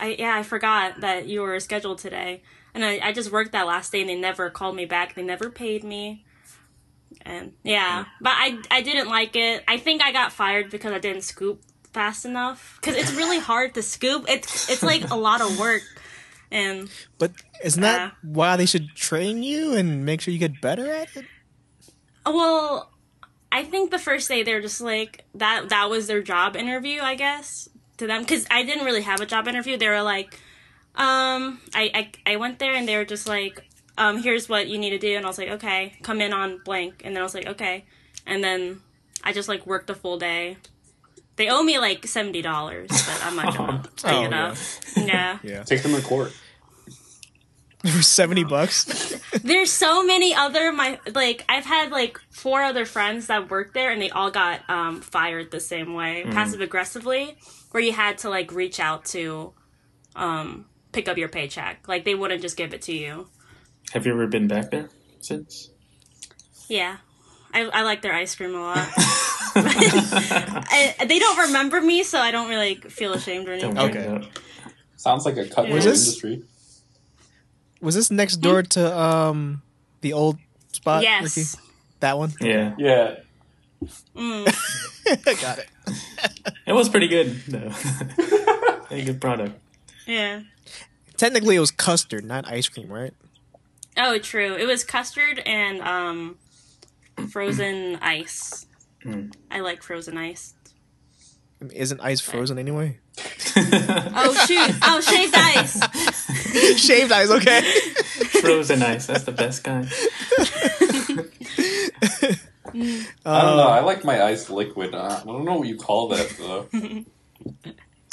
i 0.00 0.16
yeah 0.18 0.34
i 0.36 0.42
forgot 0.42 1.00
that 1.00 1.26
you 1.26 1.40
were 1.42 1.58
scheduled 1.60 1.98
today 1.98 2.40
and 2.74 2.84
i, 2.84 2.98
I 3.02 3.12
just 3.12 3.30
worked 3.32 3.52
that 3.52 3.66
last 3.66 3.92
day 3.92 4.00
and 4.00 4.08
they 4.10 4.14
never 4.14 4.50
called 4.50 4.76
me 4.76 4.84
back 4.84 5.14
they 5.14 5.22
never 5.22 5.50
paid 5.50 5.84
me 5.84 6.24
and 7.22 7.52
yeah 7.64 8.04
but 8.20 8.32
i 8.36 8.58
i 8.70 8.82
didn't 8.82 9.08
like 9.08 9.34
it 9.36 9.64
i 9.66 9.78
think 9.78 10.02
i 10.02 10.12
got 10.12 10.32
fired 10.32 10.70
because 10.70 10.92
i 10.92 10.98
didn't 10.98 11.22
scoop 11.22 11.62
fast 11.92 12.24
enough 12.24 12.78
because 12.80 12.96
it's 12.96 13.12
really 13.14 13.38
hard 13.38 13.74
to 13.74 13.82
scoop 13.82 14.24
it's 14.28 14.70
it's 14.70 14.82
like 14.82 15.10
a 15.10 15.16
lot 15.16 15.40
of 15.40 15.58
work 15.58 15.82
and 16.50 16.88
But 17.18 17.32
isn't 17.62 17.82
that 17.82 18.00
Uh. 18.00 18.14
why 18.22 18.56
they 18.56 18.66
should 18.66 18.94
train 18.94 19.42
you 19.42 19.74
and 19.74 20.04
make 20.06 20.20
sure 20.22 20.32
you 20.32 20.38
get 20.40 20.62
better 20.62 20.90
at 20.90 21.14
it? 21.14 21.26
Well, 22.24 22.90
I 23.52 23.64
think 23.64 23.90
the 23.90 23.98
first 23.98 24.28
day 24.28 24.42
they're 24.42 24.62
just 24.62 24.80
like 24.80 25.24
that. 25.34 25.68
That 25.68 25.90
was 25.90 26.06
their 26.06 26.22
job 26.22 26.56
interview, 26.56 27.00
I 27.02 27.16
guess, 27.16 27.68
to 27.98 28.06
them 28.06 28.22
because 28.22 28.46
I 28.50 28.64
didn't 28.64 28.84
really 28.86 29.02
have 29.02 29.20
a 29.20 29.26
job 29.26 29.46
interview. 29.46 29.76
They 29.76 29.88
were 29.88 30.00
like, 30.02 30.38
um, 30.98 31.60
I, 31.74 31.90
I 32.26 32.32
I 32.32 32.36
went 32.36 32.58
there 32.58 32.74
and 32.74 32.86
they 32.86 32.96
were 32.96 33.04
just 33.06 33.26
like, 33.28 33.64
um, 33.96 34.22
here's 34.22 34.48
what 34.48 34.68
you 34.68 34.76
need 34.78 34.90
to 34.90 34.98
do, 34.98 35.16
and 35.16 35.24
I 35.24 35.28
was 35.28 35.38
like, 35.38 35.48
okay, 35.48 35.94
come 36.02 36.20
in 36.20 36.32
on 36.32 36.60
blank, 36.64 37.02
and 37.04 37.14
then 37.16 37.20
I 37.22 37.24
was 37.24 37.34
like, 37.34 37.46
okay, 37.46 37.84
and 38.26 38.42
then 38.44 38.80
I 39.24 39.32
just 39.32 39.48
like 39.48 39.66
worked 39.66 39.88
a 39.90 39.94
full 39.94 40.18
day. 40.18 40.56
They 41.36 41.48
owe 41.48 41.62
me 41.62 41.78
like 41.78 42.06
seventy 42.06 42.42
dollars, 42.42 42.88
but 42.90 43.20
I'm 43.24 43.36
not 43.36 43.56
gonna 43.56 43.82
bring 44.02 44.14
Oh, 44.14 44.24
it 44.24 44.30
yeah. 44.30 44.46
up. 44.46 44.56
Yeah. 44.96 45.38
Yeah. 45.52 45.62
Take 45.62 45.82
them 45.82 45.94
to 45.94 46.02
court. 46.02 46.32
For 47.86 48.02
70 48.02 48.42
bucks? 48.44 48.84
There's 49.44 49.70
so 49.70 50.02
many 50.04 50.34
other 50.34 50.72
my 50.72 50.98
like 51.14 51.44
I've 51.48 51.64
had 51.64 51.92
like 51.92 52.18
four 52.30 52.60
other 52.60 52.84
friends 52.84 53.28
that 53.28 53.50
worked 53.50 53.72
there 53.72 53.92
and 53.92 54.02
they 54.02 54.10
all 54.10 54.32
got 54.32 54.68
um 54.68 55.00
fired 55.00 55.52
the 55.52 55.60
same 55.60 55.94
way, 55.94 56.24
passive 56.24 56.60
aggressively, 56.60 57.38
where 57.70 57.80
you 57.82 57.92
had 57.92 58.18
to 58.18 58.30
like 58.30 58.50
reach 58.52 58.80
out 58.80 59.04
to 59.06 59.52
um 60.16 60.66
pick 60.92 61.08
up 61.08 61.16
your 61.18 61.28
paycheck. 61.28 61.86
Like 61.88 62.04
they 62.04 62.14
wouldn't 62.14 62.42
just 62.42 62.56
give 62.56 62.72
it 62.74 62.82
to 62.82 62.92
you. 62.92 63.28
Have 63.92 64.06
you 64.06 64.12
ever 64.12 64.26
been 64.26 64.48
back 64.48 64.70
there 64.70 64.88
since? 65.20 65.70
Yeah. 66.68 66.98
I, 67.52 67.62
I 67.64 67.82
like 67.82 68.02
their 68.02 68.12
ice 68.12 68.34
cream 68.34 68.54
a 68.54 68.60
lot. 68.60 68.88
I, 69.54 70.94
they 71.08 71.18
don't 71.18 71.38
remember 71.48 71.80
me, 71.80 72.02
so 72.02 72.18
I 72.18 72.30
don't 72.30 72.48
really 72.50 72.74
feel 72.76 73.12
ashamed 73.14 73.48
or 73.48 73.52
anything. 73.52 73.74
Don't 73.74 73.90
Okay. 73.90 74.04
bring 74.04 74.16
it 74.16 74.24
up. 74.24 74.30
Sounds 74.96 75.24
like 75.24 75.36
a 75.38 75.46
cut 75.48 75.68
Was 75.68 75.84
this- 75.84 76.06
industry. 76.06 76.42
Was 77.80 77.94
this 77.94 78.10
next 78.10 78.36
door 78.38 78.62
to 78.64 78.98
um 78.98 79.62
the 80.00 80.12
old 80.12 80.38
spot? 80.72 81.02
Yes. 81.02 81.36
Ricky? 81.36 81.48
That 82.00 82.18
one? 82.18 82.32
Yeah, 82.40 82.74
Yeah, 82.78 83.14
Mm. 84.16 84.44
Got 85.40 85.58
it. 85.60 85.68
it 86.66 86.72
was 86.72 86.88
pretty 86.88 87.06
good 87.06 87.40
though. 87.46 87.70
a 88.90 89.04
good 89.04 89.20
product. 89.20 89.54
Yeah. 90.08 90.40
Technically, 91.16 91.56
it 91.56 91.60
was 91.60 91.70
custard, 91.70 92.24
not 92.24 92.50
ice 92.50 92.68
cream, 92.68 92.90
right? 92.90 93.12
Oh, 93.96 94.18
true. 94.18 94.56
It 94.56 94.66
was 94.66 94.84
custard 94.84 95.40
and 95.44 95.80
um 95.82 96.36
frozen 97.30 97.98
ice. 98.00 98.66
Mm. 99.04 99.34
I 99.50 99.60
like 99.60 99.82
frozen 99.82 100.16
ice. 100.16 100.54
I 101.60 101.64
mean, 101.64 101.76
Isn't 101.76 102.00
ice 102.00 102.20
frozen 102.20 102.58
anyway? 102.58 102.98
Oh 103.60 104.46
shoot! 104.46 104.74
Oh, 104.82 105.00
shaved 105.00 105.34
ice. 105.36 106.78
Shaved 106.78 107.10
ice, 107.10 107.30
okay. 107.30 107.62
Frozen 108.40 108.82
ice. 108.82 109.06
That's 109.06 109.24
the 109.24 109.32
best 109.32 109.64
kind. 109.64 109.86
I 113.24 113.42
don't 113.42 113.56
know. 113.56 113.68
I 113.68 113.80
like 113.80 114.04
my 114.04 114.22
ice 114.22 114.48
liquid. 114.48 114.94
Uh, 114.94 115.18
I 115.20 115.24
don't 115.24 115.44
know 115.44 115.56
what 115.56 115.66
you 115.66 115.76
call 115.76 116.08
that 116.08 116.28
though. 116.38 116.68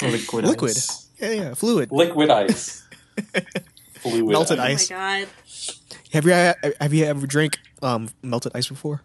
Liquid. 0.02 0.44
Liquid. 0.44 0.70
ice. 0.72 1.05
Yeah, 1.18 1.30
yeah, 1.30 1.54
fluid. 1.54 1.90
liquid 1.92 2.30
ice. 2.30 2.82
Fluid 4.00 4.26
Melted 4.26 4.58
ice. 4.58 4.90
Oh 4.90 4.94
my 4.94 5.22
ice. 5.22 5.26
god. 5.26 5.82
Have 6.12 6.24
you 6.26 6.72
have 6.80 6.94
you 6.94 7.04
ever 7.06 7.26
drank 7.26 7.58
um 7.82 8.08
melted 8.22 8.52
ice 8.54 8.68
before? 8.68 9.02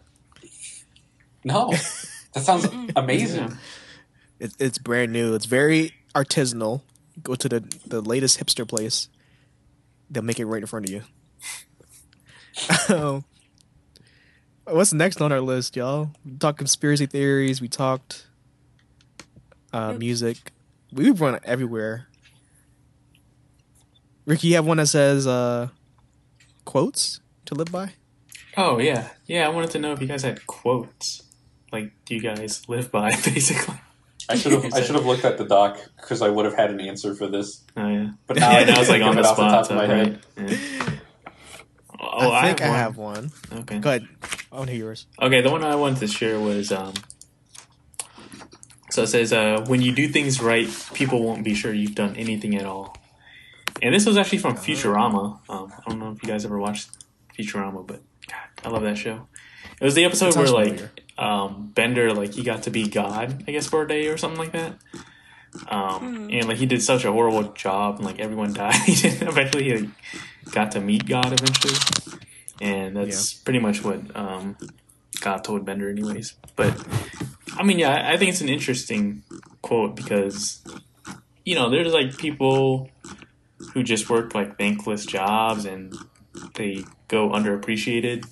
No, 1.44 1.70
that 2.34 2.42
sounds 2.42 2.68
amazing. 2.94 3.48
Yeah. 3.48 3.56
It, 4.38 4.52
it's 4.58 4.78
brand 4.78 5.12
new. 5.12 5.34
It's 5.34 5.46
very 5.46 5.92
artisanal. 6.14 6.82
Go 7.22 7.34
to 7.34 7.48
the 7.48 7.60
the 7.86 8.00
latest 8.00 8.38
hipster 8.38 8.68
place. 8.68 9.08
They'll 10.10 10.22
make 10.22 10.38
it 10.38 10.46
right 10.46 10.60
in 10.60 10.66
front 10.66 10.88
of 10.88 10.92
you. 10.92 11.02
um, 12.94 13.24
what's 14.64 14.92
next 14.92 15.20
on 15.20 15.32
our 15.32 15.40
list, 15.40 15.74
y'all? 15.74 16.10
We 16.24 16.36
talked 16.36 16.58
conspiracy 16.58 17.06
theories. 17.06 17.60
We 17.60 17.68
talked 17.68 18.26
uh, 19.72 19.94
music. 19.94 20.52
We've 20.92 21.20
run 21.20 21.38
everywhere. 21.44 22.06
Ricky, 24.26 24.48
you 24.48 24.54
have 24.56 24.66
one 24.66 24.76
that 24.76 24.86
says 24.86 25.26
uh, 25.26 25.68
quotes 26.64 27.20
to 27.46 27.54
live 27.54 27.72
by. 27.72 27.94
Oh 28.56 28.78
yeah, 28.78 29.08
yeah. 29.26 29.46
I 29.46 29.48
wanted 29.48 29.70
to 29.70 29.78
know 29.78 29.92
if 29.92 30.00
you 30.00 30.06
guys 30.06 30.22
had 30.22 30.46
quotes. 30.46 31.22
Like, 31.72 31.92
do 32.04 32.14
you 32.14 32.20
guys 32.20 32.68
live 32.68 32.92
by 32.92 33.10
basically? 33.24 33.76
I 34.28 34.36
should 34.36 34.52
have. 34.52 34.72
I 34.72 34.82
should 34.82 34.94
have 34.94 35.06
looked 35.06 35.24
at 35.24 35.38
the 35.38 35.44
doc 35.44 35.78
because 35.96 36.22
I 36.22 36.28
would 36.28 36.44
have 36.44 36.54
had 36.54 36.70
an 36.70 36.80
answer 36.80 37.14
for 37.14 37.26
this. 37.26 37.62
Oh 37.76 37.88
yeah. 37.88 38.10
But 38.26 38.36
now 38.38 38.50
yeah, 38.52 38.58
I 38.58 38.64
now 38.64 38.80
it's 38.80 38.90
like 38.90 39.00
think 39.00 39.04
on 39.04 39.14
the 39.16 39.20
it 39.22 39.26
off 39.26 39.36
the 39.36 39.42
top 39.42 39.70
of 39.70 39.76
my 39.76 39.86
right? 39.86 40.06
head. 40.06 40.20
Yeah. 40.36 40.90
Oh, 41.98 42.32
I 42.32 42.48
think 42.48 42.62
I 42.62 42.68
one. 42.68 42.78
have 42.78 42.96
one. 42.96 43.32
Okay. 43.52 43.78
Go 43.78 43.88
ahead. 43.88 44.08
I 44.52 44.56
want 44.56 44.68
to 44.68 44.74
hear 44.74 44.84
yours. 44.84 45.06
Okay, 45.20 45.40
the 45.40 45.50
one 45.50 45.64
I 45.64 45.74
wanted 45.76 46.00
to 46.00 46.06
share 46.06 46.38
was 46.38 46.70
um. 46.70 46.92
So 48.92 49.04
it 49.04 49.06
says, 49.06 49.32
uh, 49.32 49.64
"When 49.66 49.80
you 49.80 49.90
do 49.90 50.06
things 50.06 50.40
right, 50.42 50.68
people 50.92 51.22
won't 51.22 51.44
be 51.44 51.54
sure 51.54 51.72
you've 51.72 51.94
done 51.94 52.14
anything 52.16 52.56
at 52.56 52.66
all." 52.66 52.94
And 53.80 53.94
this 53.94 54.04
was 54.04 54.18
actually 54.18 54.38
from 54.38 54.54
Futurama. 54.54 55.40
Um, 55.48 55.72
I 55.78 55.90
don't 55.90 55.98
know 55.98 56.12
if 56.12 56.22
you 56.22 56.28
guys 56.28 56.44
ever 56.44 56.58
watched 56.58 56.90
Futurama, 57.36 57.86
but 57.86 58.02
God, 58.28 58.66
I 58.66 58.68
love 58.68 58.82
that 58.82 58.98
show. 58.98 59.28
It 59.80 59.84
was 59.84 59.94
the 59.94 60.04
episode 60.04 60.36
where 60.36 60.46
sounds 60.46 60.52
like 60.52 61.02
um, 61.18 61.72
Bender 61.74 62.12
like 62.12 62.34
he 62.34 62.42
got 62.42 62.64
to 62.64 62.70
be 62.70 62.86
God, 62.86 63.44
I 63.48 63.52
guess, 63.52 63.66
for 63.66 63.82
a 63.82 63.88
day 63.88 64.08
or 64.08 64.18
something 64.18 64.38
like 64.38 64.52
that. 64.52 64.76
Um, 65.68 66.28
and 66.30 66.46
like 66.46 66.58
he 66.58 66.66
did 66.66 66.82
such 66.82 67.04
a 67.04 67.12
horrible 67.12 67.52
job, 67.52 67.96
and 67.96 68.04
like 68.04 68.18
everyone 68.18 68.52
died. 68.64 68.74
and 69.04 69.22
eventually, 69.22 69.64
he 69.64 69.74
like, 69.78 69.90
got 70.50 70.72
to 70.72 70.80
meet 70.80 71.06
God 71.06 71.32
eventually, 71.32 72.20
and 72.60 72.96
that's 72.96 73.32
pretty 73.32 73.58
much 73.58 73.82
what 73.82 74.14
um, 74.14 74.56
God 75.22 75.44
told 75.44 75.64
Bender, 75.64 75.88
anyways. 75.88 76.34
But 76.56 76.78
I 77.56 77.62
mean, 77.62 77.78
yeah, 77.78 77.90
I 77.90 78.12
I 78.12 78.16
think 78.16 78.30
it's 78.30 78.40
an 78.40 78.48
interesting 78.48 79.22
quote 79.62 79.96
because 79.96 80.62
you 81.44 81.54
know 81.54 81.70
there's 81.70 81.92
like 81.92 82.18
people 82.18 82.90
who 83.72 83.82
just 83.82 84.10
work 84.10 84.34
like 84.34 84.58
thankless 84.58 85.06
jobs 85.06 85.64
and 85.64 85.94
they 86.54 86.84
go 87.08 87.30
underappreciated, 87.30 88.26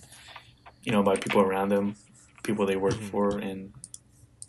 you 0.83 0.93
know, 0.93 1.03
by 1.03 1.17
people 1.17 1.41
around 1.41 1.69
them, 1.71 1.95
people 2.43 2.67
they 2.67 2.77
work 2.77 2.95
mm-hmm. 2.95 3.07
for, 3.07 3.39
and 3.39 3.73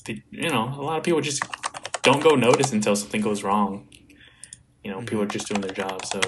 they, 0.06 0.24
you 0.32 0.50
know, 0.50 0.64
a 0.64 0.82
lot 0.82 0.98
of 0.98 1.04
people 1.04 1.22
just 1.22 1.44
don't 2.02 2.24
go 2.24 2.36
notice 2.36 2.72
until 2.72 2.96
something 2.96 3.22
goes 3.22 3.44
wrong. 3.44 3.88
You 4.84 4.92
know, 4.92 5.00
people 5.00 5.20
mm-hmm. 5.20 5.24
are 5.24 5.28
just 5.28 5.48
doing 5.48 5.62
their 5.62 5.72
job. 5.72 6.04
So, 6.06 6.20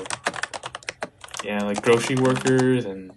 yeah, 1.44 1.64
like 1.64 1.82
grocery 1.82 2.16
workers 2.18 2.86
and 2.86 3.12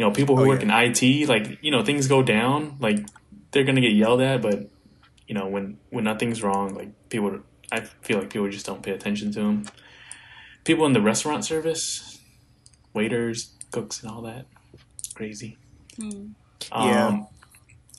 you 0.00 0.06
know 0.06 0.12
people 0.12 0.34
who 0.38 0.44
Oh, 0.44 0.48
work 0.48 0.62
yeah. 0.62 0.82
in 0.84 0.90
IT, 0.96 1.28
like 1.28 1.58
you 1.60 1.70
know, 1.70 1.84
things 1.84 2.08
go 2.08 2.22
down. 2.22 2.78
Like 2.80 3.00
they're 3.50 3.64
gonna 3.64 3.82
get 3.82 3.92
yelled 3.92 4.22
at, 4.22 4.40
but 4.40 4.70
you 5.28 5.34
know 5.34 5.46
when 5.46 5.76
when 5.90 6.04
nothing's 6.04 6.42
wrong, 6.42 6.74
like 6.74 6.88
people, 7.10 7.40
I 7.70 7.80
feel 7.80 8.18
like 8.20 8.30
people 8.30 8.48
just 8.48 8.64
don't 8.64 8.82
pay 8.82 8.92
attention 8.92 9.30
to 9.32 9.40
them. 9.40 9.66
People 10.64 10.86
in 10.86 10.94
the 10.94 11.02
restaurant 11.02 11.44
service, 11.44 12.18
waiters, 12.94 13.50
cooks, 13.72 14.02
and 14.02 14.10
all 14.10 14.22
that, 14.22 14.46
crazy. 15.14 15.58
Yeah. 15.98 16.08
Um, 16.72 17.26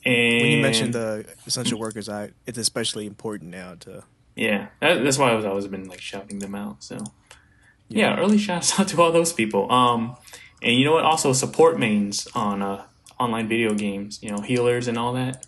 and 0.03 0.41
When 0.41 0.51
you 0.51 0.61
mentioned 0.63 0.93
the 0.95 1.25
essential 1.45 1.77
workers, 1.79 2.09
I 2.09 2.31
it's 2.47 2.57
especially 2.57 3.05
important 3.05 3.51
now 3.51 3.75
to. 3.81 4.03
yeah, 4.35 4.69
that, 4.79 5.03
that's 5.03 5.19
why 5.19 5.31
I've 5.35 5.45
always 5.45 5.67
been 5.67 5.85
like 5.87 6.01
shouting 6.01 6.39
them 6.39 6.55
out. 6.55 6.83
So 6.83 6.97
yeah, 7.89 8.17
early 8.17 8.39
shouts 8.39 8.67
out 8.79 8.87
to 8.89 9.01
all 9.01 9.11
those 9.11 9.33
people. 9.33 9.71
Um, 9.71 10.15
and 10.61 10.75
you 10.75 10.85
know 10.85 10.93
what? 10.93 11.03
Also 11.03 11.33
support 11.33 11.79
mains 11.79 12.27
on 12.35 12.61
uh 12.61 12.85
online 13.19 13.47
video 13.47 13.73
games. 13.73 14.19
You 14.21 14.31
know, 14.31 14.41
healers 14.41 14.87
and 14.87 14.97
all 14.97 15.13
that. 15.13 15.45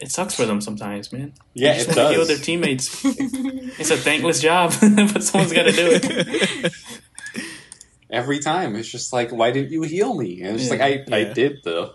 It 0.00 0.10
sucks 0.12 0.34
for 0.34 0.44
them 0.44 0.60
sometimes, 0.60 1.10
man. 1.12 1.32
Yeah, 1.54 1.72
They 1.72 1.78
it 1.80 1.84
just 1.86 1.96
wanna 1.96 2.10
heal 2.10 2.26
their 2.26 2.36
teammates. 2.36 3.02
it's 3.04 3.90
a 3.90 3.96
thankless 3.96 4.40
job, 4.42 4.72
but 4.80 5.22
someone's 5.22 5.52
got 5.54 5.62
to 5.62 5.72
do 5.72 5.88
it. 6.02 6.72
Every 8.10 8.38
time, 8.38 8.76
it's 8.76 8.88
just 8.88 9.12
like, 9.12 9.32
why 9.32 9.50
didn't 9.50 9.72
you 9.72 9.82
heal 9.82 10.14
me? 10.14 10.42
And 10.42 10.54
it's 10.54 10.64
Yeah. 10.64 10.70
like, 10.70 10.80
I, 11.12 11.16
I 11.16 11.24
did 11.32 11.58
though. 11.64 11.92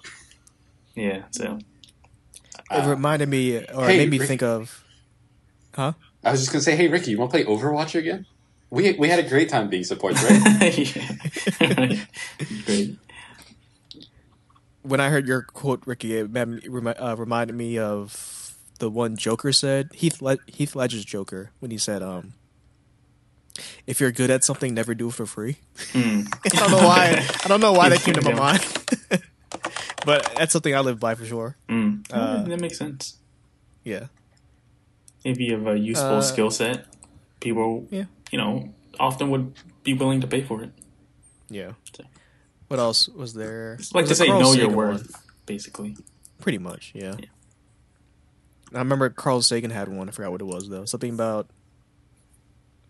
Yeah. 0.95 1.23
So 1.31 1.59
It 2.71 2.85
reminded 2.85 3.29
me, 3.29 3.57
or 3.65 3.85
hey, 3.87 3.95
it 3.95 3.97
made 3.99 4.09
me 4.09 4.17
Rick- 4.19 4.27
think 4.27 4.43
of. 4.43 4.83
Huh? 5.73 5.93
I 6.23 6.31
was 6.31 6.41
just 6.41 6.51
gonna 6.51 6.61
say, 6.63 6.75
hey 6.75 6.87
Ricky, 6.89 7.11
you 7.11 7.17
want 7.17 7.31
to 7.31 7.37
play 7.37 7.45
Overwatch 7.45 7.95
again? 7.95 8.25
We 8.71 8.93
we 8.93 9.09
had 9.09 9.19
a 9.19 9.27
great 9.27 9.49
time 9.49 9.69
being 9.69 9.83
supports, 9.83 10.23
right? 10.23 10.41
Great. 12.65 12.97
When 14.81 14.99
I 14.99 15.09
heard 15.09 15.27
your 15.27 15.41
quote, 15.43 15.83
Ricky, 15.85 16.17
it 16.17 16.31
made 16.31 16.65
uh, 16.97 17.15
reminded 17.17 17.55
me 17.55 17.77
of 17.77 18.55
the 18.79 18.89
one 18.89 19.17
Joker 19.17 19.51
said. 19.51 19.89
Heath 19.93 20.21
Le- 20.21 20.39
Heath 20.47 20.73
Ledger's 20.73 21.03
Joker 21.05 21.51
when 21.59 21.69
he 21.69 21.77
said, 21.77 22.01
"Um, 22.01 22.33
if 23.85 23.99
you're 23.99 24.11
good 24.13 24.29
at 24.31 24.45
something, 24.45 24.73
never 24.73 24.95
do 24.95 25.09
it 25.09 25.13
for 25.15 25.25
free." 25.25 25.57
Mm. 25.91 26.33
I 26.45 26.49
don't 26.57 26.71
know 26.71 26.87
why. 26.87 27.27
I 27.43 27.47
don't 27.49 27.59
know 27.61 27.73
why 27.73 27.89
that 27.89 27.99
came 27.99 28.15
to 28.15 28.21
my 28.21 28.33
mind. 28.33 28.65
but 30.05 30.33
that's 30.37 30.53
something 30.53 30.73
I 30.73 30.79
live 30.79 30.99
by 30.99 31.15
for 31.15 31.25
sure. 31.25 31.57
Mm. 31.67 32.05
Uh, 32.09 32.43
that 32.43 32.59
makes 32.61 32.77
sense. 32.77 33.17
Yeah. 33.83 34.07
If 35.25 35.39
you 35.39 35.51
have 35.57 35.67
a 35.67 35.77
useful 35.77 36.17
Uh, 36.17 36.21
skill 36.21 36.49
set, 36.49 36.85
people, 37.41 37.85
Yeah. 37.91 38.05
You 38.31 38.37
know, 38.37 38.73
often 38.99 39.29
would 39.29 39.53
be 39.83 39.93
willing 39.93 40.21
to 40.21 40.27
pay 40.27 40.41
for 40.41 40.63
it. 40.63 40.71
Yeah. 41.49 41.73
So- 41.95 42.05
What 42.67 42.79
else 42.79 43.07
was 43.09 43.33
there? 43.33 43.73
It's 43.73 43.93
like 43.93 44.05
to 44.07 44.15
say 44.15 44.27
Carl 44.27 44.41
know 44.41 44.53
your 44.53 44.69
worth, 44.69 45.11
one. 45.11 45.21
basically. 45.45 45.97
Pretty 46.39 46.57
much, 46.57 46.91
yeah. 46.95 47.15
Yeah. 47.19 47.25
I 48.73 48.77
remember 48.79 49.09
Carl 49.09 49.41
Sagan 49.41 49.69
had 49.71 49.89
one. 49.89 50.07
I 50.07 50.11
forgot 50.13 50.31
what 50.31 50.41
it 50.41 50.45
was 50.45 50.69
though. 50.69 50.85
Something 50.85 51.13
about 51.13 51.49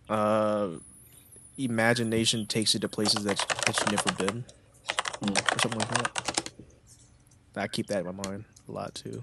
uh, 0.09 0.69
imagination 1.57 2.45
takes 2.45 2.73
you 2.73 2.79
to 2.79 2.87
places 2.87 3.23
that 3.23 3.37
that 3.65 3.79
you've 3.79 3.91
never 3.91 4.13
been, 4.25 4.45
Mm. 5.21 5.55
or 5.55 5.59
something 5.59 5.79
like 5.79 5.89
that. 5.89 6.49
I 7.55 7.67
keep 7.67 7.87
that 7.87 8.05
in 8.05 8.15
my 8.15 8.29
mind 8.29 8.45
a 8.67 8.71
lot 8.71 8.93
too. 8.95 9.21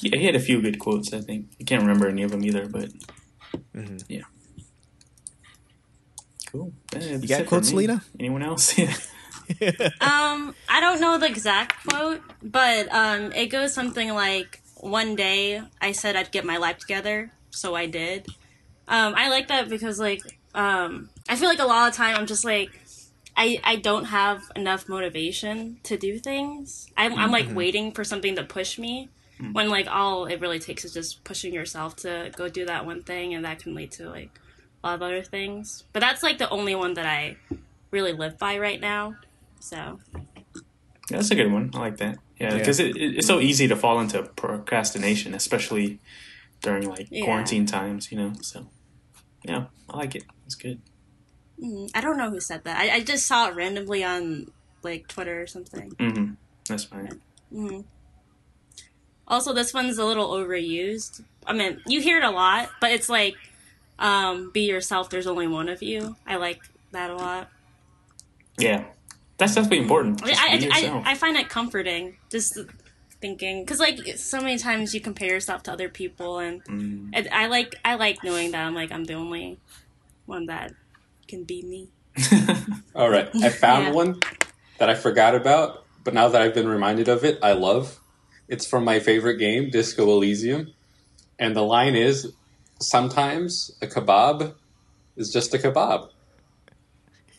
Yeah, 0.00 0.16
he 0.18 0.24
had 0.26 0.34
a 0.36 0.40
few 0.40 0.60
good 0.62 0.78
quotes. 0.78 1.12
I 1.12 1.20
think 1.20 1.48
I 1.60 1.64
can't 1.64 1.82
remember 1.82 2.08
any 2.08 2.22
of 2.22 2.30
them 2.30 2.44
either, 2.44 2.68
but 2.68 2.90
Mhm. 3.74 4.04
yeah. 4.08 4.22
Cool. 6.50 6.72
That's 6.90 7.26
got 7.26 7.46
quotes, 7.46 7.70
me. 7.72 7.78
Lena? 7.78 8.02
Anyone 8.18 8.42
else? 8.42 8.76
Yeah. 8.78 8.94
Um, 10.02 10.54
I 10.68 10.78
don't 10.80 11.00
know 11.00 11.16
the 11.16 11.24
exact 11.24 11.88
quote, 11.88 12.20
but 12.42 12.92
um, 12.92 13.32
it 13.32 13.46
goes 13.46 13.72
something 13.72 14.12
like, 14.12 14.60
"One 14.76 15.16
day 15.16 15.62
I 15.80 15.92
said 15.92 16.16
I'd 16.16 16.30
get 16.30 16.44
my 16.44 16.58
life 16.58 16.76
together, 16.76 17.32
so 17.48 17.74
I 17.74 17.86
did." 17.86 18.26
Um, 18.88 19.14
I 19.16 19.30
like 19.30 19.48
that 19.48 19.70
because 19.70 19.98
like 19.98 20.20
um, 20.54 21.08
I 21.30 21.36
feel 21.36 21.48
like 21.48 21.60
a 21.60 21.64
lot 21.64 21.88
of 21.88 21.94
time 21.94 22.16
I'm 22.16 22.26
just 22.26 22.44
like 22.44 22.78
I 23.38 23.58
I 23.64 23.76
don't 23.76 24.04
have 24.04 24.42
enough 24.54 24.86
motivation 24.86 25.78
to 25.84 25.96
do 25.96 26.18
things. 26.18 26.90
I'm 26.94 27.14
I'm 27.18 27.30
like 27.30 27.48
waiting 27.54 27.92
for 27.92 28.04
something 28.04 28.36
to 28.36 28.42
push 28.42 28.78
me. 28.78 29.08
When 29.52 29.70
like 29.70 29.86
all 29.88 30.26
it 30.26 30.40
really 30.40 30.58
takes 30.58 30.84
is 30.84 30.92
just 30.92 31.22
pushing 31.24 31.54
yourself 31.54 31.96
to 31.96 32.30
go 32.36 32.48
do 32.48 32.66
that 32.66 32.84
one 32.84 33.02
thing, 33.02 33.32
and 33.34 33.44
that 33.44 33.60
can 33.60 33.74
lead 33.74 33.92
to 33.92 34.10
like 34.10 34.38
a 34.82 34.86
lot 34.86 34.94
of 34.96 35.02
other 35.02 35.22
things. 35.22 35.84
But 35.92 36.00
that's 36.00 36.22
like 36.22 36.38
the 36.38 36.48
only 36.50 36.74
one 36.74 36.94
that 36.94 37.06
I 37.06 37.36
really 37.90 38.12
live 38.12 38.38
by 38.38 38.58
right 38.58 38.80
now. 38.80 39.14
So 39.60 39.98
yeah, 41.10 41.16
That's 41.16 41.30
a 41.30 41.34
good 41.34 41.50
one. 41.52 41.70
I 41.74 41.78
like 41.78 41.96
that. 41.98 42.18
Yeah, 42.38 42.52
Yeah. 42.52 42.58
because 42.58 42.78
it, 42.80 42.96
it, 42.96 43.18
it's 43.18 43.26
so 43.26 43.40
easy 43.40 43.66
to 43.68 43.76
fall 43.76 43.98
into 44.00 44.22
procrastination, 44.22 45.34
especially 45.34 45.98
during 46.62 46.88
like 46.88 47.08
Yeah. 47.10 47.24
quarantine 47.24 47.66
times. 47.66 48.12
You 48.12 48.18
know, 48.18 48.32
so 48.40 48.66
yeah, 49.44 49.66
I 49.88 49.96
like 49.96 50.14
it. 50.14 50.24
It's 50.46 50.54
good. 50.54 50.80
mm, 51.62 51.90
I 51.94 52.00
don't 52.00 52.18
know 52.18 52.30
who 52.30 52.40
said 52.40 52.64
that. 52.64 52.78
I, 52.78 52.96
I 52.96 53.00
just 53.00 53.26
saw 53.26 53.48
it 53.48 53.54
randomly 53.56 54.04
on 54.04 54.46
like 54.82 55.08
Twitter 55.08 55.42
or 55.42 55.46
something. 55.46 55.90
hmm 55.98 56.32
That's 56.68 56.84
fine. 56.84 57.20
hmm 57.50 57.80
Also, 59.26 59.52
this 59.52 59.74
one's 59.74 59.98
a 59.98 60.04
little 60.04 60.30
overused. 60.30 61.22
I 61.46 61.52
mean, 61.52 61.80
you 61.86 62.00
hear 62.00 62.18
it 62.18 62.24
a 62.24 62.30
lot, 62.30 62.70
but 62.80 62.92
it's 62.92 63.08
like, 63.08 63.34
um, 63.98 64.50
"Be 64.52 64.62
yourself." 64.62 65.10
There's 65.10 65.26
only 65.26 65.46
one 65.46 65.68
of 65.68 65.82
you. 65.82 66.16
I 66.26 66.36
like 66.36 66.60
that 66.92 67.10
a 67.10 67.16
lot. 67.16 67.48
Yeah, 68.58 68.84
that's 69.36 69.54
definitely 69.54 69.78
important. 69.80 70.22
I 70.24 70.28
Just 70.28 70.40
I, 70.42 70.46
be 70.58 70.64
I, 70.64 70.78
yourself. 70.78 71.04
I 71.06 71.14
find 71.14 71.36
it 71.36 71.48
comforting 71.48 72.16
just 72.30 72.58
thinking 73.20 73.62
because 73.64 73.80
like 73.80 73.98
so 74.16 74.40
many 74.40 74.58
times 74.58 74.94
you 74.94 75.00
compare 75.00 75.28
yourself 75.30 75.62
to 75.64 75.72
other 75.72 75.88
people, 75.88 76.38
and, 76.38 76.64
Mm. 76.64 77.10
and 77.12 77.28
I 77.32 77.46
like 77.46 77.74
I 77.84 77.94
like 77.96 78.22
knowing 78.24 78.52
that 78.52 78.64
I'm 78.66 78.74
like 78.74 78.92
I'm 78.92 79.04
the 79.04 79.14
only 79.14 79.58
one 80.26 80.46
that 80.46 80.72
can 81.28 81.44
be 81.44 81.62
me. 81.62 81.90
All 82.94 83.10
right, 83.10 83.28
I 83.42 83.48
found 83.50 83.86
Yeah. 83.86 83.92
one 83.92 84.20
that 84.78 84.88
I 84.90 84.94
forgot 84.94 85.34
about, 85.34 85.84
but 86.04 86.14
now 86.14 86.28
that 86.28 86.40
I've 86.42 86.54
been 86.54 86.68
reminded 86.68 87.08
of 87.08 87.24
it, 87.24 87.38
I 87.42 87.52
love. 87.52 87.98
It's 88.48 88.66
from 88.66 88.82
my 88.84 88.98
favorite 88.98 89.36
game, 89.36 89.68
Disco 89.70 90.04
Elysium, 90.08 90.72
and 91.38 91.54
the 91.54 91.62
line 91.62 91.94
is, 91.94 92.32
"Sometimes 92.80 93.70
a 93.82 93.86
kebab 93.86 94.54
is 95.16 95.32
just 95.32 95.54
a 95.54 95.58
kebab." 95.58 96.10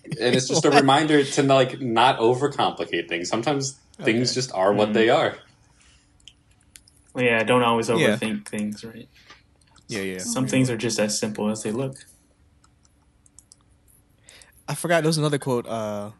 And 0.05 0.35
it's 0.35 0.47
just 0.47 0.65
a 0.65 0.71
reminder 0.81 1.23
to 1.23 1.43
like 1.43 1.79
not 1.81 2.19
overcomplicate 2.19 3.07
things. 3.09 3.29
Sometimes 3.29 3.79
things 4.01 4.29
Okay. 4.31 4.35
just 4.35 4.51
are 4.53 4.73
what 4.73 4.89
Mm. 4.89 4.93
they 4.93 5.09
are. 5.09 5.37
yeah, 7.17 7.43
don't 7.43 7.63
always 7.63 7.89
Yeah. 7.89 7.95
overthink 7.95 8.47
things, 8.47 8.83
right? 8.83 9.09
Yeah, 9.87 10.01
yeah. 10.01 10.19
Some 10.19 10.47
things 10.47 10.69
are 10.69 10.77
just 10.77 10.99
as 10.99 11.19
simple 11.19 11.49
as 11.49 11.63
they 11.63 11.71
look. 11.71 12.05
I 14.67 14.75
forgot. 14.75 15.01
There 15.03 15.09
was 15.09 15.17
another 15.17 15.39
quote. 15.39 15.65
Uh, 15.67 16.11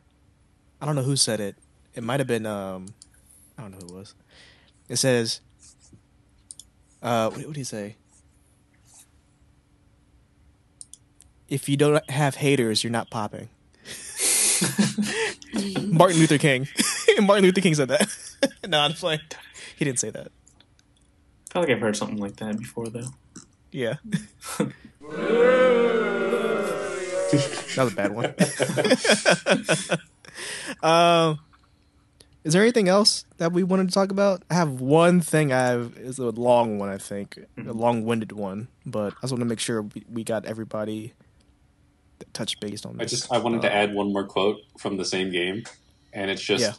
I 0.82 0.86
don't 0.86 0.96
know 0.96 1.04
who 1.04 1.16
said 1.16 1.40
it. 1.40 1.56
It 1.94 2.04
might 2.04 2.20
have 2.20 2.28
been. 2.28 2.46
Um, 2.46 2.88
I 3.58 3.62
don't 3.62 3.72
know 3.72 3.78
who 3.78 3.94
it 3.96 4.00
was. 4.00 4.16
It 4.88 4.96
says. 4.98 5.42
Uh, 7.02 7.30
what, 7.30 7.38
what 7.40 7.48
did 7.54 7.58
he 7.58 7.64
say? 7.64 7.96
If 11.50 11.68
you 11.68 11.78
don't 11.78 12.08
have 12.10 12.36
haters, 12.36 12.84
you're 12.84 12.92
not 12.92 13.10
popping. 13.10 13.50
Martin 15.88 16.20
Luther 16.20 16.38
King. 16.38 16.68
Martin 17.22 17.46
Luther 17.46 17.62
King 17.62 17.76
said 17.76 17.88
that. 17.90 18.08
no, 18.68 18.80
I'm 18.80 18.94
playing. 18.94 19.22
He 19.76 19.86
didn't 19.86 20.00
say 20.00 20.10
that. 20.12 20.28
I 21.50 21.54
feel 21.54 21.62
like 21.64 21.72
I've 21.72 21.80
heard 21.82 21.98
something 21.98 22.18
like 22.18 22.36
that 22.38 22.58
before, 22.60 22.88
though. 22.90 23.08
Yeah. 23.72 23.96
that 24.58 24.74
was 27.78 27.94
a 27.94 27.96
bad 27.96 28.14
one. 28.14 28.34
um, 30.84 31.40
is 32.44 32.54
there 32.54 32.62
anything 32.62 32.88
else 32.88 33.26
that 33.38 33.52
we 33.52 33.64
wanted 33.64 33.88
to 33.88 33.94
talk 33.94 34.12
about? 34.12 34.44
I 34.50 34.56
have 34.56 34.82
one 34.82 35.22
thing. 35.22 35.52
I 35.52 35.62
have 35.62 35.98
is 35.98 36.20
a 36.20 36.30
long 36.30 36.78
one. 36.78 36.90
I 36.90 36.98
think 36.98 37.40
a 37.58 37.74
long-winded 37.74 38.32
one, 38.32 38.68
but 38.86 39.14
I 39.14 39.22
just 39.22 39.34
want 39.34 39.42
to 39.42 39.46
make 39.46 39.60
sure 39.60 39.82
we, 39.82 40.04
we 40.12 40.24
got 40.24 40.46
everybody 40.46 41.14
touched 42.34 42.60
based 42.60 42.86
on 42.86 43.00
I 43.00 43.06
just 43.06 43.32
I 43.32 43.38
wanted 43.38 43.62
to 43.64 43.70
Uh, 43.70 43.82
add 43.82 43.94
one 43.94 44.12
more 44.14 44.26
quote 44.26 44.58
from 44.78 44.98
the 44.98 45.06
same 45.06 45.32
game, 45.32 45.64
and 46.14 46.30
it's 46.32 46.42
just 46.42 46.64
Yeah. 46.64 46.74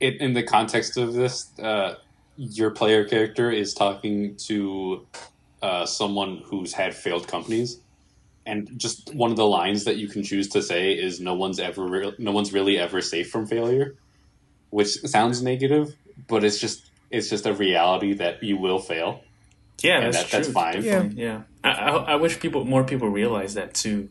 it 0.00 0.20
in 0.20 0.34
the 0.34 0.42
context 0.42 0.96
of 0.96 1.14
this. 1.14 1.48
Uh, 1.58 1.94
your 2.36 2.70
player 2.70 3.04
character 3.08 3.50
is 3.50 3.72
talking 3.72 4.36
to 4.36 5.06
uh, 5.62 5.86
someone 5.86 6.42
who's 6.44 6.72
had 6.74 6.94
failed 6.94 7.26
companies, 7.26 7.80
and 8.44 8.68
just 8.78 9.14
one 9.14 9.30
of 9.30 9.36
the 9.38 9.46
lines 9.46 9.84
that 9.84 9.96
you 9.96 10.06
can 10.08 10.22
choose 10.22 10.48
to 10.50 10.62
say 10.62 10.92
is 10.92 11.18
"No 11.20 11.34
one's 11.34 11.58
ever, 11.58 11.84
re- 11.86 12.14
no 12.18 12.32
one's 12.32 12.52
really 12.52 12.78
ever 12.78 13.00
safe 13.00 13.30
from 13.30 13.46
failure," 13.46 13.96
which 14.70 14.88
sounds 14.88 15.42
negative, 15.42 15.94
but 16.28 16.44
it's 16.44 16.58
just 16.58 16.90
it's 17.10 17.30
just 17.30 17.46
a 17.46 17.54
reality 17.54 18.12
that 18.14 18.42
you 18.42 18.56
will 18.58 18.78
fail. 18.80 19.22
Yeah, 19.82 19.96
And 19.96 20.04
that's 20.14 20.24
that- 20.24 20.30
that's 20.30 20.46
true. 20.46 20.54
fine. 20.54 20.82
Definitely, 20.82 21.22
Yeah, 21.22 21.42
I, 21.62 21.70
I, 21.70 21.90
I 22.12 22.14
wish 22.16 22.38
people, 22.40 22.64
more 22.64 22.84
people, 22.84 23.08
realize 23.08 23.54
that 23.54 23.74
too. 23.74 24.08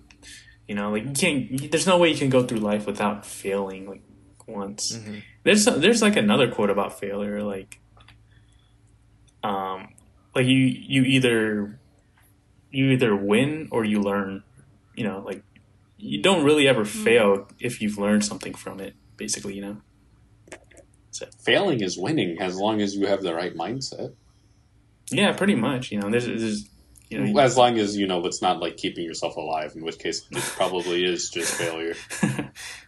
You 0.67 0.75
know, 0.75 0.91
like 0.91 1.03
you 1.05 1.11
can't. 1.11 1.71
There's 1.71 1.85
no 1.87 1.97
way 1.97 2.09
you 2.09 2.17
can 2.17 2.29
go 2.29 2.43
through 2.43 2.59
life 2.59 2.85
without 2.87 3.25
failing 3.25 3.87
like 3.87 4.01
once. 4.47 4.97
Mhm. 4.97 5.21
There's 5.43 5.65
there's 5.65 6.01
like 6.01 6.15
another 6.15 6.49
quote 6.49 6.69
about 6.71 6.99
failure. 6.99 7.43
Like 7.43 7.79
um, 9.43 9.89
like 10.35 10.45
you 10.47 10.57
you 10.57 11.03
either 11.03 11.79
you 12.71 12.89
either 12.91 13.15
win 13.15 13.67
or 13.71 13.83
you 13.85 14.01
learn. 14.01 14.43
You 14.95 15.03
know, 15.03 15.19
like 15.25 15.43
you 15.97 16.21
don't 16.21 16.43
really 16.43 16.67
ever 16.67 16.83
fail 16.85 17.47
if 17.59 17.81
you've 17.81 17.97
learned 17.97 18.25
something 18.25 18.53
from 18.53 18.79
it. 18.79 18.93
Basically, 19.17 19.55
you 19.55 19.61
know. 19.61 19.77
Failing 21.45 21.79
is 21.81 21.97
winning 21.97 22.39
as 22.41 22.57
long 22.57 22.81
as 22.81 22.95
you 22.95 23.07
have 23.07 23.21
the 23.21 23.33
right 23.33 23.55
mindset. 23.55 24.13
Yeah, 25.11 25.33
pretty 25.33 25.55
much. 25.55 25.91
You 25.91 25.99
know, 25.99 26.09
there's, 26.09 26.25
there's 26.25 26.69
you 27.09 27.19
know, 27.23 27.39
As 27.39 27.55
long 27.55 27.77
as 27.77 27.95
you 27.95 28.07
know 28.07 28.25
it's 28.25 28.41
not 28.41 28.59
like 28.59 28.77
keeping 28.77 29.03
yourself 29.05 29.35
alive, 29.35 29.73
in 29.75 29.83
which 29.83 29.99
case 29.99 30.25
it 30.31 30.41
probably 30.55 31.05
is 31.05 31.29
just 31.29 31.53
failure. 31.61 31.95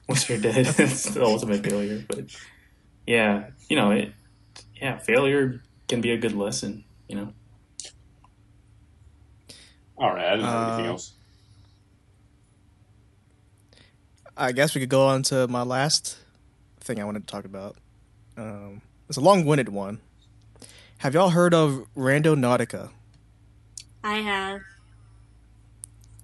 once 0.10 0.28
you're 0.28 0.40
dead, 0.40 0.66
it's 0.80 1.04
the 1.14 1.24
ultimate 1.24 1.64
failure. 1.64 2.04
But 2.08 2.26
yeah, 3.06 3.50
you 3.70 3.76
know, 3.76 3.92
it. 3.92 4.12
Yeah, 4.82 4.98
failure 4.98 5.62
can 5.88 6.02
be 6.02 6.12
a 6.12 6.18
good 6.18 6.34
lesson. 6.34 6.84
You 7.08 7.16
know. 7.18 7.34
All 9.98 10.14
right, 10.14 10.28
I 10.28 10.36
didn't 10.36 10.46
have 10.46 10.68
anything 10.70 10.86
Uh, 10.86 10.92
else. 10.94 11.14
I 14.36 14.52
guess 14.52 14.76
we 14.76 14.82
could 14.82 14.90
go 14.90 15.08
on 15.08 15.24
to 15.24 15.48
my 15.48 15.64
last 15.64 16.18
thing 16.80 17.00
I 17.00 17.04
wanted 17.04 17.26
to 17.28 17.32
talk 17.32 17.46
about. 17.46 17.76
Um, 18.38 18.82
it's 19.10 19.18
a 19.18 19.22
long-winded 19.22 19.70
one. 19.70 20.00
Have 21.00 21.14
y'all 21.14 21.30
heard 21.30 21.54
of 21.54 21.86
Randonautica? 21.96 22.90
I 24.04 24.16
have. 24.16 24.62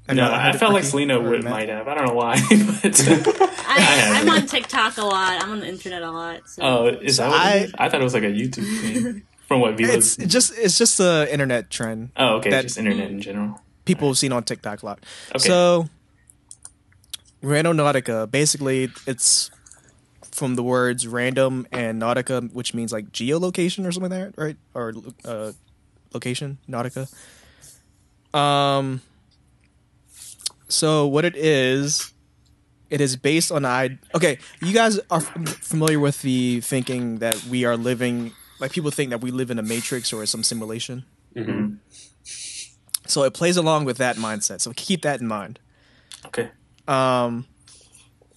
Have 0.08 0.18
no, 0.18 0.26
y'all 0.26 0.34
I 0.34 0.52
felt 0.54 0.74
like 0.74 0.84
Selena 0.84 1.20
would 1.20 1.44
Matt? 1.44 1.54
might 1.54 1.70
have. 1.70 1.88
I 1.88 1.94
don't 1.96 2.08
know 2.08 2.14
why, 2.14 2.34
but 2.50 3.08
I, 3.68 3.80
have 3.80 4.28
I'm 4.28 4.30
on 4.30 4.46
TikTok 4.48 4.98
a 4.98 5.06
lot. 5.06 5.42
I'm 5.42 5.52
on 5.52 5.60
the 5.62 5.68
internet 5.68 6.02
a 6.02 6.12
lot. 6.12 6.50
So. 6.50 6.62
oh, 6.64 6.88
is 6.88 7.18
that 7.18 7.30
what 7.30 7.40
I- 7.40 7.54
it 7.56 7.64
is? 7.66 7.74
I 7.78 7.90
thought 7.90 8.02
it 8.02 8.04
was 8.04 8.14
like 8.14 8.24
a 8.24 8.28
YouTube 8.28 8.82
thing 8.82 9.24
from 9.48 9.62
what 9.62 9.80
It's 9.80 10.16
Vila's. 10.16 10.32
just 10.32 10.58
it's 10.58 10.78
just 10.78 11.00
a 11.00 11.32
internet 11.32 11.70
trend. 11.70 12.10
Oh, 12.18 12.36
okay, 12.38 12.50
that- 12.50 12.64
just 12.64 12.78
internet 12.78 13.12
in 13.12 13.22
general. 13.22 13.62
people 13.86 14.10
have 14.10 14.18
seen 14.18 14.32
on 14.34 14.44
TikTok 14.44 14.82
a 14.84 14.86
lot. 14.86 15.00
Okay. 15.36 15.40
So, 15.48 15.88
Randonautica, 17.42 18.30
basically, 18.30 18.90
it's 19.08 19.52
from 20.34 20.56
the 20.56 20.64
words 20.64 21.06
random 21.08 21.68
and 21.72 22.02
nautica, 22.02 22.52
which 22.54 22.74
means 22.74 22.92
like 22.92 23.12
geolocation 23.12 23.86
or 23.88 23.92
something 23.92 24.12
like 24.12 24.36
that, 24.36 24.42
right? 24.42 24.58
Or 24.74 24.94
uh, 25.24 25.52
location, 26.14 26.58
nautica. 26.68 27.08
Um. 28.34 29.02
So 30.68 31.06
what 31.06 31.24
it 31.24 31.36
is, 31.36 32.12
it 32.90 33.00
is 33.00 33.16
based 33.16 33.52
on 33.52 33.64
I. 33.64 34.00
Okay, 34.16 34.40
you 34.60 34.74
guys 34.74 34.98
are 35.12 35.20
f- 35.22 35.48
familiar 35.62 36.00
with 36.00 36.22
the 36.24 36.62
thinking 36.62 37.20
that 37.20 37.44
we 37.46 37.64
are 37.66 37.78
living, 37.78 38.32
like 38.60 38.72
people 38.72 38.90
think 38.90 39.12
that 39.12 39.22
we 39.22 39.30
live 39.30 39.52
in 39.52 39.60
a 39.60 39.64
matrix 39.64 40.12
or 40.12 40.26
some 40.26 40.42
simulation. 40.44 41.06
Mhm. 41.36 41.78
So 43.06 43.24
it 43.24 43.34
plays 43.34 43.58
along 43.58 43.86
with 43.86 43.98
that 43.98 44.16
mindset. 44.16 44.62
So 44.62 44.72
keep 44.76 45.04
that 45.04 45.22
in 45.22 45.28
mind. 45.28 45.60
Okay. 46.26 46.50
Um, 46.88 47.46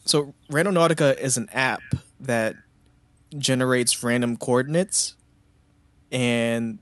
so 0.06 0.34
Randonautica 0.50 1.18
is 1.18 1.36
an 1.36 1.48
app 1.52 1.82
that 2.20 2.56
generates 3.36 4.02
random 4.02 4.36
coordinates, 4.36 5.14
and 6.10 6.78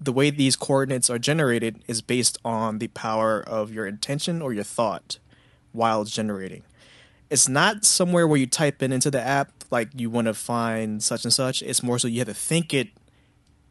the 0.00 0.12
way 0.12 0.30
these 0.30 0.56
coordinates 0.56 1.10
are 1.10 1.18
generated 1.18 1.82
is 1.86 2.00
based 2.02 2.38
on 2.44 2.78
the 2.78 2.88
power 2.88 3.40
of 3.40 3.72
your 3.72 3.86
intention 3.86 4.42
or 4.42 4.52
your 4.52 4.64
thought 4.64 5.18
while 5.72 6.04
generating. 6.04 6.62
It's 7.30 7.48
not 7.48 7.84
somewhere 7.84 8.28
where 8.28 8.38
you 8.38 8.46
type 8.46 8.82
in 8.82 8.92
into 8.92 9.10
the 9.10 9.20
app 9.20 9.50
like 9.70 9.88
you 9.96 10.10
want 10.10 10.26
to 10.26 10.34
find 10.34 11.02
such 11.02 11.24
and 11.24 11.32
such. 11.32 11.62
It's 11.62 11.82
more 11.82 11.98
so 11.98 12.06
you 12.06 12.20
have 12.20 12.28
to 12.28 12.34
think 12.34 12.72
it, 12.72 12.88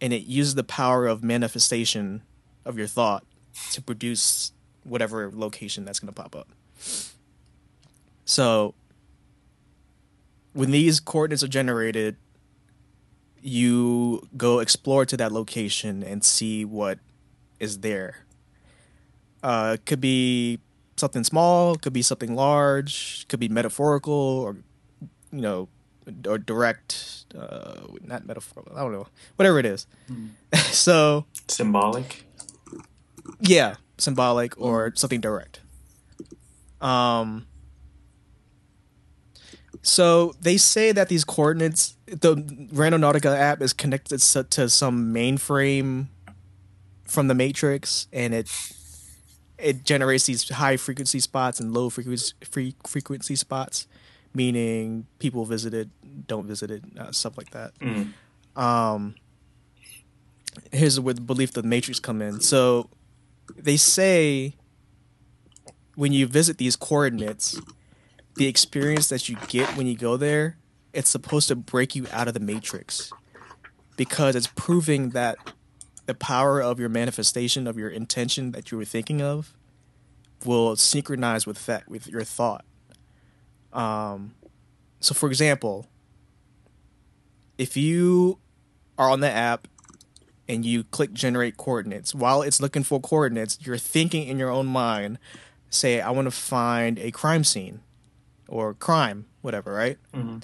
and 0.01 0.11
it 0.11 0.23
uses 0.23 0.55
the 0.55 0.63
power 0.63 1.05
of 1.05 1.23
manifestation 1.23 2.23
of 2.65 2.77
your 2.77 2.87
thought 2.87 3.23
to 3.71 3.81
produce 3.81 4.51
whatever 4.83 5.31
location 5.33 5.85
that's 5.85 5.99
going 5.99 6.13
to 6.13 6.21
pop 6.21 6.35
up. 6.35 6.49
So 8.25 8.73
when 10.53 10.71
these 10.71 10.99
coordinates 10.99 11.43
are 11.43 11.47
generated, 11.47 12.15
you 13.41 14.27
go 14.37 14.59
explore 14.59 15.05
to 15.05 15.17
that 15.17 15.31
location 15.31 16.03
and 16.03 16.23
see 16.23 16.63
what 16.63 16.99
is 17.59 17.79
there. 17.79 18.25
Uh, 19.41 19.71
it 19.75 19.85
could 19.85 19.99
be 19.99 20.59
something 20.95 21.23
small, 21.23 21.75
could 21.75 21.91
be 21.91 22.01
something 22.01 22.35
large, 22.35 23.27
could 23.27 23.39
be 23.39 23.49
metaphorical 23.49 24.13
or 24.13 24.55
you 25.31 25.41
know, 25.41 25.67
or 26.27 26.37
direct. 26.37 27.25
Uh, 27.37 27.81
not 28.03 28.25
metaphorical. 28.25 28.77
I 28.77 28.81
don't 28.81 28.91
know. 28.93 29.07
Whatever 29.35 29.59
it 29.59 29.65
is. 29.65 29.87
so 30.71 31.25
Symbolic. 31.47 32.23
yeah, 33.41 33.75
symbolic 33.97 34.57
or 34.59 34.93
something 34.95 35.19
direct. 35.19 35.59
Um 36.79 37.47
so 39.85 40.33
they 40.41 40.55
say 40.57 40.91
that 40.93 41.09
these 41.09 41.23
coordinates 41.25 41.95
the 42.07 42.35
Randonautica 42.73 43.37
app 43.37 43.61
is 43.61 43.73
connected 43.73 44.19
to 44.19 44.69
some 44.69 45.13
mainframe 45.13 46.07
from 47.03 47.27
the 47.27 47.35
matrix 47.35 48.07
and 48.13 48.33
it 48.33 48.49
it 49.57 49.83
generates 49.83 50.25
these 50.25 50.49
high 50.49 50.77
frequency 50.77 51.19
spots 51.19 51.59
and 51.59 51.73
low 51.73 51.89
frequency 51.89 52.33
frequency 52.87 53.35
spots 53.35 53.85
meaning 54.33 55.05
people 55.19 55.45
visit 55.45 55.73
it 55.73 55.89
don't 56.27 56.47
visit 56.47 56.71
it 56.71 56.83
uh, 56.97 57.11
stuff 57.11 57.37
like 57.37 57.51
that 57.51 57.71
Mm. 57.79 58.13
um 58.55 59.15
here's 60.71 60.99
where 60.99 61.13
the 61.13 61.21
belief 61.21 61.51
the 61.53 61.61
matrix 61.63 61.99
come 61.99 62.21
in 62.21 62.39
so 62.39 62.89
they 63.57 63.75
say 63.77 64.55
when 65.95 66.13
you 66.13 66.25
visit 66.25 66.57
these 66.57 66.75
coordinates 66.75 67.59
the 68.35 68.47
experience 68.47 69.09
that 69.09 69.29
you 69.29 69.37
get 69.47 69.77
when 69.77 69.87
you 69.87 69.95
go 69.95 70.17
there 70.17 70.57
it's 70.93 71.09
supposed 71.09 71.47
to 71.47 71.55
break 71.55 71.95
you 71.95 72.05
out 72.11 72.27
of 72.27 72.33
the 72.33 72.39
matrix 72.39 73.11
because 73.97 74.35
it's 74.35 74.47
proving 74.47 75.09
that 75.09 75.37
the 76.05 76.13
power 76.13 76.61
of 76.61 76.79
your 76.79 76.89
manifestation 76.89 77.67
of 77.67 77.77
your 77.77 77.89
intention 77.89 78.51
that 78.51 78.71
you 78.71 78.77
were 78.77 78.85
thinking 78.85 79.21
of 79.21 79.53
will 80.45 80.75
synchronize 80.75 81.47
with 81.47 81.65
that 81.65 81.87
with 81.87 82.07
your 82.07 82.23
thought. 82.23 82.65
Um 83.71 84.35
so 84.99 85.13
for 85.13 85.27
example 85.27 85.87
if 87.57 87.75
you 87.77 88.39
are 88.97 89.09
on 89.09 89.19
the 89.19 89.29
app 89.29 89.67
and 90.47 90.65
you 90.65 90.83
click 90.83 91.13
generate 91.13 91.57
coordinates 91.57 92.13
while 92.13 92.41
it's 92.41 92.61
looking 92.61 92.83
for 92.83 92.99
coordinates 92.99 93.57
you're 93.61 93.77
thinking 93.77 94.27
in 94.27 94.37
your 94.37 94.49
own 94.49 94.65
mind 94.65 95.17
say 95.69 96.01
i 96.01 96.09
want 96.09 96.25
to 96.25 96.31
find 96.31 96.99
a 96.99 97.11
crime 97.11 97.43
scene 97.43 97.81
or 98.47 98.73
crime 98.73 99.25
whatever 99.41 99.73
right 99.73 99.97
Mhm. 100.13 100.43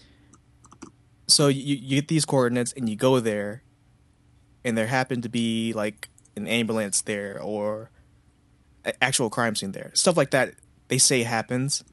so 1.27 1.47
you, 1.47 1.75
you 1.75 1.95
get 2.01 2.07
these 2.07 2.25
coordinates 2.25 2.73
and 2.73 2.87
you 2.89 2.95
go 2.95 3.19
there 3.19 3.63
and 4.63 4.77
there 4.77 4.87
happen 4.87 5.21
to 5.21 5.29
be 5.29 5.73
like 5.73 6.09
an 6.35 6.47
ambulance 6.47 7.01
there 7.01 7.39
or 7.41 7.89
an 8.85 8.93
actual 9.01 9.29
crime 9.29 9.55
scene 9.55 9.71
there 9.73 9.91
stuff 9.93 10.15
like 10.17 10.31
that 10.31 10.53
they 10.87 10.97
say 10.97 11.23
happens 11.23 11.83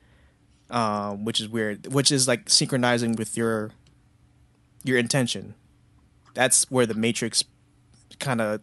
um, 0.70 1.24
which 1.24 1.40
is 1.40 1.48
weird 1.48 1.92
which 1.92 2.10
is 2.10 2.26
like 2.26 2.48
synchronizing 2.48 3.14
with 3.16 3.36
your 3.36 3.70
your 4.84 4.98
intention 4.98 5.54
that's 6.34 6.70
where 6.70 6.86
the 6.86 6.94
matrix 6.94 7.44
kind 8.18 8.40
of 8.40 8.60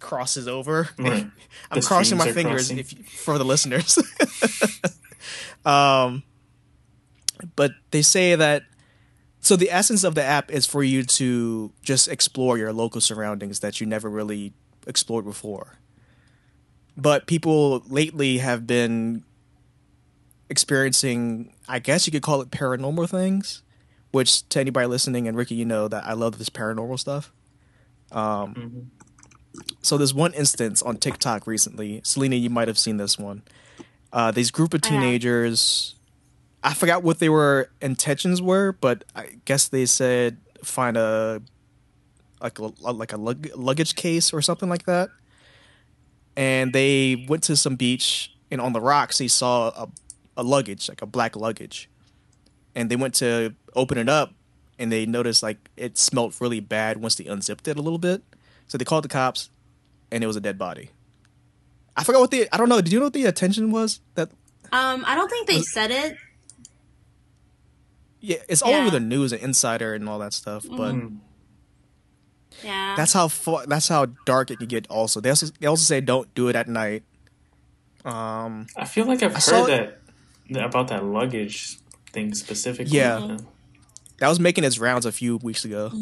crosses 0.00 0.46
over 0.46 0.88
Right. 0.98 1.26
i'm 1.70 1.80
The 1.80 1.86
crossing 1.86 2.18
my 2.18 2.30
fingers 2.32 2.68
crossing. 2.68 2.78
if 2.78 2.90
for 3.08 3.38
the 3.38 3.44
listeners 3.44 3.98
um 5.64 6.22
but 7.56 7.72
they 7.92 8.02
say 8.02 8.34
that 8.34 8.62
so 9.40 9.54
the 9.56 9.70
essence 9.70 10.02
of 10.04 10.14
the 10.14 10.22
app 10.24 10.50
is 10.50 10.66
for 10.66 10.82
you 10.82 11.04
to 11.04 11.72
just 11.82 12.08
explore 12.08 12.58
your 12.58 12.72
local 12.72 13.00
surroundings 13.00 13.60
that 13.60 13.80
you 13.80 13.86
never 13.86 14.10
really 14.10 14.52
explored 14.86 15.24
before. 15.24 15.78
But 16.96 17.26
people 17.28 17.84
lately 17.88 18.38
have 18.38 18.66
been 18.66 19.22
experiencing 20.50 21.52
i 21.68 21.78
guess 21.78 22.06
you 22.06 22.10
could 22.10 22.22
call 22.22 22.40
it 22.40 22.50
paranormal 22.50 23.08
things 23.08 23.62
which 24.12 24.48
to 24.48 24.58
anybody 24.58 24.86
listening 24.86 25.28
and 25.28 25.36
ricky 25.36 25.54
you 25.54 25.64
know 25.66 25.88
that 25.88 26.04
i 26.06 26.14
love 26.14 26.38
this 26.38 26.48
paranormal 26.48 26.98
stuff. 26.98 27.30
Um, 28.10 28.90
Mhm. 29.54 29.64
so 29.82 29.98
there's 29.98 30.14
one 30.14 30.32
instance 30.32 30.80
on 30.82 30.96
tiktok 30.96 31.46
recently. 31.46 32.00
Selena 32.02 32.36
you 32.36 32.48
might 32.48 32.66
have 32.68 32.78
seen 32.78 32.96
this 32.96 33.18
one 33.18 33.42
uh, 34.12 34.30
these 34.30 34.50
group 34.50 34.74
of 34.74 34.80
teenagers 34.80 35.94
i 36.62 36.72
forgot 36.74 37.02
what 37.02 37.18
they 37.18 37.28
were 37.28 37.70
intentions 37.80 38.40
were 38.40 38.72
but 38.72 39.04
i 39.14 39.28
guess 39.44 39.68
they 39.68 39.86
said 39.86 40.38
find 40.62 40.96
a 40.96 41.40
like 42.40 42.58
a 42.58 42.62
like 42.80 43.12
a 43.12 43.16
lug- 43.16 43.48
luggage 43.56 43.94
case 43.94 44.32
or 44.32 44.42
something 44.42 44.68
like 44.68 44.84
that. 44.84 45.10
And 46.36 46.72
they 46.72 47.26
went 47.28 47.42
to 47.44 47.56
some 47.56 47.76
beach 47.76 48.34
and 48.50 48.60
on 48.60 48.72
the 48.72 48.80
rocks 48.80 49.18
they 49.18 49.28
saw 49.28 49.68
a, 49.70 49.88
a 50.36 50.42
luggage 50.42 50.88
like 50.88 51.02
a 51.02 51.06
black 51.06 51.36
luggage. 51.36 51.88
And 52.74 52.90
they 52.90 52.96
went 52.96 53.14
to 53.14 53.54
open 53.74 53.98
it 53.98 54.08
up 54.08 54.34
and 54.78 54.92
they 54.92 55.04
noticed 55.06 55.42
like 55.42 55.70
it 55.76 55.98
smelt 55.98 56.40
really 56.40 56.60
bad 56.60 56.98
once 56.98 57.16
they 57.16 57.24
unzipped 57.24 57.66
it 57.66 57.76
a 57.76 57.82
little 57.82 57.98
bit. 57.98 58.22
So 58.68 58.76
they 58.76 58.84
called 58.84 59.04
the 59.04 59.08
cops, 59.08 59.48
and 60.12 60.22
it 60.22 60.26
was 60.26 60.36
a 60.36 60.42
dead 60.42 60.58
body. 60.58 60.90
I 61.98 62.04
forgot 62.04 62.20
what 62.20 62.30
the 62.30 62.48
I 62.52 62.56
don't 62.56 62.68
know. 62.68 62.80
Did 62.80 62.92
you 62.92 62.98
know 63.00 63.06
what 63.06 63.12
the 63.12 63.26
attention 63.26 63.70
was? 63.72 64.00
That 64.14 64.30
Um, 64.72 65.04
I 65.06 65.14
don't 65.14 65.28
think 65.28 65.46
they 65.48 65.60
said 65.62 65.90
it. 65.90 66.16
yeah, 68.20 68.36
it's 68.48 68.62
all 68.62 68.70
Yeah. 68.70 68.80
over 68.80 68.90
the 68.90 69.00
news 69.00 69.32
and 69.32 69.42
Insider 69.42 69.94
and 69.94 70.08
all 70.08 70.18
that 70.20 70.32
stuff. 70.32 70.64
But 70.68 70.94
Mm. 70.94 71.18
Yeah. 72.64 72.94
that's 72.96 73.12
how 73.12 73.28
far, 73.28 73.66
that's 73.66 73.88
how 73.88 74.06
dark 74.26 74.50
it 74.50 74.58
can 74.58 74.66
get. 74.68 74.86
Also, 74.88 75.20
they 75.20 75.30
also 75.30 75.46
they 75.60 75.66
also 75.66 75.82
say 75.84 76.00
don't 76.00 76.32
do 76.34 76.48
it 76.48 76.56
at 76.56 76.68
night. 76.68 77.02
Um, 78.04 78.66
I 78.76 78.84
feel 78.84 79.04
like 79.06 79.22
I've 79.22 79.36
I 79.36 79.40
heard 79.40 79.66
that, 79.68 80.00
that 80.50 80.64
about 80.64 80.88
that 80.88 81.04
luggage 81.04 81.78
thing 82.12 82.34
specifically. 82.34 82.96
Yeah. 82.96 83.38
that 84.18 84.28
was 84.28 84.40
making 84.40 84.64
its 84.64 84.78
rounds 84.78 85.06
a 85.06 85.12
few 85.12 85.36
weeks 85.38 85.64
ago. 85.64 85.92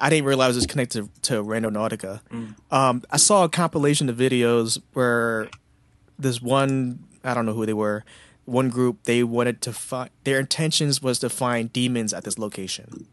I 0.00 0.10
didn't 0.10 0.24
realize 0.24 0.56
it 0.56 0.58
was 0.58 0.66
connected 0.66 1.08
to, 1.24 1.44
Randonautica. 1.44 2.20
Um, 2.70 3.02
I 3.10 3.16
saw 3.18 3.44
a 3.44 3.48
compilation 3.48 4.08
of 4.08 4.16
videos 4.16 4.80
where 4.94 5.48
this 6.18 6.40
one 6.40 7.04
I 7.22 7.34
don't 7.34 7.46
know 7.46 7.52
who 7.52 7.66
they 7.66 7.74
were. 7.74 8.04
One 8.44 8.70
group 8.70 9.04
they 9.04 9.22
wanted 9.22 9.60
to 9.62 9.72
find 9.72 10.10
their 10.24 10.40
intentions 10.40 11.02
was 11.02 11.18
to 11.20 11.28
find 11.28 11.72
demons 11.72 12.12
at 12.12 12.24
this 12.24 12.38
location. 12.38 13.06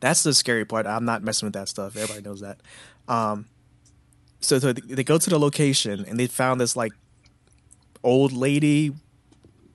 That's 0.00 0.22
the 0.22 0.34
scary 0.34 0.64
part. 0.64 0.86
I'm 0.86 1.04
not 1.04 1.22
messing 1.22 1.46
with 1.46 1.54
that 1.54 1.68
stuff. 1.68 1.96
Everybody 1.96 2.22
knows 2.22 2.40
that. 2.40 2.60
Um, 3.08 3.46
so, 4.40 4.58
so 4.58 4.72
they 4.72 5.04
go 5.04 5.18
to 5.18 5.30
the 5.30 5.38
location 5.38 6.04
and 6.06 6.18
they 6.18 6.26
found 6.26 6.60
this 6.60 6.76
like 6.76 6.92
old 8.02 8.32
lady, 8.32 8.92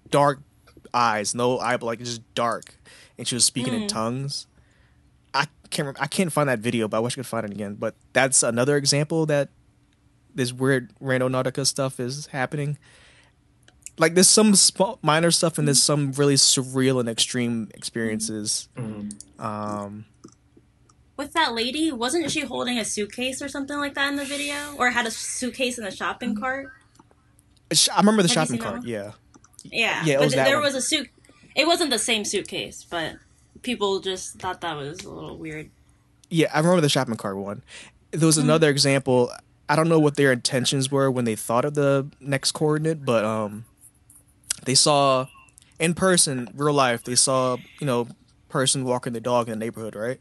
dark 0.09 0.39
eyes, 0.93 1.33
no 1.33 1.59
eyeball, 1.59 1.87
like 1.87 1.99
just 1.99 2.21
dark, 2.35 2.75
and 3.17 3.27
she 3.27 3.35
was 3.35 3.45
speaking 3.45 3.73
in 3.73 3.87
tongues. 3.87 4.47
I 5.71 5.73
can't 5.73 5.85
remember, 5.85 6.01
I 6.01 6.07
can't 6.07 6.33
find 6.33 6.49
that 6.49 6.59
video, 6.59 6.87
but 6.89 6.97
I 6.97 6.99
wish 6.99 7.13
I 7.13 7.15
could 7.21 7.25
find 7.27 7.45
it 7.45 7.51
again. 7.51 7.75
But 7.75 7.95
that's 8.11 8.43
another 8.43 8.75
example 8.75 9.25
that 9.27 9.49
this 10.35 10.51
weird 10.51 10.91
Randonautica 11.01 11.65
stuff 11.65 11.97
is 11.99 12.25
happening. 12.27 12.77
Like 13.97 14.13
there's 14.15 14.27
some 14.29 14.53
small, 14.55 14.99
minor 15.01 15.31
stuff 15.31 15.57
and 15.57 15.65
there's 15.67 15.81
some 15.81 16.11
really 16.13 16.35
surreal 16.35 16.99
and 16.99 17.07
extreme 17.07 17.69
experiences. 17.73 18.67
Mm. 18.75 19.13
Um, 19.41 20.05
With 21.15 21.31
that 21.33 21.53
lady, 21.53 21.91
wasn't 21.93 22.29
she 22.31 22.41
holding 22.41 22.77
a 22.77 22.83
suitcase 22.83 23.41
or 23.41 23.47
something 23.47 23.77
like 23.77 23.93
that 23.93 24.09
in 24.09 24.17
the 24.17 24.25
video, 24.25 24.75
or 24.77 24.89
had 24.89 25.05
a 25.05 25.11
suitcase 25.11 25.77
in 25.77 25.85
the 25.85 25.91
shopping 25.91 26.35
cart? 26.35 26.67
sh- 27.71 27.87
I 27.93 27.97
remember 27.99 28.23
the 28.23 28.27
Have 28.29 28.47
shopping 28.47 28.59
cart. 28.59 28.79
one? 28.79 28.87
Yeah, 28.87 29.11
Yeah, 29.63 30.03
Yeah, 30.03 30.13
it 30.15 30.17
but 30.17 30.23
was 30.25 30.33
th- 30.33 30.37
that 30.39 30.45
there 30.49 30.57
one. 30.57 30.65
was 30.65 30.75
a 30.75 30.81
suit. 30.81 31.07
It 31.55 31.65
wasn't 31.67 31.91
the 31.91 31.99
same 31.99 32.25
suitcase, 32.25 32.85
but 32.89 33.15
people 33.61 33.99
just 33.99 34.35
thought 34.39 34.61
that 34.61 34.75
was 34.75 35.03
a 35.03 35.09
little 35.09 35.37
weird. 35.37 35.69
yeah, 36.29 36.49
I 36.53 36.59
remember 36.59 36.81
the 36.81 36.89
shopping 36.89 37.15
cart 37.15 37.37
one. 37.37 37.61
There 38.11 38.25
was 38.27 38.37
another 38.37 38.69
example. 38.69 39.31
I 39.69 39.75
don't 39.75 39.87
know 39.87 39.99
what 39.99 40.15
their 40.17 40.31
intentions 40.31 40.91
were 40.91 41.09
when 41.09 41.25
they 41.25 41.35
thought 41.35 41.63
of 41.65 41.75
the 41.75 42.07
next 42.19 42.51
coordinate, 42.51 43.05
but 43.05 43.23
um, 43.23 43.65
they 44.65 44.75
saw 44.75 45.27
in 45.79 45.93
person, 45.93 46.49
real 46.55 46.73
life, 46.73 47.03
they 47.03 47.15
saw 47.15 47.57
you 47.79 47.87
know 47.87 48.07
person 48.49 48.83
walking 48.83 49.13
the 49.13 49.21
dog 49.21 49.47
in 49.47 49.57
the 49.57 49.65
neighborhood, 49.65 49.95
right? 49.95 50.19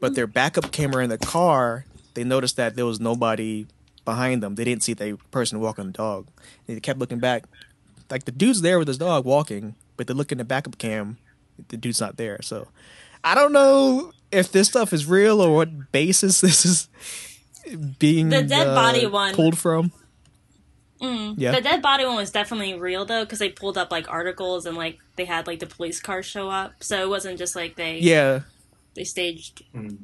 But 0.00 0.14
their 0.14 0.26
backup 0.26 0.72
camera 0.72 1.04
in 1.04 1.10
the 1.10 1.18
car, 1.18 1.86
they 2.14 2.24
noticed 2.24 2.56
that 2.56 2.76
there 2.76 2.84
was 2.84 3.00
nobody 3.00 3.66
behind 4.04 4.42
them. 4.42 4.54
They 4.56 4.64
didn't 4.64 4.82
see 4.82 4.94
the 4.94 5.16
person 5.30 5.60
walking 5.60 5.86
the 5.86 5.92
dog. 5.92 6.28
They 6.66 6.78
kept 6.80 6.98
looking 6.98 7.18
back, 7.18 7.44
like 8.10 8.24
the 8.24 8.32
dude's 8.32 8.62
there 8.62 8.78
with 8.78 8.88
his 8.88 8.98
dog 8.98 9.24
walking, 9.24 9.74
but 9.96 10.06
they 10.06 10.14
look 10.14 10.32
in 10.32 10.38
the 10.38 10.44
backup 10.44 10.76
cam, 10.78 11.18
the 11.68 11.76
dude's 11.76 12.00
not 12.00 12.16
there. 12.16 12.40
So 12.42 12.68
I 13.24 13.34
don't 13.34 13.52
know 13.52 14.12
if 14.32 14.52
this 14.52 14.68
stuff 14.68 14.92
is 14.92 15.06
real 15.06 15.40
or 15.40 15.54
what 15.54 15.92
basis 15.92 16.40
this 16.42 16.64
is 16.64 16.88
being 17.98 18.28
The 18.28 18.42
dead 18.42 18.68
uh, 18.68 18.74
body 18.74 19.06
one. 19.06 19.34
pulled 19.34 19.58
from. 19.58 19.92
Mm. 21.00 21.34
Yeah. 21.36 21.52
The 21.52 21.60
dead 21.60 21.82
body 21.82 22.06
one 22.06 22.16
was 22.16 22.30
definitely 22.30 22.74
real 22.78 23.04
though, 23.04 23.24
because 23.24 23.38
they 23.38 23.50
pulled 23.50 23.76
up 23.76 23.90
like 23.90 24.10
articles 24.10 24.64
and 24.64 24.76
like 24.76 24.98
they 25.16 25.24
had 25.26 25.46
like 25.46 25.58
the 25.58 25.66
police 25.66 26.00
car 26.00 26.22
show 26.22 26.48
up, 26.48 26.72
so 26.82 27.02
it 27.02 27.08
wasn't 27.08 27.38
just 27.38 27.54
like 27.54 27.76
they 27.76 27.98
Yeah, 27.98 28.40
they 28.94 29.04
staged. 29.04 29.62
Mm. 29.74 29.98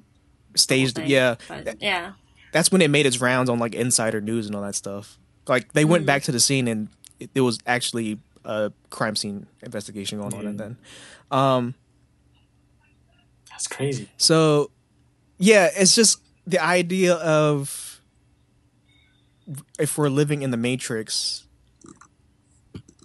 staged. 0.55 0.97
thing. 0.97 1.09
Yeah, 1.09 1.37
but, 1.49 1.81
yeah. 1.81 2.13
that's 2.53 2.71
when 2.71 2.83
it 2.83 2.91
made 2.91 3.07
its 3.07 3.21
rounds 3.23 3.49
on 3.49 3.59
like 3.59 3.75
Insider 3.75 4.21
News 4.21 4.47
and 4.47 4.55
all 4.55 4.63
that 4.63 4.75
stuff. 4.75 5.17
Like 5.49 5.73
they 5.73 5.85
Mm. 5.85 5.89
went 5.89 6.07
back 6.07 6.25
to 6.25 6.33
the 6.33 6.41
scene 6.41 6.69
and 6.69 6.89
it, 7.19 7.33
there 7.33 7.45
was 7.45 7.59
actually 7.67 8.19
a 8.45 8.71
crime 8.91 9.17
scene 9.17 9.47
investigation 9.63 10.21
going 10.21 10.35
on. 10.35 10.47
And 10.47 10.61
then, 10.61 10.77
um, 11.33 11.75
That's 13.51 13.67
crazy. 13.67 14.09
so 14.17 14.71
yeah, 15.39 15.71
it's 15.75 15.95
just 15.95 16.21
the 16.47 16.63
idea 16.63 17.15
of 17.15 18.01
if 19.79 19.99
we're 19.99 20.09
living 20.09 20.43
in 20.43 20.51
the 20.51 20.57
Matrix. 20.57 21.47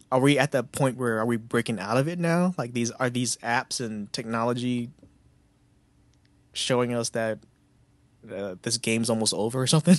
Are 0.10 0.22
we 0.22 0.40
at 0.40 0.54
that 0.54 0.72
point 0.72 0.96
where 0.96 1.20
are 1.20 1.26
we 1.26 1.36
breaking 1.36 1.80
out 1.80 1.98
of 1.98 2.08
it 2.08 2.18
now? 2.18 2.54
Like 2.58 2.72
these 2.74 2.92
are 2.92 3.10
these 3.10 3.36
apps 3.38 3.84
and 3.86 4.12
technology 4.14 4.90
showing 6.54 6.94
us 6.94 7.10
that 7.10 7.40
uh, 8.34 8.56
this 8.62 8.78
game's 8.78 9.10
almost 9.10 9.34
over 9.34 9.62
or 9.62 9.68
something? 9.68 9.98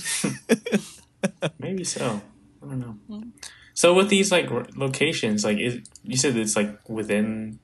Maybe 1.59 1.83
so. 1.83 2.21
I 2.63 2.65
don't 2.65 2.79
know. 3.07 3.23
So 3.75 3.93
with 3.93 4.09
these 4.09 4.31
like 4.31 4.49
locations, 4.75 5.43
like 5.43 5.59
is, 5.59 5.81
you 6.03 6.17
said 6.17 6.35
it's 6.35 6.55
like 6.55 6.89
within 6.89 7.59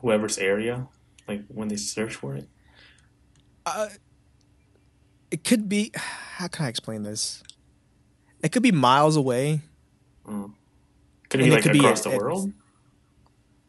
whoever's 0.00 0.38
area, 0.38 0.88
like 1.28 1.42
when 1.48 1.68
they 1.68 1.76
search 1.76 2.14
for 2.14 2.34
it. 2.34 2.48
Uh, 3.66 3.88
it 5.30 5.44
could 5.44 5.68
be 5.68 5.92
how 5.94 6.48
can 6.48 6.64
i 6.64 6.68
explain 6.68 7.02
this 7.04 7.42
it 8.42 8.50
could 8.50 8.62
be 8.62 8.72
miles 8.72 9.16
away 9.16 9.60
Mm. 10.26 10.52
Could 11.28 11.40
it 11.40 11.44
And 11.44 11.50
be 11.50 11.50
it 11.50 11.54
like 11.54 11.62
could 11.62 11.72
be 11.72 11.78
across 11.80 11.98
at- 12.00 12.04
the 12.10 12.16
at- 12.16 12.20
world? 12.20 12.52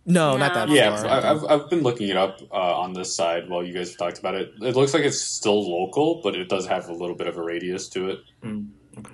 no, 0.05 0.31
No, 0.33 0.37
not 0.37 0.53
that 0.53 0.65
don't 0.67 0.75
Yeah, 0.75 0.95
far. 0.97 1.07
I, 1.09 1.31
I've, 1.31 1.43
I've 1.45 1.69
been 1.69 1.81
looking 1.81 2.09
it 2.09 2.17
up 2.17 2.39
uh, 2.51 2.55
on 2.81 2.93
this 2.93 3.15
side 3.15 3.47
while 3.49 3.63
you 3.63 3.73
guys 3.73 3.89
have 3.89 3.97
talked 3.99 4.17
about 4.19 4.35
it. 4.35 4.51
It 4.61 4.75
looks 4.75 4.93
like 4.93 5.03
it's 5.03 5.21
still 5.21 5.61
local, 5.69 6.21
but 6.23 6.35
it 6.35 6.49
does 6.49 6.65
have 6.67 6.89
a 6.89 6.93
little 6.93 7.15
bit 7.15 7.27
of 7.27 7.37
a 7.37 7.41
radius 7.43 7.87
to 7.89 8.09
it. 8.09 8.19
Mm. 8.43 8.69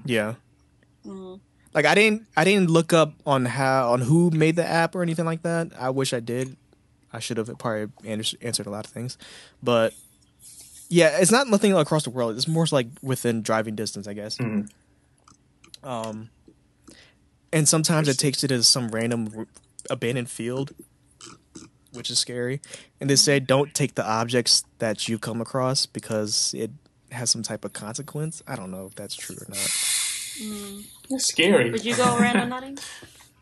yeah 0.05 0.35
Mm. 1.05 1.39
like 1.73 1.85
i 1.85 1.93
didn't 1.95 2.23
i 2.35 2.43
didn't 2.43 2.69
look 2.69 2.91
up 2.93 3.13
on 3.25 3.45
how 3.45 3.91
on 3.93 4.01
who 4.01 4.29
made 4.31 4.55
the 4.57 4.65
app 4.65 4.93
or 4.95 5.01
anything 5.03 5.23
like 5.25 5.41
that 5.43 5.71
i 5.79 5.89
wish 5.89 6.11
i 6.13 6.19
did 6.19 6.57
i 7.13 7.19
should 7.19 7.37
have 7.37 7.47
probably 7.57 7.87
ans- 8.05 8.35
answered 8.41 8.67
a 8.67 8.69
lot 8.69 8.85
of 8.85 8.91
things. 8.91 9.17
But 9.61 9.93
yeah 10.89 11.17
it's 11.19 11.31
not 11.31 11.47
nothing 11.47 11.73
across 11.73 12.03
the 12.03 12.09
world. 12.09 12.35
It's 12.35 12.47
more 12.47 12.65
like 12.71 12.87
within 13.01 13.41
driving 13.41 13.75
distance 13.75 14.07
i 14.07 14.13
guess. 14.13 14.37
Mm. 14.37 14.69
um 15.83 16.29
and 17.51 17.67
sometimes 17.67 18.07
it 18.07 18.17
takes 18.17 18.41
you 18.41 18.47
to 18.49 18.63
some 18.63 18.89
random 18.89 19.47
abandoned 19.89 20.29
field 20.29 20.73
which 21.93 22.09
is 22.11 22.19
scary. 22.19 22.61
And 23.01 23.09
they 23.09 23.15
say 23.15 23.39
don't 23.39 23.73
take 23.73 23.95
the 23.95 24.07
objects 24.07 24.63
that 24.79 25.07
you 25.09 25.17
come 25.17 25.41
across 25.41 25.85
because 25.85 26.53
it 26.55 26.69
has 27.11 27.31
some 27.31 27.41
type 27.41 27.65
of 27.65 27.73
consequence. 27.73 28.43
I 28.47 28.55
don't 28.55 28.71
know 28.71 28.85
if 28.85 28.95
that's 28.95 29.15
true 29.15 29.35
or 29.35 29.47
not. 29.49 29.57
That's 31.09 31.25
scary. 31.25 31.71
Would 31.71 31.83
you 31.83 31.95
go 31.95 32.17
random 32.19 32.49
nutting? 32.49 32.77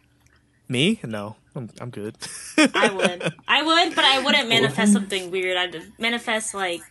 me? 0.69 0.99
No 1.03 1.35
i'm, 1.55 1.69
I'm 1.81 1.89
good 1.89 2.15
I 2.57 2.89
would. 2.89 3.33
I 3.47 3.61
would, 3.63 3.95
but 3.95 4.05
I 4.05 4.21
wouldn't 4.23 4.49
manifest 4.57 4.93
something 4.93 5.31
weird. 5.31 5.57
I'd 5.57 5.81
manifest 5.99 6.53
like 6.53 6.81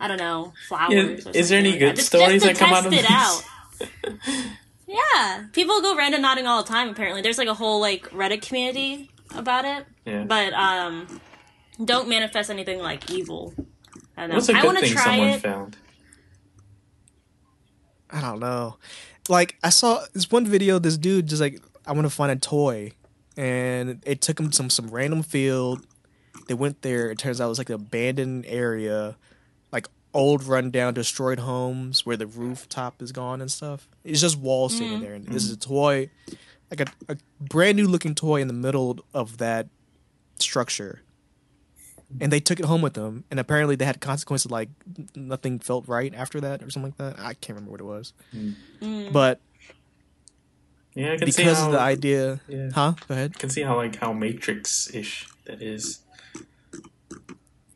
I 0.00 0.06
don't 0.08 0.18
know 0.18 0.52
flowers. 0.68 0.92
Yeah, 1.24 1.30
or 1.30 1.34
is 1.36 1.48
there 1.48 1.58
any 1.58 1.70
like 1.70 1.78
good 1.78 1.88
that. 1.90 1.96
Just- 1.96 2.08
stories 2.08 2.42
just 2.42 2.46
that 2.46 2.54
to 2.54 2.58
come 2.58 2.72
out 2.74 2.84
test 2.84 2.86
of 2.86 2.92
it 2.92 3.02
this? 3.02 4.28
out? 4.30 4.46
Yeah, 4.86 5.44
people 5.52 5.80
go 5.80 5.96
random 5.96 6.20
nodding 6.22 6.46
all 6.46 6.62
the 6.62 6.68
time. 6.68 6.88
Apparently, 6.90 7.22
there's 7.22 7.38
like 7.38 7.48
a 7.48 7.54
whole 7.54 7.80
like 7.80 8.10
Reddit 8.10 8.42
community 8.46 9.10
about 9.34 9.64
it. 9.64 9.86
Yeah. 10.04 10.24
But 10.24 10.52
um, 10.52 11.20
don't 11.82 12.08
manifest 12.08 12.50
anything 12.50 12.78
like 12.80 13.10
evil. 13.10 13.54
I 14.16 14.22
don't 14.22 14.30
know. 14.30 14.34
What's 14.36 14.48
a 14.50 14.52
I 14.54 14.60
good 14.60 14.66
want 14.66 14.78
thing 14.80 14.96
someone 14.98 15.28
it. 15.28 15.40
found? 15.40 15.76
i 18.14 18.20
don't 18.20 18.40
know 18.40 18.76
like 19.30 19.56
i 19.62 19.70
saw 19.70 20.04
this 20.12 20.30
one 20.30 20.46
video 20.46 20.78
this 20.78 20.98
dude 20.98 21.26
just 21.26 21.40
like 21.40 21.58
i 21.86 21.92
want 21.92 22.04
to 22.04 22.10
find 22.10 22.30
a 22.30 22.36
toy 22.36 22.92
and 23.36 24.02
it 24.04 24.20
took 24.20 24.36
them 24.36 24.50
to 24.50 24.56
some 24.56 24.70
some 24.70 24.88
random 24.88 25.22
field. 25.22 25.86
They 26.48 26.54
went 26.54 26.82
there 26.82 27.10
it 27.10 27.18
turns 27.18 27.40
out 27.40 27.46
it 27.46 27.48
was 27.48 27.58
like 27.58 27.68
an 27.68 27.76
abandoned 27.76 28.46
area 28.46 29.16
like 29.72 29.86
old 30.14 30.44
rundown 30.44 30.94
destroyed 30.94 31.38
homes 31.38 32.04
where 32.04 32.16
the 32.16 32.26
rooftop 32.26 33.00
is 33.00 33.12
gone 33.12 33.40
and 33.40 33.50
stuff. 33.50 33.88
It's 34.04 34.20
just 34.20 34.38
walls 34.38 34.76
sitting 34.76 35.00
there 35.00 35.14
and 35.14 35.26
this 35.26 35.44
is 35.44 35.52
a 35.52 35.56
toy 35.56 36.10
like 36.70 36.80
a, 36.80 37.12
a 37.12 37.16
brand 37.40 37.76
new 37.76 37.86
looking 37.86 38.14
toy 38.14 38.40
in 38.40 38.48
the 38.48 38.54
middle 38.54 39.00
of 39.12 39.38
that 39.38 39.68
structure. 40.38 41.02
And 42.20 42.30
they 42.30 42.40
took 42.40 42.60
it 42.60 42.66
home 42.66 42.82
with 42.82 42.92
them 42.92 43.24
and 43.30 43.40
apparently 43.40 43.74
they 43.76 43.86
had 43.86 44.00
consequences 44.00 44.50
like 44.50 44.68
nothing 45.14 45.58
felt 45.58 45.88
right 45.88 46.14
after 46.14 46.40
that 46.42 46.62
or 46.62 46.70
something 46.70 46.94
like 46.98 47.16
that. 47.16 47.24
I 47.24 47.32
can't 47.34 47.56
remember 47.56 47.70
what 47.70 47.80
it 47.80 47.84
was. 47.84 48.12
Mm. 48.34 49.12
but 49.12 49.40
Yeah, 50.94 51.12
I 51.12 51.16
can 51.16 51.32
see 51.32 51.42
because 51.42 51.58
how. 51.58 51.66
of 51.66 51.72
the 51.72 51.80
idea 51.80 52.40
yeah. 52.48 52.70
huh 52.74 52.94
go 53.08 53.14
ahead 53.14 53.32
I 53.36 53.38
can 53.38 53.50
see 53.50 53.62
how 53.62 53.76
like 53.76 53.96
how 53.96 54.12
Matrix 54.12 54.92
ish 54.94 55.28
that 55.46 55.62
is. 55.62 56.00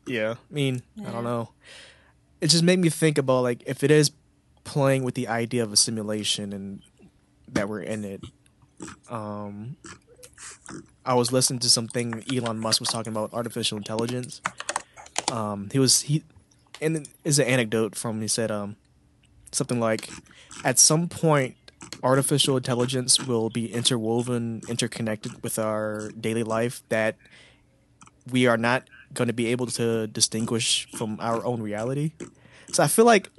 yeah 0.06 0.34
i 0.38 0.54
mean 0.54 0.82
i 1.04 1.10
don't 1.10 1.24
know 1.24 1.50
it 2.40 2.48
just 2.48 2.62
made 2.62 2.78
me 2.78 2.90
think 2.90 3.18
about 3.18 3.42
like 3.42 3.62
if 3.66 3.82
it 3.82 3.90
is 3.90 4.12
playing 4.64 5.04
with 5.04 5.14
the 5.14 5.28
idea 5.28 5.62
of 5.62 5.72
a 5.72 5.76
simulation 5.76 6.52
and 6.52 6.82
that 7.48 7.68
we're 7.68 7.80
in 7.80 8.04
it. 8.04 8.22
Um, 9.08 9.76
I 11.04 11.14
was 11.14 11.32
listening 11.32 11.60
to 11.60 11.70
something 11.70 12.24
Elon 12.32 12.58
Musk 12.58 12.80
was 12.80 12.88
talking 12.88 13.12
about 13.12 13.32
artificial 13.32 13.78
intelligence. 13.78 14.42
Um, 15.30 15.70
he 15.72 15.78
was 15.78 16.02
he, 16.02 16.24
and 16.80 16.98
it 16.98 17.08
is 17.24 17.38
an 17.38 17.46
anecdote 17.46 17.94
from 17.94 18.20
he 18.20 18.28
said 18.28 18.50
um, 18.50 18.76
something 19.52 19.80
like, 19.80 20.10
at 20.64 20.78
some 20.78 21.08
point, 21.08 21.56
artificial 22.02 22.56
intelligence 22.56 23.20
will 23.26 23.50
be 23.50 23.72
interwoven, 23.72 24.62
interconnected 24.68 25.42
with 25.42 25.58
our 25.58 26.10
daily 26.18 26.42
life 26.42 26.82
that 26.88 27.16
we 28.30 28.46
are 28.46 28.56
not 28.56 28.88
going 29.14 29.28
to 29.28 29.34
be 29.34 29.46
able 29.46 29.66
to 29.66 30.06
distinguish 30.06 30.88
from 30.96 31.16
our 31.20 31.44
own 31.44 31.62
reality. 31.62 32.12
So 32.72 32.82
I 32.82 32.88
feel 32.88 33.04
like, 33.04 33.30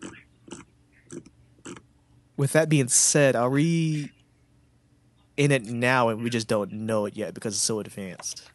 with 2.37 2.53
that 2.53 2.69
being 2.69 2.87
said, 2.87 3.35
are 3.35 3.49
we 3.49 4.11
in 5.35 5.51
it 5.51 5.65
now 5.65 6.09
and 6.09 6.23
we 6.23 6.29
just 6.29 6.47
don't 6.47 6.71
know 6.71 7.05
it 7.05 7.15
yet 7.15 7.33
because 7.33 7.53
it's 7.53 7.63
so 7.63 7.79
advanced? 7.79 8.49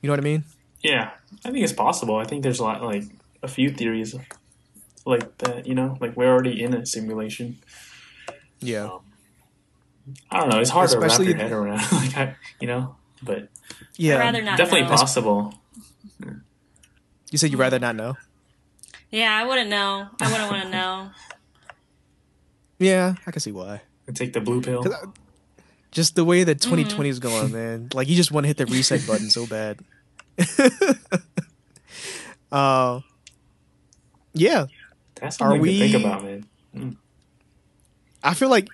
You 0.00 0.08
know 0.08 0.12
what 0.12 0.20
I 0.20 0.22
mean? 0.22 0.44
Yeah, 0.82 1.10
I 1.44 1.50
think 1.50 1.64
it's 1.64 1.72
possible. 1.72 2.16
I 2.16 2.24
think 2.24 2.42
there's 2.42 2.60
a 2.60 2.64
lot, 2.64 2.82
like 2.82 3.04
a 3.42 3.48
few 3.48 3.70
theories 3.70 4.14
like 5.06 5.38
that. 5.38 5.66
You 5.66 5.74
know, 5.74 5.96
like 6.00 6.16
we're 6.16 6.30
already 6.30 6.62
in 6.62 6.74
a 6.74 6.84
simulation. 6.86 7.58
Yeah. 8.64 8.84
Um, 8.84 9.00
I 10.30 10.40
don't 10.40 10.48
know. 10.50 10.58
It's 10.60 10.70
hard 10.70 10.86
Especially- 10.86 11.26
to 11.26 11.32
wrap 11.32 11.40
your 11.40 11.48
head 11.48 11.52
around, 11.52 11.92
like 11.92 12.16
I, 12.16 12.36
you 12.60 12.66
know, 12.66 12.96
but 13.22 13.48
Yeah. 13.96 14.16
I'd 14.16 14.20
rather 14.20 14.42
not 14.42 14.58
definitely 14.58 14.82
know. 14.82 14.88
possible. 14.96 15.54
You 17.30 17.38
said 17.38 17.50
you'd 17.50 17.58
rather 17.58 17.78
not 17.78 17.96
know? 17.96 18.16
Yeah, 19.10 19.34
I 19.34 19.44
wouldn't 19.46 19.70
know. 19.70 20.08
I 20.20 20.30
wouldn't 20.30 20.50
want 20.50 20.62
to 20.64 20.68
know. 20.70 21.10
Yeah, 22.78 23.14
I 23.26 23.30
can 23.30 23.40
see 23.40 23.52
why. 23.52 23.80
And 24.06 24.14
Take 24.16 24.32
the 24.34 24.40
blue 24.40 24.60
pill. 24.60 24.84
I- 24.92 25.06
Just 25.90 26.16
the 26.16 26.24
way 26.24 26.44
that 26.44 26.60
2020 26.60 27.08
is 27.08 27.18
going, 27.18 27.52
man. 27.52 27.88
Like 27.94 28.08
you 28.08 28.16
just 28.16 28.30
want 28.32 28.44
to 28.44 28.48
hit 28.48 28.56
the 28.58 28.66
reset 28.66 29.06
button 29.06 29.30
so 29.30 29.46
bad. 29.46 29.78
uh, 32.52 33.00
yeah, 34.32 34.66
That's 35.20 35.40
Are 35.40 35.56
we... 35.56 35.78
to 35.78 35.88
think 35.90 36.04
about, 36.04 36.24
man. 36.24 36.96
I 38.24 38.34
feel 38.34 38.48
like 38.48 38.68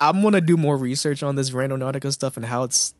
I'm 0.00 0.22
gonna 0.22 0.40
do 0.40 0.56
more 0.56 0.76
research 0.76 1.22
on 1.22 1.36
this 1.36 1.50
Randonautica 1.50 2.10
stuff 2.12 2.36
and 2.36 2.46
how 2.46 2.62
it's 2.64 2.94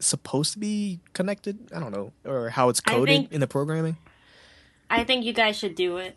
supposed 0.00 0.52
to 0.52 0.58
be 0.58 1.00
connected. 1.14 1.58
I 1.74 1.80
don't 1.80 1.90
know, 1.92 2.12
or 2.24 2.50
how 2.50 2.68
it's 2.68 2.80
coded 2.80 3.06
think- 3.08 3.32
in 3.32 3.40
the 3.40 3.46
programming. 3.48 3.96
I 4.90 5.04
think 5.04 5.24
you 5.24 5.32
guys 5.34 5.56
should 5.58 5.74
do 5.74 5.98
it 5.98 6.16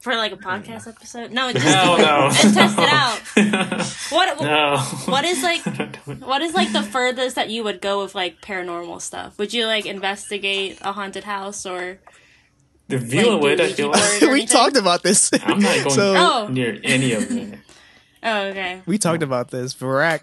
for 0.00 0.14
like 0.14 0.32
a 0.32 0.36
mm. 0.36 0.42
podcast 0.42 0.86
episode. 0.88 1.30
No, 1.32 1.52
just 1.54 1.64
No, 1.64 1.96
do 1.96 2.02
it 2.02 2.06
no. 2.06 2.30
test 2.52 2.78
it 2.78 2.88
out. 2.88 3.84
What 4.10 4.40
no. 4.40 4.78
what 5.12 5.24
is 5.24 5.42
like 5.42 5.62
Don't 5.76 6.04
do 6.04 6.12
it. 6.12 6.20
what 6.20 6.40
is 6.42 6.54
like 6.54 6.72
the 6.72 6.82
furthest 6.82 7.36
that 7.36 7.50
you 7.50 7.62
would 7.64 7.80
go 7.80 8.02
with 8.02 8.14
like 8.14 8.40
paranormal 8.40 9.00
stuff? 9.02 9.38
Would 9.38 9.52
you 9.52 9.66
like 9.66 9.86
investigate 9.86 10.78
a 10.82 10.92
haunted 10.92 11.24
house 11.24 11.64
or 11.66 11.98
The 12.88 12.98
Vila 12.98 13.32
Like, 13.34 13.42
would, 13.42 13.60
I 13.60 13.72
feel 13.72 13.90
like. 13.90 14.20
we 14.22 14.46
talked 14.46 14.76
about 14.76 15.02
this. 15.02 15.30
I'm 15.44 15.58
not 15.60 15.76
going 15.78 15.90
So- 15.90 16.14
Oh. 16.16 16.48
near 16.48 16.78
any 16.84 17.12
of 17.12 17.28
them. 17.28 17.60
Oh, 18.22 18.40
okay. 18.46 18.82
we 18.86 18.98
talked 18.98 19.22
about 19.22 19.50
this. 19.50 19.74
Varak, 19.74 20.20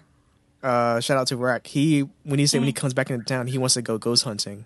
uh, 0.62 1.00
shout 1.00 1.16
out 1.18 1.26
to 1.28 1.36
Varak. 1.36 1.66
He 1.66 2.00
when 2.24 2.38
he 2.38 2.46
said 2.46 2.58
when 2.58 2.66
he 2.66 2.72
comes 2.72 2.94
back 2.94 3.10
into 3.10 3.24
town, 3.24 3.46
he 3.46 3.58
wants 3.58 3.74
to 3.74 3.82
go 3.82 3.98
ghost 3.98 4.24
hunting. 4.24 4.64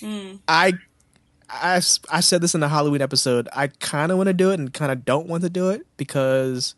Mm. 0.00 0.38
I 0.48 1.80
said 1.80 2.40
this 2.40 2.54
in 2.54 2.60
the 2.60 2.68
Halloween 2.68 3.02
episode. 3.02 3.48
I 3.52 3.66
kind 3.68 4.10
of 4.10 4.16
want 4.18 4.28
to 4.28 4.32
do 4.34 4.50
it 4.50 4.58
and 4.58 4.72
kind 4.72 4.90
of 4.90 5.04
don't 5.04 5.26
want 5.28 5.42
to 5.42 5.50
do 5.50 5.68
it 5.70 5.86
because 5.96 6.74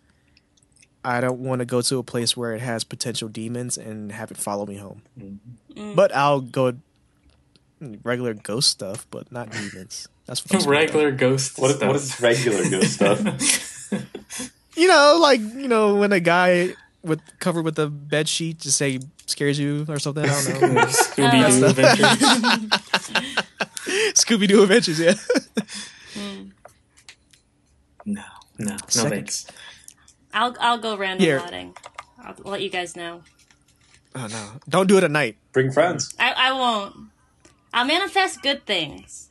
I 1.04 1.20
don't 1.20 1.38
want 1.40 1.60
to 1.60 1.64
go 1.64 1.80
to 1.82 1.98
a 1.98 2.02
place 2.02 2.36
where 2.36 2.54
it 2.54 2.60
has 2.60 2.82
potential 2.82 3.28
demons 3.28 3.78
and 3.78 4.10
have 4.12 4.30
it 4.30 4.36
follow 4.36 4.66
me 4.66 4.76
home. 4.76 5.02
Mm. 5.18 5.94
But 5.94 6.14
I'll 6.14 6.40
go 6.40 6.74
regular 8.02 8.34
ghost 8.34 8.68
stuff, 8.70 9.06
but 9.10 9.30
not 9.30 9.50
demons. 9.52 10.08
That's 10.26 10.44
what 10.44 10.54
I'm 10.54 10.60
scared 10.60 10.74
of. 10.88 10.94
Regular 10.94 11.10
ghost 11.12 11.58
What, 11.58 11.76
stuff. 11.76 11.86
what 11.86 11.96
is 11.96 12.20
regular 12.20 12.68
ghost 12.70 12.94
stuff? 12.94 13.90
You 14.76 14.88
know, 14.88 15.18
like 15.20 15.40
you 15.40 15.68
know 15.68 15.94
when 15.96 16.12
a 16.12 16.20
guy 16.20 16.74
with 17.02 17.20
covered 17.38 17.64
with 17.64 17.78
a 17.78 17.88
bed 17.88 18.28
sheet 18.28 18.58
just 18.60 18.76
say 18.78 18.98
scares 19.26 19.58
you 19.58 19.84
or 19.88 19.98
something. 19.98 20.24
I 20.24 20.28
don't 20.28 20.74
know. 20.74 20.80
Scooby 20.86 21.48
Doo 21.48 21.64
Uh, 21.64 21.68
Adventures. 21.70 22.18
Scooby 24.14 24.48
Doo 24.48 24.62
Adventures, 24.62 24.98
yeah. 25.00 25.14
No, 28.04 28.22
no, 28.58 28.72
no 28.72 28.76
Second- 28.88 29.10
thanks. 29.10 29.46
I'll 30.32 30.54
I'll 30.60 30.78
go 30.78 30.96
random 30.96 31.24
Here. 31.24 31.38
plotting. 31.40 31.76
I'll 32.18 32.34
let 32.44 32.60
you 32.62 32.70
guys 32.70 32.96
know. 32.96 33.22
Oh 34.16 34.26
no! 34.26 34.52
Don't 34.68 34.86
do 34.88 34.96
it 34.98 35.04
at 35.04 35.10
night. 35.10 35.36
Bring 35.52 35.70
friends. 35.70 36.14
I 36.18 36.32
I 36.32 36.52
won't. 36.52 36.94
I'll 37.72 37.84
manifest 37.86 38.42
good 38.42 38.66
things, 38.66 39.28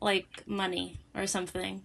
like 0.00 0.42
money 0.46 0.98
or 1.14 1.26
something. 1.26 1.82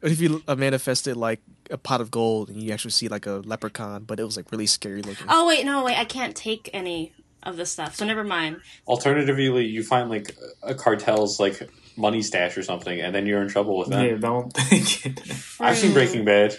What 0.00 0.12
if 0.12 0.20
you 0.20 0.42
uh, 0.48 0.56
manifested 0.56 1.16
like 1.16 1.40
a 1.70 1.76
pot 1.76 2.00
of 2.00 2.10
gold 2.10 2.48
and 2.48 2.62
you 2.62 2.72
actually 2.72 2.92
see 2.92 3.08
like 3.08 3.26
a 3.26 3.42
leprechaun, 3.44 4.04
but 4.04 4.18
it 4.18 4.24
was 4.24 4.36
like 4.36 4.50
really 4.50 4.66
scary 4.66 5.02
looking? 5.02 5.26
Oh 5.28 5.46
wait, 5.46 5.64
no 5.64 5.84
wait, 5.84 5.98
I 5.98 6.04
can't 6.04 6.34
take 6.34 6.70
any 6.72 7.12
of 7.42 7.56
the 7.56 7.66
stuff, 7.66 7.94
so 7.96 8.06
never 8.06 8.24
mind. 8.24 8.60
Alternatively, 8.86 9.66
you 9.66 9.82
find 9.82 10.08
like 10.08 10.36
a 10.62 10.74
cartel's 10.74 11.38
like 11.38 11.68
money 11.96 12.22
stash 12.22 12.56
or 12.56 12.62
something, 12.62 12.98
and 13.00 13.14
then 13.14 13.26
you're 13.26 13.42
in 13.42 13.48
trouble 13.48 13.76
with 13.78 13.88
them. 13.88 14.04
Yeah, 14.04 14.16
don't 14.16 14.50
think 14.54 15.04
it. 15.06 15.20
I've 15.60 15.76
seen 15.76 15.92
Breaking 15.92 16.24
Bad. 16.24 16.56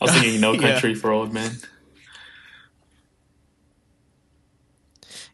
I 0.00 0.04
was 0.06 0.12
thinking 0.12 0.40
No 0.40 0.52
Yeah. 0.54 0.72
Country 0.72 0.94
for 0.94 1.10
Old 1.10 1.32
Men. 1.32 1.52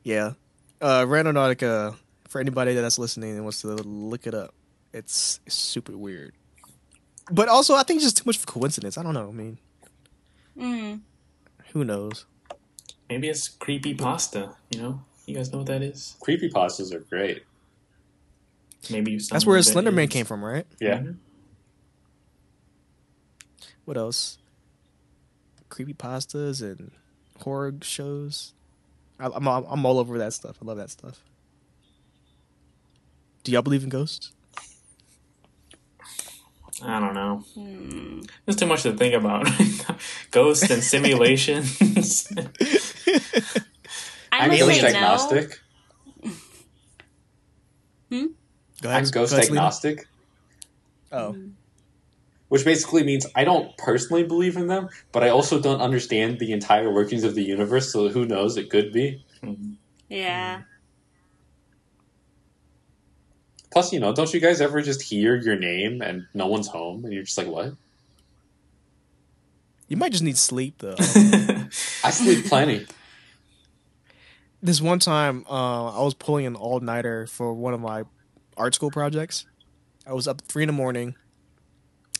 Yeah. 0.02 0.32
Uh, 0.80 1.04
Randonautica. 1.04 1.96
For 2.28 2.42
anybody 2.42 2.74
that's 2.74 2.98
listening 2.98 3.36
and 3.36 3.42
wants 3.42 3.62
to 3.62 3.68
look 3.68 4.26
it 4.26 4.34
up, 4.34 4.52
it's 4.92 5.40
super 5.48 5.96
weird. 5.96 6.34
But 7.30 7.48
also, 7.48 7.74
I 7.74 7.82
think 7.82 7.98
it's 7.98 8.04
just 8.06 8.16
too 8.18 8.22
much 8.26 8.36
of 8.38 8.44
a 8.44 8.46
coincidence. 8.46 8.96
I 8.98 9.02
don't 9.02 9.14
know. 9.14 9.28
I 9.28 9.32
mean, 9.32 9.58
Mm. 10.56 11.00
who 11.72 11.84
knows? 11.84 12.24
Maybe 13.08 13.28
it's 13.28 13.48
creepy 13.48 13.94
pasta. 13.94 14.54
You 14.70 14.80
know, 14.82 15.02
you 15.26 15.34
guys 15.34 15.52
know 15.52 15.58
what 15.58 15.66
that 15.68 15.82
is? 15.82 16.16
Creepy 16.20 16.48
pastas 16.50 16.92
are 16.92 17.00
great. 17.00 17.44
Maybe 18.90 19.16
That's 19.18 19.30
where 19.30 19.40
someone 19.40 19.56
that 19.56 19.62
Slender 19.64 19.92
Man 19.92 20.04
is- 20.08 20.12
came 20.12 20.24
from, 20.26 20.44
right? 20.44 20.66
Yeah. 20.80 20.98
Mhm. 20.98 21.16
What 23.84 23.96
else? 23.96 24.38
Creepy 25.68 25.94
pastas 25.94 26.62
and 26.62 26.90
horror 27.40 27.74
shows. 27.82 28.52
I, 29.20 29.26
I'm 29.26 29.46
I'm 29.46 29.84
all 29.86 29.98
over 29.98 30.18
that 30.18 30.32
stuff. 30.32 30.58
I 30.62 30.64
love 30.64 30.76
that 30.78 30.90
stuff. 30.90 31.22
Do 33.44 33.52
y'all 33.52 33.62
believe 33.62 33.82
in 33.84 33.88
ghosts? 33.90 34.32
I 36.84 37.00
don't 37.00 37.14
know. 37.14 37.44
Hmm. 37.54 38.20
There's 38.44 38.56
too 38.56 38.66
much 38.66 38.82
to 38.84 38.92
think 38.92 39.14
about. 39.14 39.48
Ghosts 40.30 40.70
and 40.70 40.82
simulations. 40.82 41.76
I'm 44.30 44.50
I'm 44.52 44.58
ghost 44.58 44.80
say 44.80 44.92
no. 44.92 44.98
agnostic. 44.98 45.60
Hmm? 48.10 48.26
Go 48.80 48.90
I'm 48.90 49.04
ghost 49.06 49.32
ahead, 49.32 49.44
agnostic, 49.46 50.06
Oh, 51.10 51.32
hmm. 51.32 51.48
which 52.48 52.64
basically 52.64 53.02
means 53.02 53.26
I 53.34 53.44
don't 53.44 53.76
personally 53.76 54.22
believe 54.22 54.56
in 54.56 54.68
them, 54.68 54.88
but 55.10 55.24
I 55.24 55.30
also 55.30 55.60
don't 55.60 55.80
understand 55.80 56.38
the 56.38 56.52
entire 56.52 56.92
workings 56.92 57.24
of 57.24 57.34
the 57.34 57.42
universe. 57.42 57.92
So 57.92 58.08
who 58.08 58.24
knows? 58.24 58.56
It 58.56 58.70
could 58.70 58.92
be. 58.92 59.24
Yeah. 60.08 60.58
Hmm. 60.58 60.62
Plus, 63.70 63.92
you 63.92 64.00
know, 64.00 64.14
don't 64.14 64.32
you 64.32 64.40
guys 64.40 64.60
ever 64.60 64.80
just 64.80 65.02
hear 65.02 65.36
your 65.36 65.56
name 65.56 66.00
and 66.00 66.26
no 66.34 66.46
one's 66.46 66.68
home, 66.68 67.04
and 67.04 67.12
you're 67.12 67.22
just 67.22 67.38
like, 67.38 67.48
"What?" 67.48 67.74
you 69.88 69.96
might 69.96 70.12
just 70.12 70.24
need 70.24 70.36
sleep 70.36 70.76
though. 70.78 70.96
I 70.98 72.10
sleep 72.10 72.46
plenty. 72.46 72.86
this 74.62 74.80
one 74.80 74.98
time, 74.98 75.44
uh, 75.48 75.98
I 75.98 76.02
was 76.02 76.14
pulling 76.14 76.46
an 76.46 76.54
all 76.54 76.80
nighter 76.80 77.26
for 77.26 77.54
one 77.54 77.74
of 77.74 77.80
my 77.80 78.04
art 78.56 78.74
school 78.74 78.90
projects. 78.90 79.46
I 80.06 80.12
was 80.12 80.28
up 80.28 80.42
three 80.42 80.62
in 80.62 80.68
the 80.68 80.72
morning. 80.72 81.14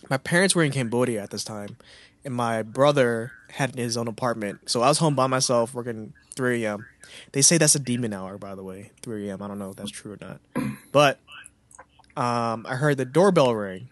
My 0.09 0.17
parents 0.17 0.55
were 0.55 0.63
in 0.63 0.73
Cambodia 0.73 1.23
at 1.23 1.31
this 1.31 1.45
time, 1.45 1.77
and 2.25 2.35
my 2.35 2.63
brother 2.63 3.33
had 3.51 3.75
his 3.75 3.97
own 3.97 4.09
apartment. 4.09 4.71
So 4.71 4.83
I 4.83 4.89
was 4.89 4.99
home 4.99 5.15
by 5.15 5.27
myself 5.27 5.75
working 5.75 6.13
3 6.37 6.65
a.m. 6.65 6.87
They 7.33 7.43
say 7.43 7.59
that's 7.59 7.75
a 7.75 7.81
demon 7.81 8.13
hour, 8.13 8.39
by 8.39 8.55
the 8.55 8.63
way, 8.63 8.93
3 9.03 9.29
a.m. 9.29 9.43
I 9.43 9.49
don't 9.49 9.59
know 9.59 9.71
if 9.71 9.77
that's 9.77 9.91
true 9.91 10.13
or 10.13 10.19
not. 10.21 10.41
But 10.93 11.19
um, 12.19 12.67
I 12.69 12.75
heard 12.75 12.97
the 12.97 13.05
doorbell 13.05 13.55
ring. 13.55 13.89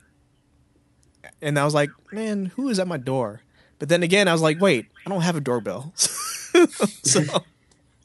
And 1.40 1.59
I 1.59 1.65
was 1.65 1.74
like, 1.74 1.90
man, 2.12 2.47
who 2.47 2.69
is 2.69 2.78
at 2.81 2.89
my 2.89 2.97
door? 2.97 3.43
But 3.78 3.89
then 3.89 4.03
again, 4.03 4.27
I 4.27 4.32
was 4.32 4.43
like, 4.43 4.61
wait, 4.61 4.86
I 5.07 5.11
don't 5.11 5.20
have 5.23 5.36
a 5.36 5.40
doorbell. 5.40 5.93
so 5.97 7.23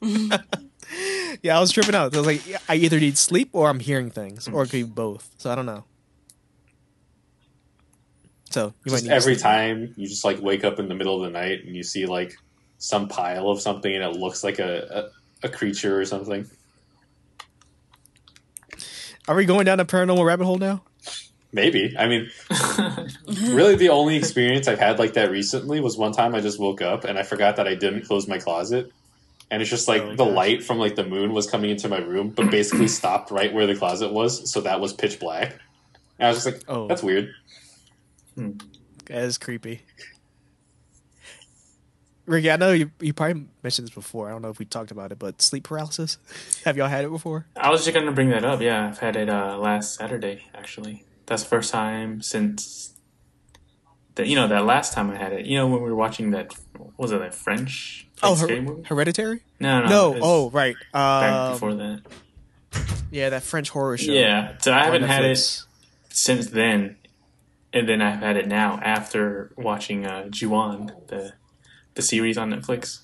yeah, 0.00 1.56
I 1.56 1.60
was 1.60 1.72
tripping 1.72 1.94
out. 1.94 2.14
I 2.14 2.18
was 2.18 2.26
like, 2.26 2.42
I 2.68 2.76
either 2.76 3.00
need 3.00 3.18
sleep 3.18 3.50
or 3.52 3.68
I'm 3.68 3.80
hearing 3.80 4.10
things, 4.10 4.48
or 4.48 4.62
it 4.62 4.66
could 4.66 4.76
be 4.76 4.82
both. 4.84 5.30
So 5.38 5.50
I 5.50 5.56
don't 5.56 5.66
know. 5.66 5.84
So 8.50 8.74
you 8.84 8.92
Just 8.92 8.92
might 8.92 9.02
need 9.04 9.12
every 9.12 9.34
sleep. 9.34 9.42
time 9.42 9.94
you 9.96 10.06
just 10.06 10.24
like 10.24 10.40
wake 10.40 10.62
up 10.64 10.78
in 10.78 10.88
the 10.88 10.94
middle 10.94 11.16
of 11.16 11.32
the 11.32 11.36
night 11.36 11.64
and 11.64 11.74
you 11.74 11.82
see 11.82 12.06
like 12.06 12.34
some 12.78 13.08
pile 13.08 13.48
of 13.48 13.60
something 13.60 13.92
and 13.92 14.04
it 14.04 14.18
looks 14.20 14.44
like 14.44 14.58
a, 14.58 15.10
a, 15.42 15.46
a 15.46 15.48
creature 15.48 15.98
or 15.98 16.04
something. 16.04 16.48
Are 19.28 19.34
we 19.36 19.44
going 19.44 19.64
down 19.66 19.80
a 19.80 19.84
paranormal 19.84 20.24
rabbit 20.24 20.44
hole 20.44 20.58
now? 20.58 20.82
Maybe. 21.52 21.94
I 21.98 22.06
mean, 22.08 22.30
really, 23.50 23.76
the 23.76 23.90
only 23.90 24.16
experience 24.16 24.68
I've 24.68 24.78
had 24.78 24.98
like 24.98 25.12
that 25.14 25.30
recently 25.30 25.80
was 25.80 25.96
one 25.98 26.12
time 26.12 26.34
I 26.34 26.40
just 26.40 26.58
woke 26.58 26.80
up 26.80 27.04
and 27.04 27.18
I 27.18 27.22
forgot 27.22 27.56
that 27.56 27.68
I 27.68 27.74
didn't 27.74 28.06
close 28.06 28.26
my 28.26 28.38
closet. 28.38 28.90
And 29.50 29.60
it's 29.60 29.70
just 29.70 29.86
like 29.86 30.00
Oh, 30.02 30.10
the 30.16 30.24
gosh. 30.24 30.34
light 30.34 30.62
from 30.64 30.78
like 30.78 30.96
the 30.96 31.04
moon 31.04 31.32
was 31.34 31.48
coming 31.50 31.70
into 31.70 31.88
my 31.88 31.98
room, 31.98 32.30
but 32.30 32.50
basically 32.50 32.88
stopped 32.88 33.30
right 33.30 33.52
where 33.52 33.66
the 33.66 33.76
closet 33.76 34.12
was. 34.12 34.50
So 34.50 34.62
that 34.62 34.80
was 34.80 34.94
pitch 34.94 35.20
black. 35.20 35.52
And 36.18 36.26
I 36.26 36.30
was 36.30 36.42
just 36.42 36.46
like, 36.46 36.62
Oh. 36.68 36.88
that's 36.88 37.02
weird. 37.02 37.30
Hmm. 38.34 38.52
That 39.06 39.24
is 39.24 39.36
creepy. 39.36 39.82
Ricky, 42.26 42.50
I 42.50 42.56
know 42.56 42.72
you, 42.72 42.90
you 43.00 43.12
probably 43.12 43.46
mentioned 43.62 43.88
this 43.88 43.94
before. 43.94 44.28
I 44.28 44.30
don't 44.30 44.42
know 44.42 44.50
if 44.50 44.58
we 44.58 44.64
talked 44.64 44.90
about 44.92 45.10
it, 45.10 45.18
but 45.18 45.42
sleep 45.42 45.64
paralysis. 45.64 46.18
Have 46.64 46.76
y'all 46.76 46.88
had 46.88 47.04
it 47.04 47.10
before? 47.10 47.46
I 47.56 47.70
was 47.70 47.84
just 47.84 47.94
gonna 47.94 48.12
bring 48.12 48.30
that 48.30 48.44
up. 48.44 48.60
Yeah, 48.60 48.88
I've 48.88 48.98
had 48.98 49.16
it 49.16 49.28
uh, 49.28 49.58
last 49.58 49.94
Saturday. 49.96 50.46
Actually, 50.54 51.04
that's 51.26 51.42
the 51.42 51.48
first 51.48 51.72
time 51.72 52.22
since 52.22 52.92
that. 54.14 54.28
You 54.28 54.36
know, 54.36 54.46
that 54.48 54.64
last 54.64 54.92
time 54.92 55.10
I 55.10 55.16
had 55.16 55.32
it. 55.32 55.46
You 55.46 55.58
know, 55.58 55.66
when 55.66 55.82
we 55.82 55.90
were 55.90 55.96
watching 55.96 56.30
that. 56.30 56.52
what 56.76 56.96
Was 56.96 57.10
it 57.12 57.18
that 57.18 57.34
French? 57.34 58.06
Oh, 58.22 58.36
her- 58.36 58.46
movie? 58.62 58.84
Hereditary? 58.84 59.40
No, 59.58 59.80
no. 59.82 59.88
No. 60.12 60.18
Oh, 60.22 60.50
right. 60.50 60.76
back 60.92 61.32
Um, 61.32 61.52
before 61.54 61.74
that. 61.74 62.02
yeah, 63.10 63.30
that 63.30 63.42
French 63.42 63.70
horror 63.70 63.98
show. 63.98 64.12
Yeah, 64.12 64.56
so 64.58 64.72
I 64.72 64.84
haven't 64.84 65.02
had 65.02 65.24
it 65.24 65.64
since 66.10 66.46
then, 66.50 66.98
and 67.72 67.88
then 67.88 68.00
I've 68.00 68.20
had 68.20 68.36
it 68.36 68.46
now 68.46 68.78
after 68.80 69.50
watching 69.56 70.06
uh, 70.06 70.28
Ju-On, 70.28 70.92
the 71.08 71.32
the 71.94 72.02
series 72.02 72.38
on 72.38 72.50
Netflix. 72.50 73.00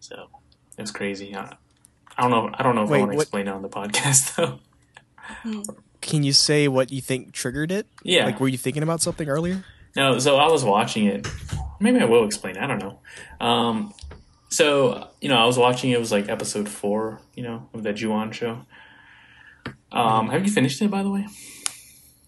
So 0.00 0.28
it 0.76 0.80
was 0.82 0.90
crazy. 0.90 1.34
I, 1.34 1.56
I 2.16 2.22
don't 2.22 2.30
know. 2.30 2.50
I 2.54 2.62
don't 2.62 2.74
know 2.74 2.84
if 2.84 2.90
Wait, 2.90 2.98
I 2.98 3.00
want 3.00 3.12
to 3.12 3.16
what- 3.16 3.22
explain 3.22 3.48
it 3.48 3.50
on 3.52 3.62
the 3.62 3.68
podcast 3.68 4.34
though. 4.36 4.60
Can 6.00 6.22
you 6.24 6.32
say 6.32 6.66
what 6.68 6.90
you 6.90 7.00
think 7.00 7.32
triggered 7.32 7.70
it? 7.70 7.86
Yeah. 8.02 8.24
Like, 8.26 8.40
were 8.40 8.48
you 8.48 8.58
thinking 8.58 8.82
about 8.82 9.00
something 9.00 9.28
earlier? 9.28 9.64
No, 9.94 10.18
so 10.18 10.36
I 10.36 10.50
was 10.50 10.64
watching 10.64 11.06
it. 11.06 11.26
Maybe 11.78 12.00
I 12.00 12.04
will 12.06 12.24
explain. 12.24 12.56
I 12.56 12.66
don't 12.66 12.78
know. 12.80 12.98
Um, 13.40 13.92
so 14.48 15.08
you 15.20 15.28
know, 15.28 15.36
I 15.36 15.44
was 15.46 15.58
watching. 15.58 15.90
It 15.90 16.00
was 16.00 16.10
like 16.10 16.28
episode 16.28 16.68
four. 16.68 17.20
You 17.34 17.42
know, 17.44 17.68
of 17.72 17.82
the 17.82 17.92
Ju-On 17.92 18.32
show. 18.32 18.64
Um, 19.92 20.30
have 20.30 20.44
you 20.44 20.50
finished 20.50 20.80
it, 20.82 20.90
by 20.90 21.02
the 21.02 21.10
way? 21.10 21.26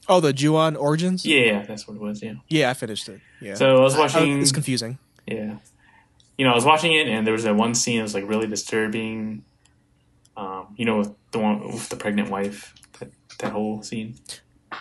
Oh, 0.09 0.21
the 0.21 0.33
Ju-On 0.35 0.77
Origins? 0.77 1.25
Yeah, 1.25 1.41
yeah, 1.45 1.63
that's 1.63 1.89
what 1.89 1.95
it 1.95 2.01
was. 2.01 2.23
Yeah. 2.23 2.35
Yeah, 2.49 2.69
I 2.71 2.75
finished 2.75 3.09
it. 3.09 3.21
Yeah. 3.41 3.55
So 3.55 3.79
I 3.79 3.81
was 3.81 3.95
Uh, 3.95 4.01
watching. 4.01 4.41
it's 4.43 4.53
confusing. 4.53 4.99
Yeah. 5.27 5.57
You 6.37 6.45
know, 6.45 6.53
I 6.53 6.55
was 6.55 6.65
watching 6.65 6.93
it, 6.93 7.07
and 7.07 7.27
there 7.27 7.33
was 7.33 7.45
that 7.45 7.55
one 7.55 7.75
scene 7.75 7.99
that 7.99 8.03
was 8.03 8.15
like 8.15 8.29
really 8.29 8.47
disturbing. 8.47 9.45
Um, 10.37 10.75
you 10.77 10.85
know, 10.85 10.99
with 10.99 11.15
the 11.31 11.39
one 11.39 11.67
with 11.69 11.89
the 11.89 11.97
pregnant 11.97 12.31
wife, 12.31 12.75
that 12.99 13.11
that 13.39 13.53
whole 13.53 13.83
scene. 13.83 14.17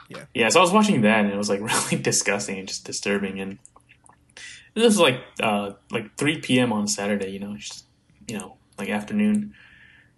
Yeah. 0.10 0.26
Yeah. 0.34 0.49
So 0.49 0.60
I 0.60 0.64
was 0.64 0.72
watching 0.72 1.02
that, 1.02 1.20
and 1.26 1.32
it 1.32 1.38
was 1.38 1.49
like 1.49 1.61
really 1.91 2.02
disgusting 2.02 2.57
and 2.57 2.68
just 2.68 2.86
disturbing. 2.86 3.40
And 3.40 3.60
this 4.74 4.86
was 4.86 4.99
like 4.99 5.22
uh 5.40 5.74
like 5.91 6.15
three 6.18 6.40
p.m. 6.40 6.74
on 6.74 6.88
Saturday. 6.88 7.30
You 7.30 7.40
know, 7.40 7.56
just 7.56 7.86
you 8.28 8.38
know 8.38 8.57
like 8.80 8.90
afternoon. 8.90 9.53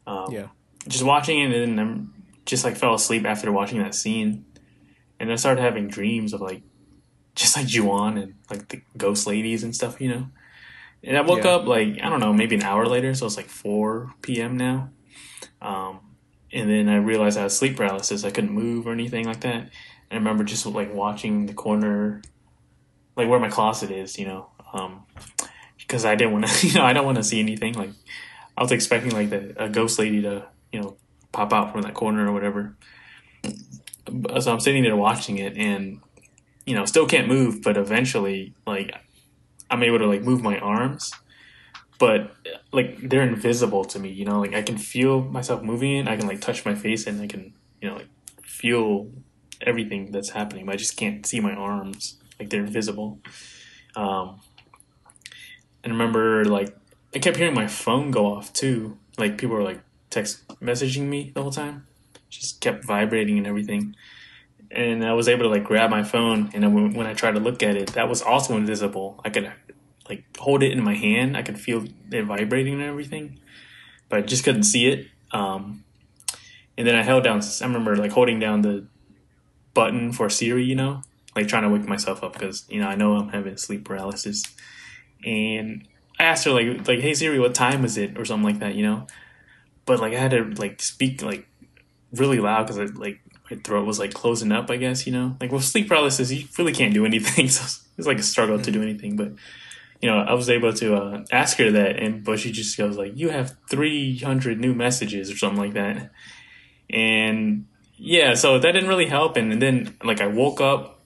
Um, 0.07 0.31
Yeah. 0.31 0.47
Just 0.87 1.03
watching 1.03 1.39
it, 1.41 1.51
and 1.51 1.77
then 1.77 2.13
just 2.45 2.63
like 2.63 2.77
fell 2.77 2.93
asleep 2.93 3.25
after 3.25 3.51
watching 3.51 3.79
that 3.79 3.95
scene, 3.95 4.45
and 5.19 5.31
I 5.31 5.35
started 5.35 5.61
having 5.61 5.87
dreams 5.87 6.31
of 6.31 6.41
like 6.41 6.61
just 7.35 7.55
like 7.57 7.67
Ju-On 7.67 8.17
and 8.17 8.35
like 8.49 8.67
the 8.69 8.81
ghost 8.97 9.27
ladies 9.27 9.63
and 9.63 9.75
stuff, 9.75 9.99
you 9.99 10.07
know. 10.09 10.27
And 11.03 11.17
I 11.17 11.21
woke 11.21 11.43
Yeah. 11.43 11.51
up 11.51 11.67
like 11.67 11.99
I 12.01 12.09
don't 12.09 12.19
know, 12.19 12.33
maybe 12.33 12.55
an 12.55 12.63
hour 12.63 12.85
later, 12.87 13.13
so 13.13 13.25
it's 13.25 13.37
like 13.37 13.49
four 13.49 14.11
p.m. 14.21 14.57
now. 14.57 14.89
Um, 15.61 15.99
and 16.51 16.69
then 16.69 16.89
I 16.89 16.97
realized 16.97 17.37
I 17.37 17.43
had 17.43 17.51
sleep 17.51 17.77
paralysis. 17.77 18.23
I 18.23 18.31
couldn't 18.31 18.51
move 18.51 18.87
or 18.87 18.93
anything 18.93 19.25
like 19.25 19.41
that. 19.41 19.69
And 20.09 20.11
I 20.11 20.15
remember 20.15 20.43
just 20.43 20.65
like 20.65 20.93
watching 20.93 21.45
the 21.47 21.53
corner, 21.53 22.21
like 23.15 23.27
where 23.27 23.39
my 23.39 23.49
closet 23.49 23.91
is, 23.91 24.17
you 24.17 24.25
know, 24.25 24.49
um, 24.73 25.05
because 25.77 26.05
I 26.05 26.15
didn't 26.15 26.33
want 26.33 26.47
to, 26.47 26.67
you 26.67 26.73
know, 26.75 26.85
I 26.85 26.93
don't 26.93 27.05
want 27.05 27.17
to 27.17 27.23
see 27.23 27.39
anything. 27.39 27.73
Like 27.73 27.91
I 28.57 28.61
was 28.61 28.71
expecting 28.71 29.11
like 29.11 29.29
the, 29.29 29.53
a 29.61 29.69
ghost 29.69 29.99
lady 29.99 30.21
to, 30.21 30.47
you 30.71 30.81
know, 30.81 30.97
pop 31.31 31.51
out 31.53 31.71
from 31.71 31.81
that 31.81 31.93
corner 31.93 32.27
or 32.27 32.31
whatever. 32.31 32.77
So 34.39 34.51
I'm 34.53 34.59
sitting 34.59 34.83
there 34.83 34.95
watching 34.95 35.39
it, 35.39 35.57
and 35.57 35.99
you 36.65 36.75
know, 36.75 36.85
still 36.85 37.05
can't 37.05 37.27
move, 37.27 37.61
but 37.61 37.77
eventually, 37.77 38.53
like, 38.65 38.95
I'm 39.69 39.83
able 39.83 39.99
to 39.99 40.07
like 40.07 40.21
move 40.21 40.41
my 40.41 40.59
arms, 40.59 41.11
but 41.99 42.35
like 42.71 43.09
they're 43.09 43.23
invisible 43.23 43.85
to 43.85 43.99
me. 43.99 44.09
You 44.09 44.25
know, 44.25 44.39
like 44.39 44.53
I 44.53 44.61
can 44.61 44.77
feel 44.77 45.21
myself 45.21 45.63
moving. 45.63 46.07
I 46.07 46.17
can 46.17 46.27
like 46.27 46.41
touch 46.41 46.65
my 46.65 46.75
face, 46.75 47.07
and 47.07 47.21
I 47.21 47.27
can, 47.27 47.53
you 47.81 47.89
know, 47.89 47.95
like 47.95 48.09
feel 48.43 49.09
everything 49.61 50.11
that's 50.11 50.29
happening, 50.31 50.65
but 50.65 50.73
I 50.73 50.77
just 50.77 50.97
can't 50.97 51.25
see 51.25 51.39
my 51.39 51.53
arms. 51.53 52.17
Like 52.39 52.49
they're 52.49 52.65
invisible. 52.65 53.19
Um, 53.95 54.41
and 55.83 55.93
remember 55.93 56.45
like 56.45 56.75
I 57.15 57.19
kept 57.19 57.37
hearing 57.37 57.53
my 57.53 57.67
phone 57.67 58.11
go 58.11 58.25
off 58.25 58.51
too. 58.53 58.97
Like 59.17 59.37
people 59.37 59.55
were 59.55 59.63
like 59.63 59.81
text 60.09 60.47
messaging 60.61 61.03
me 61.03 61.31
the 61.33 61.41
whole 61.41 61.51
time. 61.51 61.87
Just 62.29 62.59
kept 62.59 62.83
vibrating 62.83 63.37
and 63.37 63.47
everything 63.47 63.95
and 64.71 65.05
I 65.05 65.13
was 65.13 65.27
able 65.27 65.43
to 65.43 65.49
like 65.49 65.63
grab 65.63 65.89
my 65.89 66.03
phone, 66.03 66.49
and 66.53 66.95
when, 66.95 67.05
I 67.07 67.13
tried 67.13 67.33
to 67.33 67.39
look 67.39 67.63
at 67.63 67.75
it, 67.75 67.93
that 67.93 68.09
was 68.09 68.21
also 68.21 68.55
invisible. 68.57 69.19
I 69.23 69.29
could 69.29 69.51
like 70.09 70.23
hold 70.37 70.63
it 70.63 70.71
in 70.71 70.83
my 70.83 70.95
hand, 70.95 71.35
I 71.35 71.41
could 71.41 71.59
feel 71.59 71.85
it 72.11 72.25
vibrating 72.25 72.75
and 72.75 72.83
everything, 72.83 73.39
but 74.09 74.19
I 74.19 74.21
just 74.21 74.43
couldn't 74.43 74.63
see 74.63 74.87
it. 74.87 75.07
Um, 75.31 75.83
and 76.77 76.87
then 76.87 76.95
I 76.95 77.03
held 77.03 77.23
down. 77.23 77.41
I 77.41 77.65
remember 77.65 77.95
like 77.95 78.11
holding 78.11 78.39
down 78.39 78.61
the 78.61 78.85
button 79.73 80.11
for 80.11 80.29
Siri, 80.29 80.63
you 80.63 80.75
know, 80.75 81.01
like 81.35 81.47
trying 81.47 81.63
to 81.63 81.69
wake 81.69 81.87
myself 81.87 82.23
up 82.23 82.33
because 82.33 82.65
you 82.69 82.79
know 82.79 82.87
I 82.87 82.95
know 82.95 83.15
I'm 83.15 83.29
having 83.29 83.57
sleep 83.57 83.85
paralysis, 83.85 84.43
and 85.25 85.87
I 86.19 86.23
asked 86.25 86.45
her 86.45 86.51
like 86.51 86.87
like 86.87 86.99
Hey 86.99 87.13
Siri, 87.13 87.39
what 87.39 87.55
time 87.55 87.85
is 87.85 87.97
it 87.97 88.17
or 88.17 88.25
something 88.25 88.45
like 88.45 88.59
that, 88.59 88.75
you 88.75 88.83
know, 88.83 89.07
but 89.85 89.99
like 89.99 90.13
I 90.13 90.19
had 90.19 90.31
to 90.31 90.43
like 90.57 90.81
speak 90.81 91.21
like 91.21 91.47
really 92.13 92.39
loud 92.39 92.67
because 92.67 92.93
like 92.93 93.19
my 93.49 93.57
throat 93.57 93.85
was 93.85 93.99
like 93.99 94.13
closing 94.13 94.51
up, 94.51 94.69
I 94.69 94.77
guess, 94.77 95.05
you 95.05 95.13
know? 95.13 95.35
Like 95.39 95.51
with 95.51 95.63
sleep 95.63 95.87
paralysis, 95.87 96.31
you 96.31 96.47
really 96.57 96.73
can't 96.73 96.93
do 96.93 97.05
anything. 97.05 97.47
So 97.55 97.81
it's 97.97 98.07
like 98.07 98.19
a 98.19 98.23
struggle 98.23 98.59
to 98.59 98.71
do 98.71 98.81
anything. 98.81 99.15
But, 99.15 99.31
you 100.01 100.09
know, 100.09 100.17
I 100.17 100.33
was 100.33 100.49
able 100.49 100.73
to 100.73 100.95
uh, 100.95 101.25
ask 101.31 101.57
her 101.57 101.71
that, 101.71 101.97
and 101.97 102.23
but 102.23 102.39
she 102.39 102.51
just 102.51 102.77
goes 102.77 102.97
like, 102.97 103.13
you 103.15 103.29
have 103.29 103.55
300 103.69 104.59
new 104.59 104.73
messages 104.73 105.31
or 105.31 105.37
something 105.37 105.59
like 105.59 105.73
that. 105.73 106.11
And 106.89 107.67
yeah, 107.97 108.33
so 108.33 108.59
that 108.59 108.71
didn't 108.71 108.89
really 108.89 109.07
help. 109.07 109.37
And, 109.37 109.61
then 109.61 109.95
like 110.03 110.21
I 110.21 110.27
woke 110.27 110.59
up, 110.59 111.01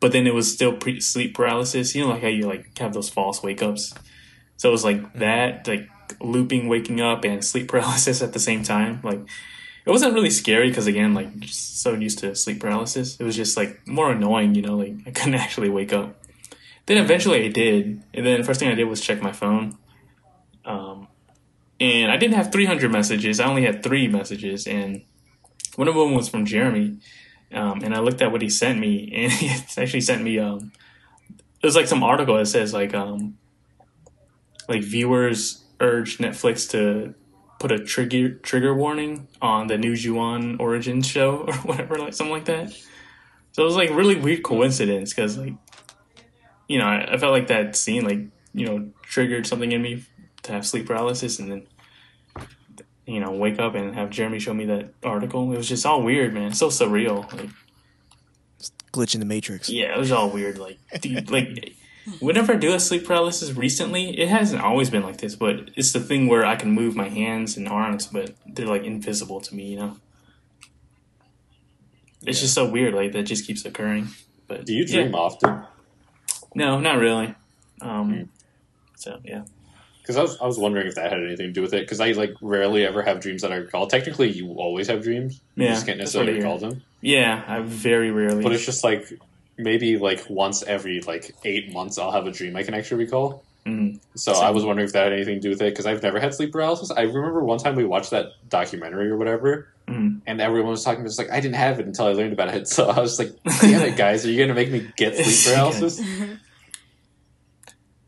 but 0.00 0.12
then 0.12 0.26
it 0.26 0.34
was 0.34 0.52
still 0.52 0.76
pre- 0.76 1.00
sleep 1.00 1.34
paralysis. 1.34 1.94
You 1.94 2.02
know, 2.02 2.10
like 2.10 2.22
how 2.22 2.28
you 2.28 2.46
like 2.46 2.76
have 2.78 2.92
those 2.92 3.08
false 3.08 3.42
wake 3.42 3.62
ups. 3.62 3.94
So 4.56 4.68
it 4.68 4.72
was 4.72 4.84
like 4.84 5.14
that, 5.14 5.66
like 5.66 5.88
looping, 6.20 6.68
waking 6.68 7.00
up, 7.00 7.24
and 7.24 7.42
sleep 7.44 7.68
paralysis 7.70 8.20
at 8.22 8.32
the 8.32 8.38
same 8.38 8.62
time. 8.62 9.00
Like 9.02 9.20
it 9.84 9.90
wasn't 9.90 10.14
really 10.14 10.30
scary 10.30 10.68
because 10.68 10.86
again, 10.86 11.14
like 11.14 11.28
so 11.46 11.92
used 11.94 12.18
to 12.20 12.34
sleep 12.34 12.60
paralysis, 12.60 13.16
it 13.18 13.24
was 13.24 13.36
just 13.36 13.56
like 13.56 13.86
more 13.86 14.10
annoying. 14.10 14.54
You 14.54 14.62
know, 14.62 14.76
like 14.76 14.94
I 15.06 15.10
couldn't 15.10 15.34
actually 15.34 15.70
wake 15.70 15.92
up. 15.92 16.20
Then 16.86 16.98
eventually 16.98 17.44
I 17.44 17.48
did, 17.48 18.02
and 18.12 18.26
then 18.26 18.40
the 18.40 18.44
first 18.44 18.60
thing 18.60 18.68
I 18.68 18.74
did 18.74 18.84
was 18.84 19.00
check 19.00 19.22
my 19.22 19.32
phone. 19.32 19.78
Um, 20.64 21.08
and 21.80 22.10
I 22.10 22.16
didn't 22.16 22.34
have 22.34 22.52
300 22.52 22.90
messages. 22.90 23.40
I 23.40 23.46
only 23.46 23.64
had 23.64 23.82
three 23.82 24.06
messages, 24.06 24.66
and 24.66 25.02
one 25.76 25.88
of 25.88 25.94
them 25.94 26.14
was 26.14 26.28
from 26.28 26.44
Jeremy. 26.44 26.98
Um, 27.52 27.82
and 27.82 27.94
I 27.94 28.00
looked 28.00 28.20
at 28.20 28.32
what 28.32 28.42
he 28.42 28.50
sent 28.50 28.78
me, 28.78 29.10
and 29.14 29.32
he 29.32 29.48
actually 29.76 30.00
sent 30.00 30.22
me 30.22 30.38
um, 30.38 30.72
it 31.64 31.66
was 31.66 31.76
like 31.76 31.86
some 31.86 32.02
article 32.02 32.36
that 32.36 32.44
says 32.44 32.74
like 32.74 32.92
um, 32.92 33.38
like 34.68 34.82
viewers 34.82 35.64
urge 35.80 36.18
Netflix 36.18 36.70
to 36.72 37.14
put 37.64 37.72
a 37.72 37.82
trigger 37.82 38.28
trigger 38.28 38.74
warning 38.74 39.26
on 39.40 39.68
the 39.68 39.78
new 39.78 39.96
Ju-On 39.96 40.60
Origins 40.60 41.06
show 41.06 41.44
or 41.48 41.54
whatever, 41.54 41.96
like 41.96 42.12
something 42.12 42.34
like 42.34 42.44
that. 42.44 42.70
So 43.52 43.62
it 43.62 43.64
was 43.64 43.74
like 43.74 43.88
really 43.88 44.16
weird 44.16 44.42
coincidence 44.42 45.14
because 45.14 45.38
like 45.38 45.54
you 46.68 46.78
know 46.78 46.84
I, 46.84 47.14
I 47.14 47.16
felt 47.16 47.32
like 47.32 47.46
that 47.46 47.74
scene 47.74 48.04
like 48.04 48.20
you 48.52 48.66
know 48.66 48.90
triggered 49.00 49.46
something 49.46 49.72
in 49.72 49.80
me 49.80 50.04
to 50.42 50.52
have 50.52 50.66
sleep 50.66 50.86
paralysis 50.86 51.38
and 51.38 51.50
then 51.50 51.66
you 53.06 53.18
know 53.18 53.30
wake 53.30 53.58
up 53.58 53.74
and 53.74 53.94
have 53.94 54.10
Jeremy 54.10 54.40
show 54.40 54.52
me 54.52 54.66
that 54.66 54.92
article. 55.02 55.50
It 55.50 55.56
was 55.56 55.66
just 55.66 55.86
all 55.86 56.02
weird, 56.02 56.34
man. 56.34 56.52
So 56.52 56.68
surreal. 56.68 57.32
Like 57.32 57.48
Glitch 58.92 59.14
in 59.14 59.20
the 59.20 59.26
Matrix. 59.26 59.70
yeah, 59.70 59.94
it 59.94 59.98
was 59.98 60.12
all 60.12 60.28
weird. 60.28 60.58
Like 60.58 60.78
dude, 61.00 61.30
like 61.30 61.72
whenever 62.20 62.54
I 62.54 62.56
do 62.56 62.74
a 62.74 62.80
sleep 62.80 63.06
paralysis 63.06 63.52
recently, 63.52 64.18
it 64.18 64.28
hasn't 64.28 64.62
always 64.62 64.90
been 64.90 65.02
like 65.02 65.18
this, 65.18 65.34
but 65.34 65.70
it's 65.76 65.92
the 65.92 66.00
thing 66.00 66.26
where 66.28 66.44
I 66.44 66.56
can 66.56 66.70
move 66.70 66.94
my 66.94 67.08
hands 67.08 67.56
and 67.56 67.68
arms, 67.68 68.06
but 68.06 68.34
they're 68.46 68.66
like 68.66 68.84
invisible 68.84 69.40
to 69.40 69.54
me, 69.54 69.64
you 69.70 69.78
know? 69.78 69.96
It's 72.26 72.40
just 72.40 72.54
so 72.54 72.68
weird, 72.68 72.94
like 72.94 73.12
that 73.12 73.24
just 73.24 73.46
keeps 73.46 73.64
occurring. 73.64 74.08
But 74.48 74.66
Do 74.66 74.72
you 74.72 74.84
yeah. 74.86 75.02
dream 75.02 75.14
often? 75.14 75.64
No, 76.54 76.80
not 76.80 76.98
really. 76.98 77.34
Um, 77.80 78.30
so 78.96 79.20
yeah. 79.24 79.44
Because 80.00 80.16
I 80.16 80.22
was, 80.22 80.38
I 80.40 80.46
was 80.46 80.58
wondering 80.58 80.86
if 80.86 80.96
that 80.96 81.10
had 81.10 81.20
anything 81.22 81.46
to 81.46 81.52
do 81.52 81.62
with 81.62 81.72
it. 81.72 81.80
Because 81.80 82.00
I 82.00 82.12
like 82.12 82.34
rarely 82.42 82.84
ever 82.84 83.02
have 83.02 83.20
dreams 83.20 83.40
that 83.42 83.52
I 83.52 83.56
recall. 83.56 83.86
Technically, 83.86 84.30
you 84.30 84.52
always 84.52 84.86
have 84.88 85.02
dreams. 85.02 85.40
Yeah, 85.56 85.68
You 85.68 85.74
just 85.74 85.86
can't 85.86 85.98
necessarily 85.98 86.34
recall 86.34 86.58
them. 86.58 86.82
Yeah, 87.00 87.42
I 87.46 87.60
very 87.60 88.10
rarely. 88.10 88.42
But 88.42 88.52
it's 88.52 88.66
just 88.66 88.84
like 88.84 89.18
maybe 89.56 89.96
like 89.98 90.24
once 90.28 90.62
every 90.62 91.00
like 91.02 91.34
eight 91.44 91.72
months, 91.72 91.98
I'll 91.98 92.10
have 92.12 92.26
a 92.26 92.30
dream 92.30 92.56
I 92.56 92.62
can 92.62 92.74
actually 92.74 93.04
recall. 93.04 93.44
Mhm. 93.66 93.98
So 94.14 94.34
Same. 94.34 94.42
I 94.44 94.50
was 94.50 94.64
wondering 94.64 94.86
if 94.86 94.92
that 94.92 95.04
had 95.04 95.12
anything 95.14 95.36
to 95.36 95.40
do 95.40 95.48
with 95.50 95.62
it 95.62 95.70
because 95.72 95.86
I've 95.86 96.02
never 96.02 96.20
had 96.20 96.34
sleep 96.34 96.52
paralysis. 96.52 96.90
I 96.90 97.02
remember 97.02 97.42
one 97.42 97.58
time 97.58 97.76
we 97.76 97.84
watched 97.84 98.10
that 98.10 98.32
documentary 98.50 99.08
or 99.10 99.16
whatever, 99.16 99.68
Mhm. 99.88 100.20
and 100.26 100.40
everyone 100.40 100.70
was 100.72 100.84
talking 100.84 101.02
just 101.04 101.18
like 101.18 101.30
I 101.30 101.40
didn't 101.40 101.54
have 101.56 101.80
it 101.80 101.86
until 101.86 102.06
I 102.06 102.12
learned 102.12 102.32
about 102.34 102.54
it. 102.54 102.68
So 102.74 102.90
I 102.90 103.00
was 103.00 103.18
like, 103.18 103.32
"Damn 103.62 103.80
it, 103.82 103.96
guys! 103.96 104.26
Are 104.26 104.30
you 104.30 104.38
gonna 104.38 104.54
make 104.54 104.70
me 104.70 104.86
get 104.96 105.16
sleep 105.24 105.54
paralysis?" 105.54 106.00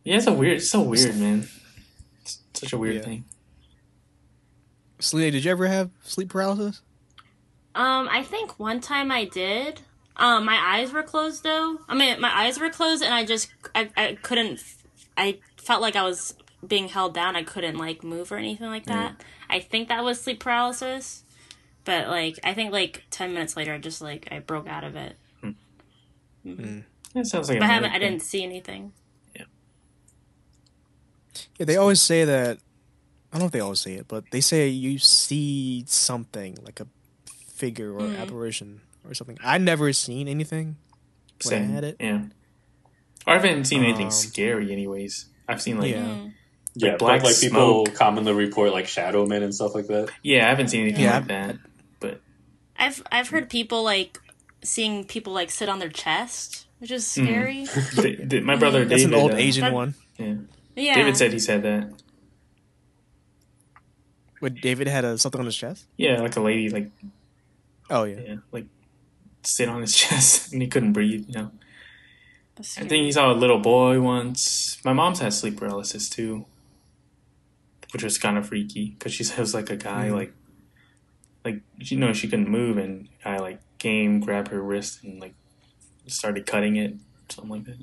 Yeah, 0.05 0.19
it's 0.19 0.27
a 0.29 0.33
weird. 0.33 0.59
It's 0.59 0.71
so 0.71 0.83
weird, 0.83 1.17
man. 1.17 1.49
It's 2.23 2.39
such 2.55 2.73
a 2.73 2.79
weird 2.79 2.97
Yeah. 2.97 3.03
thing. 3.03 3.25
Selena, 5.01 5.33
did 5.33 5.45
you 5.45 5.51
ever 5.51 5.67
have 5.67 5.91
sleep 6.05 6.29
paralysis? 6.29 6.81
Um, 7.75 8.09
I 8.11 8.23
think 8.23 8.59
one 8.59 8.81
time 8.81 9.11
I 9.11 9.25
did. 9.25 9.81
Um, 10.19 10.45
my 10.47 10.59
eyes 10.59 10.93
were 10.93 11.03
closed 11.03 11.43
though. 11.43 11.79
I 11.89 11.95
mean, 11.95 12.21
my 12.21 12.31
eyes 12.35 12.59
were 12.59 12.71
closed, 12.71 13.03
and 13.03 13.13
I 13.13 13.25
just 13.25 13.49
I, 13.75 13.91
I 13.97 14.19
couldn't. 14.23 14.63
I 15.17 15.39
felt 15.59 15.83
like 15.83 15.97
I 15.97 16.03
was 16.05 16.35
being 16.67 16.89
held 16.89 17.15
down. 17.15 17.37
I 17.37 17.43
couldn't 17.43 17.77
like 17.77 18.03
move 18.03 18.33
or 18.33 18.37
anything 18.37 18.67
like 18.69 18.87
that. 18.87 19.23
I 19.51 19.61
think 19.61 19.89
that 19.89 20.03
was 20.03 20.21
sleep 20.21 20.41
paralysis, 20.41 21.23
but 21.85 22.09
like 22.09 22.39
I 22.45 22.55
think 22.55 22.73
like 22.73 23.05
ten 23.11 23.35
minutes 23.35 23.57
later, 23.57 23.75
I 23.75 23.79
just 23.79 24.01
like 24.01 24.29
I 24.31 24.39
broke 24.39 24.67
out 24.69 24.85
of 24.85 24.97
it. 24.97 25.17
It 26.45 27.27
sounds 27.27 27.49
like. 27.49 27.59
But 27.59 27.65
I 27.65 27.69
a 27.69 27.73
haven't. 27.73 27.93
I 27.93 27.99
didn't 27.99 28.21
see 28.23 28.43
anything. 28.43 28.93
Yeah, 31.59 31.67
they 31.67 31.77
always 31.77 32.01
say 32.01 32.25
that. 32.25 32.59
I 33.33 33.39
don't 33.39 33.41
know 33.41 33.47
if 33.47 33.53
they 33.53 33.61
always 33.61 33.81
say 33.81 33.95
it, 33.95 34.09
but 34.09 34.25
they 34.31 34.41
say 34.41 34.69
you 34.69 34.99
see 34.99 35.85
something 35.87 36.57
like 36.63 36.81
a 36.81 36.87
figure 37.49 37.93
or 37.93 38.01
Mm. 38.01 38.19
apparition 38.19 38.81
or 39.09 39.15
something. 39.15 39.39
I 39.43 39.59
never 39.59 39.93
seen 39.93 40.29
anything 40.29 40.77
when 41.45 41.55
I 41.55 41.67
had 41.67 41.85
it. 41.85 41.97
Yeah. 42.01 42.23
Or 43.27 43.33
I 43.35 43.37
haven't 43.39 43.65
seen 43.65 43.83
anything 43.83 44.07
Um, 44.07 44.11
scary, 44.13 44.73
anyways. 44.73 45.27
I've 45.49 45.61
seen 45.63 45.79
like 45.79 45.91
Yeah. 45.93 46.03
Mm. 46.05 46.33
Yeah, 46.79 46.91
Like 46.91 46.99
but 46.99 47.05
black 47.07 47.23
like 47.25 47.41
people 47.41 47.87
commonly 47.87 48.33
report 48.33 48.73
like 48.73 48.87
shadow 48.87 49.25
men 49.27 49.43
and 49.43 49.55
stuff 49.55 49.75
like 49.75 49.87
that. 49.87 50.11
Yeah, 50.23 50.47
I 50.47 50.51
haven't 50.51 50.69
seen 50.69 50.83
anything 50.83 51.05
Yeah, 51.05 51.19
like 51.19 51.29
that. 51.29 51.57
But 52.01 52.21
I've 52.79 53.03
I've 53.11 53.29
heard 53.31 53.49
people 53.49 53.83
like 53.83 54.21
seeing 54.63 55.05
people 55.05 55.33
like 55.33 55.51
sit 55.51 55.69
on 55.71 55.79
their 55.79 55.89
chest, 55.89 56.67
which 56.79 56.91
is 56.91 57.05
Mm. 57.05 57.25
scary. 57.25 57.67
th- 58.03 58.29
th- 58.29 58.43
my 58.45 58.57
brother 58.57 58.85
That's 58.85 59.03
David, 59.03 59.15
an 59.17 59.21
old 59.23 59.33
uh, 59.33 59.37
Asian 59.37 59.63
that- 59.65 59.73
one. 59.73 59.95
Yeah. 60.19 60.35
Yeah. 60.77 60.95
David 60.97 61.17
said 61.17 61.33
he 61.33 61.39
said 61.39 61.63
that. 61.63 61.91
When 64.41 64.55
David 64.55 64.87
had 64.89 65.05
a, 65.05 65.17
something 65.17 65.39
on 65.41 65.47
his 65.47 65.57
chest. 65.57 65.87
Yeah, 65.97 66.21
like 66.21 66.37
a 66.37 66.41
lady, 66.41 66.69
like 66.69 66.91
Oh 67.89 68.05
yeah. 68.05 68.21
yeah, 68.21 68.35
like 68.53 68.67
sit 69.47 69.69
on 69.69 69.81
his 69.81 69.95
chest 70.03 70.53
and 70.53 70.61
he 70.63 70.69
couldn't 70.69 70.93
breathe. 70.93 71.27
You 71.29 71.35
know. 71.35 71.51
I 72.59 72.63
think 72.63 73.05
he 73.05 73.13
saw 73.13 73.31
a 73.33 73.35
little 73.35 73.59
boy 73.59 74.01
once. 74.01 74.79
My 74.85 74.93
mom's 74.95 75.21
had 75.21 75.35
sleep 75.35 75.59
paralysis 75.59 76.09
too, 76.09 76.47
which 77.93 78.03
was 78.03 78.17
kind 78.19 78.39
of 78.39 78.49
freaky 78.49 78.91
because 78.99 79.13
she 79.13 79.25
said 79.25 79.39
it 79.39 79.43
was 79.43 79.53
like 79.55 79.69
a 79.71 79.77
guy 79.77 80.09
Mhm. 80.09 80.15
like, 80.15 80.33
like 81.45 81.61
you 81.79 81.99
know 81.99 82.13
she 82.15 82.29
couldn't 82.29 82.49
move 82.49 82.79
and 82.79 83.09
a 83.21 83.25
guy 83.25 83.39
like 83.39 83.61
came, 83.79 84.21
grabbed 84.21 84.49
her 84.49 84.63
wrist 84.63 85.03
and 85.05 85.21
like 85.21 85.35
started 86.07 86.47
cutting 86.47 86.77
it, 86.77 86.93
or 86.95 86.99
something 87.29 87.51
like 87.51 87.65
that. 87.65 87.77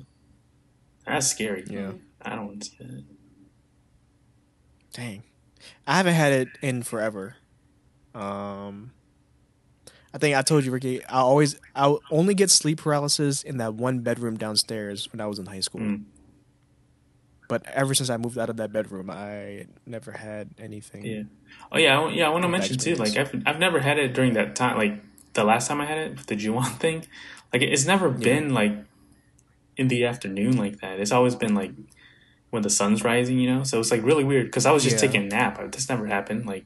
That's 1.06 1.26
scary. 1.28 1.64
Yeah. 1.68 1.92
I 2.22 2.34
don't 2.34 2.46
want 2.46 2.62
to 2.64 2.70
see 2.70 2.76
that. 2.80 3.04
Dang. 4.92 5.22
I 5.86 5.96
haven't 5.98 6.14
had 6.14 6.32
it 6.32 6.48
in 6.62 6.82
forever. 6.82 7.36
Um 8.14 8.92
I 10.14 10.18
think 10.18 10.36
I 10.36 10.42
told 10.42 10.64
you, 10.64 10.70
Ricky, 10.70 11.04
I 11.04 11.18
always 11.18 11.60
I 11.74 11.92
only 12.10 12.34
get 12.34 12.48
sleep 12.48 12.78
paralysis 12.80 13.42
in 13.42 13.56
that 13.58 13.74
one 13.74 13.98
bedroom 13.98 14.36
downstairs 14.36 15.10
when 15.12 15.20
I 15.20 15.26
was 15.26 15.40
in 15.40 15.46
high 15.46 15.58
school. 15.60 15.80
Mm. 15.80 16.04
But 17.48 17.66
ever 17.66 17.94
since 17.94 18.08
I 18.10 18.16
moved 18.16 18.38
out 18.38 18.48
of 18.48 18.56
that 18.56 18.72
bedroom, 18.72 19.10
I 19.10 19.66
never 19.84 20.12
had 20.12 20.50
anything. 20.58 21.04
Yeah. 21.04 21.22
Oh 21.72 21.78
yeah, 21.78 22.00
I, 22.00 22.08
yeah. 22.10 22.26
I 22.26 22.30
want 22.30 22.42
to 22.44 22.48
mention 22.48 22.78
too. 22.78 22.94
Like. 22.94 23.16
I've 23.16 23.34
I've 23.44 23.58
never 23.58 23.80
had 23.80 23.98
it 23.98 24.14
during 24.14 24.34
that 24.34 24.54
time. 24.54 24.78
Like 24.78 25.02
the 25.34 25.44
last 25.44 25.66
time 25.68 25.80
I 25.80 25.84
had 25.86 25.98
it 25.98 26.10
with 26.16 26.26
the 26.26 26.36
Ju-On 26.36 26.64
thing. 26.78 27.06
Like 27.52 27.62
it's 27.62 27.84
never 27.84 28.08
been 28.08 28.54
like 28.54 28.72
in 29.76 29.88
the 29.88 30.04
afternoon 30.06 30.56
like 30.56 30.80
that. 30.80 31.00
It's 31.00 31.12
always 31.12 31.34
been 31.34 31.54
like 31.54 31.72
when 32.50 32.62
the 32.62 32.70
sun's 32.70 33.02
rising. 33.04 33.38
You 33.40 33.52
know. 33.52 33.64
So 33.64 33.80
it's 33.80 33.90
like 33.90 34.02
really 34.04 34.24
weird 34.24 34.46
because 34.46 34.64
I 34.64 34.70
was 34.70 34.84
just 34.84 34.96
Yeah. 34.96 35.08
taking 35.08 35.24
a 35.24 35.28
nap. 35.28 35.72
This 35.72 35.88
never 35.88 36.06
happened. 36.06 36.46
Like 36.46 36.64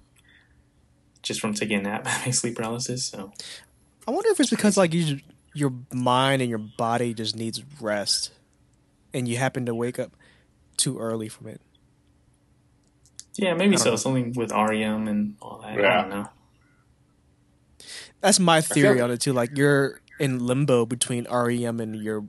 just 1.22 1.40
from 1.40 1.54
taking 1.54 1.78
a 1.78 1.82
nap 1.82 2.06
having 2.06 2.32
sleep 2.32 2.56
paralysis. 2.56 3.04
So 3.06 3.32
I 4.06 4.10
wonder 4.10 4.30
if 4.30 4.40
it's 4.40 4.50
because 4.50 4.76
like 4.76 4.92
you, 4.94 5.20
your 5.54 5.72
mind 5.92 6.40
and 6.42 6.48
your 6.48 6.58
body 6.58 7.14
just 7.14 7.36
needs 7.36 7.62
rest, 7.80 8.30
and 9.12 9.26
you 9.28 9.36
happen 9.36 9.66
to 9.66 9.74
wake 9.74 9.98
up 9.98 10.12
too 10.76 10.98
early 10.98 11.28
from 11.28 11.48
it. 11.48 11.60
yeah, 13.36 13.54
maybe 13.54 13.76
so. 13.76 13.90
know. 13.90 13.96
Something 13.96 14.32
with 14.34 14.50
REM 14.52 15.08
and 15.08 15.36
all 15.42 15.58
that. 15.62 15.72
I 15.72 15.80
Yeah. 15.80 16.00
don't 16.02 16.10
know. 16.10 16.28
That's 18.20 18.40
my 18.40 18.60
theory 18.60 18.96
feel- 18.96 19.04
on 19.04 19.10
it 19.10 19.20
too. 19.20 19.32
Like 19.32 19.56
you're 19.56 20.00
in 20.18 20.44
limbo 20.44 20.84
between 20.86 21.26
REM 21.30 21.78
and 21.80 21.94
your 21.96 22.24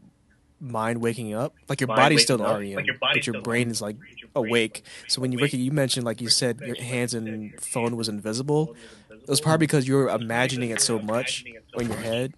mind 0.59 1.01
waking 1.01 1.33
up. 1.33 1.53
Like 1.67 1.81
your 1.81 1.87
Mind 1.87 1.97
body's 1.97 2.21
still 2.23 2.41
up. 2.41 2.59
REM, 2.59 2.73
Like 2.73 2.85
your 2.87 2.95
but 2.99 3.25
your 3.27 3.41
brain 3.41 3.69
is 3.69 3.81
like 3.81 3.97
awake. 4.35 4.83
So 5.07 5.21
when 5.21 5.31
you 5.31 5.39
Ricky, 5.39 5.57
you 5.57 5.71
mentioned 5.71 6.05
like 6.05 6.21
you 6.21 6.29
said 6.29 6.59
your 6.61 6.75
hands 6.81 7.13
and 7.13 7.59
phone 7.61 7.95
was 7.95 8.09
invisible. 8.09 8.75
It 9.11 9.27
was 9.29 9.41
probably 9.41 9.65
because 9.67 9.87
you 9.87 9.95
were 9.95 10.09
imagining 10.09 10.71
it 10.71 10.81
so 10.81 10.99
much 10.99 11.43
in 11.77 11.87
your 11.87 11.97
head 11.97 12.33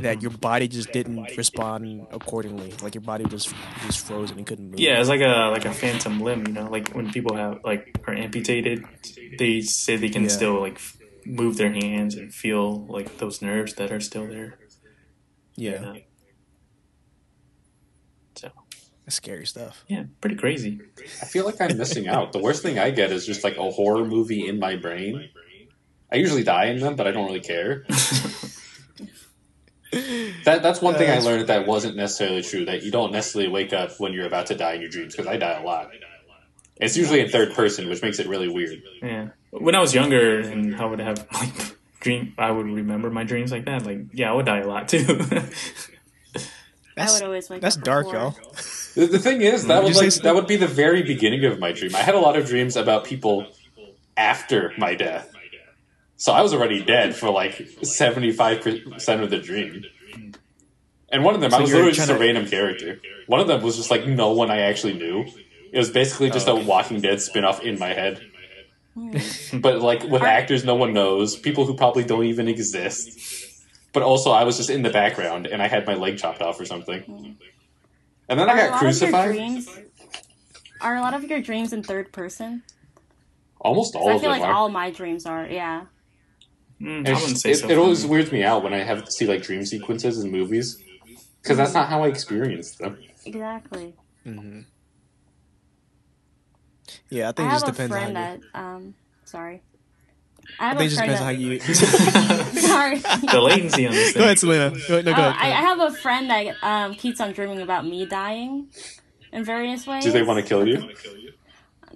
that 0.00 0.22
your 0.22 0.30
body 0.32 0.66
just 0.66 0.90
didn't 0.92 1.36
respond 1.36 2.06
accordingly. 2.10 2.72
Like 2.82 2.94
your 2.94 3.02
body 3.02 3.24
just 3.26 3.54
just 3.86 4.04
froze 4.06 4.30
and 4.30 4.38
you 4.40 4.44
couldn't 4.44 4.70
move. 4.70 4.80
Yeah, 4.80 4.98
it's 5.00 5.08
like 5.08 5.20
a 5.20 5.50
like 5.52 5.64
a 5.64 5.72
phantom 5.72 6.20
limb, 6.20 6.46
you 6.46 6.52
know, 6.52 6.68
like 6.70 6.88
when 6.90 7.12
people 7.12 7.36
have 7.36 7.60
like 7.64 8.00
are 8.06 8.14
amputated, 8.14 8.84
they 9.38 9.60
say 9.60 9.96
they 9.96 10.08
can 10.08 10.22
Yeah. 10.22 10.28
still 10.28 10.60
like 10.60 10.80
move 11.26 11.56
their 11.56 11.72
hands 11.72 12.14
and 12.16 12.34
feel 12.34 12.84
like 12.86 13.18
those 13.18 13.40
nerves 13.40 13.74
that 13.74 13.92
are 13.92 14.00
still 14.00 14.26
there. 14.26 14.58
yeah, 15.56 15.94
that's 19.04 19.16
scary 19.16 19.46
stuff. 19.46 19.84
yeah, 19.88 20.04
pretty 20.20 20.36
crazy. 20.36 20.80
I 21.22 21.26
feel 21.26 21.44
like 21.44 21.60
I'm 21.60 21.76
missing 21.76 22.08
out. 22.08 22.32
The 22.32 22.38
worst 22.38 22.62
thing 22.62 22.78
I 22.78 22.90
get 22.90 23.12
is 23.12 23.26
just 23.26 23.44
like 23.44 23.56
a 23.56 23.70
horror 23.70 24.04
movie 24.04 24.46
in 24.48 24.58
my 24.58 24.76
brain. 24.76 25.28
I 26.12 26.16
usually 26.16 26.44
die 26.44 26.66
in 26.66 26.78
them, 26.80 26.96
but 26.96 27.06
I 27.06 27.10
don't 27.10 27.26
really 27.26 27.40
care. 27.40 27.84
That 30.44 30.60
that's 30.64 30.82
one 30.82 30.94
thing 30.94 31.04
I 31.04 31.16
That's- 31.20 31.24
learned 31.24 31.46
that 31.48 31.66
wasn't 31.68 31.96
necessarily 31.96 32.42
true. 32.42 32.64
That 32.64 32.82
you 32.82 32.90
don't 32.90 33.12
necessarily 33.12 33.48
wake 33.48 33.72
up 33.72 33.92
when 34.00 34.12
you're 34.12 34.26
about 34.26 34.46
to 34.46 34.56
die 34.56 34.72
in 34.72 34.80
your 34.80 34.90
dreams 34.90 35.14
because 35.14 35.28
I 35.28 35.36
die 35.36 35.60
a 35.60 35.64
lot. 35.64 35.88
It's 36.80 36.96
usually 36.96 37.20
in 37.20 37.28
third 37.28 37.54
person, 37.54 37.88
which 37.88 38.02
makes 38.02 38.18
it 38.18 38.26
really 38.26 38.48
weird. 38.48 38.82
Yeah, 39.00 39.28
when 39.52 39.76
I 39.76 39.80
was 39.80 39.94
younger 39.94 40.40
and 40.40 40.74
I 40.74 40.84
would 40.84 40.98
have 40.98 41.24
like 41.32 41.76
dream, 42.00 42.34
I 42.36 42.50
would 42.50 42.66
remember 42.66 43.08
my 43.08 43.22
dreams 43.22 43.52
like 43.52 43.66
that. 43.66 43.86
Like 43.86 44.00
yeah, 44.12 44.32
I 44.32 44.34
would 44.34 44.46
die 44.46 44.58
a 44.62 44.66
lot 44.66 44.88
too. 44.88 45.04
I 45.08 45.48
That's 46.96 47.14
would 47.14 47.22
always 47.26 47.48
wake 47.48 47.60
that's 47.60 47.76
up 47.76 47.84
dark, 47.84 48.06
before. 48.06 48.20
y'all. 48.20 48.34
The, 48.94 49.06
the 49.06 49.18
thing 49.18 49.40
is, 49.42 49.66
that 49.66 49.82
Would 49.82 49.94
would 49.94 49.96
like 49.96 50.12
so? 50.12 50.22
that 50.22 50.34
would 50.34 50.46
be 50.46 50.56
the 50.56 50.66
very 50.68 51.02
beginning 51.02 51.44
of 51.44 51.58
my 51.58 51.72
dream. 51.72 51.94
I 51.94 51.98
had 52.02 52.14
a 52.14 52.20
lot 52.20 52.36
of 52.36 52.46
dreams 52.46 52.76
about 52.76 53.04
people 53.04 53.46
after 54.16 54.72
my 54.78 54.94
death, 54.94 55.32
so 56.16 56.32
I 56.32 56.42
was 56.42 56.54
already 56.54 56.84
dead 56.84 57.14
for 57.16 57.30
like 57.30 57.68
seventy 57.82 58.30
five 58.32 58.60
percent 58.62 59.22
of 59.22 59.30
the 59.30 59.38
dream. 59.38 59.84
And 61.10 61.22
one 61.24 61.34
of 61.34 61.40
them, 61.40 61.50
So 61.52 61.58
I 61.58 61.60
was 61.60 61.70
literally 61.72 61.92
just 61.92 62.10
a 62.10 62.18
random 62.18 62.46
character. 62.46 63.00
One 63.26 63.40
of 63.40 63.46
them 63.46 63.62
was 63.62 63.76
just 63.76 63.90
like 63.90 64.06
no 64.06 64.32
one 64.32 64.50
I 64.50 64.60
actually 64.62 64.94
knew. 64.94 65.24
It 65.72 65.78
was 65.78 65.90
basically 65.90 66.30
just 66.30 66.48
Oh, 66.48 66.56
a 66.56 66.64
Walking 66.64 67.00
Dead 67.00 67.18
spinoff 67.18 67.60
in 67.62 67.78
my 67.78 67.92
head. 67.94 68.20
Hmm. 68.94 69.16
but 69.60 69.80
like 69.80 70.04
with 70.04 70.22
actors 70.22 70.64
no 70.64 70.76
one 70.76 70.92
knows, 70.92 71.34
people 71.36 71.66
who 71.66 71.74
probably 71.74 72.04
don't 72.04 72.24
even 72.26 72.46
exist. 72.48 73.18
But 73.92 74.02
also, 74.04 74.30
I 74.30 74.44
was 74.44 74.56
just 74.56 74.70
in 74.70 74.82
the 74.82 74.90
background 74.90 75.46
and 75.48 75.60
I 75.62 75.66
had 75.68 75.84
my 75.86 75.94
leg 75.94 76.18
chopped 76.18 76.40
off 76.42 76.60
or 76.60 76.64
something. 76.64 77.02
Hmm. 77.02 77.30
And 78.28 78.38
then 78.40 78.48
Are 78.48 78.54
a 78.54 78.58
got 78.58 78.70
lot 78.70 78.74
of 78.74 78.82
your 78.82 79.10
crucified. 79.10 79.28
dreams? 79.28 79.68
Are 80.80 80.96
a 80.96 81.00
lot 81.00 81.14
of 81.14 81.24
your 81.24 81.40
dreams 81.40 81.72
in 81.72 81.82
third 81.82 82.12
person? 82.12 82.62
Almost 83.60 83.94
'Cause 83.94 84.02
all 84.02 84.16
I 84.16 84.18
feel 84.18 84.30
like 84.30 84.42
are. 84.42 84.52
all 84.52 84.68
my 84.68 84.90
dreams 84.90 85.26
are. 85.26 85.46
Yeah. 85.46 85.86
Mm, 86.80 87.06
I 87.08 87.12
wouldn't 87.12 87.38
say 87.38 87.50
it, 87.52 87.56
so. 87.56 87.66
it 87.68 87.74
for 87.74 87.80
always 87.80 88.04
weirds 88.06 88.32
me 88.32 88.42
out 88.42 88.62
when 88.62 88.74
I 88.74 88.78
have 88.78 89.04
to 89.04 89.10
see 89.10 89.26
like 89.26 89.42
dream 89.42 89.64
sequences 89.64 90.22
in 90.22 90.30
movies 90.30 90.76
because 91.42 91.56
that's 91.56 91.72
not 91.72 91.88
how 91.88 92.02
I 92.04 92.08
experience 92.08 92.74
them. 92.76 92.98
Exactly. 93.24 93.94
hmm 94.24 94.60
Yeah, 97.10 97.26
I 97.26 97.28
I 97.28 97.32
think 97.32 97.48
it 97.48 97.52
just 97.52 97.66
depends 97.66 97.94
on 97.94 98.00
friend 98.00 98.16
how 98.16 98.32
you. 98.34 98.40
that 98.54 98.58
um 98.60 98.94
sorry. 99.24 99.62
I 100.58 100.64
I 100.64 100.68
have 100.68 100.78
think 100.78 100.90
it 100.90 100.94
a 100.94 100.96
just 100.96 100.98
friend 100.98 101.10
depends 101.12 101.20
on 101.20 101.26
how 101.26 101.32
that, 101.32 101.40
you. 101.40 102.60
sorry. 102.68 102.98
the 103.32 103.40
latency 103.40 103.86
on 103.86 103.92
this 103.92 104.12
thing. 104.12 104.20
go 104.20 104.24
ahead, 104.24 104.38
Selena. 104.38 104.70
Go, 104.88 104.96
no, 105.00 105.02
go 105.02 105.10
Uh, 105.22 105.28
ahead. 105.30 105.34
I, 105.38 105.48
I 105.48 105.60
have 105.62 105.80
a 105.80 105.90
friend 105.92 106.30
that 106.30 106.54
um, 106.62 106.94
keeps 106.94 107.20
on 107.20 107.32
dreaming 107.32 107.60
about 107.62 107.86
me 107.86 108.06
dying 108.06 108.68
in 109.32 109.44
various 109.44 109.86
ways. 109.86 110.04
Do 110.04 110.12
they 110.12 110.22
want 110.22 110.40
to 110.42 110.48
kill 110.48 110.66
you? 110.66 110.88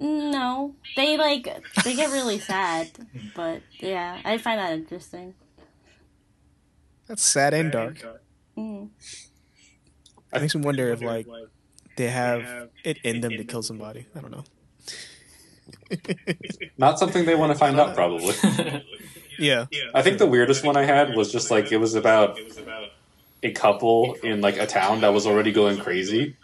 No, 0.00 0.74
they 0.96 1.16
like 1.16 1.48
they 1.84 1.96
get 1.96 2.10
really 2.10 2.38
sad, 2.38 2.88
but 3.34 3.62
yeah, 3.80 4.20
I 4.24 4.38
find 4.38 4.60
that 4.60 4.72
interesting. 4.72 5.34
That's 7.08 7.22
sad 7.22 7.52
and 7.52 7.72
dark. 7.72 7.96
Mm. 8.56 8.90
It 10.32 10.40
makes 10.40 10.54
me 10.54 10.60
wonder 10.60 10.88
if 10.92 11.02
like 11.02 11.26
they 11.96 12.08
have 12.10 12.68
it 12.84 12.98
in 13.02 13.22
them 13.22 13.32
to 13.32 13.44
kill 13.44 13.62
somebody. 13.62 14.06
I 14.14 14.20
don't 14.20 14.30
know. 14.30 14.44
Not 16.78 16.98
something 16.98 17.24
they 17.24 17.34
want 17.34 17.52
to 17.52 17.58
find 17.58 17.78
out, 17.78 17.94
probably. 17.94 18.34
Yeah. 19.38 19.66
I 19.94 20.02
think 20.02 20.18
the 20.18 20.26
weirdest 20.26 20.64
one 20.64 20.76
I 20.76 20.82
had 20.82 21.14
was 21.14 21.30
just 21.30 21.48
like 21.50 21.70
it 21.70 21.76
was 21.76 21.94
about 21.94 22.38
a 23.42 23.52
couple 23.52 24.14
in 24.14 24.40
like 24.40 24.58
a 24.58 24.66
town 24.66 25.02
that 25.02 25.10
was 25.14 25.26
already 25.26 25.52
going 25.52 25.78
crazy. 25.78 26.34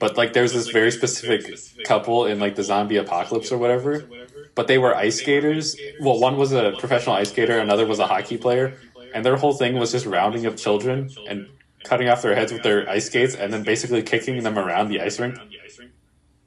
But 0.00 0.16
like 0.16 0.32
there's 0.32 0.52
this 0.54 0.68
very 0.68 0.90
specific 0.90 1.58
couple 1.84 2.24
in 2.24 2.40
like 2.40 2.54
the 2.54 2.64
zombie 2.64 2.96
apocalypse 2.96 3.52
or 3.52 3.58
whatever. 3.58 4.08
But 4.54 4.66
they 4.66 4.78
were 4.78 4.94
ice 4.94 5.18
skaters. 5.20 5.76
Well, 6.00 6.18
one 6.18 6.36
was 6.36 6.52
a 6.52 6.72
professional 6.78 7.16
ice 7.16 7.30
skater, 7.30 7.58
another 7.58 7.86
was 7.86 7.98
a 7.98 8.06
hockey 8.06 8.38
player, 8.38 8.78
and 9.14 9.24
their 9.24 9.36
whole 9.36 9.52
thing 9.52 9.78
was 9.78 9.92
just 9.92 10.06
rounding 10.06 10.46
up 10.46 10.56
children 10.56 11.10
and 11.28 11.48
cutting 11.84 12.08
off 12.08 12.22
their 12.22 12.34
heads 12.34 12.52
with 12.52 12.62
their 12.62 12.88
ice 12.88 13.06
skates 13.06 13.34
and 13.34 13.52
then 13.52 13.62
basically 13.62 14.02
kicking 14.02 14.42
them 14.42 14.58
around 14.58 14.88
the 14.88 15.00
ice 15.00 15.20
rink. 15.20 15.36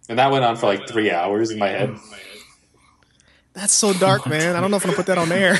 And 0.09 0.19
that 0.19 0.31
went 0.31 0.43
on 0.43 0.55
for 0.57 0.65
like 0.67 0.87
three 0.87 1.11
hours 1.11 1.51
in 1.51 1.59
my 1.59 1.69
head. 1.69 1.95
That's 3.53 3.73
so 3.73 3.93
dark, 3.93 4.27
man. 4.29 4.55
I 4.55 4.61
don't 4.61 4.71
know 4.71 4.77
if 4.77 4.83
I'm 4.85 4.91
gonna 4.91 4.97
put 4.97 5.05
that 5.07 5.17
on 5.17 5.31
air. 5.31 5.55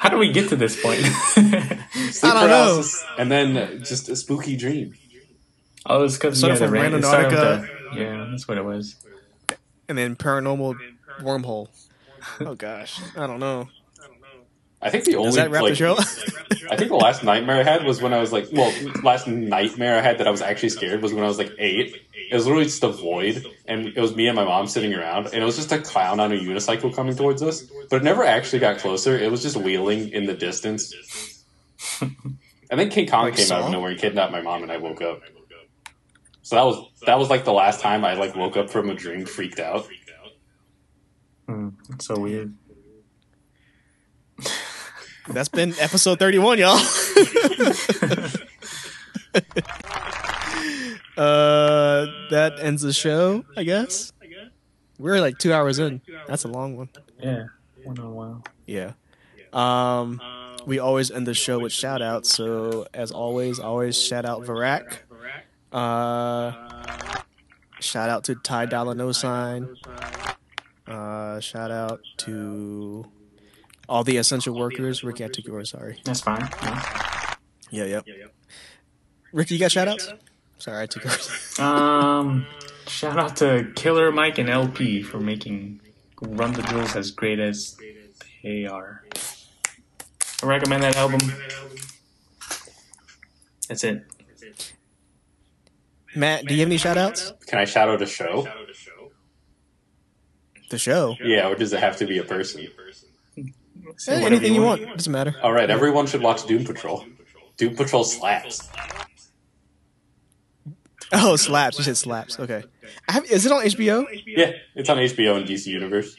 How 0.00 0.08
do 0.08 0.18
we 0.18 0.32
get 0.32 0.48
to 0.50 0.56
this 0.56 0.80
point? 0.80 1.00
Sleep 1.00 1.44
I 1.44 1.50
don't 1.52 2.22
know. 2.22 2.46
paralysis, 2.46 3.04
And 3.18 3.30
then 3.30 3.82
just 3.84 4.08
a 4.08 4.16
spooky 4.16 4.56
dream. 4.56 4.94
oh, 5.86 6.04
it's 6.04 6.16
because 6.16 6.38
Sort 6.40 6.50
yeah, 6.50 6.54
of 6.54 6.58
the 6.60 6.64
from 6.66 6.74
ran- 6.74 6.82
Random 6.92 7.00
it 7.00 7.06
started 7.06 7.30
with 7.30 7.38
Nautica. 7.40 7.92
the- 7.94 8.00
Yeah, 8.00 8.26
that's 8.30 8.48
what 8.48 8.58
it 8.58 8.64
was. 8.64 8.96
and 9.88 9.98
then 9.98 10.16
paranormal 10.16 10.76
wormhole. 11.20 11.68
Oh 12.40 12.54
gosh, 12.54 13.00
I 13.16 13.26
don't 13.26 13.40
know. 13.40 13.68
I 14.80 14.90
think 14.90 15.04
the 15.04 15.16
only 15.16 15.28
Does 15.28 15.34
that 15.36 15.50
wrap 15.50 15.62
like, 15.62 15.72
the 15.72 15.76
show? 15.76 15.96
I 16.70 16.76
think 16.76 16.90
the 16.90 16.96
last 16.96 17.24
nightmare 17.24 17.60
I 17.60 17.64
had 17.64 17.84
was 17.84 18.00
when 18.00 18.12
I 18.14 18.20
was 18.20 18.32
like, 18.32 18.48
well, 18.52 18.72
last 19.02 19.26
nightmare 19.26 19.98
I 19.98 20.02
had 20.02 20.18
that 20.18 20.28
I 20.28 20.30
was 20.30 20.42
actually 20.42 20.68
scared 20.68 21.02
was 21.02 21.12
when 21.12 21.24
I 21.24 21.26
was 21.26 21.38
like 21.38 21.52
eight. 21.58 21.96
It 22.30 22.34
was 22.34 22.46
literally 22.46 22.66
just 22.66 22.84
a 22.84 22.88
void, 22.88 23.44
and 23.66 23.88
it 23.88 24.00
was 24.00 24.14
me 24.14 24.28
and 24.28 24.36
my 24.36 24.44
mom 24.44 24.66
sitting 24.66 24.94
around, 24.94 25.26
and 25.26 25.36
it 25.36 25.44
was 25.44 25.56
just 25.56 25.72
a 25.72 25.78
clown 25.78 26.20
on 26.20 26.30
a 26.30 26.36
unicycle 26.36 26.94
coming 26.94 27.16
towards 27.16 27.42
us. 27.42 27.62
But 27.90 27.96
it 27.96 28.02
never 28.04 28.22
actually 28.22 28.58
got 28.58 28.78
closer. 28.78 29.18
It 29.18 29.30
was 29.30 29.42
just 29.42 29.56
wheeling 29.56 30.10
in 30.10 30.26
the 30.26 30.34
distance. 30.34 30.92
and 32.00 32.78
then 32.78 32.90
King 32.90 33.08
Kong 33.08 33.24
Like 33.24 33.36
came 33.36 33.50
out 33.50 33.62
of 33.62 33.70
nowhere 33.72 33.90
and 33.90 33.98
kidnapped 33.98 34.30
my 34.30 34.42
mom, 34.42 34.62
and 34.62 34.70
I 34.70 34.76
woke 34.76 35.00
up. 35.00 35.22
So 36.42 36.56
that 36.56 36.64
was 36.64 36.90
that 37.06 37.18
was 37.18 37.30
like 37.30 37.44
the 37.44 37.52
last 37.52 37.80
time 37.80 38.04
I 38.04 38.14
like 38.14 38.36
woke 38.36 38.56
up 38.56 38.70
from 38.70 38.90
a 38.90 38.94
dream, 38.94 39.26
freaked 39.26 39.58
out. 39.58 39.88
Hmm, 41.46 41.70
it's 41.90 42.06
so 42.06 42.18
weird. 42.18 42.54
That's 45.28 45.48
been 45.48 45.74
episode 45.78 46.18
31, 46.18 46.58
y'all. 46.58 46.72
uh, 51.16 52.06
that 52.30 52.56
ends 52.60 52.82
the 52.82 52.92
show, 52.92 53.44
I 53.56 53.64
guess. 53.64 54.12
We're 54.98 55.20
like 55.20 55.38
two 55.38 55.52
hours 55.52 55.78
in. 55.78 56.00
That's 56.26 56.44
a 56.44 56.48
long 56.48 56.76
one. 56.76 56.88
Yeah, 57.20 57.44
one 57.84 57.98
on 57.98 58.14
one. 58.14 58.42
Yeah. 58.66 58.92
Um, 59.52 60.20
we 60.66 60.78
always 60.78 61.10
end 61.10 61.26
the 61.26 61.34
show 61.34 61.58
with 61.58 61.72
shout 61.72 62.02
outs. 62.02 62.32
So, 62.34 62.86
as 62.92 63.10
always, 63.12 63.60
always 63.60 64.00
shout 64.00 64.24
out 64.24 64.42
Varak. 64.42 64.98
Uh, 65.70 66.52
shout 67.80 68.08
out 68.08 68.24
to 68.24 68.34
Ty 68.34 68.66
Dollar 68.66 68.94
No 68.94 69.12
Sign. 69.12 69.76
Uh, 70.86 71.38
shout 71.38 71.70
out 71.70 72.00
to 72.18 73.04
all 73.88 74.04
the 74.04 74.16
essential 74.16 74.54
workers. 74.54 75.02
Ricky, 75.02 75.24
I 75.24 75.28
took 75.28 75.46
yours. 75.46 75.70
Sorry. 75.70 76.00
That's 76.04 76.20
fine. 76.20 76.48
Yeah. 77.70 77.84
Yeah, 77.84 77.84
yep. 77.84 78.34
Ricky, 79.32 79.54
you 79.54 79.60
got 79.60 79.72
shout 79.72 79.88
outs? 79.88 80.12
Sorry, 80.58 80.82
I 80.82 80.86
took 80.86 81.04
yours. 81.04 81.54
Um, 81.58 82.46
shout 82.86 83.18
out 83.18 83.36
to 83.38 83.72
Killer 83.74 84.12
Mike 84.12 84.38
and 84.38 84.48
El-P 84.48 85.02
for 85.02 85.18
making 85.18 85.80
Run 86.22 86.52
the 86.52 86.62
Jewels 86.62 86.94
as 86.94 87.10
great 87.10 87.40
as 87.40 87.76
they 88.44 88.64
are. 88.64 89.04
I 90.40 90.46
recommend 90.46 90.84
that 90.84 90.96
album. 90.96 91.18
That's 93.68 93.82
it. 93.82 94.04
Matt, 96.14 96.46
do 96.46 96.54
you 96.54 96.60
have 96.60 96.68
any 96.68 96.78
shout 96.78 96.96
outs? 96.96 97.32
Can 97.46 97.58
I 97.58 97.64
shout 97.64 97.88
out 97.88 98.00
a 98.00 98.06
show? 98.06 98.46
The 100.70 100.78
show. 100.78 101.16
Yeah, 101.20 101.48
or 101.48 101.54
does 101.56 101.72
it 101.72 101.80
have 101.80 101.96
to 101.96 102.06
be 102.06 102.18
a 102.18 102.24
person? 102.24 102.66
Say 103.96 104.14
whatever 104.22 104.26
anything 104.34 104.54
you 104.54 104.62
want. 104.62 104.86
Doesn't 104.96 105.12
matter. 105.12 105.34
All 105.42 105.52
right, 105.52 105.68
everyone 105.70 106.06
should 106.06 106.22
watch 106.22 106.46
Doom 106.46 106.64
Patrol. 106.64 107.04
Doom 107.56 107.74
Patrol 107.76 108.04
slaps. 108.04 108.68
Oh, 111.10 111.36
slaps. 111.36 111.78
You 111.78 111.84
said 111.84 111.96
slaps. 111.96 112.38
Okay. 112.38 112.62
I 113.08 113.12
have, 113.12 113.24
is 113.30 113.46
it 113.46 113.52
on 113.52 113.64
HBO? 113.64 114.04
Yeah, 114.26 114.52
it's 114.74 114.90
on 114.90 114.98
HBO 114.98 115.38
and 115.38 115.46
DC 115.46 115.66
Universe. 115.66 116.14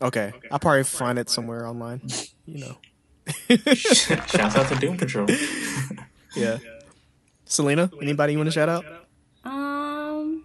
Okay. 0.00 0.32
I'll 0.52 0.60
probably 0.60 0.84
find 0.84 1.18
it 1.18 1.28
somewhere 1.28 1.66
online. 1.66 2.02
You 2.46 2.60
know. 2.60 2.78
Shouts 3.74 4.56
out 4.56 4.68
to 4.68 4.76
Doom 4.80 4.96
Patrol. 4.96 5.26
Yeah. 6.34 6.56
Selena, 7.44 7.90
anybody 8.00 8.32
you 8.32 8.38
want 8.38 8.46
to 8.46 8.52
shout 8.52 8.70
out? 8.70 8.86
Um, 9.44 10.44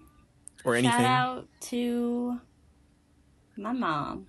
Or 0.65 0.76
anything? 0.76 0.91
shout 0.99 1.06
out 1.06 1.48
to 1.70 2.41
my 3.56 3.72
mom. 3.72 4.28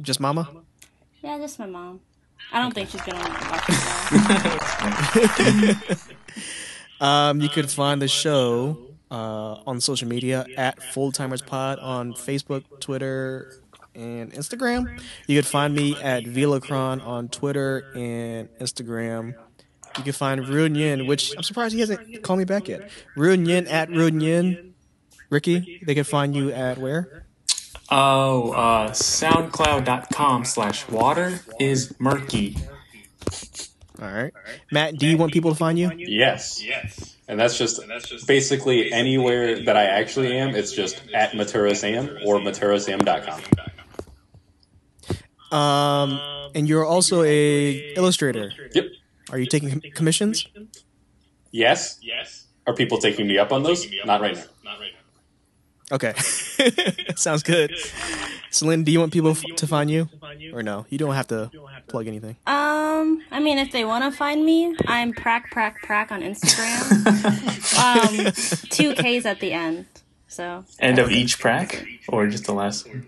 Just 0.00 0.20
mama? 0.20 0.48
Yeah, 1.22 1.38
just 1.38 1.58
my 1.58 1.66
mom. 1.66 2.00
I 2.52 2.60
don't 2.60 2.74
think 2.74 2.90
she's 2.90 3.00
gonna 3.02 3.18
watch 3.18 3.66
the 3.66 3.74
show. 5.96 6.04
Um, 7.00 7.40
you 7.40 7.48
could 7.48 7.68
find 7.70 8.00
the 8.00 8.06
show 8.08 8.78
uh, 9.10 9.56
on 9.66 9.80
social 9.80 10.08
media 10.08 10.46
at 10.56 10.80
Full 10.82 11.10
Timers 11.12 11.42
Pod 11.42 11.78
on 11.80 12.12
Facebook, 12.14 12.62
Twitter, 12.80 13.52
and 13.94 14.32
Instagram. 14.32 15.00
You 15.26 15.38
could 15.38 15.46
find 15.46 15.74
me 15.74 15.96
at 16.00 16.24
Velacron 16.24 17.04
on 17.04 17.28
Twitter 17.28 17.90
and 17.94 18.48
Instagram. 18.58 19.34
You 19.98 20.04
can 20.04 20.12
find 20.12 20.48
Ruin 20.48 20.74
Yin, 20.76 21.06
which 21.06 21.34
I'm 21.36 21.42
surprised 21.42 21.74
he 21.74 21.80
hasn't 21.80 22.22
called 22.22 22.38
me 22.38 22.44
back 22.44 22.68
yet. 22.68 22.88
Ruin 23.16 23.44
Yin 23.44 23.66
at 23.66 23.90
Ruin 23.90 24.20
Yin. 24.20 24.74
Ricky, 25.30 25.80
they 25.84 25.94
can 25.94 26.04
find 26.04 26.34
you 26.34 26.52
at 26.52 26.78
where? 26.78 27.23
Oh, 27.96 28.50
uh, 28.50 28.90
soundcloud.com 28.90 30.44
slash 30.44 30.88
water 30.88 31.38
is 31.60 31.94
murky. 32.00 32.56
All 34.02 34.10
right. 34.10 34.32
Matt, 34.72 34.98
do 34.98 35.06
you 35.06 35.16
want 35.16 35.32
people 35.32 35.52
to 35.52 35.56
find 35.56 35.78
you? 35.78 35.92
Yes. 35.96 36.60
Yes. 36.60 37.16
And 37.28 37.38
that's 37.38 37.56
just 37.56 37.80
basically 38.26 38.92
anywhere 38.92 39.62
that 39.64 39.76
I 39.76 39.84
actually 39.84 40.36
am, 40.36 40.56
it's 40.56 40.72
just 40.72 41.00
at 41.14 41.34
Maturasam 41.34 42.26
or 42.26 42.40
maturasam.com. 42.40 43.40
Um, 45.56 46.50
and 46.56 46.68
you're 46.68 46.84
also 46.84 47.22
a 47.22 47.94
illustrator. 47.94 48.50
Yep. 48.72 48.86
Are 49.30 49.38
you 49.38 49.46
taking 49.46 49.80
commissions? 49.94 50.48
Yes. 51.52 52.00
Yes. 52.02 52.48
Are 52.66 52.74
people 52.74 52.98
taking 52.98 53.28
me 53.28 53.38
up 53.38 53.52
on 53.52 53.62
those? 53.62 53.86
Not 54.04 54.20
right 54.20 54.34
now. 54.34 54.42
Not 55.94 56.02
right 56.02 56.16
now. 56.16 56.64
Okay. 56.64 57.04
Sounds 57.16 57.42
good. 57.42 57.72
Celine, 58.50 58.84
do 58.84 58.92
you 58.92 59.00
want 59.00 59.12
people 59.12 59.30
f- 59.30 59.42
to 59.56 59.66
find 59.66 59.90
you? 59.90 60.08
Or 60.52 60.62
no? 60.62 60.86
You 60.88 60.98
don't 60.98 61.14
have 61.14 61.28
to 61.28 61.50
plug 61.88 62.06
anything. 62.06 62.36
Um, 62.46 63.22
I 63.30 63.40
mean, 63.40 63.58
if 63.58 63.72
they 63.72 63.84
want 63.84 64.04
to 64.04 64.16
find 64.16 64.44
me, 64.44 64.76
I'm 64.86 65.12
prack 65.12 65.50
prack 65.50 65.82
prack 65.82 66.12
on 66.12 66.20
Instagram. 66.22 66.78
um, 67.78 68.32
two 68.70 68.94
K's 68.94 69.26
at 69.26 69.40
the 69.40 69.52
end. 69.52 69.86
So, 70.28 70.64
End 70.80 70.98
of 70.98 71.10
each 71.12 71.38
prac? 71.38 71.86
Or 72.08 72.26
just 72.26 72.46
the 72.46 72.54
last 72.54 72.88
one? 72.88 73.06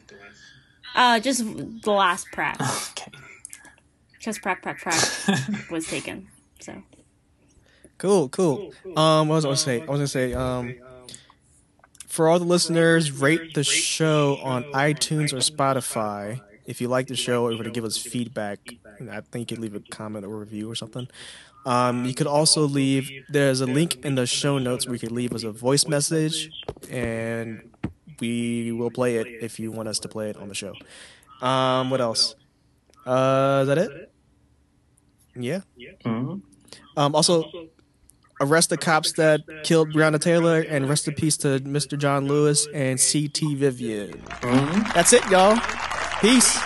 uh, 0.94 1.18
just 1.20 1.44
the 1.82 1.90
last 1.92 2.30
prack 2.32 2.60
Okay. 2.92 3.10
because 4.18 4.38
prack 4.38 4.62
prack 4.62 4.78
prack 4.80 5.70
was 5.70 5.86
taken. 5.86 6.28
So, 6.60 6.82
Cool, 7.98 8.28
cool. 8.28 8.74
Um, 8.96 9.28
what 9.28 9.36
was 9.36 9.44
I 9.44 9.48
gonna 9.48 9.56
say? 9.56 9.76
I 9.82 9.86
was 9.86 9.98
gonna 9.98 10.06
say, 10.08 10.34
um, 10.34 10.74
for 12.16 12.28
all 12.28 12.38
the 12.38 12.46
listeners, 12.46 13.12
rate 13.12 13.52
the 13.52 13.62
show 13.62 14.38
on 14.42 14.64
iTunes 14.72 15.34
or 15.34 15.36
Spotify. 15.36 16.40
If 16.64 16.80
you 16.80 16.88
like 16.88 17.06
the 17.08 17.14
show 17.14 17.44
or 17.44 17.50
you 17.52 17.58
want 17.58 17.66
to 17.66 17.70
give 17.70 17.84
us 17.84 17.98
feedback 17.98 18.58
I 19.12 19.20
think 19.20 19.50
you 19.50 19.58
leave 19.58 19.74
a 19.74 19.80
comment 19.80 20.24
or 20.24 20.38
review 20.38 20.70
or 20.70 20.74
something. 20.74 21.06
Um, 21.66 22.06
you 22.06 22.14
could 22.14 22.26
also 22.26 22.62
leave. 22.62 23.10
There's 23.28 23.60
a 23.60 23.66
link 23.66 24.02
in 24.04 24.14
the 24.14 24.26
show 24.26 24.58
notes 24.58 24.86
where 24.86 24.94
you 24.94 24.98
could 25.00 25.12
leave 25.12 25.34
us 25.34 25.42
a 25.44 25.52
voice 25.52 25.86
message, 25.86 26.50
and 26.90 27.70
we 28.20 28.72
will 28.72 28.90
play 28.90 29.16
it 29.16 29.26
if 29.42 29.60
you 29.60 29.70
want 29.70 29.88
us 29.88 29.98
to 30.00 30.08
play 30.08 30.30
it 30.30 30.38
on 30.38 30.48
the 30.48 30.54
show. 30.54 30.72
Um, 31.42 31.90
what 31.90 32.00
else? 32.00 32.34
Uh, 33.04 33.58
is 33.62 33.68
that 33.68 33.78
it? 33.78 34.12
Yeah. 35.34 35.60
Mhm. 36.04 36.40
Um, 36.96 37.14
also, 37.14 37.44
arrest 38.40 38.70
the 38.70 38.76
cops 38.76 39.12
that 39.12 39.40
killed 39.64 39.92
Breonna 39.92 40.20
Taylor, 40.20 40.60
and 40.60 40.88
rest 40.88 41.08
in 41.08 41.14
peace 41.14 41.36
to 41.38 41.60
Mr. 41.60 41.98
John 41.98 42.26
Lewis 42.26 42.66
and 42.74 42.98
CT 42.98 43.54
Vivian. 43.54 44.12
Mhm. 44.42 44.94
That's 44.94 45.12
it, 45.12 45.28
y'all. 45.30 45.58
Peace. 46.20 46.58